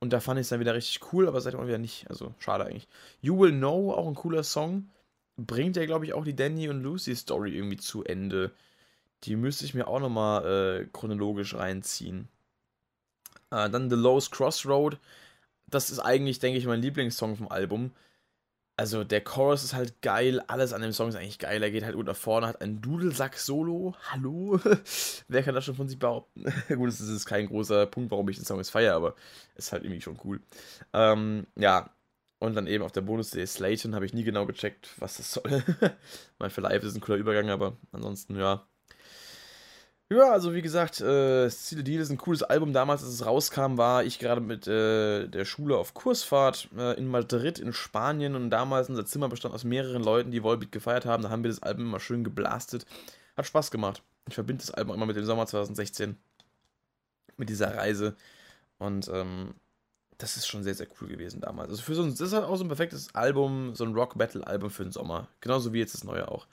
Und 0.00 0.12
da 0.12 0.20
fand 0.20 0.38
ich 0.38 0.42
es 0.42 0.48
dann 0.50 0.60
wieder 0.60 0.74
richtig 0.74 1.00
cool, 1.12 1.26
aber 1.26 1.40
seitdem 1.40 1.66
wieder 1.66 1.78
nicht. 1.78 2.10
Also, 2.10 2.34
schade 2.38 2.66
eigentlich. 2.66 2.88
You 3.22 3.38
Will 3.38 3.52
Know, 3.52 3.94
auch 3.94 4.06
ein 4.06 4.14
cooler 4.14 4.42
Song. 4.44 4.90
Bringt 5.38 5.76
ja, 5.76 5.86
glaube 5.86 6.04
ich, 6.04 6.12
auch 6.12 6.24
die 6.24 6.36
Danny 6.36 6.68
und 6.68 6.82
Lucy 6.82 7.16
Story 7.16 7.56
irgendwie 7.56 7.78
zu 7.78 8.04
Ende. 8.04 8.52
Die 9.24 9.34
müsste 9.34 9.64
ich 9.64 9.72
mir 9.72 9.88
auch 9.88 10.00
nochmal 10.00 10.82
äh, 10.82 10.86
chronologisch 10.92 11.54
reinziehen. 11.54 12.28
Äh, 13.50 13.70
dann 13.70 13.88
The 13.88 13.96
Lowest 13.96 14.30
Crossroad. 14.32 14.98
Das 15.68 15.88
ist 15.88 16.00
eigentlich, 16.00 16.38
denke 16.38 16.58
ich, 16.58 16.66
mein 16.66 16.82
Lieblingssong 16.82 17.36
vom 17.36 17.48
Album. 17.48 17.92
Also 18.76 19.04
der 19.04 19.20
Chorus 19.22 19.64
ist 19.64 19.74
halt 19.74 20.00
geil, 20.02 20.40
alles 20.46 20.72
an 20.72 20.82
dem 20.82 20.92
Song 20.92 21.08
ist 21.08 21.16
eigentlich 21.16 21.38
geil. 21.38 21.62
Er 21.62 21.70
geht 21.70 21.84
halt 21.84 21.94
unter 21.94 22.14
vorne, 22.14 22.46
hat 22.46 22.60
ein 22.62 22.80
Dudelsack-Solo. 22.80 23.94
Hallo? 24.10 24.60
Wer 25.28 25.42
kann 25.42 25.54
das 25.54 25.64
schon 25.64 25.74
von 25.74 25.88
sich 25.88 25.98
behaupten? 25.98 26.44
Gut, 26.68 26.88
das 26.88 27.00
ist 27.00 27.26
kein 27.26 27.46
großer 27.46 27.86
Punkt, 27.86 28.10
warum 28.10 28.28
ich 28.28 28.36
den 28.36 28.44
Song 28.44 28.58
jetzt 28.58 28.70
feiere, 28.70 28.94
aber 28.94 29.14
ist 29.56 29.72
halt 29.72 29.84
irgendwie 29.84 30.00
schon 30.00 30.18
cool. 30.24 30.40
Ähm, 30.92 31.46
ja, 31.56 31.90
und 32.38 32.54
dann 32.54 32.66
eben 32.66 32.82
auf 32.82 32.92
der 32.92 33.02
Bonus-CD 33.02 33.46
Slayton 33.46 33.94
habe 33.94 34.06
ich 34.06 34.14
nie 34.14 34.24
genau 34.24 34.46
gecheckt, 34.46 34.90
was 34.98 35.18
das 35.18 35.32
soll. 35.32 35.62
mein 36.38 36.50
für 36.50 36.60
live 36.62 36.82
ist 36.82 36.94
ein 36.96 37.00
cooler 37.00 37.18
Übergang, 37.18 37.50
aber 37.50 37.76
ansonsten, 37.92 38.36
ja, 38.36 38.66
ja, 40.18 40.32
also 40.32 40.54
wie 40.54 40.62
gesagt, 40.62 41.00
äh, 41.00 41.50
Stile 41.50 41.84
Deal 41.84 42.00
ist 42.00 42.10
ein 42.10 42.18
cooles 42.18 42.42
Album. 42.42 42.72
Damals, 42.72 43.02
als 43.02 43.12
es 43.12 43.26
rauskam, 43.26 43.76
war 43.76 44.04
ich 44.04 44.18
gerade 44.18 44.40
mit 44.40 44.66
äh, 44.66 45.28
der 45.28 45.44
Schule 45.44 45.76
auf 45.76 45.94
Kursfahrt 45.94 46.68
äh, 46.76 46.96
in 46.98 47.08
Madrid 47.08 47.58
in 47.58 47.72
Spanien 47.72 48.34
und 48.34 48.50
damals 48.50 48.88
unser 48.88 49.04
Zimmer 49.04 49.28
bestand 49.28 49.54
aus 49.54 49.64
mehreren 49.64 50.02
Leuten, 50.02 50.30
die 50.30 50.42
Volbeat 50.42 50.72
gefeiert 50.72 51.04
haben. 51.04 51.22
Da 51.22 51.30
haben 51.30 51.44
wir 51.44 51.50
das 51.50 51.62
Album 51.62 51.86
immer 51.86 52.00
schön 52.00 52.24
geblastet. 52.24 52.86
Hat 53.36 53.46
Spaß 53.46 53.70
gemacht. 53.70 54.02
Ich 54.28 54.34
verbinde 54.34 54.64
das 54.64 54.72
Album 54.72 54.94
immer 54.96 55.06
mit 55.06 55.16
dem 55.16 55.24
Sommer 55.24 55.46
2016. 55.46 56.16
Mit 57.36 57.48
dieser 57.48 57.76
Reise. 57.76 58.16
Und 58.78 59.08
ähm, 59.08 59.54
das 60.18 60.36
ist 60.36 60.46
schon 60.46 60.62
sehr, 60.62 60.74
sehr 60.74 60.86
cool 61.00 61.08
gewesen 61.08 61.40
damals. 61.40 61.70
Also 61.70 61.82
für 61.82 61.94
so 61.94 62.02
ein, 62.02 62.10
das 62.10 62.20
ist 62.20 62.32
halt 62.32 62.44
auch 62.44 62.56
so 62.56 62.64
ein 62.64 62.68
perfektes 62.68 63.14
Album, 63.14 63.74
so 63.74 63.84
ein 63.84 63.94
Rock-Battle-Album 63.94 64.70
für 64.70 64.84
den 64.84 64.92
Sommer. 64.92 65.28
Genauso 65.40 65.72
wie 65.72 65.80
jetzt 65.80 65.94
das 65.94 66.04
neue 66.04 66.28
auch. 66.28 66.46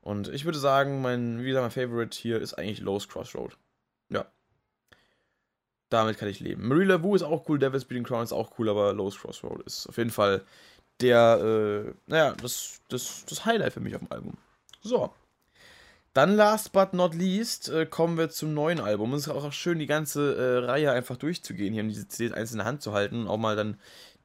Und 0.00 0.28
ich 0.28 0.44
würde 0.44 0.58
sagen, 0.58 1.02
mein, 1.02 1.42
wie 1.42 1.48
gesagt, 1.48 1.62
mein 1.62 1.70
Favorite 1.70 2.16
hier 2.16 2.40
ist 2.40 2.54
eigentlich 2.54 2.80
Lowe's 2.80 3.08
Crossroad. 3.08 3.56
Ja. 4.08 4.26
Damit 5.90 6.18
kann 6.18 6.28
ich 6.28 6.40
leben. 6.40 6.66
Marie 6.66 6.84
Lavu 6.84 7.14
ist 7.14 7.22
auch 7.22 7.48
cool, 7.48 7.58
Devil's 7.58 7.84
Breeding 7.84 8.04
Crown 8.04 8.22
ist 8.22 8.32
auch 8.32 8.58
cool, 8.58 8.68
aber 8.68 8.92
Lowe's 8.92 9.18
Crossroad 9.18 9.62
ist 9.62 9.86
auf 9.88 9.98
jeden 9.98 10.10
Fall 10.10 10.42
der, 11.00 11.84
äh, 11.86 11.94
naja, 12.06 12.34
das, 12.40 12.80
das, 12.88 13.24
das 13.26 13.44
Highlight 13.44 13.72
für 13.72 13.80
mich 13.80 13.94
auf 13.94 14.00
dem 14.00 14.12
Album. 14.12 14.38
So. 14.82 15.12
Dann 16.12 16.34
last 16.34 16.72
but 16.72 16.92
not 16.92 17.14
least 17.14 17.68
äh, 17.68 17.86
kommen 17.86 18.18
wir 18.18 18.30
zum 18.30 18.52
neuen 18.52 18.80
Album. 18.80 19.14
Es 19.14 19.26
ist 19.26 19.28
auch 19.28 19.52
schön, 19.52 19.78
die 19.78 19.86
ganze 19.86 20.34
äh, 20.34 20.64
Reihe 20.64 20.90
einfach 20.90 21.16
durchzugehen, 21.16 21.72
hier 21.72 21.84
und 21.84 21.88
diese 21.88 22.08
CDs 22.08 22.32
einzeln 22.32 22.54
in 22.54 22.58
der 22.58 22.66
Hand 22.66 22.82
zu 22.82 22.92
halten 22.92 23.22
und 23.22 23.28
auch 23.28 23.36
mal 23.36 23.54
dann 23.54 23.78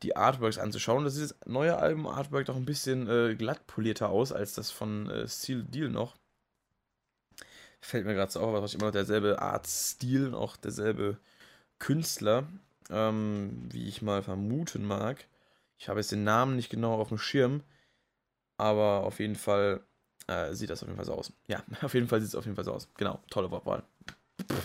die 0.03 0.15
Artworks 0.15 0.57
anzuschauen. 0.57 1.03
Das 1.03 1.15
ist 1.15 1.31
das 1.31 1.47
neue 1.47 1.77
Album 1.77 2.07
Artwork 2.07 2.45
doch 2.45 2.55
ein 2.55 2.65
bisschen 2.65 3.07
äh, 3.09 3.35
glatt 3.35 3.61
aus 4.01 4.31
als 4.31 4.53
das 4.53 4.71
von 4.71 5.09
äh, 5.09 5.27
Steel 5.27 5.63
Deal 5.63 5.89
noch. 5.89 6.15
Fällt 7.81 8.05
mir 8.05 8.15
gerade 8.15 8.31
so 8.31 8.39
auf, 8.39 8.61
was 8.61 8.73
immer 8.73 8.85
noch 8.85 8.91
derselbe 8.91 9.41
Artstil 9.41 10.27
und 10.27 10.35
auch 10.35 10.57
derselbe 10.57 11.19
Künstler, 11.77 12.47
ähm, 12.89 13.67
wie 13.71 13.87
ich 13.87 14.01
mal 14.01 14.23
vermuten 14.23 14.85
mag. 14.85 15.27
Ich 15.77 15.89
habe 15.89 15.99
jetzt 15.99 16.11
den 16.11 16.23
Namen 16.23 16.55
nicht 16.55 16.69
genau 16.69 16.95
auf 16.95 17.09
dem 17.09 17.17
Schirm, 17.17 17.61
aber 18.57 19.03
auf 19.03 19.19
jeden 19.19 19.35
Fall 19.35 19.81
äh, 20.27 20.53
sieht 20.53 20.69
das 20.69 20.81
auf 20.81 20.87
jeden 20.87 20.97
Fall 20.97 21.05
so 21.05 21.13
aus. 21.13 21.31
Ja, 21.47 21.63
auf 21.81 21.93
jeden 21.93 22.07
Fall 22.07 22.21
sieht 22.21 22.29
es 22.29 22.35
auf 22.35 22.45
jeden 22.45 22.55
Fall 22.55 22.65
so 22.65 22.73
aus. 22.73 22.89
Genau, 22.97 23.19
tolle 23.29 23.51
Wortwahl. 23.51 23.83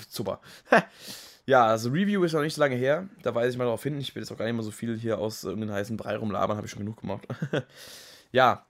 Super. 0.09 0.41
Ja, 1.51 1.67
also 1.67 1.91
Review 1.91 2.23
ist 2.23 2.33
noch 2.33 2.43
nicht 2.43 2.55
so 2.55 2.61
lange 2.61 2.77
her. 2.77 3.09
Da 3.25 3.35
weise 3.35 3.51
ich 3.51 3.59
mal 3.59 3.65
darauf 3.65 3.83
hin. 3.83 3.99
Ich 3.99 4.15
will 4.15 4.23
jetzt 4.23 4.31
auch 4.31 4.37
gar 4.37 4.45
nicht 4.45 4.55
mehr 4.55 4.63
so 4.63 4.71
viel 4.71 4.97
hier 4.97 5.19
aus 5.19 5.43
irgendeinem 5.43 5.75
heißen 5.75 5.97
Brei 5.97 6.17
rumlabern. 6.17 6.57
Habe 6.57 6.69
ich 6.69 6.71
schon 6.71 6.85
genug 6.85 7.01
gemacht. 7.01 7.27
ja. 8.31 8.65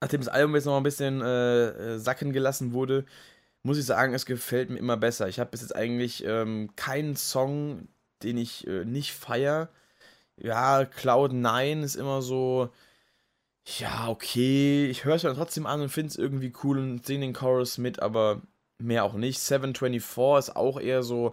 Nachdem 0.00 0.20
das 0.20 0.26
Album 0.26 0.56
jetzt 0.56 0.64
noch 0.64 0.76
ein 0.76 0.82
bisschen 0.82 1.20
äh, 1.20 1.66
äh, 1.68 1.98
sacken 1.98 2.32
gelassen 2.32 2.72
wurde, 2.72 3.04
muss 3.62 3.78
ich 3.78 3.86
sagen, 3.86 4.14
es 4.14 4.26
gefällt 4.26 4.68
mir 4.68 4.78
immer 4.80 4.96
besser. 4.96 5.28
Ich 5.28 5.38
habe 5.38 5.52
bis 5.52 5.60
jetzt 5.60 5.76
eigentlich 5.76 6.24
ähm, 6.24 6.70
keinen 6.74 7.14
Song, 7.14 7.86
den 8.24 8.36
ich 8.36 8.66
äh, 8.66 8.84
nicht 8.84 9.12
feiere. 9.12 9.68
Ja, 10.36 10.80
Cloud9 10.80 11.84
ist 11.84 11.94
immer 11.94 12.20
so. 12.20 12.68
Ja, 13.78 14.08
okay. 14.08 14.86
Ich 14.86 15.04
höre 15.04 15.14
es 15.14 15.22
dann 15.22 15.36
trotzdem 15.36 15.66
an 15.66 15.82
und 15.82 15.90
finde 15.90 16.08
es 16.08 16.16
irgendwie 16.16 16.52
cool 16.64 16.78
und 16.78 17.06
singe 17.06 17.26
den 17.26 17.32
Chorus 17.32 17.78
mit, 17.78 18.00
aber 18.00 18.42
mehr 18.78 19.04
auch 19.04 19.14
nicht. 19.14 19.38
724 19.38 20.48
ist 20.50 20.56
auch 20.56 20.80
eher 20.80 21.04
so 21.04 21.32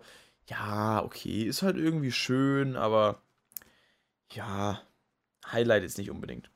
ja, 0.50 1.04
okay, 1.04 1.44
ist 1.44 1.62
halt 1.62 1.78
irgendwie 1.78 2.12
schön, 2.12 2.76
aber 2.76 3.22
ja, 4.32 4.82
Highlight 5.52 5.84
ist 5.84 5.98
nicht 5.98 6.12
unbedingt. 6.12 6.50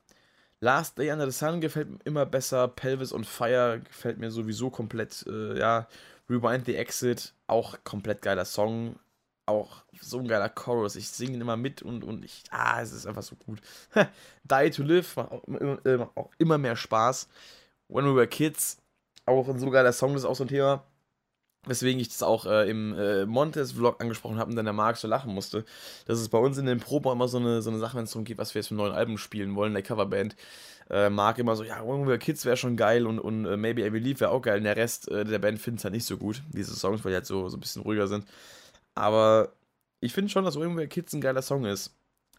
Last 0.60 0.98
Day 0.98 1.12
Under 1.12 1.30
the 1.30 1.38
Sun 1.38 1.62
gefällt 1.62 1.90
mir 1.90 2.00
immer 2.06 2.26
besser. 2.26 2.68
Pelvis 2.68 3.14
on 3.14 3.24
Fire 3.24 3.80
gefällt 3.80 4.18
mir 4.18 4.32
sowieso 4.32 4.70
komplett. 4.70 5.26
Äh, 5.28 5.60
ja, 5.60 5.88
Rewind 6.30 6.66
the 6.66 6.76
Exit, 6.76 7.34
auch 7.46 7.78
komplett 7.84 8.22
geiler 8.22 8.46
Song. 8.46 8.98
Auch 9.46 9.84
so 10.02 10.20
ein 10.20 10.28
geiler 10.28 10.50
Chorus. 10.50 10.96
Ich 10.96 11.10
singe 11.10 11.34
ihn 11.36 11.42
immer 11.42 11.58
mit 11.58 11.82
und, 11.82 12.04
und 12.04 12.26
ich. 12.26 12.44
Ah, 12.50 12.82
es 12.82 12.92
ist 12.92 13.06
einfach 13.06 13.24
so 13.24 13.36
gut. 13.36 13.60
Die 14.44 14.72
to 14.72 14.84
Live 14.84 15.16
macht 15.16 15.32
auch, 15.32 15.44
äh, 15.86 15.98
macht 15.98 16.18
auch 16.18 16.32
immer 16.38 16.58
mehr 16.58 16.76
Spaß. 16.76 17.30
When 17.88 18.06
We 18.06 18.16
Were 18.16 18.28
Kids, 18.28 18.78
auch 19.26 19.48
ein 19.48 19.60
so 19.60 19.70
geiler 19.70 19.94
Song, 19.94 20.14
das 20.14 20.24
ist 20.24 20.28
auch 20.28 20.36
so 20.36 20.44
ein 20.44 20.50
Thema. 20.50 20.84
Weswegen 21.68 22.00
ich 22.00 22.10
das 22.10 22.24
auch 22.24 22.46
äh, 22.46 22.70
im 22.70 22.94
äh, 22.98 23.26
Montes-Vlog 23.26 24.02
angesprochen 24.02 24.38
habe 24.38 24.50
und 24.50 24.56
dann 24.56 24.66
der 24.66 24.74
Marc 24.74 24.98
so 24.98 25.08
lachen 25.08 25.34
musste. 25.34 25.66
Das 26.06 26.20
ist 26.20 26.30
bei 26.30 26.38
uns 26.38 26.58
in 26.58 26.66
den 26.66 26.80
Proben 26.80 27.12
immer 27.12 27.28
so 27.28 27.38
eine, 27.38 27.62
so 27.62 27.70
eine 27.70 27.80
Sache, 27.80 27.98
wenn 27.98 28.06
es 28.06 28.12
darum 28.12 28.26
geht, 28.26 28.38
was 28.38 28.54
wir 28.54 28.60
jetzt 28.60 28.70
für 28.70 28.76
ein 28.76 28.78
neues 28.78 28.96
Album 28.96 29.18
spielen 29.18 29.56
wollen, 29.56 29.74
der 29.74 29.84
Coverband. 29.84 30.36
Äh, 30.90 31.10
Marc 31.10 31.38
immer 31.40 31.56
so, 31.56 31.64
ja, 31.64 31.86
When 31.86 32.20
Kids 32.20 32.46
wäre 32.46 32.58
schon 32.58 32.78
geil 32.78 33.06
und, 33.06 33.20
und 33.20 33.46
uh, 33.46 33.58
Maybe 33.58 33.86
I 33.86 33.90
Believe 33.90 34.22
wäre 34.22 34.32
auch 34.32 34.42
geil. 34.42 34.60
Und 34.60 34.64
der 34.64 34.78
Rest 34.78 35.10
äh, 35.10 35.26
der 35.26 35.40
Band 35.40 35.60
findet 35.60 35.80
es 35.80 35.84
halt 35.84 35.94
nicht 35.94 36.06
so 36.06 36.18
gut, 36.18 36.42
diese 36.50 36.76
Songs, 36.76 37.04
weil 37.04 37.12
die 37.12 37.18
halt 37.18 37.26
so, 37.26 37.50
so 37.50 37.58
ein 37.58 37.60
bisschen 37.60 37.82
ruhiger 37.82 38.08
sind. 38.08 38.26
Aber 38.96 39.54
ich 40.00 40.14
finde 40.14 40.32
schon, 40.32 40.46
dass 40.46 40.60
When 40.60 40.90
Kids 40.90 41.14
ein 41.14 41.22
geiler 41.22 41.42
Song 41.42 41.66
ist. 41.66 41.94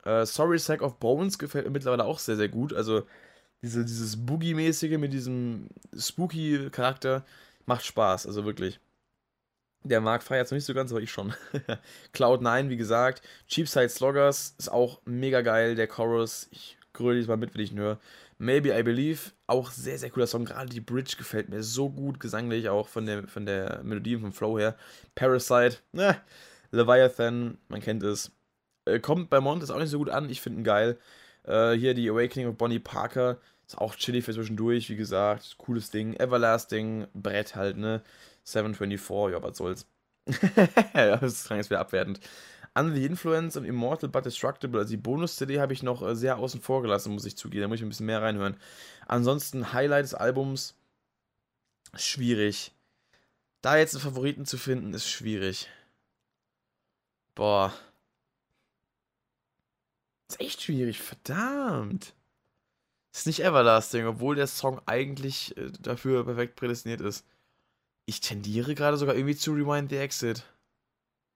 Äh, 0.05 0.25
Sorry 0.27 0.59
Sack 0.59 0.83
of 0.83 0.99
Bones 0.99 1.39
gefällt 1.39 1.67
mir 1.67 1.71
mittlerweile 1.73 2.05
auch 2.05 2.19
sehr, 2.19 2.37
sehr 2.37 2.49
gut. 2.49 2.73
Also 2.73 3.03
diese, 3.63 3.85
dieses 3.85 4.17
Boogie-mäßige 4.17 4.99
mit 4.99 5.13
diesem 5.13 5.69
Spooky-Charakter 5.97 7.25
macht 7.67 7.85
Spaß, 7.85 8.27
also 8.27 8.45
wirklich. 8.45 8.81
Der 9.85 10.01
Markt 10.01 10.25
feiert 10.25 10.47
es 10.47 10.51
noch 10.51 10.57
nicht 10.57 10.65
so 10.65 10.75
ganz, 10.75 10.91
aber 10.91 11.01
ich 11.01 11.11
schon. 11.11 11.33
Cloud9, 12.15 12.69
wie 12.69 12.77
gesagt. 12.77 13.23
Cheapside 13.47 13.89
Sloggers 13.89 14.55
ist 14.59 14.71
auch 14.71 15.01
mega 15.05 15.41
geil. 15.41 15.75
Der 15.75 15.87
Chorus, 15.87 16.49
ich 16.51 16.77
gröle 16.93 17.25
mal 17.27 17.37
mit, 17.37 17.55
wenn 17.55 17.63
ich 17.63 17.73
ihn 17.73 17.79
höre. 17.79 17.99
Maybe 18.39 18.79
I 18.79 18.83
Believe, 18.83 19.33
auch 19.47 19.71
sehr, 19.71 19.99
sehr 19.99 20.11
cooler 20.11 20.27
Song. 20.27 20.45
Gerade 20.45 20.69
die 20.69 20.81
Bridge 20.81 21.15
gefällt 21.19 21.49
mir 21.49 21.63
so 21.63 21.91
gut, 21.91 22.21
gesanglich, 22.21 22.69
auch 22.69 22.89
von 22.89 23.07
der, 23.07 23.27
von 23.27 23.47
der 23.47 23.81
Melodie 23.83 24.17
und 24.17 24.23
vom 24.23 24.33
Flow 24.33 24.59
her. 24.59 24.77
Parasite, 25.15 25.79
ne? 25.93 26.21
Leviathan, 26.71 27.59
man 27.69 27.81
kennt 27.81 28.03
es. 28.03 28.31
Äh, 28.85 29.01
kommt 29.01 29.31
bei 29.31 29.41
Mont, 29.41 29.63
ist 29.63 29.71
auch 29.71 29.79
nicht 29.79 29.91
so 29.91 29.99
gut 29.99 30.11
an, 30.11 30.31
ich 30.31 30.41
finde 30.41 30.61
ihn 30.61 30.65
geil. 30.65 30.99
Äh, 31.45 31.73
hier 31.73 31.95
die 31.95 32.09
Awakening 32.11 32.49
of 32.49 32.57
Bonnie 32.57 32.79
Parker, 32.79 33.39
ist 33.67 33.79
auch 33.79 33.95
chillig 33.97 34.25
für 34.25 34.35
zwischendurch, 34.35 34.89
wie 34.89 34.97
gesagt. 34.97 35.57
Cooles 35.59 35.91
Ding. 35.91 36.15
Everlasting, 36.15 37.07
Brett 37.15 37.57
halt, 37.57 37.77
ne? 37.77 38.03
724, 38.53 39.33
ja, 39.33 39.43
was 39.43 39.57
soll's. 39.57 39.87
das 40.95 41.45
klang 41.45 41.59
jetzt 41.59 41.71
wieder 41.71 41.81
abwertend. 41.81 42.21
Under 42.75 42.95
the 42.95 43.05
Influence 43.05 43.57
und 43.57 43.65
Immortal 43.65 44.09
but 44.09 44.25
Destructible, 44.25 44.79
also 44.81 44.91
die 44.91 44.97
Bonus-CD 44.97 45.61
habe 45.61 45.73
ich 45.73 45.83
noch 45.83 46.03
äh, 46.03 46.15
sehr 46.15 46.39
außen 46.39 46.61
vor 46.61 46.83
gelassen, 46.83 47.13
muss 47.13 47.25
ich 47.25 47.37
zugeben. 47.37 47.63
Da 47.63 47.69
muss 47.69 47.79
ich 47.79 47.83
ein 47.83 47.89
bisschen 47.89 48.07
mehr 48.07 48.23
reinhören. 48.23 48.57
Ansonsten, 49.07 49.73
Highlight 49.73 50.05
des 50.05 50.15
Albums, 50.15 50.75
schwierig. 51.95 52.73
Da 53.63 53.77
jetzt 53.77 53.95
einen 53.95 54.03
Favoriten 54.03 54.47
zu 54.47 54.59
finden, 54.59 54.95
ist 54.95 55.09
schwierig. 55.09 55.69
Boah. 57.35 57.73
Ist 60.29 60.41
echt 60.41 60.63
schwierig, 60.63 61.01
verdammt. 61.01 62.15
Ist 63.13 63.27
nicht 63.27 63.43
Everlasting, 63.43 64.07
obwohl 64.07 64.37
der 64.37 64.47
Song 64.47 64.81
eigentlich 64.87 65.57
äh, 65.57 65.71
dafür 65.81 66.25
perfekt 66.25 66.57
prädestiniert 66.57 67.01
ist. 67.01 67.25
Ich 68.09 68.21
tendiere 68.21 68.75
gerade 68.75 68.97
sogar 68.97 69.15
irgendwie 69.15 69.37
zu 69.37 69.53
Rewind 69.53 69.91
the 69.91 69.99
Exit. 69.99 70.43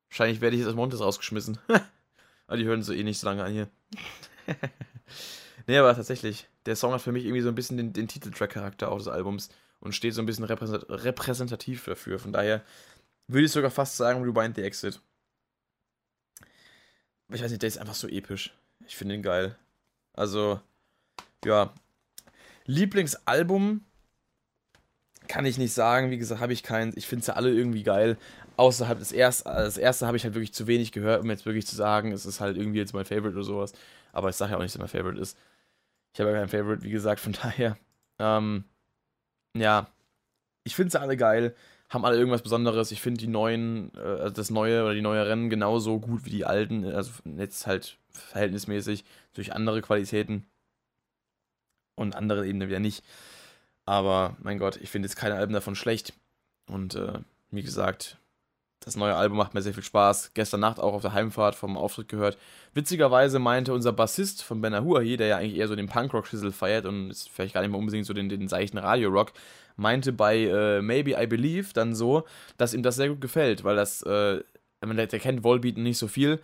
Wahrscheinlich 0.08 0.40
werde 0.40 0.56
ich 0.56 0.60
jetzt 0.60 0.70
aus 0.70 0.74
Montes 0.74 1.00
rausgeschmissen. 1.00 1.58
aber 2.46 2.56
die 2.56 2.64
hören 2.64 2.82
so 2.82 2.94
eh 2.94 3.02
nicht 3.02 3.18
so 3.18 3.26
lange 3.26 3.44
an 3.44 3.52
hier. 3.52 3.68
nee, 5.66 5.76
aber 5.76 5.94
tatsächlich, 5.94 6.48
der 6.64 6.74
Song 6.74 6.94
hat 6.94 7.02
für 7.02 7.12
mich 7.12 7.26
irgendwie 7.26 7.42
so 7.42 7.50
ein 7.50 7.54
bisschen 7.54 7.76
den, 7.76 7.92
den 7.92 8.08
Titeltrack-Charakter 8.08 8.90
auch 8.90 8.96
des 8.96 9.08
Albums 9.08 9.50
und 9.80 9.94
steht 9.94 10.14
so 10.14 10.22
ein 10.22 10.26
bisschen 10.26 10.44
repräsentativ 10.44 11.84
dafür. 11.84 12.18
Von 12.18 12.32
daher 12.32 12.62
würde 13.28 13.44
ich 13.44 13.52
sogar 13.52 13.70
fast 13.70 13.98
sagen 13.98 14.22
Rewind 14.22 14.56
the 14.56 14.62
Exit. 14.62 14.98
Aber 17.28 17.36
ich 17.36 17.42
weiß 17.42 17.50
nicht, 17.50 17.60
der 17.60 17.68
ist 17.68 17.76
einfach 17.76 17.92
so 17.92 18.08
episch. 18.08 18.56
Ich 18.86 18.96
finde 18.96 19.14
ihn 19.14 19.22
geil. 19.22 19.58
Also, 20.14 20.58
ja. 21.44 21.74
Lieblingsalbum 22.64 23.84
kann 25.28 25.44
ich 25.46 25.58
nicht 25.58 25.72
sagen. 25.74 26.10
Wie 26.10 26.18
gesagt, 26.18 26.40
habe 26.40 26.52
ich 26.52 26.62
keins. 26.62 26.96
Ich 26.96 27.06
finde 27.06 27.24
sie 27.24 27.34
alle 27.36 27.50
irgendwie 27.52 27.82
geil. 27.82 28.16
Außerhalb 28.56 28.98
des 28.98 29.12
ersten, 29.12 29.48
das 29.48 29.78
erste 29.78 30.06
habe 30.06 30.16
ich 30.16 30.24
halt 30.24 30.34
wirklich 30.34 30.52
zu 30.54 30.66
wenig 30.66 30.92
gehört, 30.92 31.22
um 31.22 31.30
jetzt 31.30 31.46
wirklich 31.46 31.66
zu 31.66 31.74
sagen, 31.76 32.12
es 32.12 32.26
ist 32.26 32.40
halt 32.40 32.56
irgendwie 32.56 32.78
jetzt 32.78 32.92
mein 32.94 33.04
Favorite 33.06 33.34
oder 33.34 33.44
sowas. 33.44 33.72
Aber 34.12 34.28
ich 34.28 34.36
sage 34.36 34.52
ja 34.52 34.58
auch 34.58 34.62
nicht, 34.62 34.74
dass 34.74 34.80
mein 34.80 34.88
Favorite 34.88 35.20
ist. 35.20 35.38
Ich 36.14 36.20
habe 36.20 36.30
ja 36.32 36.38
kein 36.38 36.48
Favorite, 36.48 36.82
wie 36.84 36.90
gesagt, 36.90 37.20
von 37.20 37.32
daher. 37.42 37.76
Ähm, 38.18 38.64
ja, 39.56 39.88
ich 40.64 40.76
finde 40.76 40.92
sie 40.92 41.00
alle 41.00 41.16
geil, 41.16 41.54
haben 41.90 42.04
alle 42.04 42.16
irgendwas 42.18 42.42
Besonderes. 42.42 42.92
Ich 42.92 43.02
finde 43.02 43.20
die 43.20 43.28
neuen, 43.28 43.92
also 43.96 44.30
das 44.30 44.50
neue 44.50 44.84
oder 44.84 44.94
die 44.94 45.02
neue 45.02 45.26
Rennen 45.26 45.50
genauso 45.50 46.00
gut 46.00 46.24
wie 46.26 46.30
die 46.30 46.44
alten. 46.46 46.84
Also 46.86 47.12
jetzt 47.38 47.66
halt 47.66 47.98
verhältnismäßig 48.10 49.04
durch 49.34 49.52
andere 49.54 49.82
Qualitäten. 49.82 50.46
und 51.96 52.16
andere 52.16 52.46
eben 52.46 52.60
wieder 52.60 52.80
nicht. 52.80 53.04
Aber 53.84 54.36
mein 54.42 54.58
Gott, 54.58 54.76
ich 54.76 54.90
finde 54.90 55.06
jetzt 55.06 55.16
keine 55.16 55.34
Alben 55.34 55.52
davon 55.52 55.74
schlecht. 55.74 56.12
Und 56.66 56.94
äh, 56.94 57.18
wie 57.50 57.62
gesagt, 57.62 58.18
das 58.84 58.96
neue 58.96 59.14
Album 59.14 59.38
macht 59.38 59.54
mir 59.54 59.62
sehr 59.62 59.74
viel 59.74 59.82
Spaß. 59.82 60.32
Gestern 60.34 60.60
Nacht 60.60 60.80
auch 60.80 60.94
auf 60.94 61.02
der 61.02 61.12
Heimfahrt 61.12 61.54
vom 61.54 61.76
Auftritt 61.76 62.08
gehört. 62.08 62.36
Witzigerweise 62.74 63.38
meinte 63.38 63.72
unser 63.72 63.92
Bassist 63.92 64.42
von 64.42 64.60
Ben 64.60 64.74
hier, 64.82 65.16
der 65.16 65.26
ja 65.26 65.36
eigentlich 65.36 65.56
eher 65.56 65.68
so 65.68 65.76
den 65.76 65.88
Punkrock-Schissel 65.88 66.52
feiert 66.52 66.86
und 66.86 67.10
ist 67.10 67.28
vielleicht 67.28 67.54
gar 67.54 67.60
nicht 67.60 67.70
mehr 67.70 67.78
unbedingt 67.78 68.06
so 68.06 68.14
den, 68.14 68.28
den 68.28 68.48
seichten 68.48 68.78
Radio-Rock, 68.78 69.32
meinte 69.76 70.12
bei 70.12 70.38
äh, 70.38 70.82
Maybe 70.82 71.12
I 71.12 71.26
Believe 71.26 71.72
dann 71.72 71.94
so, 71.94 72.24
dass 72.56 72.74
ihm 72.74 72.82
das 72.82 72.96
sehr 72.96 73.08
gut 73.08 73.20
gefällt, 73.20 73.64
weil 73.64 73.76
das, 73.76 74.02
äh, 74.02 74.42
der, 74.82 75.06
der 75.06 75.20
kennt 75.20 75.44
Volbeat 75.44 75.78
nicht 75.78 75.98
so 75.98 76.08
viel, 76.08 76.40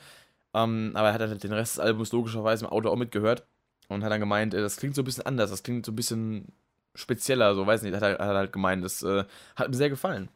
ähm, 0.54 0.92
aber 0.94 1.08
er 1.08 1.14
hat 1.14 1.20
halt 1.20 1.42
den 1.42 1.52
Rest 1.52 1.76
des 1.76 1.80
Albums 1.80 2.12
logischerweise 2.12 2.64
im 2.64 2.70
Auto 2.70 2.88
auch 2.88 2.96
mitgehört 2.96 3.44
und 3.88 4.04
hat 4.04 4.12
dann 4.12 4.20
gemeint, 4.20 4.54
äh, 4.54 4.60
das 4.60 4.76
klingt 4.76 4.94
so 4.94 5.02
ein 5.02 5.04
bisschen 5.04 5.26
anders, 5.26 5.50
das 5.50 5.62
klingt 5.62 5.84
so 5.84 5.92
ein 5.92 5.96
bisschen 5.96 6.52
spezieller, 6.94 7.54
so 7.54 7.66
weiß 7.66 7.82
nicht, 7.82 7.94
hat 7.94 8.02
er, 8.02 8.12
hat 8.12 8.20
er 8.20 8.34
halt 8.34 8.52
gemeint, 8.52 8.84
das 8.84 9.02
äh, 9.02 9.24
hat 9.56 9.68
mir 9.68 9.76
sehr 9.76 9.90
gefallen. 9.90 10.28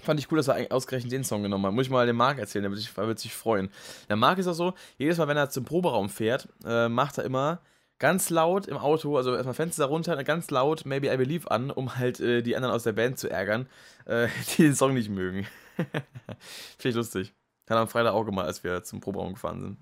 Fand 0.00 0.20
ich 0.20 0.30
cool, 0.30 0.36
dass 0.36 0.48
er 0.48 0.70
ausgerechnet 0.72 1.12
den 1.12 1.24
Song 1.24 1.42
genommen 1.42 1.64
hat. 1.66 1.72
Muss 1.72 1.86
ich 1.86 1.90
mal 1.90 2.06
dem 2.06 2.16
Marc 2.16 2.38
erzählen, 2.38 2.64
der 2.64 2.70
wird 2.70 2.80
sich, 2.80 2.92
der 2.92 3.06
wird 3.08 3.18
sich 3.18 3.34
freuen. 3.34 3.70
Der 4.08 4.16
Marc 4.16 4.38
ist 4.38 4.46
auch 4.46 4.52
so, 4.52 4.74
jedes 4.98 5.16
Mal, 5.16 5.28
wenn 5.28 5.36
er 5.36 5.48
zum 5.48 5.64
Proberaum 5.64 6.08
fährt, 6.08 6.48
äh, 6.64 6.88
macht 6.88 7.18
er 7.18 7.24
immer 7.24 7.60
ganz 7.98 8.28
laut 8.28 8.66
im 8.66 8.76
Auto, 8.76 9.16
also 9.16 9.34
erstmal 9.34 9.54
Fenster 9.54 9.86
runter, 9.86 10.22
ganz 10.22 10.50
laut 10.50 10.84
Maybe 10.84 11.12
I 11.12 11.16
Believe 11.16 11.50
an, 11.50 11.70
um 11.70 11.96
halt 11.96 12.20
äh, 12.20 12.42
die 12.42 12.54
anderen 12.56 12.74
aus 12.74 12.82
der 12.82 12.92
Band 12.92 13.18
zu 13.18 13.30
ärgern, 13.30 13.68
äh, 14.04 14.28
die 14.56 14.62
den 14.62 14.74
Song 14.74 14.94
nicht 14.94 15.08
mögen. 15.08 15.46
Finde 15.76 16.88
ich 16.90 16.94
lustig. 16.94 17.32
Hat 17.68 17.76
er 17.76 17.80
am 17.80 17.88
Freitag 17.88 18.12
auch 18.12 18.24
gemacht, 18.24 18.46
als 18.46 18.62
wir 18.62 18.84
zum 18.84 19.00
Proberaum 19.00 19.32
gefahren 19.34 19.60
sind. 19.60 19.78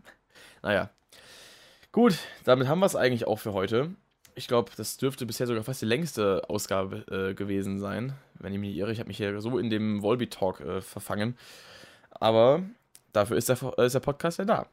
Naja. 0.62 0.90
Gut, 1.92 2.18
damit 2.44 2.66
haben 2.66 2.80
wir 2.80 2.86
es 2.86 2.96
eigentlich 2.96 3.26
auch 3.26 3.38
für 3.38 3.52
heute 3.52 3.94
ich 4.34 4.48
glaube, 4.48 4.72
das 4.76 4.96
dürfte 4.96 5.26
bisher 5.26 5.46
sogar 5.46 5.62
fast 5.62 5.82
die 5.82 5.86
längste 5.86 6.48
Ausgabe 6.48 7.04
äh, 7.10 7.34
gewesen 7.34 7.78
sein, 7.78 8.14
wenn 8.34 8.52
ich 8.52 8.58
mich 8.58 8.76
irre. 8.76 8.92
Ich 8.92 8.98
habe 8.98 9.08
mich 9.08 9.16
hier 9.16 9.40
so 9.40 9.58
in 9.58 9.70
dem 9.70 10.02
Volby-Talk 10.02 10.60
äh, 10.60 10.80
verfangen. 10.80 11.36
Aber 12.10 12.62
dafür 13.12 13.36
ist 13.36 13.48
der, 13.48 13.58
äh, 13.78 13.86
ist 13.86 13.94
der 13.94 14.00
Podcast 14.00 14.38
ja 14.38 14.44
da. 14.44 14.66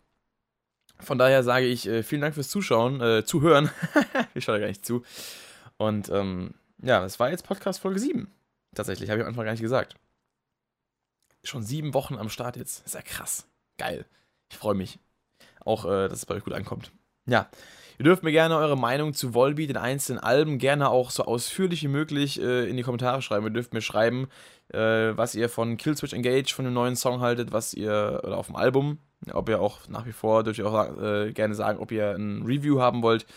Von 0.99 1.17
daher 1.17 1.43
sage 1.43 1.65
ich 1.65 1.87
äh, 1.87 2.03
vielen 2.03 2.21
Dank 2.21 2.35
fürs 2.35 2.49
Zuschauen, 2.49 3.01
äh, 3.01 3.23
Zuhören. 3.25 3.69
ich 4.33 4.43
schaue 4.43 4.59
gar 4.59 4.67
nicht 4.67 4.85
zu. 4.85 5.03
Und 5.77 6.09
ähm, 6.09 6.53
ja, 6.81 7.01
das 7.01 7.19
war 7.19 7.29
jetzt 7.29 7.45
Podcast 7.45 7.79
Folge 7.79 7.99
7. 7.99 8.31
Tatsächlich, 8.75 9.09
habe 9.09 9.19
ich 9.19 9.23
am 9.23 9.29
Anfang 9.29 9.45
gar 9.45 9.51
nicht 9.51 9.61
gesagt. 9.61 9.95
Schon 11.43 11.63
sieben 11.63 11.93
Wochen 11.93 12.17
am 12.17 12.29
Start 12.29 12.55
jetzt. 12.55 12.85
ist 12.85 12.93
ja 12.93 13.01
krass. 13.01 13.47
Geil. 13.77 14.05
Ich 14.49 14.57
freue 14.57 14.75
mich. 14.75 14.99
Auch, 15.65 15.85
äh, 15.85 16.07
dass 16.07 16.19
es 16.19 16.25
bei 16.25 16.35
euch 16.35 16.43
gut 16.43 16.53
ankommt. 16.53 16.91
Ja, 17.25 17.49
Ihr 18.01 18.05
dürft 18.05 18.23
mir 18.23 18.31
gerne 18.31 18.57
eure 18.57 18.79
Meinung 18.79 19.13
zu 19.13 19.35
Volbeat, 19.35 19.69
den 19.69 19.77
einzelnen 19.77 20.17
Alben, 20.17 20.57
gerne 20.57 20.89
auch 20.89 21.11
so 21.11 21.23
ausführlich 21.23 21.83
wie 21.83 21.87
möglich 21.87 22.41
äh, 22.41 22.67
in 22.67 22.75
die 22.75 22.81
Kommentare 22.81 23.21
schreiben. 23.21 23.45
Ihr 23.45 23.51
dürft 23.51 23.75
mir 23.75 23.81
schreiben, 23.81 24.27
äh, 24.69 25.15
was 25.15 25.35
ihr 25.35 25.49
von 25.49 25.77
Killswitch 25.77 26.13
Engage, 26.13 26.51
von 26.51 26.65
dem 26.65 26.73
neuen 26.73 26.95
Song 26.95 27.19
haltet, 27.19 27.51
was 27.51 27.75
ihr, 27.75 28.21
oder 28.23 28.39
auf 28.39 28.47
dem 28.47 28.55
Album, 28.55 28.97
ob 29.31 29.49
ihr 29.49 29.61
auch 29.61 29.87
nach 29.87 30.07
wie 30.07 30.13
vor, 30.13 30.43
dürft 30.43 30.57
ihr 30.57 30.65
auch 30.65 30.97
äh, 30.99 31.31
gerne 31.31 31.53
sagen, 31.53 31.77
ob 31.77 31.91
ihr 31.91 32.15
ein 32.15 32.41
Review 32.41 32.79
haben 32.79 33.03
wollt. 33.03 33.27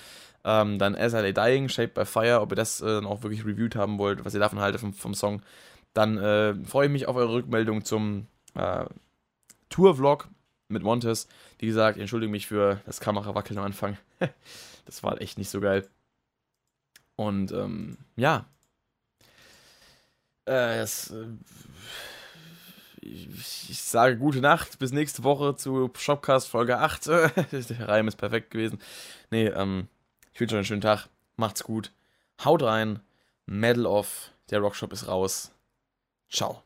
Ähm, 0.44 0.78
dann 0.78 0.96
As 0.96 1.12
I 1.12 1.18
Lay 1.18 1.34
Dying, 1.34 1.68
Shaped 1.68 1.92
by 1.92 2.06
Fire, 2.06 2.40
ob 2.40 2.50
ihr 2.52 2.56
das 2.56 2.80
äh, 2.80 2.86
dann 2.86 3.04
auch 3.04 3.22
wirklich 3.22 3.44
reviewed 3.44 3.76
haben 3.76 3.98
wollt, 3.98 4.24
was 4.24 4.32
ihr 4.32 4.40
davon 4.40 4.60
haltet 4.60 4.80
vom, 4.80 4.94
vom 4.94 5.12
Song. 5.12 5.42
Dann 5.92 6.16
äh, 6.16 6.54
freue 6.64 6.86
ich 6.86 6.92
mich 6.92 7.06
auf 7.06 7.16
eure 7.16 7.34
Rückmeldung 7.34 7.84
zum 7.84 8.28
äh, 8.54 8.86
Tour-Vlog 9.68 10.30
mit 10.68 10.82
Montes. 10.82 11.28
Wie 11.58 11.66
gesagt, 11.66 11.98
entschuldige 11.98 12.30
mich 12.30 12.46
für 12.46 12.80
das 12.86 13.00
Kamerawackeln 13.00 13.58
am 13.58 13.64
Anfang. 13.64 13.96
das 14.86 15.02
war 15.02 15.20
echt 15.20 15.38
nicht 15.38 15.50
so 15.50 15.60
geil. 15.60 15.88
Und 17.16 17.52
ähm, 17.52 17.98
ja. 18.16 18.46
Äh, 20.46 20.78
das, 20.78 21.10
äh, 21.10 21.26
ich, 23.00 23.70
ich, 23.70 23.82
sage 23.82 24.16
gute 24.16 24.40
Nacht, 24.40 24.78
bis 24.78 24.92
nächste 24.92 25.24
Woche 25.24 25.56
zu 25.56 25.90
Shopcast 25.96 26.48
Folge 26.48 26.78
8. 26.78 27.06
Der 27.06 27.88
Reim 27.88 28.08
ist 28.08 28.16
perfekt 28.16 28.50
gewesen. 28.50 28.78
Nee, 29.30 29.46
ähm, 29.46 29.88
ich 30.32 30.40
wünsche 30.40 30.54
euch 30.54 30.58
einen 30.58 30.66
schönen 30.66 30.80
Tag. 30.80 31.08
Macht's 31.36 31.64
gut. 31.64 31.92
Haut 32.44 32.62
rein. 32.62 33.00
Medal 33.46 33.86
off. 33.86 34.32
Der 34.50 34.60
Rockshop 34.60 34.92
ist 34.92 35.08
raus. 35.08 35.52
Ciao. 36.28 36.62